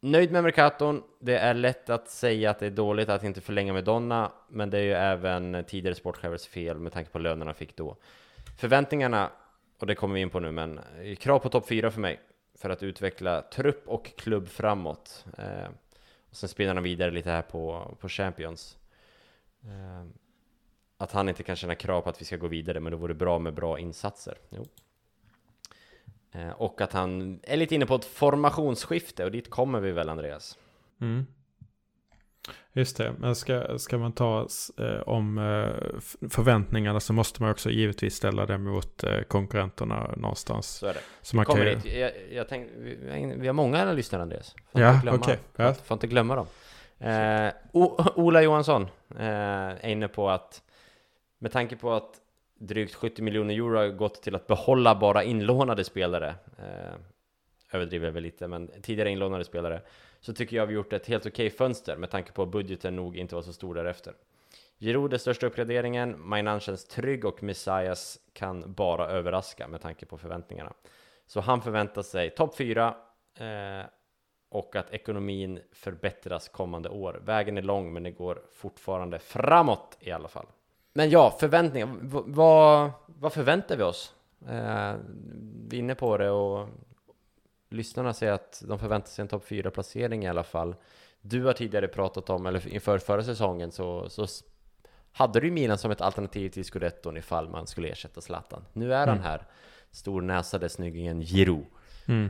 nöjd 0.06 0.32
med 0.32 0.44
Mercaton. 0.44 1.04
Det 1.20 1.38
är 1.38 1.54
lätt 1.54 1.90
att 1.90 2.10
säga 2.10 2.50
att 2.50 2.60
det 2.60 2.66
är 2.66 2.72
dåligt 2.72 3.10
att 3.10 3.24
inte 3.24 3.42
förlänga 3.42 3.74
med 3.74 3.84
Donna, 3.84 4.32
men 4.50 4.70
det 4.70 4.78
är 4.78 4.84
ju 4.84 4.94
även 4.94 5.64
tidigare 5.68 5.96
sportchefers 5.96 6.48
fel 6.48 6.80
med 6.80 6.94
tanke 6.94 7.12
på 7.12 7.20
lönerna 7.20 7.54
fick 7.54 7.76
då. 7.76 7.98
Förväntningarna, 8.58 9.32
och 9.80 9.88
det 9.88 9.96
kommer 9.96 10.16
vi 10.16 10.22
in 10.22 10.30
på 10.30 10.40
nu, 10.40 10.52
men 10.52 10.80
krav 11.20 11.40
på 11.40 11.50
topp 11.50 11.68
4 11.68 11.92
för 11.92 12.02
mig 12.02 12.20
för 12.56 12.70
att 12.70 12.84
utveckla 12.84 13.42
trupp 13.42 13.88
och 13.88 14.12
klubb 14.18 14.48
framåt. 14.48 15.26
Eh, 15.38 15.70
och 16.30 16.36
sen 16.36 16.50
spinner 16.50 16.74
han 16.74 16.84
vidare 16.84 17.12
lite 17.12 17.32
här 17.32 17.42
på, 17.42 17.96
på 18.00 18.10
Champions. 18.10 18.78
Eh, 19.64 20.06
att 20.98 21.12
han 21.12 21.30
inte 21.30 21.44
kan 21.44 21.56
känna 21.56 21.76
krav 21.76 22.02
på 22.02 22.10
att 22.10 22.22
vi 22.22 22.26
ska 22.26 22.38
gå 22.38 22.48
vidare, 22.48 22.80
men 22.80 22.92
det 22.92 22.98
vore 22.98 23.14
bra 23.14 23.40
med 23.40 23.54
bra 23.54 23.80
insatser. 23.80 24.38
Jo. 24.50 24.66
Eh, 26.36 26.50
och 26.50 26.82
att 26.82 26.94
han 26.94 27.40
är 27.44 27.58
lite 27.58 27.76
inne 27.76 27.86
på 27.86 27.96
ett 27.96 28.06
formationsskifte 28.06 29.26
och 29.26 29.32
dit 29.32 29.50
kommer 29.50 29.80
vi 29.80 29.92
väl 29.92 30.10
Andreas? 30.10 30.58
Mm. 31.02 31.26
Just 32.74 32.98
det, 32.98 33.14
men 33.20 33.36
ska, 33.36 33.80
ska 33.80 33.98
man 33.98 34.12
ta 34.12 34.48
eh, 34.78 35.00
om 35.00 35.38
eh, 35.38 36.00
förväntningarna 36.30 37.00
så 37.00 37.14
måste 37.14 37.42
man 37.42 37.52
också 37.52 37.70
givetvis 37.70 38.16
ställa 38.16 38.46
det 38.46 38.58
mot 38.58 39.04
eh, 39.04 39.22
konkurrenterna 39.22 40.14
någonstans. 40.18 40.68
Så 40.68 40.88
är 40.88 40.94
det. 40.94 41.00
Så 41.22 41.36
man 41.36 41.46
kommer 41.46 41.74
kan 41.74 41.82
dit. 41.82 41.96
Jag, 41.96 42.12
jag 42.32 42.50
tänk, 42.50 42.70
vi, 42.78 43.36
vi 43.38 43.48
har 43.48 43.54
många 43.54 43.92
lyssnare 43.92 44.22
Andreas. 44.22 44.56
Får 44.72 44.82
ja, 44.82 45.00
okej. 45.00 45.14
Okay. 45.14 45.38
Ja. 45.56 45.74
Får, 45.74 45.84
får 45.84 45.96
inte 45.96 46.08
glömma 46.08 46.36
dem. 46.36 46.48
Eh, 47.00 47.52
Ola 48.16 48.42
Johansson 48.42 48.82
eh, 49.16 49.26
är 49.26 49.88
inne 49.88 50.08
på 50.08 50.30
att 50.30 50.62
med 51.40 51.52
tanke 51.52 51.76
på 51.76 51.94
att 51.94 52.22
drygt 52.68 52.94
70 52.94 53.22
miljoner 53.22 53.54
euro 53.54 53.78
har 53.78 53.88
gått 53.88 54.22
till 54.22 54.36
att 54.36 54.48
behålla 54.48 54.96
bara 54.96 55.24
inlånade 55.24 55.84
spelare. 55.84 56.36
Eh, 56.58 56.96
överdriver 57.72 58.12
väl 58.12 58.24
lite, 58.24 58.48
men 58.48 58.72
tidigare 58.82 59.10
inlånade 59.10 59.44
spelare. 59.44 59.82
Så 60.20 60.34
tycker 60.34 60.58
jag 60.58 60.66
vi 60.66 60.74
gjort 60.74 60.94
ett 60.94 61.08
helt 61.08 61.26
okej 61.26 61.50
fönster 61.50 61.98
med 61.98 62.10
tanke 62.10 62.32
på 62.32 62.44
att 62.44 62.50
budgeten 62.50 62.96
nog 62.96 63.18
inte 63.18 63.36
var 63.36 63.42
så 63.42 63.54
stor 63.54 63.76
därefter. 63.76 64.14
Giroud 64.80 65.14
är 65.14 65.18
största 65.18 65.48
uppgraderingen, 65.48 66.28
Mainan 66.28 66.60
känns 66.60 66.86
trygg 66.86 67.26
och 67.26 67.44
Messias 67.44 68.20
kan 68.34 68.74
bara 68.74 69.08
överraska 69.08 69.68
med 69.68 69.82
tanke 69.82 70.06
på 70.06 70.18
förväntningarna. 70.18 70.74
Så 71.28 71.40
han 71.42 71.62
förväntar 71.62 72.02
sig 72.02 72.30
topp 72.30 72.58
4 72.58 72.96
eh, 73.40 73.86
och 74.50 74.76
att 74.76 74.94
ekonomin 74.94 75.60
förbättras 75.72 76.50
kommande 76.50 76.90
år. 76.90 77.22
Vägen 77.26 77.58
är 77.58 77.62
lång 77.62 77.94
men 77.94 78.04
det 78.04 78.12
går 78.12 78.42
fortfarande 78.54 79.20
framåt 79.20 79.98
i 80.00 80.12
alla 80.12 80.28
fall. 80.28 80.46
Men 80.98 81.10
ja, 81.10 81.36
förväntningar. 81.40 81.88
V 82.02 82.20
vad, 82.26 82.92
vad 83.06 83.34
förväntar 83.34 83.78
vi 83.78 83.84
oss? 83.84 84.14
Eh, 84.50 84.96
vi 85.68 85.78
är 85.78 85.80
inne 85.80 85.96
på 85.96 86.18
det 86.18 86.30
och 86.30 86.70
lyssnarna 87.70 88.14
säger 88.14 88.34
att 88.34 88.64
de 88.68 88.80
förväntar 88.80 89.08
sig 89.08 89.22
en 89.22 89.28
topp 89.28 89.46
4-placering 89.48 90.24
i 90.24 90.28
alla 90.28 90.44
fall. 90.44 90.76
Du 91.22 91.46
har 91.46 91.54
tidigare 91.54 91.88
pratat 91.88 92.30
om, 92.30 92.46
eller 92.46 92.68
inför 92.68 92.98
förra 92.98 93.24
säsongen, 93.24 93.72
så, 93.72 94.10
så 94.10 94.28
hade 95.12 95.40
du 95.40 95.52
Milan 95.52 95.78
som 95.78 95.92
ett 95.92 96.02
alternativ 96.02 96.50
till 96.50 96.66
Scudetton 96.66 97.18
ifall 97.18 97.50
man 97.50 97.68
skulle 97.68 97.88
ersätta 97.88 98.22
Zlatan. 98.22 98.66
Nu 98.74 98.94
är 98.94 99.04
mm. 99.04 99.10
han 99.10 99.26
här, 99.26 99.48
stornäsade 99.92 100.70
snyggingen 100.70 101.22
Giroud. 101.22 101.66
Mm. 102.08 102.30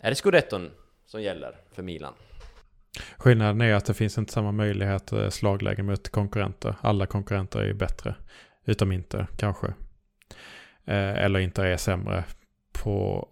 Är 0.00 0.10
det 0.10 0.16
Scudetton 0.16 0.70
som 1.06 1.22
gäller 1.22 1.56
för 1.72 1.82
Milan? 1.82 2.14
Skillnaden 3.16 3.60
är 3.60 3.74
att 3.74 3.84
det 3.84 3.94
finns 3.94 4.18
inte 4.18 4.32
samma 4.32 4.52
möjlighet 4.52 5.12
eh, 5.12 5.28
slagläge 5.28 5.82
mot 5.82 6.08
konkurrenter. 6.08 6.76
Alla 6.80 7.06
konkurrenter 7.06 7.60
är 7.60 7.66
ju 7.66 7.74
bättre. 7.74 8.14
Utom 8.64 8.92
inte 8.92 9.26
kanske. 9.36 9.66
Eh, 10.84 11.24
eller 11.24 11.38
inte 11.38 11.62
är 11.62 11.76
sämre 11.76 12.24
på, 12.72 13.28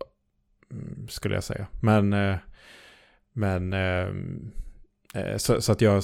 mm, 0.70 1.08
skulle 1.08 1.34
jag 1.34 1.44
säga. 1.44 1.66
Men, 1.80 2.12
eh, 2.12 2.36
men 3.32 3.72
eh, 3.72 4.08
eh, 5.14 5.36
så, 5.36 5.60
så, 5.62 5.72
att 5.72 5.80
jag, 5.80 6.02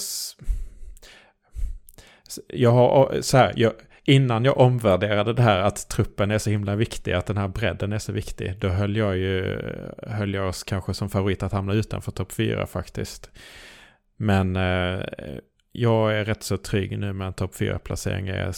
jag 2.49 2.71
har, 2.71 3.21
så 3.21 3.37
här, 3.37 3.53
jag, 3.57 3.73
innan 4.09 4.45
jag 4.45 4.59
omvärderade 4.59 5.33
det 5.33 5.43
här 5.43 5.59
att 5.59 5.89
truppen 5.89 6.31
är 6.31 6.39
så 6.39 6.51
himla 6.51 6.77
viktig, 6.77 7.13
att 7.13 7.27
den 7.27 7.37
här 7.37 7.49
bredden 7.49 7.93
är 7.93 7.99
så 7.99 8.13
viktig, 8.13 8.55
då 8.61 8.69
höll 8.69 8.97
jag 8.97 9.17
ju, 9.17 9.59
höll 10.07 10.35
jag 10.35 10.49
oss 10.49 10.63
kanske 10.65 10.95
som 10.95 11.11
favorit 11.11 11.43
att 11.43 11.53
hamna 11.53 11.73
utanför 11.73 12.13
topp 12.13 12.33
fyra 12.33 12.67
faktiskt. 12.67 13.31
Men 14.17 14.57
eh, 14.57 15.01
jag 15.73 16.15
är 16.15 16.25
rätt 16.25 16.43
så 16.43 16.57
trygg 16.57 16.99
nu 16.99 17.13
med 17.13 17.27
en 17.27 17.33
topp 17.33 17.55
fyra 17.55 17.79
placering 17.79 18.53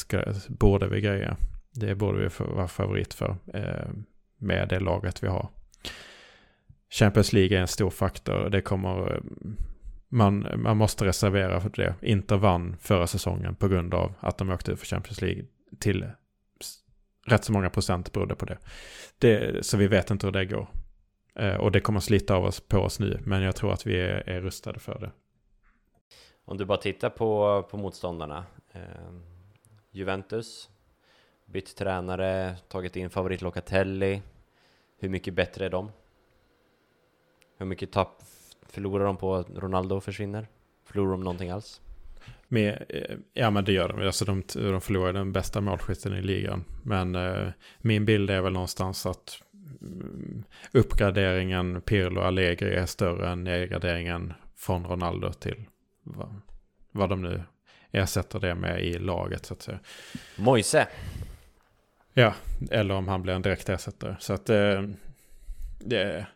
borde 0.48 0.89
vi 0.89 1.01
greja. 1.01 1.36
Det 1.74 1.94
borde 1.94 2.18
vi 2.18 2.28
vara 2.39 2.68
favorit 2.68 3.14
för 3.14 3.36
eh, 3.55 3.90
med 4.39 4.68
det 4.68 4.81
laget 4.81 5.22
vi 5.22 5.28
har. 5.28 5.48
Champions 6.90 7.32
League 7.32 7.56
är 7.56 7.60
en 7.60 7.68
stor 7.68 7.90
faktor. 7.90 8.48
Det 8.51 8.60
kommer, 8.60 9.14
eh, 9.14 9.20
man, 10.10 10.46
man 10.56 10.76
måste 10.76 11.04
reservera 11.04 11.60
för 11.60 11.70
det. 11.70 11.94
Inter 12.02 12.36
vann 12.36 12.76
förra 12.80 13.06
säsongen 13.06 13.54
på 13.54 13.68
grund 13.68 13.94
av 13.94 14.14
att 14.20 14.38
de 14.38 14.50
åkte 14.50 14.72
ut 14.72 14.78
för 14.78 14.86
Champions 14.86 15.22
League 15.22 15.44
till 15.78 16.10
rätt 17.26 17.44
så 17.44 17.52
många 17.52 17.70
procent 17.70 18.12
berodde 18.12 18.34
på 18.34 18.44
det. 18.44 18.58
det 19.18 19.66
så 19.66 19.76
vi 19.76 19.86
vet 19.86 20.10
inte 20.10 20.26
hur 20.26 20.32
det 20.32 20.44
går. 20.44 20.68
Eh, 21.34 21.54
och 21.54 21.72
det 21.72 21.80
kommer 21.80 22.00
slita 22.00 22.34
av 22.34 22.44
oss 22.44 22.60
på 22.60 22.78
oss 22.78 23.00
nu, 23.00 23.20
men 23.24 23.42
jag 23.42 23.56
tror 23.56 23.72
att 23.72 23.86
vi 23.86 24.00
är, 24.00 24.28
är 24.28 24.40
rustade 24.40 24.78
för 24.78 24.98
det. 24.98 25.10
Om 26.44 26.56
du 26.56 26.64
bara 26.64 26.78
tittar 26.78 27.10
på, 27.10 27.62
på 27.70 27.76
motståndarna. 27.76 28.44
Eh, 28.72 28.80
Juventus, 29.90 30.70
bytt 31.46 31.76
tränare, 31.76 32.56
tagit 32.68 32.96
in 32.96 33.10
favorit 33.10 33.42
Locatelli. 33.42 34.22
Hur 34.98 35.08
mycket 35.08 35.34
bättre 35.34 35.66
är 35.66 35.70
de? 35.70 35.92
Hur 37.58 37.66
mycket 37.66 37.92
tapp 37.92 38.22
förlorar 38.70 39.05
de 39.05 39.16
på 39.16 39.34
att 39.34 39.51
Ronaldo 39.51 40.01
försvinner? 40.01 40.48
Förlorar 40.84 41.10
de 41.10 41.20
någonting 41.20 41.51
alls? 41.51 41.80
Med, 42.48 42.84
eh, 42.88 43.16
ja 43.32 43.51
men 43.51 43.64
det 43.64 43.72
gör 43.72 43.88
de. 43.88 44.06
Alltså 44.06 44.24
de, 44.24 44.42
de 44.55 44.80
förlorar 44.80 45.12
den 45.12 45.32
bästa 45.32 45.60
målskytten 45.60 46.14
i 46.14 46.22
ligan. 46.22 46.64
Men 46.82 47.14
eh, 47.14 47.48
min 47.78 48.05
bild 48.05 48.30
är 48.30 48.40
väl 48.40 48.52
någonstans 48.52 49.06
att 49.06 49.42
mm, 49.80 50.44
uppgraderingen 50.72 51.80
Pirlo 51.80 52.20
Allegri 52.20 52.74
är 52.74 52.86
större 52.86 53.30
än 53.30 53.44
nedgraderingen 53.44 54.32
från 54.56 54.84
Ronaldo 54.84 55.32
till 55.32 55.64
vad, 56.02 56.40
vad 56.92 57.09
de 57.09 57.22
nu 57.22 57.42
ersätter 57.90 58.40
det 58.40 58.55
med 58.55 58.84
i 58.84 58.98
laget 58.98 59.47
så 59.47 59.55
att 59.55 59.62
säga. 59.62 59.78
Moise. 60.36 60.88
Ja, 62.14 62.34
eller 62.70 62.94
om 62.94 63.09
han 63.09 63.22
blir 63.22 63.34
en 63.34 63.42
direkt 63.42 63.68
ersättare. 63.68 64.16
Så 64.20 64.32
att 64.32 64.51
eh, 64.51 64.82
det, 65.78 66.26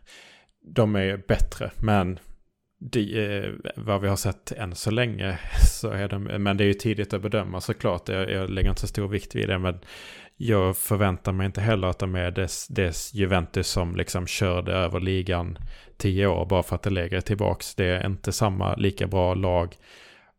de 0.67 0.95
är 0.95 1.17
bättre, 1.27 1.71
men 1.79 2.19
de, 2.79 3.25
eh, 3.25 3.51
vad 3.75 4.01
vi 4.01 4.07
har 4.07 4.15
sett 4.15 4.51
än 4.51 4.75
så 4.75 4.91
länge 4.91 5.39
så 5.71 5.89
är 5.89 6.09
de, 6.09 6.23
men 6.23 6.57
det 6.57 6.63
är 6.63 6.67
ju 6.67 6.73
tidigt 6.73 7.13
att 7.13 7.21
bedöma 7.21 7.61
såklart. 7.61 8.09
Jag, 8.09 8.31
jag 8.31 8.49
lägger 8.49 8.69
inte 8.69 8.81
så 8.81 8.87
stor 8.87 9.07
vikt 9.07 9.35
vid 9.35 9.49
det, 9.49 9.59
men 9.59 9.79
jag 10.37 10.77
förväntar 10.77 11.31
mig 11.31 11.45
inte 11.45 11.61
heller 11.61 11.87
att 11.87 11.99
de 11.99 12.15
är 12.15 12.31
dess, 12.31 12.67
dess 12.67 13.13
Juventus 13.13 13.67
som 13.67 13.95
liksom 13.95 14.27
körde 14.27 14.73
över 14.73 14.99
ligan 14.99 15.57
tio 15.97 16.27
år 16.27 16.45
bara 16.45 16.63
för 16.63 16.75
att 16.75 16.83
det 16.83 16.89
lägger 16.89 17.21
tillbaks. 17.21 17.75
Det 17.75 17.85
är 17.85 18.05
inte 18.05 18.31
samma 18.31 18.75
lika 18.75 19.07
bra 19.07 19.33
lag 19.33 19.75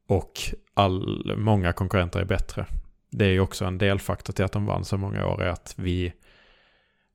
och 0.08 0.32
all, 0.74 1.34
många 1.36 1.72
konkurrenter 1.72 2.20
är 2.20 2.24
bättre. 2.24 2.66
Det 3.10 3.24
är 3.24 3.30
ju 3.30 3.40
också 3.40 3.64
en 3.64 3.78
delfaktor 3.78 4.32
till 4.32 4.44
att 4.44 4.52
de 4.52 4.66
vann 4.66 4.84
så 4.84 4.96
många 4.96 5.26
år 5.26 5.42
är 5.42 5.48
att 5.48 5.74
vi 5.76 6.12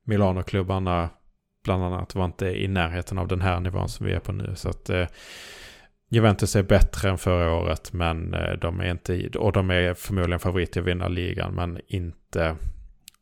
Milano-klubbarna 0.03 1.09
bland 1.63 1.83
annat 1.83 2.15
var 2.15 2.25
inte 2.25 2.45
i 2.45 2.67
närheten 2.67 3.17
av 3.17 3.27
den 3.27 3.41
här 3.41 3.59
nivån 3.59 3.89
som 3.89 4.05
vi 4.05 4.13
är 4.13 4.19
på 4.19 4.31
nu. 4.31 4.51
Så 4.55 4.69
att 4.69 4.89
eh, 4.89 5.07
Juventus 6.09 6.55
är 6.55 6.63
bättre 6.63 7.09
än 7.09 7.17
förra 7.17 7.53
året, 7.53 7.93
men 7.93 8.33
eh, 8.33 8.53
de 8.53 8.79
är 8.79 8.91
inte, 8.91 9.29
och 9.37 9.51
de 9.51 9.71
är 9.71 9.93
förmodligen 9.93 10.39
favorit 10.39 10.77
att 10.77 10.83
vinna 10.83 11.07
ligan, 11.07 11.53
men 11.53 11.79
inte 11.87 12.55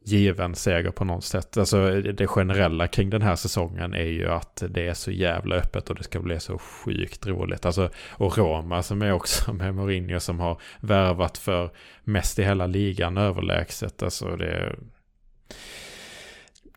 given 0.06 0.56
seger 0.56 0.91
på 0.91 1.06
något 1.06 1.24
sätt. 1.24 1.57
Alltså 1.57 2.02
det 2.02 2.28
generella 2.28 2.88
kring 2.88 3.10
den 3.10 3.22
här 3.22 3.36
säsongen 3.36 3.94
är 3.94 4.03
ju 4.06 4.28
att 4.28 4.64
det 4.70 4.88
är 4.88 4.94
så 4.94 5.11
jävla 5.11 5.56
öppet 5.56 5.90
och 5.90 5.95
det 5.95 6.03
ska 6.03 6.20
bli 6.20 6.40
så 6.40 6.57
sjukt 6.57 7.28
roligt. 7.28 7.66
Alltså, 7.66 7.90
och 8.10 8.38
Roma 8.38 8.84
som 8.84 9.02
är 9.02 9.11
också 9.11 9.53
med 9.60 9.76
Mourinho 9.76 10.20
som 10.20 10.40
har 10.40 10.61
värvat 10.80 11.38
för 11.38 11.70
mest 12.03 12.40
i 12.40 12.44
hela 12.44 12.68
ligan 12.68 13.18
överlägset. 13.18 14.03
Alltså 14.03 14.36
det 14.36 14.76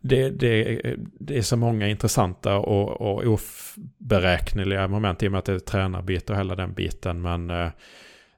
det, 0.03 0.31
det, 0.31 0.81
det 1.21 1.39
är 1.39 1.43
så 1.43 1.57
många 1.57 1.89
intressanta 1.89 2.59
och, 2.59 3.01
och 3.01 3.39
oberäkneliga 4.01 4.89
moment 4.89 5.23
i 5.23 5.29
och 5.29 5.33
med 5.33 5.39
att 5.39 5.45
det 5.45 5.53
är 5.53 5.59
tränarbyte 5.59 6.33
och 6.33 6.39
hela 6.39 6.55
den 6.55 6.73
biten. 6.73 7.23
Men 7.23 7.51
eh, 7.51 7.69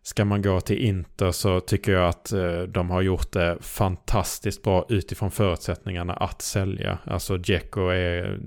ska 0.02 0.24
man 0.24 0.42
gå 0.42 0.60
till 0.60 0.78
Inter 0.78 1.30
så 1.30 1.60
tycker 1.60 1.92
jag 1.92 2.08
att 2.08 2.32
eh, 2.32 2.62
de 2.62 2.90
har 2.90 3.02
gjort 3.02 3.32
det 3.32 3.58
fantastiskt 3.60 4.62
bra 4.62 4.86
utifrån 4.88 5.30
förutsättningarna 5.30 6.12
att 6.12 6.42
sälja. 6.42 6.98
Alltså 7.04 7.36
Dzeko 7.36 7.88
är 7.88 8.38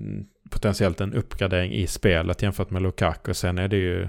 potentiellt 0.49 1.01
en 1.01 1.13
uppgradering 1.13 1.73
i 1.73 1.87
spelet 1.87 2.41
jämfört 2.41 2.69
med 2.69 2.81
Lukaku. 2.81 3.33
Sen 3.33 3.57
är 3.57 3.67
det 3.67 3.77
ju 3.77 4.07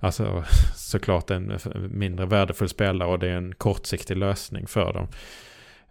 alltså, 0.00 0.44
såklart 0.76 1.30
en 1.30 1.58
mindre 1.90 2.26
värdefull 2.26 2.68
spelare 2.68 3.08
och 3.08 3.18
det 3.18 3.28
är 3.28 3.36
en 3.36 3.54
kortsiktig 3.54 4.16
lösning 4.16 4.66
för 4.66 4.92
dem. 4.92 5.08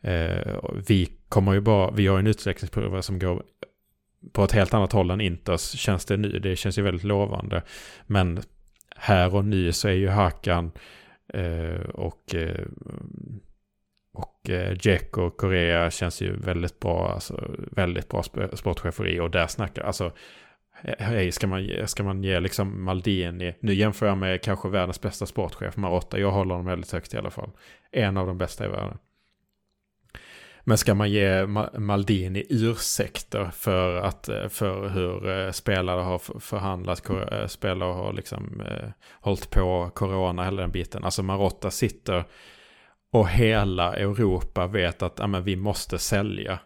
Eh, 0.01 0.59
vi 0.87 1.09
kommer 1.29 1.53
ju 1.53 1.61
bara, 1.61 1.91
vi 1.91 2.07
har 2.07 2.19
en 2.19 2.27
utvecklingskurva 2.27 3.01
som 3.01 3.19
går 3.19 3.43
på 4.31 4.43
ett 4.43 4.51
helt 4.51 4.73
annat 4.73 4.91
håll 4.91 5.11
än 5.11 5.21
Inters 5.21 5.61
känns 5.61 6.05
det 6.05 6.17
nu. 6.17 6.39
Det 6.39 6.55
känns 6.55 6.77
ju 6.77 6.81
väldigt 6.81 7.03
lovande. 7.03 7.63
Men 8.05 8.41
här 8.95 9.35
och 9.35 9.45
nu 9.45 9.71
så 9.71 9.87
är 9.87 9.93
ju 9.93 10.07
Hakan 10.07 10.71
eh, 11.33 11.81
och 11.93 12.35
eh, 12.35 12.65
och 14.17 14.49
eh, 14.49 14.77
Jack 14.81 15.17
och 15.17 15.37
Korea 15.37 15.91
känns 15.91 16.21
ju 16.21 16.35
väldigt 16.35 16.79
bra, 16.79 17.11
alltså 17.13 17.51
väldigt 17.71 18.09
bra 18.09 18.23
sportcheferi 18.53 19.19
och 19.19 19.31
där 19.31 19.47
snackar, 19.47 19.83
alltså 19.83 20.11
eh, 20.81 20.95
Hej, 20.99 21.31
ska 21.31 21.47
man, 21.47 21.69
ska 21.85 22.03
man 22.03 22.23
ge 22.23 22.39
liksom 22.39 22.83
Maldini, 22.83 23.55
nu 23.59 23.73
jämför 23.73 24.07
jag 24.07 24.17
med 24.17 24.41
kanske 24.41 24.69
världens 24.69 25.01
bästa 25.01 25.25
sportchef, 25.25 25.77
Marotta, 25.77 26.19
jag 26.19 26.31
håller 26.31 26.51
honom 26.51 26.65
väldigt 26.65 26.91
högt 26.91 27.13
i 27.13 27.17
alla 27.17 27.31
fall. 27.31 27.49
En 27.91 28.17
av 28.17 28.27
de 28.27 28.37
bästa 28.37 28.65
i 28.65 28.67
världen. 28.67 28.97
Men 30.69 30.77
ska 30.77 30.93
man 30.95 31.11
ge 31.11 31.47
Maldini 31.77 32.45
ursäkter 32.49 33.51
för, 33.53 33.95
att, 33.95 34.29
eh, 34.29 34.47
för 34.47 34.89
hur 34.89 35.29
eh, 35.29 35.51
spelare 35.51 36.01
har 36.01 36.39
förhandlat, 36.39 37.09
eh, 37.09 37.47
spelare 37.47 37.93
har 37.93 38.13
liksom 38.13 38.63
hållit 39.11 39.49
på 39.49 39.91
corona, 39.95 40.43
hela 40.43 40.61
den 40.61 40.71
biten. 40.71 41.03
Alltså 41.03 41.23
Marotta 41.23 41.71
sitter 41.71 42.23
och 43.11 43.29
hela 43.29 43.95
Europa 43.95 44.67
vet 44.67 45.01
att 45.01 45.19
amen, 45.19 45.43
vi 45.43 45.55
måste 45.55 45.99
sälja. 45.99 46.59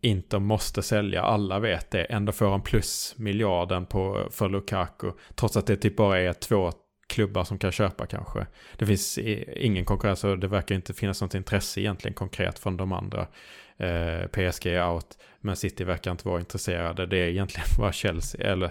Inter 0.00 0.38
måste 0.38 0.82
sälja, 0.82 1.22
alla 1.22 1.58
vet 1.58 1.90
det. 1.90 2.04
Ändå 2.04 2.32
får 2.32 2.50
han 2.50 2.62
plus 2.62 3.14
miljarden 3.18 3.86
på, 3.86 4.28
för 4.30 4.48
Lukaku. 4.48 5.12
Trots 5.34 5.56
att 5.56 5.66
det 5.66 5.76
typ 5.76 5.96
bara 5.96 6.20
är 6.20 6.32
två 6.32 6.72
klubbar 7.10 7.44
som 7.44 7.58
kan 7.58 7.72
köpa 7.72 8.06
kanske. 8.06 8.46
Det 8.76 8.86
finns 8.86 9.18
ingen 9.56 9.84
konkurrens 9.84 10.24
och 10.24 10.38
det 10.38 10.48
verkar 10.48 10.74
inte 10.74 10.94
finnas 10.94 11.20
något 11.20 11.34
intresse 11.34 11.80
egentligen 11.80 12.14
konkret 12.14 12.58
från 12.58 12.76
de 12.76 12.92
andra. 12.92 13.26
Eh, 13.76 14.26
PSG 14.26 14.66
är 14.66 14.90
out, 14.90 15.18
men 15.40 15.56
City 15.56 15.84
verkar 15.84 16.10
inte 16.10 16.28
vara 16.28 16.40
intresserade. 16.40 17.06
Det 17.06 17.16
är 17.16 17.28
egentligen 17.28 17.66
bara 17.78 17.92
Chelsea, 17.92 18.52
eller 18.52 18.70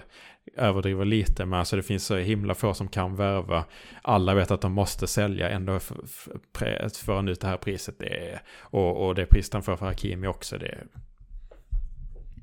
överdriver 0.56 1.04
lite, 1.04 1.44
men 1.44 1.58
alltså 1.58 1.76
det 1.76 1.82
finns 1.82 2.06
så 2.06 2.16
himla 2.16 2.54
få 2.54 2.74
som 2.74 2.88
kan 2.88 3.16
värva. 3.16 3.64
Alla 4.02 4.34
vet 4.34 4.50
att 4.50 4.60
de 4.60 4.72
måste 4.72 5.06
sälja, 5.06 5.50
ändå 5.50 5.80
föra 6.94 7.30
ut 7.30 7.40
det 7.40 7.46
här 7.46 7.56
priset. 7.56 7.98
Det 7.98 8.30
är, 8.30 8.42
och, 8.58 9.06
och 9.06 9.14
det 9.14 9.26
priset 9.26 9.52
han 9.52 9.62
får 9.62 9.76
för 9.76 9.86
Hakimi 9.86 10.26
också, 10.26 10.58
det 10.58 10.66
är 10.66 10.86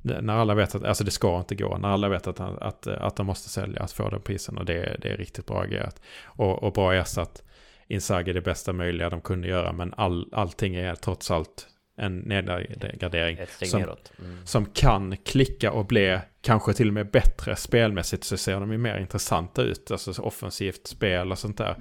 när 0.07 0.33
alla 0.33 0.53
vet 0.55 0.75
att, 0.75 0.83
alltså 0.83 1.03
det 1.03 1.11
ska 1.11 1.37
inte 1.39 1.55
gå, 1.55 1.77
när 1.77 1.89
alla 1.89 2.09
vet 2.09 2.27
att, 2.27 2.39
att, 2.39 2.87
att 2.87 3.15
de 3.15 3.25
måste 3.25 3.49
sälja, 3.49 3.81
att 3.81 3.91
få 3.91 4.09
den 4.09 4.21
prisen 4.21 4.57
och 4.57 4.65
det, 4.65 4.97
det 5.01 5.09
är 5.09 5.17
riktigt 5.17 5.45
bra 5.45 5.61
agerat. 5.61 6.01
Och, 6.25 6.63
och 6.63 6.73
bra 6.73 6.93
ersatt 6.93 7.43
Inzaghi 7.89 8.33
det 8.33 8.41
bästa 8.41 8.73
möjliga 8.73 9.09
de 9.09 9.21
kunde 9.21 9.47
göra, 9.47 9.71
men 9.71 9.93
all, 9.97 10.29
allting 10.31 10.75
är 10.75 10.95
trots 10.95 11.31
allt 11.31 11.67
en 11.97 12.17
nedgradering 12.17 13.37
som, 13.61 13.81
mm. 13.81 14.45
som 14.45 14.65
kan 14.65 15.17
klicka 15.17 15.71
och 15.71 15.85
bli 15.85 16.19
kanske 16.41 16.73
till 16.73 16.87
och 16.87 16.93
med 16.93 17.11
bättre 17.11 17.55
spelmässigt 17.55 18.23
så 18.23 18.37
ser 18.37 18.59
de 18.59 18.71
ju 18.71 18.77
mer 18.77 18.97
intressanta 18.97 19.61
ut, 19.61 19.91
alltså 19.91 20.21
offensivt 20.21 20.87
spel 20.87 21.31
och 21.31 21.39
sånt 21.39 21.57
där. 21.57 21.75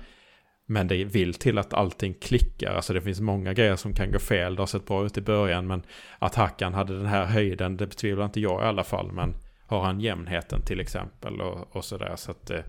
Men 0.66 0.88
det 0.88 1.04
vill 1.04 1.34
till 1.34 1.58
att 1.58 1.74
allting 1.74 2.14
klickar. 2.14 2.74
Alltså 2.74 2.92
det 2.92 3.00
finns 3.00 3.20
många 3.20 3.52
grejer 3.52 3.76
som 3.76 3.94
kan 3.94 4.12
gå 4.12 4.18
fel. 4.18 4.56
Det 4.56 4.62
har 4.62 4.66
sett 4.66 4.86
bra 4.86 5.06
ut 5.06 5.18
i 5.18 5.20
början 5.20 5.66
men 5.66 5.82
att 6.18 6.34
Hackan 6.34 6.74
hade 6.74 6.96
den 6.96 7.06
här 7.06 7.24
höjden 7.24 7.76
det 7.76 7.86
betvivlar 7.86 8.24
inte 8.24 8.40
jag 8.40 8.62
i 8.62 8.64
alla 8.64 8.84
fall. 8.84 9.12
Men 9.12 9.34
har 9.66 9.80
han 9.80 10.00
jämnheten 10.00 10.62
till 10.62 10.80
exempel 10.80 11.40
och, 11.40 11.76
och 11.76 11.84
sådär. 11.84 12.12
Så 12.16 12.30
att 12.30 12.50
eh, 12.50 12.60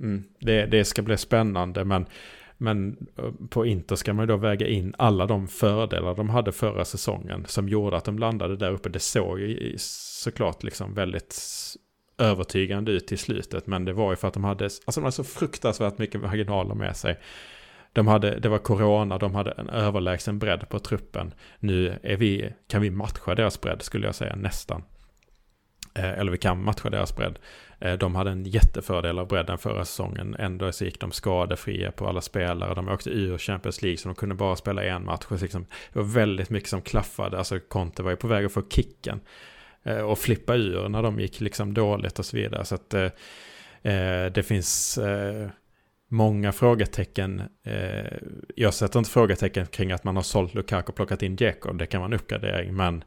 mm, 0.00 0.24
det, 0.40 0.66
det 0.66 0.84
ska 0.84 1.02
bli 1.02 1.16
spännande 1.16 1.84
men 1.84 2.06
men 2.58 3.06
eh, 3.16 3.32
på 3.50 3.66
Inter 3.66 3.96
ska 3.96 4.14
man 4.14 4.28
då 4.28 4.36
väga 4.36 4.66
in 4.66 4.94
alla 4.98 5.26
de 5.26 5.48
fördelar 5.48 6.14
de 6.14 6.28
hade 6.28 6.52
förra 6.52 6.84
säsongen 6.84 7.44
som 7.46 7.68
gjorde 7.68 7.96
att 7.96 8.04
de 8.04 8.18
landade 8.18 8.56
där 8.56 8.70
uppe. 8.70 8.88
Det 8.88 8.98
såg 8.98 9.40
ju 9.40 9.74
såklart 9.78 10.62
liksom 10.62 10.94
väldigt 10.94 11.40
övertygande 12.18 12.92
ut 12.92 13.06
till 13.06 13.18
slutet. 13.18 13.66
Men 13.66 13.84
det 13.84 13.92
var 13.92 14.10
ju 14.10 14.16
för 14.16 14.28
att 14.28 14.34
de 14.34 14.44
hade, 14.44 14.64
alltså 14.64 15.00
de 15.00 15.00
hade 15.00 15.12
så 15.12 15.24
fruktansvärt 15.24 15.98
mycket 15.98 16.20
marginaler 16.20 16.74
med 16.74 16.96
sig. 16.96 17.20
De 17.92 18.06
hade, 18.06 18.38
det 18.38 18.48
var 18.48 18.58
corona, 18.58 19.18
de 19.18 19.34
hade 19.34 19.50
en 19.50 19.68
överlägsen 19.68 20.38
bredd 20.38 20.68
på 20.68 20.78
truppen. 20.78 21.34
Nu 21.58 21.98
är 22.02 22.16
vi, 22.16 22.52
kan 22.68 22.82
vi 22.82 22.90
matcha 22.90 23.34
deras 23.34 23.60
bredd 23.60 23.82
skulle 23.82 24.06
jag 24.06 24.14
säga, 24.14 24.36
nästan. 24.36 24.82
Eh, 25.94 26.18
eller 26.18 26.32
vi 26.32 26.38
kan 26.38 26.64
matcha 26.64 26.90
deras 26.90 27.16
bredd. 27.16 27.38
Eh, 27.80 27.92
de 27.92 28.14
hade 28.14 28.30
en 28.30 28.44
jättefördel 28.44 29.18
av 29.18 29.28
bredden 29.28 29.58
förra 29.58 29.84
säsongen. 29.84 30.36
Ändå 30.38 30.72
så 30.72 30.84
gick 30.84 31.00
de 31.00 31.12
skadefria 31.12 31.92
på 31.92 32.08
alla 32.08 32.20
spelare. 32.20 32.74
De 32.74 32.88
åkte 32.88 33.10
ur 33.10 33.38
Champions 33.38 33.82
League 33.82 33.96
så 33.96 34.08
de 34.08 34.14
kunde 34.14 34.34
bara 34.34 34.56
spela 34.56 34.84
en 34.84 35.04
match. 35.04 35.24
Liksom, 35.30 35.66
det 35.92 35.98
var 35.98 36.06
väldigt 36.06 36.50
mycket 36.50 36.68
som 36.68 36.82
klaffade. 36.82 37.38
Alltså 37.38 37.58
Conte 37.68 38.02
var 38.02 38.10
ju 38.10 38.16
på 38.16 38.28
väg 38.28 38.44
att 38.44 38.52
få 38.52 38.62
kicken. 38.70 39.20
Eh, 39.86 40.00
och 40.00 40.18
flippa 40.18 40.54
ur 40.54 40.88
när 40.88 41.02
de 41.02 41.20
gick 41.20 41.40
liksom 41.40 41.74
dåligt 41.74 42.18
och 42.18 42.26
så 42.26 42.36
vidare. 42.36 42.64
Så 42.64 42.74
att 42.74 42.94
eh, 42.94 43.10
eh, 43.82 44.32
det 44.32 44.46
finns 44.46 44.98
eh, 44.98 45.48
många 46.08 46.52
frågetecken. 46.52 47.42
Eh, 47.62 48.18
jag 48.56 48.74
sätter 48.74 48.98
inte 48.98 49.10
frågetecken 49.10 49.66
kring 49.66 49.92
att 49.92 50.04
man 50.04 50.16
har 50.16 50.22
sålt 50.22 50.54
Lukaku 50.54 50.88
och 50.88 50.94
plockat 50.96 51.22
in 51.22 51.36
Dzeko. 51.36 51.72
Det 51.72 51.86
kan 51.86 52.00
vara 52.00 52.08
en 52.08 52.20
uppgradering. 52.20 52.76
Men 52.76 53.04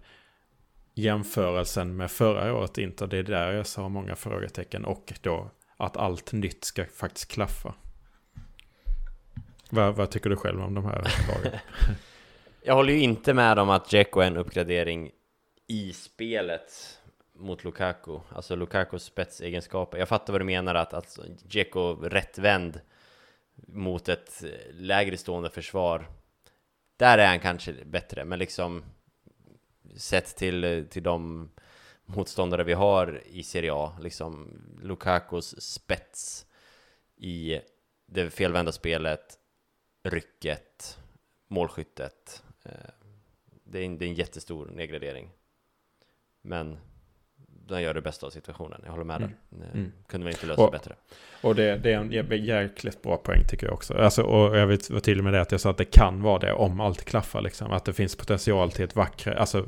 jämförelsen 0.95 1.95
med 1.95 2.11
förra 2.11 2.53
året 2.53 2.77
inte. 2.77 3.07
Det 3.07 3.17
är 3.17 3.23
där 3.23 3.51
jag 3.51 3.65
har 3.83 3.89
många 3.89 4.15
frågetecken. 4.15 4.85
Och 4.85 5.13
då 5.21 5.51
att 5.77 5.97
allt 5.97 6.31
nytt 6.31 6.63
ska 6.63 6.85
faktiskt 6.85 7.31
klaffa. 7.31 7.73
Vad, 9.69 9.95
vad 9.95 10.11
tycker 10.11 10.29
du 10.29 10.35
själv 10.35 10.61
om 10.61 10.73
de 10.73 10.85
här 10.85 11.07
lagen? 11.27 11.59
jag 12.63 12.75
håller 12.75 12.93
ju 12.93 12.99
inte 12.99 13.33
med 13.33 13.59
om 13.59 13.69
att 13.69 13.89
Dzeko 13.89 14.19
är 14.19 14.27
en 14.27 14.37
uppgradering 14.37 15.11
i 15.69 15.93
spelet 15.93 16.99
mot 17.33 17.63
Lukaku, 17.63 18.19
alltså 18.29 18.55
Lukakus 18.55 19.03
spetsegenskaper. 19.03 19.97
Jag 19.97 20.09
fattar 20.09 20.33
vad 20.33 20.41
du 20.41 20.45
menar 20.45 20.75
att 20.75 20.93
alltså 20.93 21.23
Dzeko 21.23 21.95
rättvänd 21.95 22.81
mot 23.55 24.09
ett 24.09 24.43
lägre 24.71 25.17
stående 25.17 25.49
försvar. 25.49 26.07
Där 26.97 27.17
är 27.17 27.27
han 27.27 27.39
kanske 27.39 27.73
bättre, 27.85 28.25
men 28.25 28.39
liksom 28.39 28.83
sett 29.95 30.35
till, 30.35 30.87
till 30.89 31.03
de 31.03 31.49
motståndare 32.05 32.63
vi 32.63 32.73
har 32.73 33.21
i 33.25 33.43
Serie 33.43 33.73
A, 33.73 33.97
liksom 34.01 34.61
Lukakos 34.83 35.61
spets 35.61 36.45
i 37.15 37.59
det 38.05 38.29
felvända 38.29 38.71
spelet, 38.71 39.37
rycket, 40.03 40.99
målskyttet. 41.47 42.43
Eh, 42.63 42.71
det 43.63 43.79
är 43.79 43.83
en, 43.83 43.97
det 43.97 44.05
är 44.05 44.09
en 44.09 44.15
jättestor 44.15 44.65
nedgradering. 44.65 45.31
Men 46.41 46.77
de 47.67 47.81
gör 47.81 47.93
det 47.93 48.01
bästa 48.01 48.25
av 48.25 48.29
situationen. 48.29 48.81
Jag 48.85 48.91
håller 48.91 49.03
med 49.03 49.15
Mm. 49.17 49.31
där. 49.49 49.65
Eh, 49.65 49.73
Mm. 49.73 49.91
Kunde 50.07 50.25
vi 50.25 50.31
inte 50.31 50.45
lösa 50.47 50.61
Och- 50.61 50.71
bättre. 50.71 50.95
Och 51.41 51.55
det, 51.55 51.77
det 51.77 51.93
är 51.93 51.97
en 51.97 52.11
jä- 52.11 52.35
jäkligt 52.35 53.01
bra 53.01 53.17
poäng 53.17 53.43
tycker 53.49 53.65
jag 53.67 53.73
också. 53.73 53.93
Alltså, 53.93 54.21
och 54.23 54.57
jag 54.57 54.67
vet, 54.67 54.89
var 54.89 54.99
tydlig 54.99 55.23
med 55.23 55.33
det 55.33 55.41
att 55.41 55.51
jag 55.51 55.61
sa 55.61 55.69
att 55.69 55.77
det 55.77 55.85
kan 55.85 56.21
vara 56.21 56.39
det 56.39 56.53
om 56.53 56.79
allt 56.79 57.05
klaffar. 57.05 57.41
Liksom. 57.41 57.71
Att 57.71 57.85
det 57.85 57.93
finns 57.93 58.15
potential 58.15 58.71
till 58.71 58.85
ett 58.85 58.95
vackert, 58.95 59.35
alltså 59.37 59.65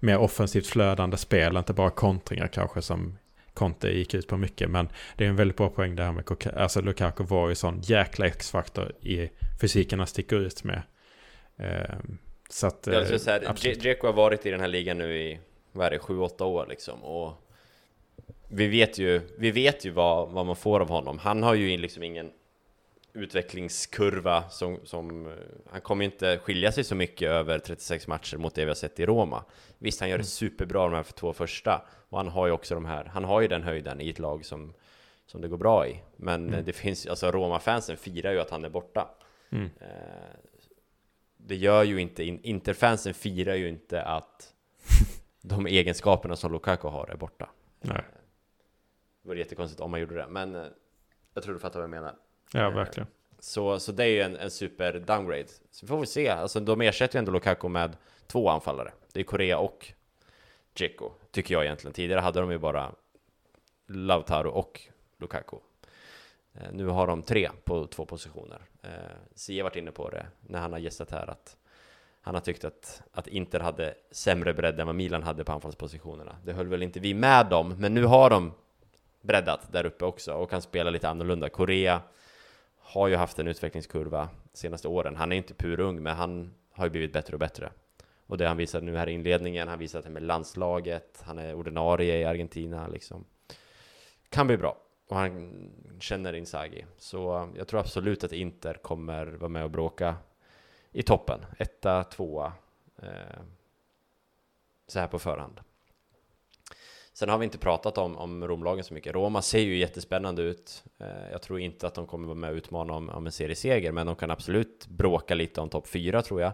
mer 0.00 0.18
offensivt 0.18 0.66
flödande 0.66 1.16
spel. 1.16 1.56
Inte 1.56 1.72
bara 1.72 1.90
kontringar 1.90 2.46
kanske 2.46 2.82
som 2.82 3.18
Conte 3.54 3.88
gick 3.88 4.14
ut 4.14 4.28
på 4.28 4.36
mycket. 4.36 4.70
Men 4.70 4.88
det 5.16 5.24
är 5.24 5.28
en 5.28 5.36
väldigt 5.36 5.56
bra 5.56 5.68
poäng 5.68 5.96
det 5.96 6.04
här 6.04 6.12
med 6.12 6.24
Koka- 6.24 6.56
alltså 6.56 6.80
Lukaku 6.80 7.24
var 7.24 7.48
ju 7.48 7.54
sån 7.54 7.80
jäkla 7.80 8.26
X-faktor 8.26 8.92
i 9.00 9.30
fysiken 9.60 9.98
han 9.98 10.06
sticker 10.08 10.36
ut 10.36 10.64
med. 10.64 10.82
Ehm, 11.56 12.18
så 12.50 12.66
att... 12.66 12.86
Eh, 12.88 12.98
absolut. 12.98 13.26
Dje- 13.62 13.80
Dzeko 13.80 14.06
har 14.06 14.14
varit 14.14 14.46
i 14.46 14.50
den 14.50 14.60
här 14.60 14.68
ligan 14.68 14.98
nu 14.98 15.16
i, 15.18 15.40
vad 15.72 15.86
är 15.86 15.90
det, 15.90 15.98
7-8 15.98 16.42
år 16.42 16.66
liksom. 16.68 17.04
Och 17.04 17.32
vi 18.48 18.66
vet 18.66 18.98
ju, 18.98 19.20
vi 19.38 19.50
vet 19.50 19.84
ju 19.84 19.90
vad, 19.90 20.28
vad 20.28 20.46
man 20.46 20.56
får 20.56 20.80
av 20.80 20.88
honom. 20.88 21.18
Han 21.18 21.42
har 21.42 21.54
ju 21.54 21.76
liksom 21.76 22.02
ingen 22.02 22.32
utvecklingskurva 23.12 24.48
som, 24.50 24.78
som 24.84 25.26
eh, 25.26 25.32
han 25.70 25.80
kommer 25.80 26.04
ju 26.04 26.10
inte 26.10 26.38
skilja 26.38 26.72
sig 26.72 26.84
så 26.84 26.94
mycket 26.94 27.28
över 27.30 27.58
36 27.58 28.06
matcher 28.06 28.36
mot 28.36 28.54
det 28.54 28.64
vi 28.64 28.68
har 28.70 28.74
sett 28.74 29.00
i 29.00 29.06
Roma. 29.06 29.44
Visst, 29.78 30.00
han 30.00 30.08
gör 30.08 30.16
det 30.18 30.22
Mm. 30.22 30.26
superbra 30.26 30.82
de 30.84 30.94
här 30.94 31.02
för 31.02 31.12
två 31.12 31.32
första 31.32 31.82
och 32.08 32.18
han 32.18 32.28
har 32.28 32.46
ju 32.46 32.52
också 32.52 32.74
de 32.74 32.84
här, 32.84 33.04
han 33.04 33.24
har 33.24 33.40
ju 33.40 33.48
den 33.48 33.62
höjden 33.62 34.00
i 34.00 34.08
ett 34.08 34.18
lag 34.18 34.44
som, 34.44 34.72
som 35.26 35.40
det 35.40 35.48
går 35.48 35.56
bra 35.56 35.86
i. 35.88 36.00
Men 36.16 36.48
Mm. 36.48 36.64
det 36.64 36.72
finns, 36.72 37.06
alltså 37.06 37.30
Roma-fansen 37.30 37.96
firar 37.96 38.32
ju 38.32 38.40
att 38.40 38.50
han 38.50 38.64
är 38.64 38.68
borta. 38.70 39.08
Mm. 39.50 39.70
Eh, 39.80 40.36
det 41.36 41.56
gör 41.56 41.82
ju 41.82 42.00
inte, 42.00 42.24
in- 42.24 42.40
Interfansen 42.42 43.14
firar 43.14 43.54
ju 43.54 43.68
inte 43.68 44.02
att 44.02 44.52
de 45.42 45.66
egenskaperna 45.66 46.36
som 46.36 46.52
Lukaku 46.52 46.88
har 46.88 47.06
är 47.06 47.16
borta. 47.16 47.50
Nej. 47.80 47.96
Eh, 47.96 48.02
Det 49.22 49.28
vore 49.28 49.38
jättekonstigt 49.38 49.80
om 49.80 49.90
man 49.90 50.00
gjorde 50.00 50.14
det, 50.14 50.26
men 50.28 50.54
eh, 50.54 50.64
jag 51.34 51.42
tror 51.42 51.54
du 51.54 51.60
fattar 51.60 51.78
vad 51.80 51.84
jag 51.84 51.90
menar. 51.90 52.14
Ja, 52.52 52.70
verkligen. 52.70 53.06
Så, 53.38 53.80
så 53.80 53.92
det 53.92 54.04
är 54.04 54.08
ju 54.08 54.20
en, 54.20 54.36
en 54.36 54.50
super 54.50 54.92
downgrade. 54.92 55.46
Så 55.70 55.86
får 55.86 56.00
vi 56.00 56.06
se, 56.06 56.28
alltså 56.28 56.60
de 56.60 56.80
ersätter 56.80 57.16
ju 57.16 57.18
ändå 57.18 57.32
Lukaku 57.32 57.68
med 57.68 57.96
två 58.26 58.48
anfallare. 58.48 58.92
Det 59.12 59.20
är 59.20 59.24
Korea 59.24 59.58
och 59.58 59.92
Dzeko, 60.72 61.10
tycker 61.30 61.54
jag 61.54 61.64
egentligen. 61.64 61.92
Tidigare 61.94 62.20
hade 62.20 62.40
de 62.40 62.50
ju 62.50 62.58
bara 62.58 62.92
Lautaro 63.86 64.50
och 64.50 64.80
Lukaku. 65.18 65.56
Eh, 66.54 66.72
nu 66.72 66.86
har 66.86 67.06
de 67.06 67.22
tre 67.22 67.50
på 67.64 67.86
två 67.86 68.04
positioner. 68.06 68.60
Eh, 68.82 68.90
Sia 69.34 69.64
varit 69.64 69.76
inne 69.76 69.92
på 69.92 70.10
det 70.10 70.26
när 70.40 70.58
han 70.58 70.72
har 70.72 70.78
gästat 70.78 71.10
här, 71.10 71.30
att 71.30 71.56
han 72.22 72.34
har 72.34 72.40
tyckt 72.40 72.64
att, 72.64 73.02
att 73.12 73.26
Inter 73.26 73.60
hade 73.60 73.94
sämre 74.10 74.54
bredd 74.54 74.80
än 74.80 74.86
vad 74.86 74.96
Milan 74.96 75.22
hade 75.22 75.44
på 75.44 75.52
anfallspositionerna. 75.52 76.36
Det 76.44 76.52
höll 76.52 76.68
väl 76.68 76.82
inte 76.82 77.00
vi 77.00 77.14
med 77.14 77.46
dem, 77.46 77.74
men 77.78 77.94
nu 77.94 78.04
har 78.04 78.30
de 78.30 78.52
breddat 79.20 79.72
där 79.72 79.86
uppe 79.86 80.04
också 80.04 80.34
och 80.34 80.50
kan 80.50 80.62
spela 80.62 80.90
lite 80.90 81.08
annorlunda. 81.08 81.48
Korea 81.48 82.00
har 82.78 83.08
ju 83.08 83.16
haft 83.16 83.38
en 83.38 83.48
utvecklingskurva 83.48 84.28
de 84.52 84.58
senaste 84.58 84.88
åren. 84.88 85.16
Han 85.16 85.32
är 85.32 85.36
inte 85.36 85.54
purung, 85.54 86.02
men 86.02 86.16
han 86.16 86.54
har 86.72 86.84
ju 86.84 86.90
blivit 86.90 87.12
bättre 87.12 87.32
och 87.32 87.40
bättre. 87.40 87.70
Och 88.26 88.38
det 88.38 88.48
han 88.48 88.56
visade 88.56 88.86
nu 88.86 88.96
här 88.96 89.08
i 89.08 89.12
inledningen, 89.12 89.68
han 89.68 89.78
visade 89.78 90.04
det 90.04 90.10
med 90.10 90.22
landslaget, 90.22 91.22
han 91.26 91.38
är 91.38 91.54
ordinarie 91.54 92.18
i 92.18 92.24
Argentina 92.24 92.88
liksom. 92.88 93.24
Kan 94.28 94.46
bli 94.46 94.56
bra. 94.56 94.76
Och 95.08 95.16
han 95.16 95.52
känner 96.00 96.32
Inzaghi. 96.32 96.84
Så 96.98 97.48
jag 97.56 97.68
tror 97.68 97.80
absolut 97.80 98.24
att 98.24 98.32
Inter 98.32 98.74
kommer 98.74 99.26
vara 99.26 99.48
med 99.48 99.64
och 99.64 99.70
bråka 99.70 100.14
i 100.92 101.02
toppen. 101.02 101.40
Etta, 101.58 102.04
tvåa. 102.04 102.52
Eh, 103.02 103.40
så 104.86 104.98
här 104.98 105.06
på 105.06 105.18
förhand. 105.18 105.60
Sen 107.12 107.28
har 107.28 107.38
vi 107.38 107.44
inte 107.44 107.58
pratat 107.58 107.98
om, 107.98 108.16
om 108.16 108.48
Romlagen 108.48 108.84
så 108.84 108.94
mycket. 108.94 109.14
Roma 109.14 109.42
ser 109.42 109.58
ju 109.60 109.76
jättespännande 109.76 110.42
ut. 110.42 110.84
Eh, 110.98 111.30
jag 111.32 111.42
tror 111.42 111.60
inte 111.60 111.86
att 111.86 111.94
de 111.94 112.06
kommer 112.06 112.26
vara 112.26 112.34
med 112.38 112.50
och 112.50 112.56
utmana 112.56 112.92
om, 112.92 113.10
om 113.10 113.26
en 113.26 113.32
serieseger, 113.32 113.92
men 113.92 114.06
de 114.06 114.16
kan 114.16 114.30
absolut 114.30 114.86
bråka 114.88 115.34
lite 115.34 115.60
om 115.60 115.68
topp 115.68 115.86
4 115.86 116.22
tror 116.22 116.40
jag. 116.40 116.52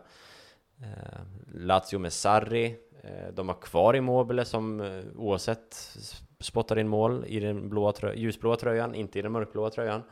Eh, 0.83 1.21
Lazio 1.55 1.99
med 1.99 2.13
Sarri, 2.13 2.77
eh, 3.03 3.33
de 3.33 3.49
har 3.49 3.57
kvar 3.61 3.95
Immobile 3.95 4.45
som 4.45 4.81
eh, 4.81 5.05
oavsett 5.17 5.97
spottar 6.41 6.79
in 6.79 6.89
mål 6.89 7.25
i 7.27 7.41
den 7.41 7.69
blåa 7.69 7.93
trö- 7.93 8.15
ljusblåa 8.17 8.57
tröjan, 8.57 8.95
inte 8.95 9.19
i 9.19 9.23
den 9.23 9.33
mörkblåa 9.33 9.71
tröjan. 9.71 10.03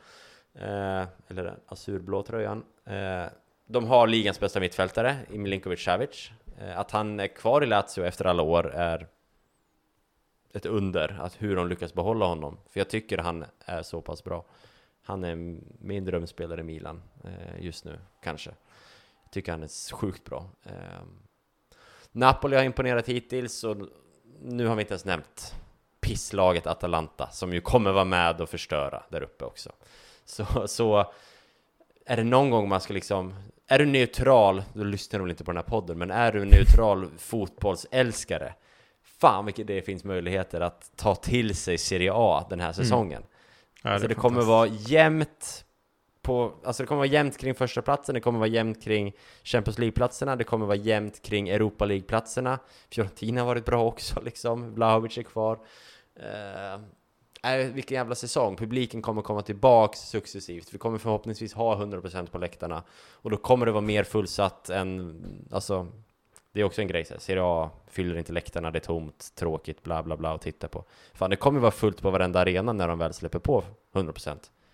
Eh, 0.55 1.05
eller 1.29 1.45
den 1.45 1.61
azurblå 1.67 2.23
tröjan. 2.23 2.65
Eh, 2.85 3.25
de 3.67 3.87
har 3.87 4.07
ligans 4.07 4.41
bästa 4.41 4.61
mittfältare 4.61 5.17
i 5.31 5.39
Milinkovic 5.39 5.85
Savic. 5.85 6.31
Eh, 6.59 6.79
att 6.79 6.91
han 6.91 7.21
är 7.21 7.27
kvar 7.27 7.63
i 7.63 7.67
Lazio 7.67 8.05
efter 8.05 8.25
alla 8.25 8.43
år 8.43 8.71
är 8.75 9.09
ett 10.53 10.67
under, 10.67 11.19
att 11.21 11.43
hur 11.43 11.57
de 11.57 11.69
lyckas 11.69 11.95
behålla 11.95 12.27
honom. 12.27 12.59
För 12.69 12.81
jag 12.81 12.89
tycker 12.89 13.19
han 13.19 13.45
är 13.59 13.83
så 13.83 14.01
pass 14.01 14.25
bra. 14.25 14.45
Han 15.03 15.25
är 15.25 15.59
min 15.79 16.05
drömspelare 16.05 16.61
i 16.61 16.65
Milan 16.65 17.03
eh, 17.25 17.65
just 17.65 17.85
nu, 17.85 17.99
kanske. 18.23 18.51
Jag 19.23 19.31
tycker 19.31 19.53
han 19.53 19.63
är 19.63 19.95
sjukt 19.95 20.25
bra. 20.25 20.51
Ehm, 20.63 21.19
Napoli 22.13 22.57
har 22.57 22.63
imponerat 22.63 23.09
hittills 23.09 23.65
och 23.65 23.77
nu 24.41 24.67
har 24.67 24.77
vi 24.77 24.83
inte 24.83 24.95
ens 24.95 25.05
nämnt 25.05 25.55
pisslaget 26.01 26.67
Atalanta 26.67 27.31
som 27.31 27.53
ju 27.53 27.61
kommer 27.61 27.93
vara 27.93 28.05
med 28.05 28.41
och 28.41 28.49
förstöra 28.49 29.03
där 29.09 29.23
uppe 29.23 29.45
också. 29.45 29.73
Så, 30.25 30.69
så 30.69 31.13
är 32.07 32.17
det 32.17 32.25
någon 32.25 32.51
gång 32.51 32.69
man 32.69 32.81
ska 32.81 32.95
liksom 32.95 33.35
är 33.69 33.79
du 33.79 33.87
neutral, 33.87 34.63
då 34.73 34.85
lyssnar 34.85 35.19
du 35.19 35.25
väl 35.25 35.31
inte 35.31 35.45
på 35.45 35.51
den 35.51 35.57
här 35.57 35.65
podden, 35.65 35.99
men 35.99 36.11
är 36.11 36.33
du 36.33 36.43
en 36.43 36.49
neutral 36.49 37.09
fotbollsälskare 37.19 38.55
Fan 39.25 39.45
vilket 39.45 39.67
det 39.67 39.83
finns 39.83 40.05
möjligheter 40.05 40.61
att 40.61 40.93
ta 40.97 41.15
till 41.15 41.55
sig 41.55 41.79
Serie 41.79 42.11
A 42.15 42.47
den 42.51 42.61
här 42.61 42.73
säsongen. 42.73 43.23
Ja, 43.83 43.91
alltså 43.91 44.05
är 44.05 44.09
det 44.09 44.15
kommer 44.15 44.43
vara 44.43 44.67
jämnt 44.67 45.65
på, 46.23 46.55
alltså 46.65 46.83
det 46.83 46.87
kommer 46.87 46.99
vara 46.99 47.07
jämnt 47.07 47.39
kring 47.39 47.55
första 47.55 47.83
platsen, 47.83 48.15
det 48.15 48.21
kommer 48.21 48.39
vara 48.39 48.49
jämnt 48.49 48.83
kring 48.83 49.13
Champions 49.45 49.79
League-platserna, 49.79 50.37
det 50.37 50.45
kommer 50.45 50.67
vara 50.67 50.77
jämnt 50.77 51.23
kring 51.23 51.49
Europa 51.49 51.85
League-platserna. 51.85 52.59
Fiorentina 52.91 53.41
har 53.41 53.47
varit 53.47 53.65
bra 53.65 53.85
också 53.85 54.21
liksom, 54.21 54.75
Vlahovic 54.75 55.19
är 55.19 55.23
kvar. 55.23 55.55
Uh, 56.21 56.85
äh, 57.45 57.57
vilken 57.73 57.95
jävla 57.95 58.15
säsong, 58.15 58.57
publiken 58.57 59.03
kommer 59.03 59.23
komma 59.23 59.43
tillbaks 59.43 59.99
successivt. 60.01 60.75
Vi 60.75 60.79
kommer 60.79 60.99
förhoppningsvis 60.99 61.55
ha 61.55 61.77
100% 61.77 62.27
på 62.31 62.39
läktarna. 62.39 62.83
Och 63.13 63.31
då 63.31 63.37
kommer 63.37 63.67
det 63.67 63.73
vara 63.73 63.81
mer 63.83 64.05
fullsatt 64.05 64.71
än, 64.71 65.47
alltså 65.51 65.87
det 66.53 66.61
är 66.61 66.65
också 66.65 66.81
en 66.81 66.89
grej, 66.89 67.05
så 67.05 67.15
här, 67.15 67.21
Serie 67.21 67.43
A 67.45 67.71
fyller 67.87 68.17
inte 68.17 68.33
läktarna, 68.33 68.71
det 68.71 68.79
är 68.79 68.81
tomt, 68.81 69.33
tråkigt, 69.35 69.83
bla 69.83 70.03
bla 70.03 70.17
bla 70.17 70.35
att 70.35 70.41
titta 70.43 70.69
på. 70.69 70.85
Fan, 71.15 71.31
det 71.31 71.37
kommer 71.37 71.61
vara 71.61 71.71
fullt 71.71 72.03
på 72.03 72.11
varenda 72.11 72.41
arena 72.41 72.73
när 72.73 72.89
de 72.89 72.99
väl 72.99 73.13
släpper 73.13 73.39
på 73.39 73.65
100%, 73.93 74.29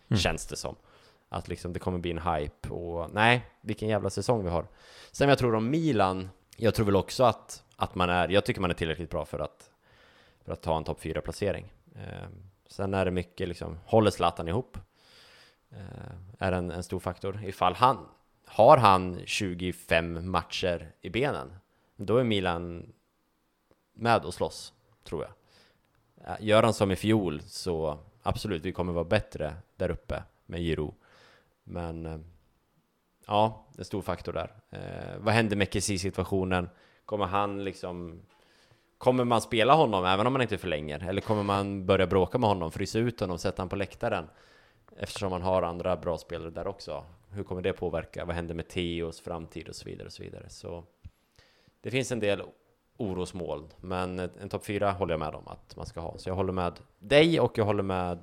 Mm. 0.08 0.18
känns 0.20 0.46
det 0.46 0.56
som. 0.56 0.76
Att 1.28 1.48
liksom 1.48 1.72
det 1.72 1.78
kommer 1.78 1.98
bli 1.98 2.10
en 2.10 2.18
hype 2.18 2.68
och 2.68 3.10
nej, 3.12 3.46
vilken 3.60 3.88
jävla 3.88 4.10
säsong 4.10 4.44
vi 4.44 4.50
har. 4.50 4.66
Sen 5.12 5.28
jag 5.28 5.38
tror 5.38 5.54
om 5.54 5.70
Milan, 5.70 6.28
jag 6.56 6.74
tror 6.74 6.86
väl 6.86 6.96
också 6.96 7.24
att, 7.24 7.62
att 7.76 7.94
man 7.94 8.10
är, 8.10 8.28
jag 8.28 8.44
tycker 8.44 8.60
man 8.60 8.70
är 8.70 8.74
tillräckligt 8.74 9.10
bra 9.10 9.24
för 9.24 9.38
att, 9.38 9.70
för 10.44 10.52
att 10.52 10.62
ta 10.62 10.76
en 10.76 10.84
topp 10.84 11.00
4-placering. 11.02 11.72
Sen 12.70 12.94
är 12.94 13.04
det 13.04 13.10
mycket 13.10 13.48
liksom, 13.48 13.78
håller 13.84 14.10
Zlatan 14.10 14.48
ihop? 14.48 14.78
Eh, 15.70 16.12
är 16.38 16.52
en, 16.52 16.70
en 16.70 16.82
stor 16.82 17.00
faktor. 17.00 17.44
Ifall 17.44 17.74
han, 17.74 18.08
har 18.46 18.76
han 18.76 19.20
25 19.26 20.30
matcher 20.30 20.92
i 21.00 21.10
benen, 21.10 21.52
då 21.96 22.16
är 22.16 22.24
Milan 22.24 22.92
med 23.92 24.24
och 24.24 24.34
slåss, 24.34 24.72
tror 25.04 25.22
jag. 25.22 25.32
Eh, 26.26 26.46
gör 26.46 26.62
han 26.62 26.74
som 26.74 26.90
i 26.90 26.96
fjol 26.96 27.42
så 27.42 27.98
absolut, 28.22 28.64
vi 28.64 28.72
kommer 28.72 28.92
vara 28.92 29.04
bättre 29.04 29.54
där 29.76 29.90
uppe 29.90 30.22
med 30.46 30.62
Giro. 30.62 30.94
Men 31.64 32.06
eh, 32.06 32.18
ja, 33.26 33.66
en 33.78 33.84
stor 33.84 34.02
faktor 34.02 34.32
där. 34.32 34.54
Eh, 34.70 35.18
vad 35.18 35.34
händer 35.34 35.56
med 35.56 35.72
Kessie-situationen? 35.72 36.68
Kommer 37.04 37.26
han 37.26 37.64
liksom... 37.64 38.22
Kommer 39.00 39.24
man 39.24 39.40
spela 39.40 39.74
honom 39.74 40.04
även 40.04 40.26
om 40.26 40.32
man 40.32 40.42
inte 40.42 40.58
förlänger? 40.58 41.08
Eller 41.08 41.20
kommer 41.20 41.42
man 41.42 41.86
börja 41.86 42.06
bråka 42.06 42.38
med 42.38 42.48
honom, 42.48 42.72
frysa 42.72 42.98
ut 42.98 43.20
honom, 43.20 43.38
sätta 43.38 43.62
honom 43.62 43.68
på 43.68 43.76
läktaren? 43.76 44.26
Eftersom 44.96 45.30
man 45.30 45.42
har 45.42 45.62
andra 45.62 45.96
bra 45.96 46.18
spelare 46.18 46.50
där 46.50 46.66
också. 46.66 47.04
Hur 47.30 47.44
kommer 47.44 47.62
det 47.62 47.72
påverka? 47.72 48.24
Vad 48.24 48.36
händer 48.36 48.54
med 48.54 48.68
Theos 48.68 49.20
framtid 49.20 49.68
och 49.68 49.74
så 49.74 49.84
vidare 49.84 50.06
och 50.06 50.12
så 50.12 50.22
vidare. 50.22 50.48
Så 50.48 50.84
det 51.80 51.90
finns 51.90 52.12
en 52.12 52.20
del 52.20 52.42
orosmoln, 52.96 53.68
men 53.76 54.18
en 54.18 54.48
topp 54.48 54.64
4 54.64 54.90
håller 54.90 55.12
jag 55.12 55.20
med 55.20 55.34
om 55.34 55.48
att 55.48 55.76
man 55.76 55.86
ska 55.86 56.00
ha. 56.00 56.18
Så 56.18 56.28
jag 56.28 56.34
håller 56.34 56.52
med 56.52 56.80
dig 56.98 57.40
och 57.40 57.58
jag 57.58 57.64
håller 57.64 57.82
med 57.82 58.18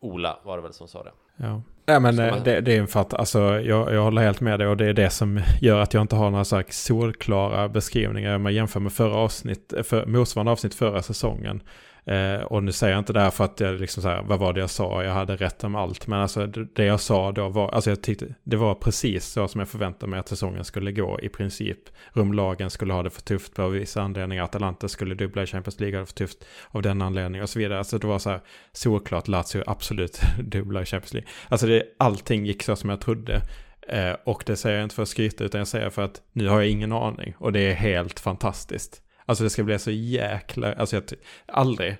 Ola, 0.00 0.38
var 0.44 0.56
det 0.56 0.62
väl 0.62 0.72
som 0.72 0.88
sa 0.88 1.02
det. 1.02 1.12
Ja. 1.40 1.62
Nej 1.86 2.00
men 2.00 2.18
eh, 2.18 2.30
man- 2.30 2.42
det, 2.44 2.60
det 2.60 2.76
är 2.76 2.80
en 2.80 2.86
fatt, 2.86 3.14
alltså 3.14 3.38
jag, 3.60 3.94
jag 3.94 4.02
håller 4.02 4.22
helt 4.22 4.40
med 4.40 4.58
dig 4.58 4.68
och 4.68 4.76
det 4.76 4.86
är 4.86 4.92
det 4.92 5.10
som 5.10 5.40
gör 5.60 5.80
att 5.80 5.94
jag 5.94 6.00
inte 6.00 6.16
har 6.16 6.30
några 6.30 6.44
så 6.44 6.56
här 6.56 6.64
solklara 6.68 7.68
beskrivningar 7.68 8.34
om 8.36 8.44
jag 8.44 8.54
jämför 8.54 8.80
med 8.80 8.92
förra 8.92 9.14
avsnitt, 9.14 9.72
för, 9.84 10.06
motsvarande 10.06 10.52
avsnitt 10.52 10.74
förra 10.74 11.02
säsongen. 11.02 11.60
Eh, 12.08 12.42
och 12.42 12.62
nu 12.62 12.72
säger 12.72 12.92
jag 12.92 13.00
inte 13.00 13.12
det 13.12 13.20
här 13.20 13.30
för 13.30 13.44
att 13.44 13.60
jag 13.60 13.80
liksom 13.80 14.02
så 14.02 14.08
här, 14.08 14.22
vad 14.22 14.38
var 14.38 14.52
det 14.52 14.60
jag 14.60 14.70
sa? 14.70 15.04
Jag 15.04 15.12
hade 15.12 15.36
rätt 15.36 15.64
om 15.64 15.74
allt. 15.74 16.06
Men 16.06 16.20
alltså 16.20 16.46
det 16.46 16.84
jag 16.84 17.00
sa 17.00 17.32
då 17.32 17.48
var, 17.48 17.68
alltså 17.68 17.90
jag 17.90 18.02
tyckte 18.02 18.34
det 18.44 18.56
var 18.56 18.74
precis 18.74 19.24
så 19.26 19.48
som 19.48 19.58
jag 19.58 19.68
förväntade 19.68 20.10
mig 20.10 20.20
att 20.20 20.28
säsongen 20.28 20.64
skulle 20.64 20.92
gå 20.92 21.20
i 21.20 21.28
princip. 21.28 21.78
Rumlagen 22.12 22.70
skulle 22.70 22.92
ha 22.92 23.02
det 23.02 23.10
för 23.10 23.22
tufft 23.22 23.54
på 23.54 23.68
vissa 23.68 24.02
anledningar. 24.02 24.44
Atalanta 24.44 24.88
skulle 24.88 25.14
dubbla 25.14 25.42
i 25.42 25.46
Champions 25.46 25.80
League 25.80 25.96
ha 25.96 26.00
det 26.00 26.06
för 26.06 26.14
tufft 26.14 26.44
av 26.70 26.82
den 26.82 27.02
anledningen 27.02 27.42
och 27.42 27.50
så 27.50 27.58
vidare. 27.58 27.78
Alltså 27.78 27.98
det 27.98 28.06
var 28.06 28.18
så 28.18 28.30
här, 28.30 28.40
såklart 28.72 29.28
Lazio 29.28 29.62
absolut 29.66 30.20
dubbla 30.38 30.82
i 30.82 30.84
Champions 30.84 31.14
League. 31.14 31.30
Alltså 31.48 31.66
det, 31.66 31.82
allting 31.98 32.46
gick 32.46 32.62
så 32.62 32.76
som 32.76 32.90
jag 32.90 33.00
trodde. 33.00 33.42
Eh, 33.88 34.16
och 34.24 34.42
det 34.46 34.56
säger 34.56 34.76
jag 34.76 34.84
inte 34.84 34.94
för 34.94 35.02
att 35.02 35.08
skryta 35.08 35.44
utan 35.44 35.58
jag 35.58 35.68
säger 35.68 35.90
för 35.90 36.02
att 36.02 36.22
nu 36.32 36.48
har 36.48 36.60
jag 36.60 36.70
ingen 36.70 36.92
aning. 36.92 37.34
Och 37.38 37.52
det 37.52 37.60
är 37.60 37.74
helt 37.74 38.20
fantastiskt. 38.20 39.02
Alltså 39.28 39.44
det 39.44 39.50
ska 39.50 39.64
bli 39.64 39.78
så 39.78 39.90
jäkla, 39.90 40.72
alltså 40.72 40.96
jag 40.96 41.04
aldrig 41.46 41.96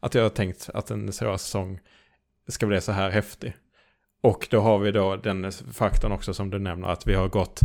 att 0.00 0.14
jag 0.14 0.22
har 0.22 0.30
tänkt 0.30 0.70
att 0.74 0.90
en 0.90 1.12
säsong 1.12 1.80
ska 2.48 2.66
bli 2.66 2.80
så 2.80 2.92
här 2.92 3.10
häftig. 3.10 3.56
Och 4.22 4.48
då 4.50 4.60
har 4.60 4.78
vi 4.78 4.92
då 4.92 5.16
den 5.16 5.52
faktorn 5.52 6.12
också 6.12 6.34
som 6.34 6.50
du 6.50 6.58
nämner 6.58 6.88
att 6.88 7.06
vi 7.06 7.14
har 7.14 7.28
gått 7.28 7.60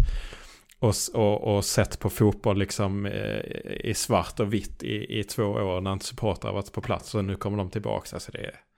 och, 0.80 0.94
och, 1.14 1.56
och 1.56 1.66
sett 1.66 2.00
på 2.00 2.10
fotboll 2.10 2.58
liksom 2.58 3.06
eh, 3.06 3.42
i 3.84 3.94
svart 3.96 4.40
och 4.40 4.54
vitt 4.54 4.84
i, 4.84 5.20
i 5.20 5.24
två 5.24 5.44
år 5.44 5.82
när 5.82 5.94
inte 5.94 6.06
supportrar 6.06 6.52
har 6.52 6.56
varit 6.56 6.74
på 6.74 6.82
plats. 6.82 7.16
Och 7.16 7.26
nu 7.26 7.36
kommer 7.36 7.58
de 7.58 7.70
tillbaka. 7.70 8.16
Alltså 8.16 8.32
det 8.32 8.40
är... 8.40 8.69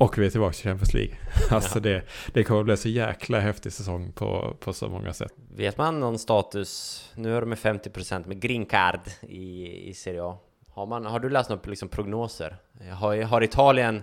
Och 0.00 0.18
vi 0.18 0.26
är 0.26 0.30
tillbaka 0.30 0.54
i 0.54 0.62
Champions 0.62 0.94
League. 0.94 1.16
Alltså 1.50 1.78
ja. 1.78 1.80
det, 1.80 2.02
det 2.32 2.44
kommer 2.44 2.60
att 2.60 2.66
bli 2.66 2.76
så 2.76 2.88
jäkla 2.88 3.40
häftig 3.40 3.72
säsong 3.72 4.12
på, 4.12 4.56
på 4.60 4.72
så 4.72 4.88
många 4.88 5.12
sätt. 5.12 5.32
Vet 5.56 5.78
man 5.78 6.00
någon 6.00 6.18
status? 6.18 7.04
Nu 7.14 7.36
är 7.36 7.40
de 7.40 7.48
med 7.48 7.58
50% 7.58 8.28
med 8.28 8.40
green 8.40 8.66
card 8.66 9.00
i, 9.22 9.66
i 9.88 9.94
Serie 9.94 10.22
A. 10.22 10.38
Har, 10.68 10.86
man, 10.86 11.06
har 11.06 11.20
du 11.20 11.30
läst 11.30 11.50
några 11.50 11.62
liksom, 11.70 11.88
prognoser? 11.88 12.56
Har, 12.92 13.22
har 13.22 13.42
Italien... 13.42 14.02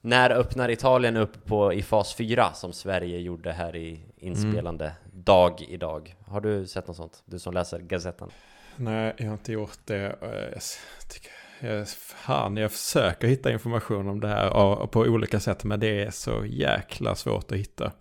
När 0.00 0.30
öppnar 0.30 0.68
Italien 0.68 1.16
upp 1.16 1.44
på, 1.44 1.72
i 1.72 1.82
fas 1.82 2.14
4 2.14 2.52
som 2.52 2.72
Sverige 2.72 3.18
gjorde 3.18 3.52
här 3.52 3.76
i 3.76 4.00
inspelande 4.16 4.84
mm. 4.84 5.22
dag 5.24 5.62
idag? 5.68 6.14
Har 6.26 6.40
du 6.40 6.66
sett 6.66 6.86
något 6.86 6.96
sånt? 6.96 7.22
Du 7.24 7.38
som 7.38 7.54
läser 7.54 7.78
Gazettan? 7.78 8.30
Nej, 8.76 9.14
jag 9.18 9.26
har 9.26 9.32
inte 9.32 9.52
gjort 9.52 9.78
det. 9.84 10.16
Jag 10.52 11.08
tycker 11.08 11.30
Eh, 11.60 11.84
fan, 11.84 12.56
jag 12.56 12.72
försöker 12.72 13.28
hitta 13.28 13.52
information 13.52 14.08
om 14.08 14.20
det 14.20 14.28
här 14.28 14.86
på 14.86 15.00
olika 15.00 15.40
sätt, 15.40 15.64
men 15.64 15.80
det 15.80 16.02
är 16.02 16.10
så 16.10 16.44
jäkla 16.46 17.14
svårt 17.14 17.52
att 17.52 17.58
hitta. 17.58 17.92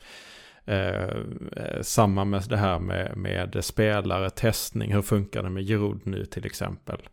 Eh, 0.66 1.10
eh, 1.56 1.82
samma 1.82 2.26
med 2.26 2.44
det 2.50 2.58
här 2.58 2.80
med, 2.80 3.18
med 3.18 3.66
spelare, 3.66 4.30
testning, 4.30 4.94
hur 4.94 5.02
funkar 5.02 5.44
det 5.44 5.50
med 5.50 5.68
Giroud 5.68 6.02
nu 6.04 6.26
till 6.26 6.46
exempel? 6.46 7.10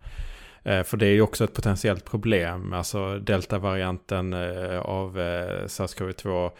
Eh, 0.63 0.83
för 0.83 0.97
det 0.97 1.07
är 1.07 1.13
ju 1.13 1.21
också 1.21 1.45
ett 1.45 1.55
potentiellt 1.55 2.05
problem, 2.05 2.73
alltså 2.73 3.19
delta-varianten 3.19 4.33
eh, 4.33 4.79
av 4.79 5.21
eh, 5.21 5.65
SARS-CoV-2, 5.65 6.51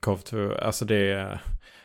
CoV-2, 0.00 0.58
alltså 0.58 0.84
det, 0.84 1.38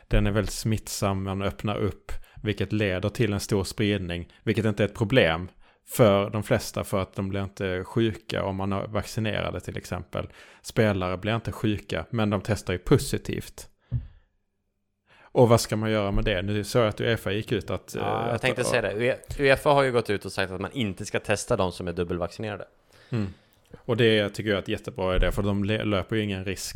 den 0.08 0.28
är 0.28 0.32
väldigt 0.32 0.54
smittsam, 0.54 1.24
man 1.24 1.42
öppnar 1.42 1.78
upp, 1.78 2.12
vilket 2.44 2.74
leder 2.74 3.10
till 3.10 3.34
en 3.34 3.40
stor 3.40 3.64
spridning, 3.64 4.34
vilket 4.44 4.66
inte 4.66 4.84
är 4.84 4.88
ett 4.88 4.96
problem 4.96 5.48
för 5.88 6.30
de 6.30 6.44
flesta 6.44 6.84
för 6.84 7.02
att 7.02 7.16
de 7.16 7.30
blir 7.30 7.44
inte 7.44 7.84
sjuka 7.84 8.44
om 8.44 8.56
man 8.56 8.74
är 8.74 8.88
vaccinerade 8.88 9.60
till 9.60 9.78
exempel. 9.78 10.28
Spelare 10.62 11.18
blir 11.18 11.36
inte 11.36 11.52
sjuka 11.52 12.06
men 12.10 12.30
de 12.30 12.42
testar 12.42 12.74
ju 12.74 12.80
positivt. 12.80 13.68
Och 15.34 15.50
vad 15.50 15.62
ska 15.62 15.76
man 15.76 15.92
göra 15.92 16.12
med 16.12 16.26
det? 16.26 16.42
Nu 16.42 16.64
såg 16.64 16.82
jag 16.82 16.90
att 16.90 17.02
Uefa 17.02 17.32
gick 17.32 17.52
ut 17.52 17.70
att... 17.70 17.96
Ja, 18.00 18.30
jag 18.32 18.42
tänkte 18.42 18.64
säga 18.64 18.82
det. 18.82 19.20
Uefa 19.40 19.70
har 19.70 19.84
ju 19.84 19.92
gått 19.92 20.10
ut 20.10 20.26
och 20.26 20.32
sagt 20.32 20.52
att 20.52 20.62
man 20.62 20.72
inte 20.72 21.06
ska 21.06 21.20
testa 21.20 21.58
de 21.58 21.72
som 21.72 21.88
är 21.88 21.94
dubbelvaccinerade. 21.94 22.66
Mm. 23.10 23.28
Och 23.78 23.98
det 23.98 24.30
tycker 24.30 24.50
jag 24.50 24.58
är 24.58 24.62
ett 24.62 24.68
jättebra 24.68 25.16
idé, 25.16 25.32
för 25.32 25.44
de 25.44 25.64
löper 25.64 26.16
ju 26.16 26.24
ingen 26.24 26.46
risk. 26.46 26.76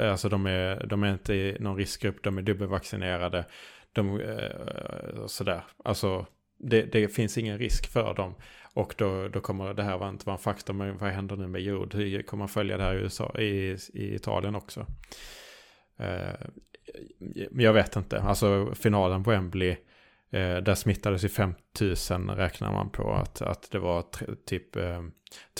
Alltså 0.00 0.28
de 0.28 0.46
är, 0.46 0.86
de 0.86 1.02
är 1.02 1.12
inte 1.12 1.34
i 1.34 1.56
någon 1.60 1.76
riskgrupp, 1.76 2.22
de 2.22 2.38
är 2.38 2.42
dubbelvaccinerade. 2.42 3.44
De, 3.92 4.20
eh, 4.20 5.26
sådär. 5.26 5.64
Alltså 5.84 6.26
det, 6.62 6.82
det, 6.82 7.08
finns 7.08 7.38
ingen 7.38 7.58
risk 7.58 7.86
för 7.86 8.14
dem. 8.14 8.34
Och 8.74 8.94
då, 8.98 9.28
då 9.28 9.40
kommer 9.40 9.74
det 9.74 9.82
här 9.82 10.08
inte 10.08 10.26
vara 10.26 10.36
en 10.36 10.42
faktor. 10.42 10.74
Men 10.74 10.98
vad 10.98 11.10
händer 11.10 11.36
nu 11.36 11.46
med 11.46 11.60
jord? 11.60 11.94
Hur 11.94 12.22
kommer 12.22 12.42
man 12.42 12.48
följa 12.48 12.76
det 12.76 12.82
här 12.82 12.94
i, 12.94 12.98
USA, 12.98 13.38
i, 13.38 13.76
i 13.94 14.14
Italien 14.14 14.54
också? 14.54 14.86
Uh, 16.00 16.46
jag 17.52 17.72
vet 17.72 17.96
inte. 17.96 18.20
Alltså 18.20 18.74
finalen 18.74 19.24
på 19.24 19.30
Wembley. 19.30 19.76
Eh, 20.32 20.56
där 20.56 20.74
smittades 20.74 21.24
ju 21.24 21.28
5000 21.28 22.30
räknar 22.30 22.72
man 22.72 22.90
på 22.90 23.12
att, 23.12 23.42
att 23.42 23.70
det 23.70 23.78
var 23.78 24.04
typ 24.46 24.76
eh, 24.76 25.02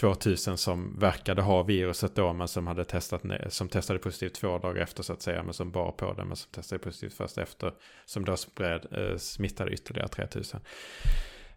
2000 0.01 0.59
som 0.59 0.99
verkade 0.99 1.43
ha 1.43 1.63
viruset 1.63 2.17
då 2.17 2.33
men 2.33 2.49
som 2.49 2.67
hade 2.67 2.85
testat 2.85 3.23
som 3.49 3.69
testade 3.69 3.99
positivt 3.99 4.35
två 4.35 4.59
dagar 4.59 4.83
efter 4.83 5.03
så 5.03 5.13
att 5.13 5.23
säga 5.23 5.43
men 5.43 5.55
som 5.55 5.71
bar 5.71 5.93
på 5.93 6.13
det 6.13 6.25
men 6.25 6.37
som 6.37 6.53
testade 6.53 6.79
positivt 6.79 7.15
först 7.15 7.39
efter 7.39 7.73
som 8.05 8.25
då 8.25 8.37
spred, 8.37 8.87
eh, 8.91 9.17
smittade 9.17 9.73
ytterligare 9.73 10.09
3000. 10.09 10.61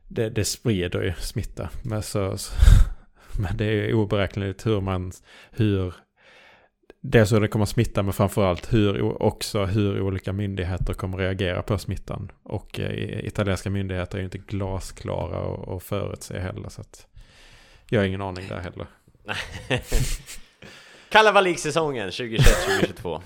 Det, 0.07 0.29
det 0.29 0.45
sprider 0.45 1.01
ju 1.01 1.13
smitta 1.13 1.69
men, 1.83 2.03
så, 2.03 2.37
så 2.37 2.53
men 3.39 3.57
det 3.57 3.65
är 3.65 3.93
oberäkneligt 3.93 4.65
hur 4.65 4.81
man 4.81 5.11
hur 5.51 5.93
Dels 7.07 7.34
hur 7.34 7.41
det 7.41 7.48
kommer 7.48 7.65
smitta 7.65 8.03
men 8.03 8.14
framförallt 8.14 8.73
hur, 8.73 9.22
också 9.23 9.65
hur 9.65 10.02
olika 10.02 10.34
myndigheter 10.34 10.94
kommer 10.94 11.18
reagera 11.18 11.61
på 11.61 11.77
smittan. 11.77 12.32
Och 12.44 12.80
eh, 12.80 13.26
italienska 13.26 13.69
myndigheter 13.69 14.18
är 14.18 14.19
ju 14.19 14.26
inte 14.26 14.38
glasklara 14.38 15.40
och, 15.40 15.68
och 15.68 15.84
förutse 15.84 16.40
heller. 16.40 16.69
Så 16.69 16.82
att 16.82 17.07
jag 17.90 17.99
har 17.99 18.06
ingen 18.06 18.22
aning 18.22 18.48
där 18.48 18.60
heller. 18.60 18.88
Kalabalik-säsongen 21.10 22.10
2021-2022. 22.10 23.22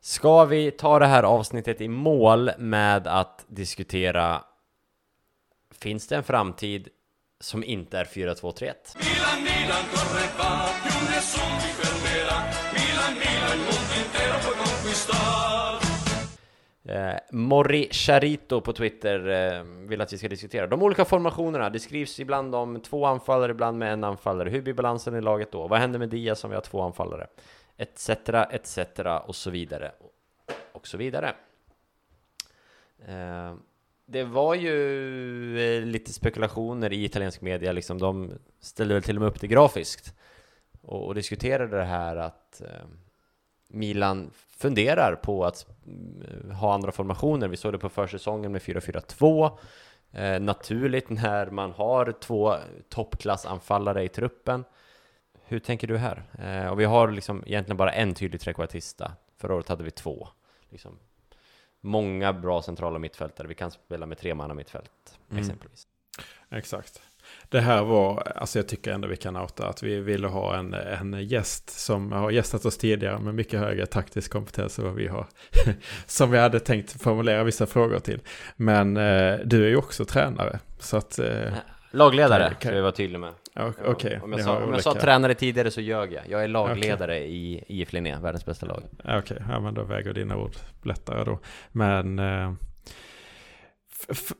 Ska 0.00 0.44
vi 0.44 0.70
ta 0.70 0.98
det 0.98 1.06
här 1.06 1.22
avsnittet 1.22 1.80
i 1.80 1.88
mål 1.88 2.50
med 2.58 3.06
att 3.06 3.44
diskutera 3.48 4.44
Finns 5.82 6.08
det 6.08 6.16
en 6.16 6.24
framtid 6.24 6.88
som 7.40 7.64
inte 7.64 7.98
är 7.98 8.04
4-2-3-1? 8.04 8.72
Milan, 11.22 12.44
Milan, 12.84 13.52
Eh, 16.84 17.18
Morri 17.30 17.88
Charito 17.90 18.60
på 18.60 18.72
Twitter 18.72 19.28
eh, 19.28 19.62
vill 19.62 20.00
att 20.00 20.12
vi 20.12 20.18
ska 20.18 20.28
diskutera 20.28 20.66
de 20.66 20.82
olika 20.82 21.04
formationerna. 21.04 21.70
Det 21.70 21.80
skrivs 21.80 22.20
ibland 22.20 22.54
om 22.54 22.80
två 22.80 23.06
anfallare, 23.06 23.50
ibland 23.50 23.78
med 23.78 23.92
en 23.92 24.04
anfallare. 24.04 24.50
Hur 24.50 24.62
blir 24.62 24.74
balansen 24.74 25.14
i 25.14 25.20
laget 25.20 25.52
då? 25.52 25.68
Vad 25.68 25.80
händer 25.80 25.98
med 25.98 26.08
Diaz 26.08 26.44
om 26.44 26.50
vi 26.50 26.54
har 26.54 26.62
två 26.62 26.82
anfallare? 26.82 27.26
Etc, 27.76 28.08
etc 28.50 28.78
och 29.26 29.36
så 29.36 29.50
vidare. 29.50 29.92
Och 30.72 30.86
så 30.86 30.96
vidare. 30.96 31.34
Eh, 33.08 33.54
det 34.06 34.24
var 34.24 34.54
ju 34.54 35.58
eh, 35.60 35.82
lite 35.82 36.12
spekulationer 36.12 36.92
i 36.92 37.04
italiensk 37.04 37.40
media, 37.40 37.72
liksom 37.72 37.98
de 37.98 38.32
ställde 38.60 38.94
väl 38.94 39.02
till 39.02 39.16
och 39.16 39.22
med 39.22 39.28
upp 39.28 39.40
det 39.40 39.46
grafiskt 39.46 40.14
och, 40.82 41.06
och 41.06 41.14
diskuterade 41.14 41.76
det 41.76 41.84
här 41.84 42.16
att 42.16 42.60
eh, 42.60 42.86
Milan 43.68 44.30
funderar 44.34 45.14
på 45.14 45.44
att 45.44 45.66
mm, 45.86 46.50
ha 46.50 46.74
andra 46.74 46.92
formationer. 46.92 47.48
Vi 47.48 47.56
såg 47.56 47.72
det 47.72 47.78
på 47.78 47.88
försäsongen 47.88 48.52
med 48.52 48.62
4-4-2. 48.62 49.58
Eh, 50.12 50.40
naturligt 50.40 51.10
när 51.10 51.50
man 51.50 51.72
har 51.72 52.12
två 52.20 52.56
toppklassanfallare 52.88 54.04
i 54.04 54.08
truppen. 54.08 54.64
Hur 55.44 55.58
tänker 55.58 55.88
du 55.88 55.96
här? 55.96 56.22
Eh, 56.38 56.72
och 56.72 56.80
vi 56.80 56.84
har 56.84 57.10
liksom 57.10 57.42
egentligen 57.46 57.76
bara 57.76 57.92
en 57.92 58.14
tydlig 58.14 58.40
trekvartista. 58.40 59.12
Förra 59.36 59.54
året 59.54 59.68
hade 59.68 59.84
vi 59.84 59.90
två. 59.90 60.28
Liksom, 60.70 60.98
många 61.80 62.32
bra 62.32 62.62
centrala 62.62 62.98
mittfältare. 62.98 63.48
Vi 63.48 63.54
kan 63.54 63.70
spela 63.70 64.06
med 64.06 64.18
tre 64.18 64.34
man 64.34 64.56
mittfält, 64.56 65.18
mm. 65.30 65.42
exempelvis. 65.42 65.86
Exakt 66.50 67.02
det 67.48 67.60
här 67.60 67.82
var, 67.84 68.32
alltså 68.36 68.58
jag 68.58 68.68
tycker 68.68 68.92
ändå 68.92 69.08
vi 69.08 69.16
kan 69.16 69.36
outa 69.36 69.68
att 69.68 69.82
vi 69.82 70.00
ville 70.00 70.26
ha 70.26 70.56
en, 70.56 70.74
en 70.74 71.26
gäst 71.26 71.70
som 71.70 72.12
har 72.12 72.30
gästat 72.30 72.64
oss 72.64 72.78
tidigare 72.78 73.18
med 73.18 73.34
mycket 73.34 73.60
högre 73.60 73.86
taktisk 73.86 74.32
kompetens 74.32 74.78
än 74.78 74.84
vad 74.84 74.94
vi 74.94 75.08
har. 75.08 75.26
som 76.06 76.30
vi 76.30 76.38
hade 76.38 76.60
tänkt 76.60 77.02
formulera 77.02 77.44
vissa 77.44 77.66
frågor 77.66 77.98
till. 77.98 78.20
Men 78.56 78.96
eh, 78.96 79.38
du 79.44 79.64
är 79.64 79.68
ju 79.68 79.76
också 79.76 80.04
tränare. 80.04 80.58
Så 80.78 80.96
att, 80.96 81.18
eh, 81.18 81.52
Lagledare, 81.90 82.48
kan, 82.48 82.60
ska 82.60 82.70
vi 82.70 82.80
vara 82.80 82.92
tydliga 82.92 83.18
med. 83.18 83.32
Okej. 83.56 83.88
Okay, 83.88 84.18
om 84.18 84.32
jag, 84.32 84.40
sa, 84.40 84.64
om 84.64 84.72
jag 84.72 84.82
sa 84.82 84.94
tränare 84.94 85.34
tidigare 85.34 85.70
så 85.70 85.80
ljög 85.80 86.12
jag. 86.12 86.22
Jag 86.28 86.44
är 86.44 86.48
lagledare 86.48 87.16
okay. 87.16 87.28
i 87.28 87.64
IF 87.66 87.92
Linné, 87.92 88.18
världens 88.18 88.44
bästa 88.44 88.66
lag. 88.66 88.82
Okej, 88.98 89.18
okay, 89.18 89.38
ja 89.48 89.60
men 89.60 89.74
då 89.74 89.84
väger 89.84 90.12
dina 90.12 90.36
ord 90.36 90.56
lättare 90.82 91.24
då. 91.24 91.38
Men... 91.72 92.18
Eh, 92.18 92.52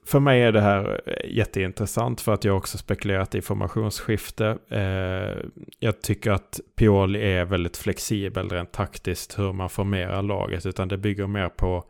för 0.07 0.21
mig 0.21 0.43
är 0.43 0.53
det 0.53 0.61
här 0.61 1.01
eh, 1.07 1.37
jätteintressant 1.37 2.21
för 2.21 2.33
att 2.33 2.45
jag 2.45 2.57
också 2.57 2.79
spekulerat 2.79 3.35
i 3.35 3.43
formationsskifte. 3.43 4.59
Eh, 4.69 5.51
jag 5.79 6.03
tycker 6.03 6.31
att 6.31 6.61
Pioli 6.77 7.33
är 7.33 7.45
väldigt 7.45 7.77
flexibel 7.77 8.49
rent 8.49 8.73
taktiskt 8.73 9.39
hur 9.39 9.53
man 9.53 9.71
formerar 9.71 10.23
laget. 10.23 10.67
Utan 10.67 10.89
det 10.89 10.99
bygger 10.99 11.27
mer 11.27 11.49
på 11.49 11.85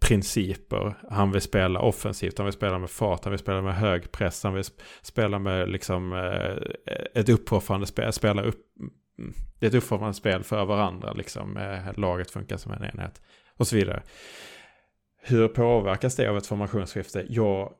principer. 0.00 0.94
Han 1.10 1.32
vill 1.32 1.40
spela 1.40 1.80
offensivt, 1.80 2.38
han 2.38 2.44
vill 2.44 2.52
spela 2.52 2.78
med 2.78 2.90
fart, 2.90 3.24
han 3.24 3.30
vill 3.30 3.38
spela 3.38 3.62
med 3.62 3.74
hög 3.74 4.12
press, 4.12 4.42
han 4.42 4.54
vill 4.54 4.64
spela 5.02 5.38
med 5.38 5.68
liksom 5.68 6.12
eh, 6.12 6.92
ett 7.14 7.28
uppoffrande 7.28 7.86
spel, 7.86 8.12
spela 8.12 8.42
upp, 8.42 8.60
det 9.58 9.66
är 9.66 9.68
ett 9.68 9.74
uppoffrande 9.84 10.14
spel 10.14 10.42
för 10.42 10.64
varandra, 10.64 11.12
liksom 11.12 11.56
eh, 11.56 11.98
laget 11.98 12.30
funkar 12.30 12.56
som 12.56 12.72
en 12.72 12.84
enhet 12.84 13.22
och 13.56 13.66
så 13.66 13.76
vidare. 13.76 14.02
Hur 15.26 15.48
påverkas 15.48 16.16
det 16.16 16.30
av 16.30 16.36
ett 16.36 16.46
formationsskifte? 16.46 17.26
Jag 17.28 17.72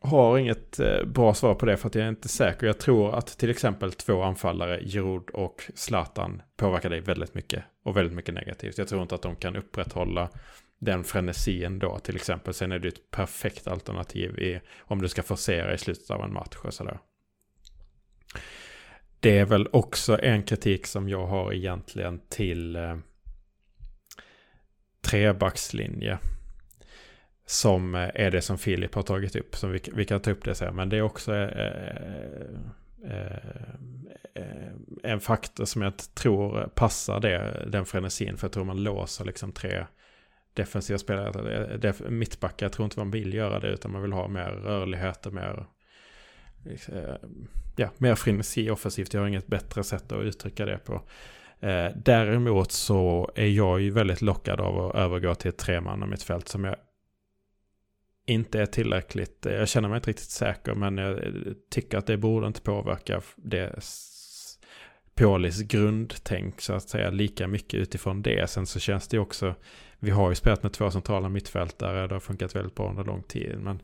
har 0.00 0.38
inget 0.38 0.78
eh, 0.78 1.04
bra 1.04 1.34
svar 1.34 1.54
på 1.54 1.66
det 1.66 1.76
för 1.76 1.88
att 1.88 1.94
jag 1.94 2.04
är 2.04 2.08
inte 2.08 2.28
säker. 2.28 2.66
Jag 2.66 2.78
tror 2.78 3.14
att 3.14 3.26
till 3.26 3.50
exempel 3.50 3.92
två 3.92 4.22
anfallare, 4.22 4.80
Giroud 4.84 5.30
och 5.30 5.62
Zlatan, 5.74 6.42
påverkar 6.56 6.90
dig 6.90 7.00
väldigt 7.00 7.34
mycket. 7.34 7.64
Och 7.84 7.96
väldigt 7.96 8.14
mycket 8.14 8.34
negativt. 8.34 8.78
Jag 8.78 8.88
tror 8.88 9.02
inte 9.02 9.14
att 9.14 9.22
de 9.22 9.36
kan 9.36 9.56
upprätthålla 9.56 10.30
den 10.78 11.04
frenesin 11.04 11.78
då 11.78 11.98
till 11.98 12.16
exempel. 12.16 12.54
Sen 12.54 12.72
är 12.72 12.78
det 12.78 12.88
ett 12.88 13.10
perfekt 13.10 13.66
alternativ 13.66 14.38
i, 14.38 14.60
om 14.78 15.02
du 15.02 15.08
ska 15.08 15.22
forcera 15.22 15.74
i 15.74 15.78
slutet 15.78 16.10
av 16.10 16.24
en 16.24 16.32
match 16.32 16.56
och 16.64 16.74
sådär. 16.74 16.98
Det 19.20 19.38
är 19.38 19.44
väl 19.44 19.68
också 19.72 20.20
en 20.22 20.42
kritik 20.42 20.86
som 20.86 21.08
jag 21.08 21.26
har 21.26 21.52
egentligen 21.52 22.20
till 22.28 22.76
eh, 22.76 22.96
trebackslinje. 25.02 26.18
Som 27.46 27.94
eh, 27.94 28.10
är 28.14 28.30
det 28.30 28.42
som 28.42 28.58
Filip 28.58 28.94
har 28.94 29.02
tagit 29.02 29.36
upp. 29.36 29.56
Som 29.56 29.70
vi, 29.70 29.80
vi 29.92 30.04
kan 30.04 30.20
ta 30.20 30.30
upp 30.30 30.44
det 30.44 30.54
sen. 30.54 30.76
Men 30.76 30.88
det 30.88 30.96
är 30.96 31.02
också 31.02 31.34
eh, 31.34 31.76
eh, 33.04 33.36
eh, 34.34 34.72
en 35.02 35.20
faktor 35.20 35.64
som 35.64 35.82
jag 35.82 35.92
tror 36.14 36.70
passar 36.74 37.20
det, 37.20 37.68
den 37.72 37.84
frenesin. 37.84 38.36
För 38.36 38.46
jag 38.46 38.52
tror 38.52 38.64
man 38.64 38.82
låser 38.82 39.24
liksom 39.24 39.52
tre 39.52 39.86
defensiva 40.54 40.98
spelare. 40.98 41.72
Eh, 41.72 41.78
def, 41.78 42.00
mittbackar, 42.08 42.66
jag 42.66 42.72
tror 42.72 42.84
inte 42.84 42.98
man 42.98 43.10
vill 43.10 43.34
göra 43.34 43.60
det. 43.60 43.68
Utan 43.68 43.92
man 43.92 44.02
vill 44.02 44.12
ha 44.12 44.28
mer 44.28 44.50
rörlighet 44.50 45.26
och 45.26 45.32
mer, 45.32 45.66
eh, 46.66 47.14
ja, 47.76 47.90
mer 47.98 48.14
frenesi 48.14 48.70
offensivt. 48.70 49.14
Jag 49.14 49.20
har 49.20 49.28
inget 49.28 49.46
bättre 49.46 49.84
sätt 49.84 50.12
att 50.12 50.22
uttrycka 50.22 50.66
det 50.66 50.78
på. 50.78 51.02
Eh, 51.62 51.92
däremot 51.96 52.72
så 52.72 53.30
är 53.34 53.46
jag 53.46 53.80
ju 53.80 53.90
väldigt 53.90 54.22
lockad 54.22 54.60
av 54.60 54.78
att 54.78 54.94
övergå 54.94 55.34
till 55.34 55.48
ett 55.48 55.58
tremannamittfält 55.58 56.10
mitt 56.10 56.22
fält 56.22 56.48
som 56.48 56.64
jag 56.64 56.76
inte 58.26 58.60
är 58.60 58.66
tillräckligt. 58.66 59.46
Eh, 59.46 59.52
jag 59.52 59.68
känner 59.68 59.88
mig 59.88 59.96
inte 59.96 60.10
riktigt 60.10 60.30
säker 60.30 60.74
men 60.74 60.98
jag 60.98 61.12
eh, 61.12 61.32
tycker 61.70 61.98
att 61.98 62.06
det 62.06 62.16
borde 62.16 62.46
inte 62.46 62.60
påverka 62.60 63.22
det 63.36 63.80
Pålis 65.14 65.62
grundtänk 65.62 66.60
så 66.60 66.72
att 66.72 66.88
säga 66.88 67.10
lika 67.10 67.48
mycket 67.48 67.80
utifrån 67.80 68.22
det. 68.22 68.50
Sen 68.50 68.66
så 68.66 68.80
känns 68.80 69.08
det 69.08 69.18
också, 69.18 69.54
vi 69.98 70.10
har 70.10 70.28
ju 70.28 70.34
spelat 70.34 70.62
med 70.62 70.72
två 70.72 70.90
centrala 70.90 71.28
mittfältare, 71.28 72.06
det 72.06 72.14
har 72.14 72.20
funkat 72.20 72.56
väldigt 72.56 72.74
bra 72.74 72.90
under 72.90 73.04
lång 73.04 73.22
tid. 73.22 73.58
Men, 73.60 73.82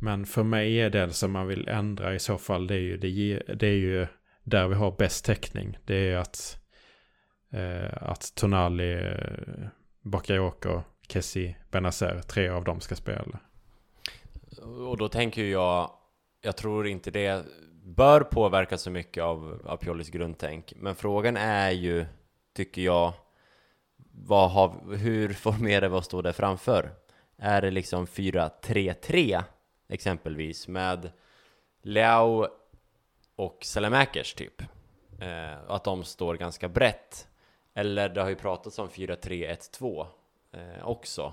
men 0.00 0.26
för 0.26 0.42
mig 0.42 0.80
är 0.80 0.90
det 0.90 1.10
som 1.10 1.32
man 1.32 1.46
vill 1.46 1.68
ändra 1.68 2.14
i 2.14 2.18
så 2.18 2.38
fall, 2.38 2.66
det 2.66 2.74
är 2.74 2.78
ju, 2.78 2.96
det, 2.96 3.54
det 3.54 3.66
är 3.66 3.76
ju 3.76 4.06
där 4.44 4.68
vi 4.68 4.74
har 4.74 4.96
bäst 4.98 5.24
täckning. 5.24 5.78
Det 5.84 5.96
är 5.96 6.16
att, 6.16 6.56
eh, 6.56 6.61
Eh, 7.52 7.90
att 8.02 8.34
Tonali, 8.34 8.92
eh, 8.92 9.68
Bakayoko, 10.02 10.82
Kessi, 11.08 11.56
Benazer, 11.70 12.20
tre 12.26 12.48
av 12.48 12.64
dem 12.64 12.80
ska 12.80 12.94
spela. 12.94 13.38
Och 14.88 14.96
då 14.96 15.08
tänker 15.08 15.44
jag, 15.44 15.90
jag 16.40 16.56
tror 16.56 16.86
inte 16.86 17.10
det 17.10 17.44
bör 17.84 18.20
påverka 18.20 18.78
så 18.78 18.90
mycket 18.90 19.24
av, 19.24 19.62
av 19.64 19.76
Piolis 19.76 20.08
grundtänk. 20.08 20.72
Men 20.76 20.94
frågan 20.94 21.36
är 21.36 21.70
ju, 21.70 22.06
tycker 22.54 22.82
jag, 22.82 23.12
vad 24.12 24.50
har, 24.50 24.96
hur 24.96 25.32
formerar 25.32 25.88
vi 25.88 25.96
oss 25.96 26.08
då 26.08 26.22
där 26.22 26.32
framför? 26.32 26.90
Är 27.36 27.62
det 27.62 27.70
liksom 27.70 28.06
4-3-3 28.06 29.42
exempelvis 29.88 30.68
med 30.68 31.10
Leao 31.82 32.46
och 33.36 33.58
Selemakers 33.62 34.34
typ? 34.34 34.62
Eh, 35.20 35.70
att 35.70 35.84
de 35.84 36.04
står 36.04 36.34
ganska 36.34 36.68
brett. 36.68 37.28
Eller 37.74 38.08
det 38.08 38.22
har 38.22 38.28
ju 38.28 38.34
pratats 38.34 38.78
om 38.78 38.88
4-3-1-2 38.88 40.06
eh, 40.52 40.88
också 40.88 41.32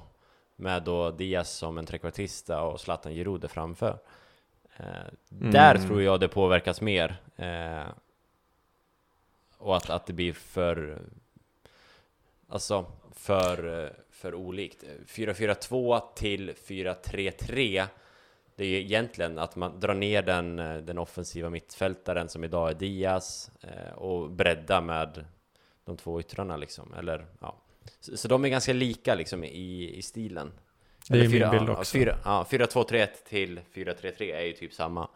med 0.56 0.84
då 0.84 1.12
Diaz 1.12 1.50
som 1.50 1.78
en 1.78 1.86
trekvartista 1.86 2.62
och 2.62 2.80
Zlatan 2.80 3.14
Giroud 3.14 3.52
framför. 3.52 4.00
Eh, 4.78 4.86
mm. 5.32 5.52
Där 5.52 5.78
tror 5.78 6.02
jag 6.02 6.20
det 6.20 6.28
påverkas 6.28 6.82
mer. 6.82 7.22
Eh, 7.36 7.88
och 9.58 9.78
att, 9.78 9.90
att 9.90 10.06
det 10.06 10.14
blir 10.14 10.34
för... 10.34 11.02
Alltså, 12.48 12.86
för, 13.12 13.94
för 14.10 14.36
olikt. 14.36 14.84
4-4-2 15.08 16.02
till 16.16 16.52
4-3-3 16.52 17.88
det 18.60 18.66
är 18.66 18.80
egentligen 18.80 19.40
att 19.40 19.56
man 19.56 19.80
drar 19.80 19.94
ner 19.94 20.22
den, 20.22 20.56
den 20.86 20.98
offensiva 20.98 21.50
mittfältaren 21.50 22.30
som 22.30 22.44
idag 22.44 22.70
är 22.70 22.74
Diaz 22.74 23.52
eh, 23.62 23.94
och 23.94 24.32
bredda 24.32 24.82
med 24.82 25.26
de 25.90 25.98
två 25.98 26.20
yttrarna 26.20 26.58
liksom, 26.58 26.94
eller 26.94 27.26
ja, 27.40 27.62
så, 28.00 28.18
så 28.18 28.28
de 28.28 28.46
är 28.46 28.50
ganska 28.50 28.74
lika 28.74 29.16
liksom 29.16 29.44
i, 29.44 29.98
i 29.98 30.02
stilen. 30.02 30.52
Det 31.10 31.20
är 31.20 31.30
4, 31.30 31.52
min 31.52 31.60
bild 31.60 31.70
också. 31.70 31.98
4, 31.98 32.18
ja, 32.26 32.48
4-2-3-1 32.50 33.08
till 33.30 33.60
4-3-3 33.74 34.36
är 34.36 34.42
ju 34.42 34.54
typ 34.54 34.74
samma. 34.74 35.10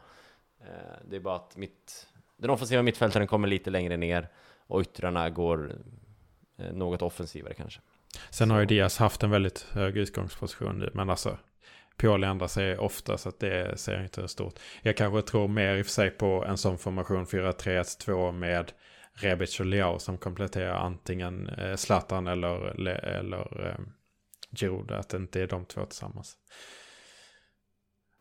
Eh, 0.61 0.67
det 1.09 1.15
är 1.15 1.19
bara 1.19 1.35
att 1.35 1.57
mitt, 1.57 2.07
den 2.37 2.49
offensiva 2.49 2.81
mittfältaren 2.81 3.27
kommer 3.27 3.47
lite 3.47 3.69
längre 3.69 3.97
ner 3.97 4.27
och 4.67 4.81
yttrarna 4.81 5.29
går 5.29 5.75
eh, 6.57 6.73
något 6.73 7.01
offensivare 7.01 7.53
kanske. 7.53 7.81
Sen 8.29 8.51
har 8.51 8.59
ju 8.59 8.65
Diaz 8.65 8.97
haft 8.97 9.23
en 9.23 9.29
väldigt 9.29 9.61
hög 9.61 9.97
utgångsposition 9.97 10.89
men 10.93 11.09
alltså 11.09 11.37
Pioli 11.97 12.27
ändrar 12.27 12.47
sig 12.47 12.77
ofta 12.77 13.17
så 13.17 13.29
att 13.29 13.39
det 13.39 13.79
ser 13.79 13.93
jag 13.93 14.03
inte 14.03 14.27
stort. 14.27 14.59
Jag 14.81 14.97
kanske 14.97 15.21
tror 15.21 15.47
mer 15.47 15.75
i 15.75 15.81
och 15.81 15.85
för 15.85 15.93
sig 15.93 16.09
på 16.09 16.45
en 16.47 16.57
sån 16.57 16.77
formation 16.77 17.25
4-3-1-2 17.25 18.31
med 18.31 18.71
Rebic 19.13 19.59
och 19.59 19.65
Leao 19.65 19.99
som 19.99 20.17
kompletterar 20.17 20.75
antingen 20.75 21.49
eh, 21.49 21.75
Zlatan 21.75 22.27
eller, 22.27 22.87
eller 22.87 23.67
eh, 23.67 23.85
Giroud. 24.51 24.91
Att 24.91 25.09
det 25.09 25.17
inte 25.17 25.41
är 25.41 25.47
de 25.47 25.65
två 25.65 25.85
tillsammans. 25.85 26.37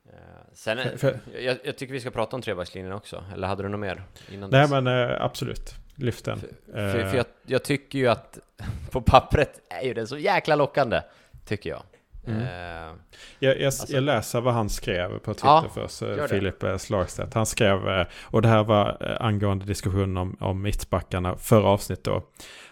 Eh, 0.09 0.53
sen, 0.55 0.79
för, 0.79 0.97
för, 0.97 1.21
jag, 1.41 1.59
jag, 1.65 1.77
tycker 1.77 1.93
vi 1.93 2.01
ska 2.01 2.11
prata 2.11 2.37
om 2.37 2.43
trebackslinjen 2.43 2.93
också. 2.93 3.25
Eller 3.35 3.49
hade 3.49 3.63
du 3.63 3.69
något 3.69 3.81
mer? 3.81 4.05
Innan 4.31 4.51
nej 4.51 4.61
dess? 4.61 4.71
men 4.71 4.87
eh, 4.87 5.23
absolut. 5.23 5.75
Lyft 5.95 6.25
den. 6.25 6.39
För, 6.41 6.49
för, 6.73 7.09
för 7.09 7.17
jag, 7.17 7.27
jag, 7.47 7.65
tycker 7.65 7.99
ju 7.99 8.09
att 8.09 8.39
på 8.91 9.03
pappret 9.03 9.61
är 9.69 9.83
ju 9.83 9.95
den 9.95 10.07
så 10.07 10.19
jäkla 10.19 10.57
lockande. 10.57 11.03
Tycker 11.47 11.71
jag. 11.71 11.83
Mm. 12.27 12.41
Uh, 12.41 12.99
jag, 13.39 13.57
jag, 13.57 13.65
alltså, 13.65 13.93
jag, 13.93 14.03
läser 14.03 14.41
vad 14.41 14.55
han 14.55 14.71
skrev 14.71 15.19
på 15.19 15.35
Twitter 15.35 15.49
ja, 15.49 15.71
först, 15.75 16.31
Filip 16.31 16.63
eh, 16.63 16.77
Slagstedt. 16.77 17.35
Han 17.35 17.47
skrev, 17.47 17.89
eh, 17.89 18.07
och 18.23 18.43
det 18.43 18.49
här 18.49 18.65
var 18.65 19.17
angående 19.21 19.65
diskussionen 19.65 20.17
om, 20.17 20.37
om 20.41 20.63
mittbackarna 20.63 21.37
förra 21.37 21.69
avsnitt 21.69 22.05
då. 22.05 22.23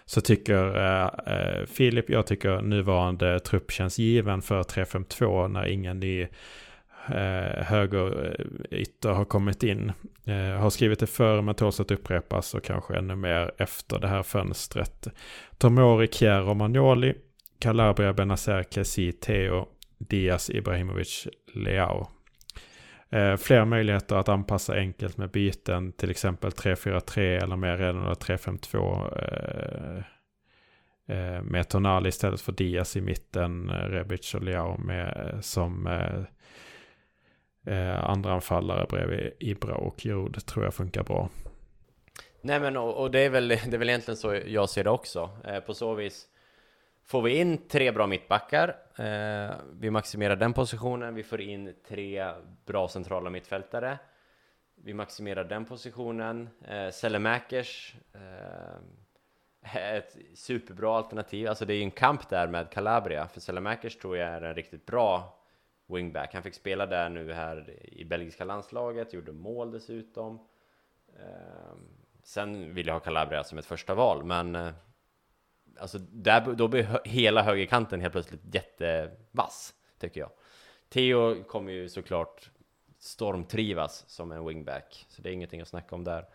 Så 0.05 0.21
tycker 0.21 0.77
eh, 0.77 1.65
Filip, 1.65 2.09
jag 2.09 2.27
tycker 2.27 2.61
nuvarande 2.61 3.39
trupp 3.39 3.71
känns 3.71 3.99
given 3.99 4.41
för 4.41 4.63
3-5-2 4.63 5.47
när 5.47 5.65
ingen 5.65 6.03
i 6.03 6.27
eh, 7.07 7.63
högerytter 7.63 9.09
har 9.09 9.25
kommit 9.25 9.63
in. 9.63 9.91
Eh, 10.25 10.59
har 10.61 10.69
skrivit 10.69 10.99
det 10.99 11.07
förr 11.07 11.41
men 11.41 11.55
tåls 11.55 11.79
att 11.79 11.91
upprepas 11.91 12.53
och 12.53 12.63
kanske 12.63 12.97
ännu 12.97 13.15
mer 13.15 13.51
efter 13.57 13.99
det 13.99 14.07
här 14.07 14.23
fönstret. 14.23 15.07
Tomori, 15.57 16.07
Kjär 16.07 16.41
och 16.41 16.57
Magnoli 16.57 17.13
Calabria, 17.61 18.13
Benazer, 18.13 18.63
Kessi, 18.63 19.11
Theo, 19.11 19.67
Diaz, 19.97 20.49
Ibrahimovic, 20.49 21.27
Leao. 21.53 22.07
Eh, 23.09 23.37
fler 23.37 23.65
möjligheter 23.65 24.15
att 24.15 24.29
anpassa 24.29 24.73
enkelt 24.73 25.17
med 25.17 25.31
byten, 25.31 25.91
till 25.91 26.11
exempel 26.11 26.51
3-4-3 26.51 27.43
eller 27.43 27.55
mer 27.55 27.77
redan 27.77 28.13
3-5-2. 28.13 29.17
Eh, 29.17 30.03
eh, 31.17 31.41
med 31.43 31.69
Tonali 31.69 32.09
istället 32.09 32.41
för 32.41 32.51
Diaz 32.51 32.97
i 32.97 33.01
mitten, 33.01 33.69
eh, 33.69 33.73
Rebic 33.73 34.35
och 34.35 34.43
Leao 34.43 34.77
med, 34.77 35.33
eh, 35.33 35.39
som 35.39 35.87
eh, 35.87 36.23
eh, 37.75 38.09
andra 38.09 38.33
anfallare 38.33 38.85
bredvid 38.89 39.31
Ibra 39.39 39.75
och 39.75 40.05
Jord. 40.05 40.45
tror 40.45 40.65
jag 40.65 40.73
funkar 40.73 41.03
bra. 41.03 41.29
Nej 42.41 42.59
men 42.59 42.77
och, 42.77 43.01
och, 43.01 43.11
det, 43.11 43.19
är 43.19 43.29
väl, 43.29 43.47
det 43.47 43.73
är 43.73 43.77
väl 43.77 43.89
egentligen 43.89 44.17
så 44.17 44.39
jag 44.45 44.69
ser 44.69 44.83
det 44.83 44.89
också. 44.89 45.29
Eh, 45.45 45.59
på 45.59 45.73
så 45.73 45.93
vis 45.93 46.27
Får 47.11 47.21
vi 47.21 47.37
in 47.37 47.67
tre 47.67 47.91
bra 47.91 48.07
mittbackar, 48.07 48.75
eh, 48.95 49.55
vi 49.79 49.89
maximerar 49.89 50.35
den 50.35 50.53
positionen, 50.53 51.15
vi 51.15 51.23
får 51.23 51.41
in 51.41 51.75
tre 51.87 52.33
bra 52.65 52.87
centrala 52.87 53.29
mittfältare, 53.29 53.97
vi 54.75 54.93
maximerar 54.93 55.43
den 55.43 55.65
positionen, 55.65 56.49
eh, 56.67 56.89
Selemakers 56.89 57.95
eh, 58.13 59.95
ett 59.95 60.17
superbra 60.35 60.97
alternativ, 60.97 61.47
alltså 61.47 61.65
det 61.65 61.73
är 61.73 61.77
ju 61.77 61.83
en 61.83 61.91
kamp 61.91 62.29
där 62.29 62.47
med 62.47 62.69
Calabria, 62.69 63.27
för 63.27 63.41
Selemakers 63.41 63.97
tror 63.97 64.17
jag 64.17 64.29
är 64.29 64.41
en 64.41 64.55
riktigt 64.55 64.85
bra 64.85 65.39
wingback, 65.87 66.33
han 66.33 66.43
fick 66.43 66.55
spela 66.55 66.85
där 66.85 67.09
nu 67.09 67.33
här 67.33 67.83
i 67.83 68.05
belgiska 68.05 68.45
landslaget, 68.45 69.13
gjorde 69.13 69.31
mål 69.31 69.71
dessutom. 69.71 70.47
Eh, 71.19 71.75
sen 72.23 72.73
vill 72.73 72.87
jag 72.87 72.93
ha 72.93 72.99
Calabria 72.99 73.43
som 73.43 73.57
ett 73.57 73.65
första 73.65 73.95
val, 73.95 74.23
men 74.23 74.55
eh, 74.55 74.71
alltså 75.79 75.97
där, 75.97 76.53
då 76.55 76.67
blir 76.67 77.07
hela 77.07 77.43
högerkanten 77.43 78.01
helt 78.01 78.11
plötsligt 78.11 78.55
jättevass, 78.55 79.73
tycker 79.99 80.19
jag. 80.19 80.29
Theo 80.89 81.43
kommer 81.43 81.71
ju 81.71 81.89
såklart 81.89 82.51
stormtrivas 82.99 84.03
som 84.07 84.31
en 84.31 84.45
wingback, 84.45 85.05
så 85.09 85.21
det 85.21 85.29
är 85.29 85.33
ingenting 85.33 85.61
att 85.61 85.67
snacka 85.67 85.95
om 85.95 86.03
där. 86.03 86.25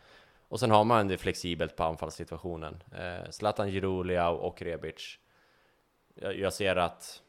Och 0.48 0.60
sen 0.60 0.70
har 0.70 0.84
man 0.84 1.08
det 1.08 1.18
flexibelt 1.18 1.76
på 1.76 1.84
anfallssituationen. 1.84 2.82
Eh, 2.92 3.30
Zlatan 3.30 3.70
Giroud, 3.70 4.06
Leao 4.06 4.34
och 4.34 4.62
Rebic. 4.62 5.18
Jag, 6.14 6.38
jag 6.38 6.52
ser 6.52 6.76
att, 6.76 7.22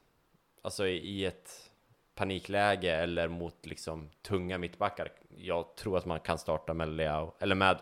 alltså 0.62 0.88
i 0.88 1.26
ett 1.26 1.72
panikläge 2.16 2.96
eller 2.96 3.28
mot 3.28 3.66
liksom 3.66 4.10
tunga 4.22 4.58
mittbackar. 4.58 5.12
Jag 5.38 5.76
tror 5.76 5.98
att 5.98 6.06
man 6.06 6.20
kan 6.20 6.38
starta 6.38 6.74
med 6.74 6.90
Leao, 6.90 7.34
eller 7.40 7.56
med 7.56 7.78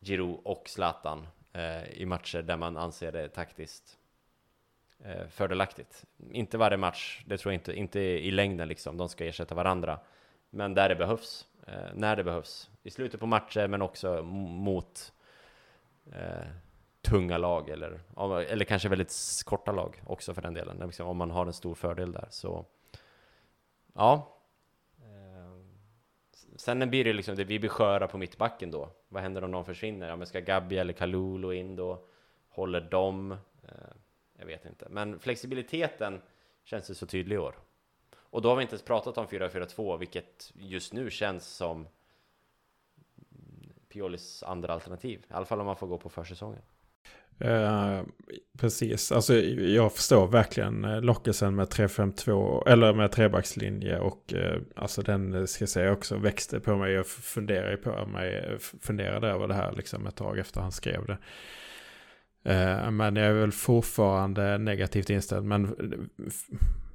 Giroud 0.00 0.40
och 0.44 0.68
Zlatan 0.68 1.26
Eh, 1.52 1.90
i 1.90 2.06
matcher 2.06 2.42
där 2.42 2.56
man 2.56 2.76
anser 2.76 3.12
det 3.12 3.28
taktiskt 3.28 3.98
eh, 5.04 5.26
fördelaktigt. 5.28 6.04
Inte 6.30 6.58
varje 6.58 6.76
match, 6.76 7.22
det 7.26 7.38
tror 7.38 7.52
jag 7.52 7.60
inte, 7.60 7.72
inte 7.72 8.00
i 8.00 8.30
längden 8.30 8.68
liksom, 8.68 8.96
de 8.96 9.08
ska 9.08 9.24
ersätta 9.24 9.54
varandra. 9.54 10.00
Men 10.50 10.74
där 10.74 10.88
det 10.88 10.96
behövs, 10.96 11.46
eh, 11.66 11.94
när 11.94 12.16
det 12.16 12.24
behövs. 12.24 12.70
I 12.82 12.90
slutet 12.90 13.20
på 13.20 13.26
matcher, 13.26 13.66
men 13.66 13.82
också 13.82 14.22
mot 14.22 15.12
eh, 16.12 16.46
tunga 17.02 17.38
lag 17.38 17.68
eller, 17.68 18.00
eller 18.40 18.64
kanske 18.64 18.88
väldigt 18.88 19.42
korta 19.44 19.72
lag 19.72 20.02
också 20.06 20.34
för 20.34 20.42
den 20.42 20.54
delen. 20.54 20.76
Liksom, 20.86 21.06
om 21.06 21.16
man 21.16 21.30
har 21.30 21.46
en 21.46 21.52
stor 21.52 21.74
fördel 21.74 22.12
där 22.12 22.26
så 22.30 22.66
ja. 23.94 24.36
Sen 26.56 26.90
blir 26.90 27.04
det 27.04 27.12
liksom, 27.12 27.36
det, 27.36 27.44
vi 27.44 27.58
blir 27.58 27.70
sköra 27.70 28.08
på 28.08 28.18
mittbacken 28.18 28.70
då. 28.70 28.90
Vad 29.08 29.22
händer 29.22 29.44
om 29.44 29.50
någon 29.50 29.64
försvinner? 29.64 30.08
Ja, 30.08 30.16
men 30.16 30.26
ska 30.26 30.40
Gabi 30.40 30.78
eller 30.78 30.92
Kalulu 30.92 31.54
in 31.54 31.76
då? 31.76 32.04
Håller 32.48 32.80
de? 32.80 33.32
Eh, 33.32 33.68
jag 34.38 34.46
vet 34.46 34.66
inte. 34.66 34.86
Men 34.90 35.18
flexibiliteten 35.18 36.22
känns 36.64 36.90
ju 36.90 36.94
så 36.94 37.06
tydlig 37.06 37.36
i 37.36 37.38
år. 37.38 37.54
Och 38.16 38.42
då 38.42 38.48
har 38.48 38.56
vi 38.56 38.62
inte 38.62 38.74
ens 38.74 38.84
pratat 38.84 39.18
om 39.18 39.26
4-4-2, 39.26 39.98
vilket 39.98 40.52
just 40.54 40.92
nu 40.92 41.10
känns 41.10 41.46
som 41.46 41.86
Piolis 43.88 44.42
andra 44.42 44.72
alternativ. 44.72 45.26
I 45.30 45.32
alla 45.32 45.44
fall 45.44 45.60
om 45.60 45.66
man 45.66 45.76
får 45.76 45.86
gå 45.86 45.98
på 45.98 46.08
försäsongen. 46.08 46.62
Uh, 47.44 48.02
precis, 48.58 49.12
alltså 49.12 49.34
jag 49.34 49.92
förstår 49.92 50.26
verkligen 50.26 50.84
eh, 50.84 51.00
lockelsen 51.00 51.54
med 51.54 51.68
3-5-2 51.68 52.68
eller 52.68 52.94
med 52.94 53.12
trebackslinje 53.12 53.98
och 53.98 54.34
uh, 54.36 54.60
alltså 54.76 55.02
den 55.02 55.46
ska 55.46 55.62
jag 55.62 55.68
säga 55.68 55.92
också 55.92 56.16
växte 56.16 56.60
på 56.60 56.76
mig. 56.76 56.92
Jag 56.92 57.06
funderade 57.06 57.76
på 57.76 58.06
mig, 58.06 58.58
funderade 58.80 59.28
över 59.28 59.48
det 59.48 59.54
här 59.54 59.72
liksom 59.72 60.06
ett 60.06 60.16
tag 60.16 60.38
efter 60.38 60.60
han 60.60 60.72
skrev 60.72 61.06
det. 61.06 61.18
Uh, 62.50 62.90
men 62.90 63.16
jag 63.16 63.26
är 63.26 63.32
väl 63.32 63.52
fortfarande 63.52 64.58
negativt 64.58 65.10
inställd. 65.10 65.46
Men 65.46 65.76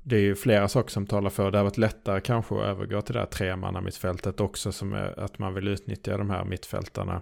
det 0.04 0.16
är 0.16 0.22
ju 0.22 0.36
flera 0.36 0.68
saker 0.68 0.92
som 0.92 1.08
talar 1.08 1.30
för. 1.30 1.52
Det 1.52 1.58
har 1.58 1.64
varit 1.64 1.78
lättare 1.78 2.22
kanske 2.22 2.56
att 2.56 2.66
övergå 2.66 3.02
till 3.02 3.14
det 3.14 3.20
här 3.20 3.28
tremannamittfältet 3.28 4.40
också. 4.40 4.72
Som 4.72 4.94
är 4.94 5.20
att 5.20 5.40
man 5.40 5.54
vill 5.54 5.68
utnyttja 5.68 6.18
de 6.18 6.30
här 6.30 6.46
mittfältarna 6.46 7.22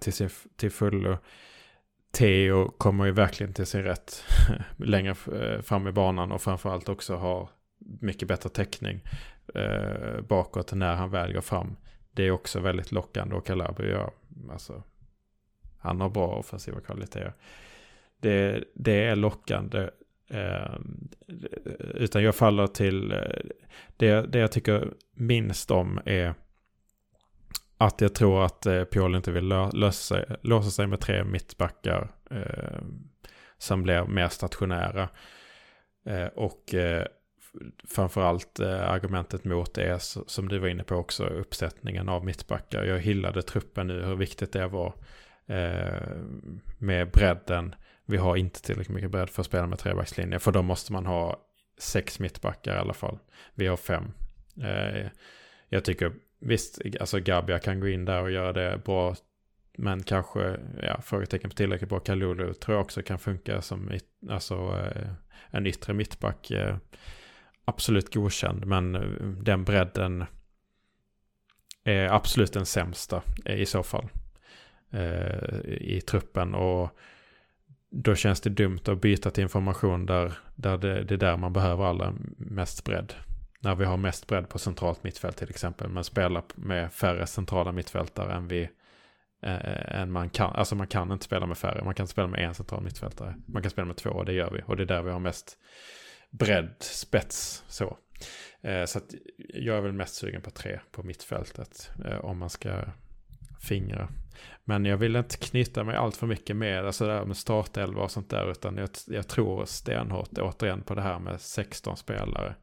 till, 0.00 0.12
sin, 0.12 0.30
till 0.56 0.70
fullo. 0.70 1.18
Theo 2.14 2.68
kommer 2.68 3.04
ju 3.04 3.12
verkligen 3.12 3.52
till 3.52 3.66
sin 3.66 3.82
rätt 3.82 4.24
längre 4.76 5.14
eh, 5.40 5.62
fram 5.62 5.88
i 5.88 5.92
banan 5.92 6.32
och 6.32 6.42
framförallt 6.42 6.88
också 6.88 7.16
har 7.16 7.48
mycket 8.00 8.28
bättre 8.28 8.48
täckning 8.48 9.00
eh, 9.54 10.20
bakåt 10.20 10.72
när 10.72 10.94
han 10.94 11.10
väl 11.10 11.32
går 11.32 11.40
fram. 11.40 11.76
Det 12.12 12.22
är 12.22 12.30
också 12.30 12.60
väldigt 12.60 12.92
lockande 12.92 13.34
och 13.34 13.46
Calabria 13.46 13.90
gör, 13.90 14.10
alltså, 14.50 14.82
han 15.78 16.00
har 16.00 16.10
bra 16.10 16.26
offensiva 16.26 16.80
kvaliteter. 16.80 17.32
Det, 18.20 18.64
det 18.74 19.04
är 19.04 19.16
lockande. 19.16 19.90
Eh, 20.30 20.78
utan 21.94 22.22
jag 22.22 22.34
faller 22.34 22.66
till, 22.66 23.12
eh, 23.12 23.18
det, 23.96 24.32
det 24.32 24.38
jag 24.38 24.52
tycker 24.52 24.94
minst 25.14 25.70
om 25.70 26.00
är 26.04 26.34
att 27.78 28.00
jag 28.00 28.14
tror 28.14 28.44
att 28.44 28.66
eh, 28.66 28.84
Pioli 28.84 29.16
inte 29.16 29.32
vill 29.32 29.48
lösa, 29.72 30.24
låsa 30.42 30.70
sig 30.70 30.86
med 30.86 31.00
tre 31.00 31.24
mittbackar 31.24 32.08
eh, 32.30 32.82
som 33.58 33.82
blir 33.82 34.04
mer 34.04 34.28
stationära. 34.28 35.08
Eh, 36.06 36.26
och 36.26 36.74
eh, 36.74 37.06
framförallt 37.88 38.60
eh, 38.60 38.90
argumentet 38.90 39.44
mot 39.44 39.78
är, 39.78 39.98
som 40.28 40.48
du 40.48 40.58
var 40.58 40.68
inne 40.68 40.84
på 40.84 40.94
också, 40.94 41.24
uppsättningen 41.24 42.08
av 42.08 42.24
mittbackar. 42.24 42.84
Jag 42.84 42.98
hyllade 42.98 43.42
truppen 43.42 43.86
nu, 43.86 44.02
hur 44.02 44.16
viktigt 44.16 44.52
det 44.52 44.66
var 44.66 44.94
eh, 45.46 46.18
med 46.78 47.10
bredden. 47.10 47.74
Vi 48.06 48.16
har 48.16 48.36
inte 48.36 48.62
tillräckligt 48.62 48.94
mycket 48.94 49.10
bredd 49.10 49.30
för 49.30 49.42
att 49.42 49.46
spela 49.46 49.66
med 49.66 49.78
trebackslinje, 49.78 50.38
för 50.38 50.52
då 50.52 50.62
måste 50.62 50.92
man 50.92 51.06
ha 51.06 51.40
sex 51.78 52.18
mittbackar 52.18 52.74
i 52.76 52.78
alla 52.78 52.94
fall. 52.94 53.18
Vi 53.54 53.66
har 53.66 53.76
fem. 53.76 54.12
Eh, 54.62 55.06
jag 55.68 55.84
tycker 55.84 56.12
Visst, 56.38 56.80
alltså 57.00 57.20
Gabia 57.20 57.58
kan 57.58 57.80
gå 57.80 57.88
in 57.88 58.04
där 58.04 58.22
och 58.22 58.30
göra 58.30 58.52
det 58.52 58.80
bra. 58.84 59.14
Men 59.76 60.02
kanske, 60.02 60.60
ja, 60.82 61.00
frågetecken 61.00 61.50
på 61.50 61.56
tillräckligt 61.56 61.90
bra. 61.90 62.00
Kalulu 62.00 62.54
tror 62.54 62.76
jag 62.76 62.84
också 62.84 63.02
kan 63.02 63.18
funka 63.18 63.62
som 63.62 63.90
alltså, 64.30 64.54
eh, 64.54 65.08
en 65.50 65.66
yttre 65.66 65.94
mittback. 65.94 66.50
Eh, 66.50 66.76
absolut 67.64 68.14
godkänd, 68.14 68.66
men 68.66 68.94
eh, 68.94 69.28
den 69.42 69.64
bredden 69.64 70.24
är 71.84 72.08
absolut 72.08 72.52
den 72.52 72.66
sämsta 72.66 73.22
i 73.44 73.66
så 73.66 73.82
fall. 73.82 74.08
I 75.64 76.00
truppen 76.00 76.54
och 76.54 76.98
då 77.90 78.14
känns 78.14 78.40
det 78.40 78.50
dumt 78.50 78.80
att 78.86 79.00
byta 79.00 79.30
till 79.30 79.42
information 79.42 80.06
där, 80.06 80.32
där 80.54 80.78
det, 80.78 81.04
det 81.04 81.14
är 81.14 81.18
där 81.18 81.36
man 81.36 81.52
behöver 81.52 81.84
allra 81.84 82.14
mest 82.36 82.84
bredd 82.84 83.14
när 83.64 83.74
vi 83.74 83.84
har 83.84 83.96
mest 83.96 84.26
bredd 84.26 84.48
på 84.48 84.58
centralt 84.58 85.04
mittfält 85.04 85.36
till 85.36 85.50
exempel. 85.50 85.88
Men 85.88 86.04
spelar 86.04 86.42
med 86.54 86.92
färre 86.92 87.26
centrala 87.26 87.72
mittfältare 87.72 88.34
än 88.34 88.48
vi 88.48 88.62
eh, 89.42 90.00
än 90.00 90.12
man 90.12 90.30
kan. 90.30 90.54
Alltså 90.54 90.74
man 90.74 90.86
kan 90.86 91.12
inte 91.12 91.24
spela 91.24 91.46
med 91.46 91.58
färre. 91.58 91.84
Man 91.84 91.94
kan 91.94 92.06
spela 92.06 92.28
med 92.28 92.44
en 92.44 92.54
central 92.54 92.82
mittfältare. 92.82 93.34
Man 93.46 93.62
kan 93.62 93.70
spela 93.70 93.86
med 93.86 93.96
två 93.96 94.10
och 94.10 94.24
det 94.24 94.32
gör 94.32 94.50
vi. 94.50 94.62
Och 94.66 94.76
det 94.76 94.82
är 94.82 94.86
där 94.86 95.02
vi 95.02 95.10
har 95.10 95.18
mest 95.18 95.58
bredd, 96.30 96.74
spets 96.80 97.64
så. 97.68 97.98
Eh, 98.62 98.84
så 98.84 98.98
att 98.98 99.14
jag 99.54 99.76
är 99.76 99.80
väl 99.80 99.92
mest 99.92 100.14
sugen 100.14 100.42
på 100.42 100.50
tre 100.50 100.80
på 100.90 101.02
mittfältet. 101.02 101.90
Eh, 102.04 102.18
om 102.18 102.38
man 102.38 102.50
ska 102.50 102.84
fingra. 103.60 104.08
Men 104.64 104.84
jag 104.84 104.96
vill 104.96 105.16
inte 105.16 105.36
knyta 105.36 105.84
mig 105.84 105.96
allt 105.96 106.16
för 106.16 106.26
mycket 106.26 106.56
med, 106.56 106.86
alltså 106.86 107.06
där 107.06 107.24
med 107.24 107.36
startelva 107.36 108.02
och 108.02 108.10
sånt 108.10 108.30
där. 108.30 108.50
Utan 108.50 108.76
jag, 108.76 108.88
jag 109.06 109.28
tror 109.28 109.64
stenhårt 109.64 110.38
återigen 110.38 110.82
på 110.82 110.94
det 110.94 111.02
här 111.02 111.18
med 111.18 111.40
16 111.40 111.96
spelare 111.96 112.54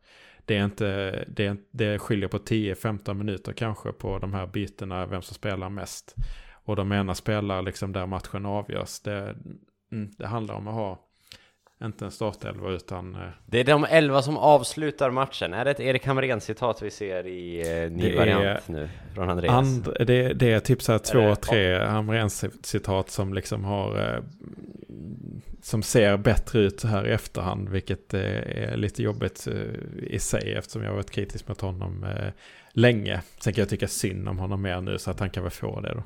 det 0.51 0.57
är 0.57 0.65
inte, 0.65 1.25
det, 1.27 1.57
det 1.71 1.99
skiljer 1.99 2.29
på 2.29 2.37
10-15 2.37 3.13
minuter 3.13 3.53
kanske 3.53 3.91
på 3.91 4.19
de 4.19 4.33
här 4.33 4.47
bytena, 4.47 5.05
vem 5.05 5.21
som 5.21 5.35
spelar 5.35 5.69
mest. 5.69 6.15
Och 6.63 6.75
de 6.75 6.91
ena 6.91 7.15
spelar 7.15 7.61
liksom 7.61 7.91
där 7.91 8.05
matchen 8.05 8.45
avgörs. 8.45 8.99
Det, 8.99 9.35
mm, 9.91 10.11
det 10.17 10.27
handlar 10.27 10.55
om 10.55 10.67
att 10.67 10.73
ha, 10.73 10.99
inte 11.83 12.05
en 12.05 12.11
startelva 12.11 12.69
utan... 12.69 13.15
Eh, 13.15 13.21
det 13.45 13.59
är 13.59 13.63
de 13.63 13.85
elva 13.89 14.21
som 14.21 14.37
avslutar 14.37 15.11
matchen. 15.11 15.53
Är 15.53 15.65
det 15.65 15.71
ett 15.71 15.79
Erik 15.79 16.05
Hamrén-citat 16.05 16.81
vi 16.81 16.91
ser 16.91 17.27
i 17.27 17.59
eh, 17.83 17.91
ny 17.91 18.15
variant 18.15 18.67
nu 18.67 18.89
från 19.15 19.29
Andreas? 19.29 19.53
And, 19.53 19.87
det, 20.07 20.33
det 20.33 20.51
är 20.51 20.59
typ 20.59 20.81
så 20.81 20.91
här 20.91 20.99
två, 20.99 21.35
tre 21.35 21.79
Hamrén-citat 21.79 23.09
som 23.09 23.33
liksom 23.33 23.63
har 23.63 23.99
eh, 23.99 24.23
som 25.61 25.83
ser 25.83 26.17
bättre 26.17 26.59
ut 26.59 26.79
så 26.79 26.87
här 26.87 27.07
i 27.07 27.11
efterhand, 27.11 27.69
vilket 27.69 28.13
eh, 28.13 28.21
är 28.21 28.77
lite 28.77 29.03
jobbigt 29.03 29.47
eh, 29.47 30.13
i 30.13 30.19
sig 30.19 30.53
eftersom 30.53 30.81
jag 30.81 30.89
har 30.89 30.95
varit 30.95 31.11
kritisk 31.11 31.47
mot 31.47 31.61
honom 31.61 32.03
eh, 32.03 32.31
länge. 32.71 33.21
Sen 33.39 33.53
kan 33.53 33.61
jag 33.61 33.69
tycka 33.69 33.87
synd 33.87 34.29
om 34.29 34.39
honom 34.39 34.61
mer 34.61 34.81
nu 34.81 34.97
så 34.97 35.11
att 35.11 35.19
han 35.19 35.29
kan 35.29 35.43
väl 35.43 35.51
få 35.51 35.81
det 35.81 35.93
då. 35.93 36.03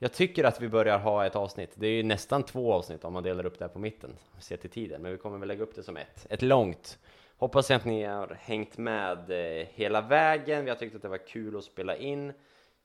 Jag 0.00 0.12
tycker 0.12 0.44
att 0.44 0.60
vi 0.60 0.68
börjar 0.68 0.98
ha 0.98 1.26
ett 1.26 1.36
avsnitt. 1.36 1.70
Det 1.74 1.86
är 1.86 1.92
ju 1.92 2.02
nästan 2.02 2.42
två 2.42 2.72
avsnitt 2.72 3.04
om 3.04 3.12
man 3.12 3.22
delar 3.22 3.46
upp 3.46 3.58
det 3.58 3.64
här 3.64 3.72
på 3.72 3.78
mitten, 3.78 4.16
se 4.38 4.56
till 4.56 4.70
tiden, 4.70 5.02
men 5.02 5.12
vi 5.12 5.18
kommer 5.18 5.38
väl 5.38 5.48
lägga 5.48 5.62
upp 5.62 5.74
det 5.74 5.82
som 5.82 5.96
ett. 5.96 6.26
Ett 6.30 6.42
långt. 6.42 6.98
Hoppas 7.36 7.70
att 7.70 7.84
ni 7.84 8.04
har 8.04 8.36
hängt 8.40 8.78
med 8.78 9.30
eh, 9.30 9.66
hela 9.70 10.00
vägen. 10.00 10.64
Vi 10.64 10.70
har 10.70 10.76
tyckt 10.76 10.96
att 10.96 11.02
det 11.02 11.08
var 11.08 11.26
kul 11.26 11.56
att 11.56 11.64
spela 11.64 11.96
in. 11.96 12.32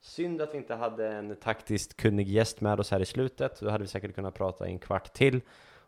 Synd 0.00 0.42
att 0.42 0.54
vi 0.54 0.58
inte 0.58 0.74
hade 0.74 1.08
en 1.08 1.36
taktiskt 1.36 1.96
kunnig 1.96 2.28
gäst 2.28 2.60
med 2.60 2.80
oss 2.80 2.90
här 2.90 3.00
i 3.00 3.06
slutet. 3.06 3.60
Då 3.60 3.70
hade 3.70 3.84
vi 3.84 3.88
säkert 3.88 4.14
kunnat 4.14 4.34
prata 4.34 4.68
i 4.68 4.70
en 4.70 4.78
kvart 4.78 5.12
till 5.12 5.40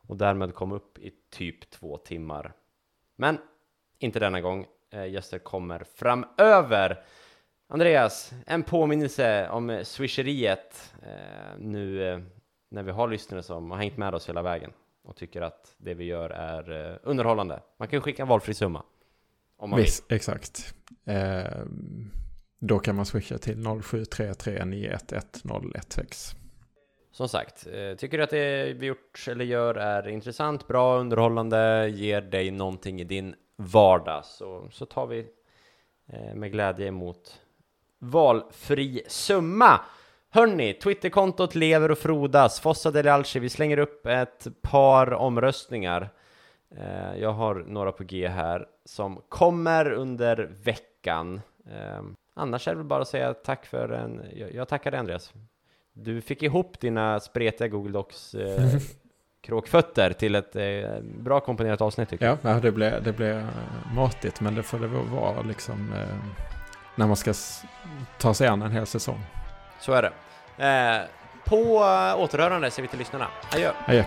och 0.06 0.16
därmed 0.16 0.54
kom 0.54 0.72
upp 0.72 0.98
i 0.98 1.12
typ 1.30 1.70
två 1.70 1.96
timmar. 1.96 2.52
Men 3.16 3.38
inte 3.98 4.18
denna 4.18 4.40
gång. 4.40 4.66
Eh, 4.90 5.06
gäster 5.06 5.38
kommer 5.38 5.84
framöver. 5.84 7.04
Andreas, 7.68 8.32
en 8.46 8.62
påminnelse 8.62 9.48
om 9.48 9.80
swisheriet 9.84 10.92
eh, 11.02 11.58
nu 11.58 12.08
eh, 12.08 12.18
när 12.68 12.82
vi 12.82 12.90
har 12.90 13.08
lyssnare 13.08 13.42
som 13.42 13.70
har 13.70 13.78
hängt 13.78 13.96
med 13.96 14.14
oss 14.14 14.28
hela 14.28 14.42
vägen 14.42 14.72
och 15.04 15.16
tycker 15.16 15.42
att 15.42 15.74
det 15.78 15.94
vi 15.94 16.04
gör 16.04 16.30
är 16.30 16.90
eh, 16.90 16.96
underhållande. 17.02 17.62
Man 17.78 17.88
kan 17.88 18.00
skicka 18.00 18.22
en 18.22 18.28
valfri 18.28 18.54
summa. 18.54 18.82
Om 19.56 19.70
man 19.70 19.80
Visst, 19.80 20.10
vill. 20.10 20.16
exakt. 20.16 20.74
Eh, 21.04 21.44
då 22.58 22.78
kan 22.78 22.96
man 22.96 23.06
swisha 23.06 23.38
till 23.38 23.56
0733911016. 23.56 26.36
som 27.12 27.28
sagt, 27.28 27.66
eh, 27.66 27.94
tycker 27.94 28.18
du 28.18 28.24
att 28.24 28.30
det 28.30 28.72
vi 28.72 28.86
gjort 28.86 29.24
eller 29.28 29.44
gör 29.44 29.74
är 29.74 30.08
intressant, 30.08 30.68
bra, 30.68 30.98
underhållande, 30.98 31.88
ger 31.88 32.20
dig 32.20 32.50
någonting 32.50 33.00
i 33.00 33.04
din 33.04 33.34
vardag 33.56 34.24
så, 34.24 34.68
så 34.72 34.86
tar 34.86 35.06
vi 35.06 35.26
eh, 36.06 36.34
med 36.34 36.52
glädje 36.52 36.86
emot 36.86 37.40
valfri 38.10 39.02
summa. 39.06 39.80
Hörni, 40.30 40.72
Twitterkontot 40.72 41.54
lever 41.54 41.90
och 41.90 41.98
frodas. 41.98 42.60
Fossa 42.60 42.90
Deli 42.90 43.08
Alci, 43.08 43.38
vi 43.38 43.48
slänger 43.48 43.78
upp 43.78 44.06
ett 44.06 44.46
par 44.62 45.12
omröstningar. 45.12 46.10
Eh, 46.76 47.20
jag 47.20 47.32
har 47.32 47.54
några 47.54 47.92
på 47.92 48.04
G 48.04 48.28
här 48.28 48.66
som 48.84 49.22
kommer 49.28 49.92
under 49.92 50.50
veckan. 50.62 51.40
Eh, 51.70 52.02
annars 52.34 52.68
är 52.68 52.72
det 52.72 52.76
väl 52.76 52.86
bara 52.86 53.02
att 53.02 53.08
säga 53.08 53.34
tack 53.34 53.66
för 53.66 53.88
en... 53.88 54.22
Jag, 54.54 54.68
tackar 54.68 54.90
dig 54.90 55.00
Andreas. 55.00 55.32
Du 55.92 56.20
fick 56.20 56.42
ihop 56.42 56.80
dina 56.80 57.20
spretiga 57.20 57.68
Google 57.68 57.92
Docs 57.92 58.34
eh, 58.34 58.70
kråkfötter 59.40 60.12
till 60.12 60.34
ett 60.34 60.56
eh, 60.56 61.00
bra 61.02 61.40
komponerat 61.40 61.80
avsnitt 61.80 62.08
tycker 62.08 62.26
jag. 62.26 62.38
Ja, 62.42 62.60
det 62.60 62.72
blev, 62.72 63.02
det 63.02 63.12
blev 63.12 63.46
matigt 63.94 64.40
men 64.40 64.54
det 64.54 64.62
får 64.62 64.78
det 64.78 64.86
vara 64.86 65.42
liksom 65.42 65.92
eh, 65.92 66.55
när 66.96 67.06
man 67.06 67.16
ska 67.16 67.34
ta 68.18 68.34
sig 68.34 68.48
an 68.48 68.62
en 68.62 68.72
hel 68.72 68.86
säsong. 68.86 69.24
Så 69.80 69.92
är 69.92 70.02
det. 70.02 70.12
Eh, 70.66 71.02
på 71.44 71.76
återhörande 72.16 72.70
ser 72.70 72.82
vi 72.82 72.88
till 72.88 72.98
lyssnarna. 72.98 73.26
Adjö! 73.52 73.72
Adjö, 73.86 74.04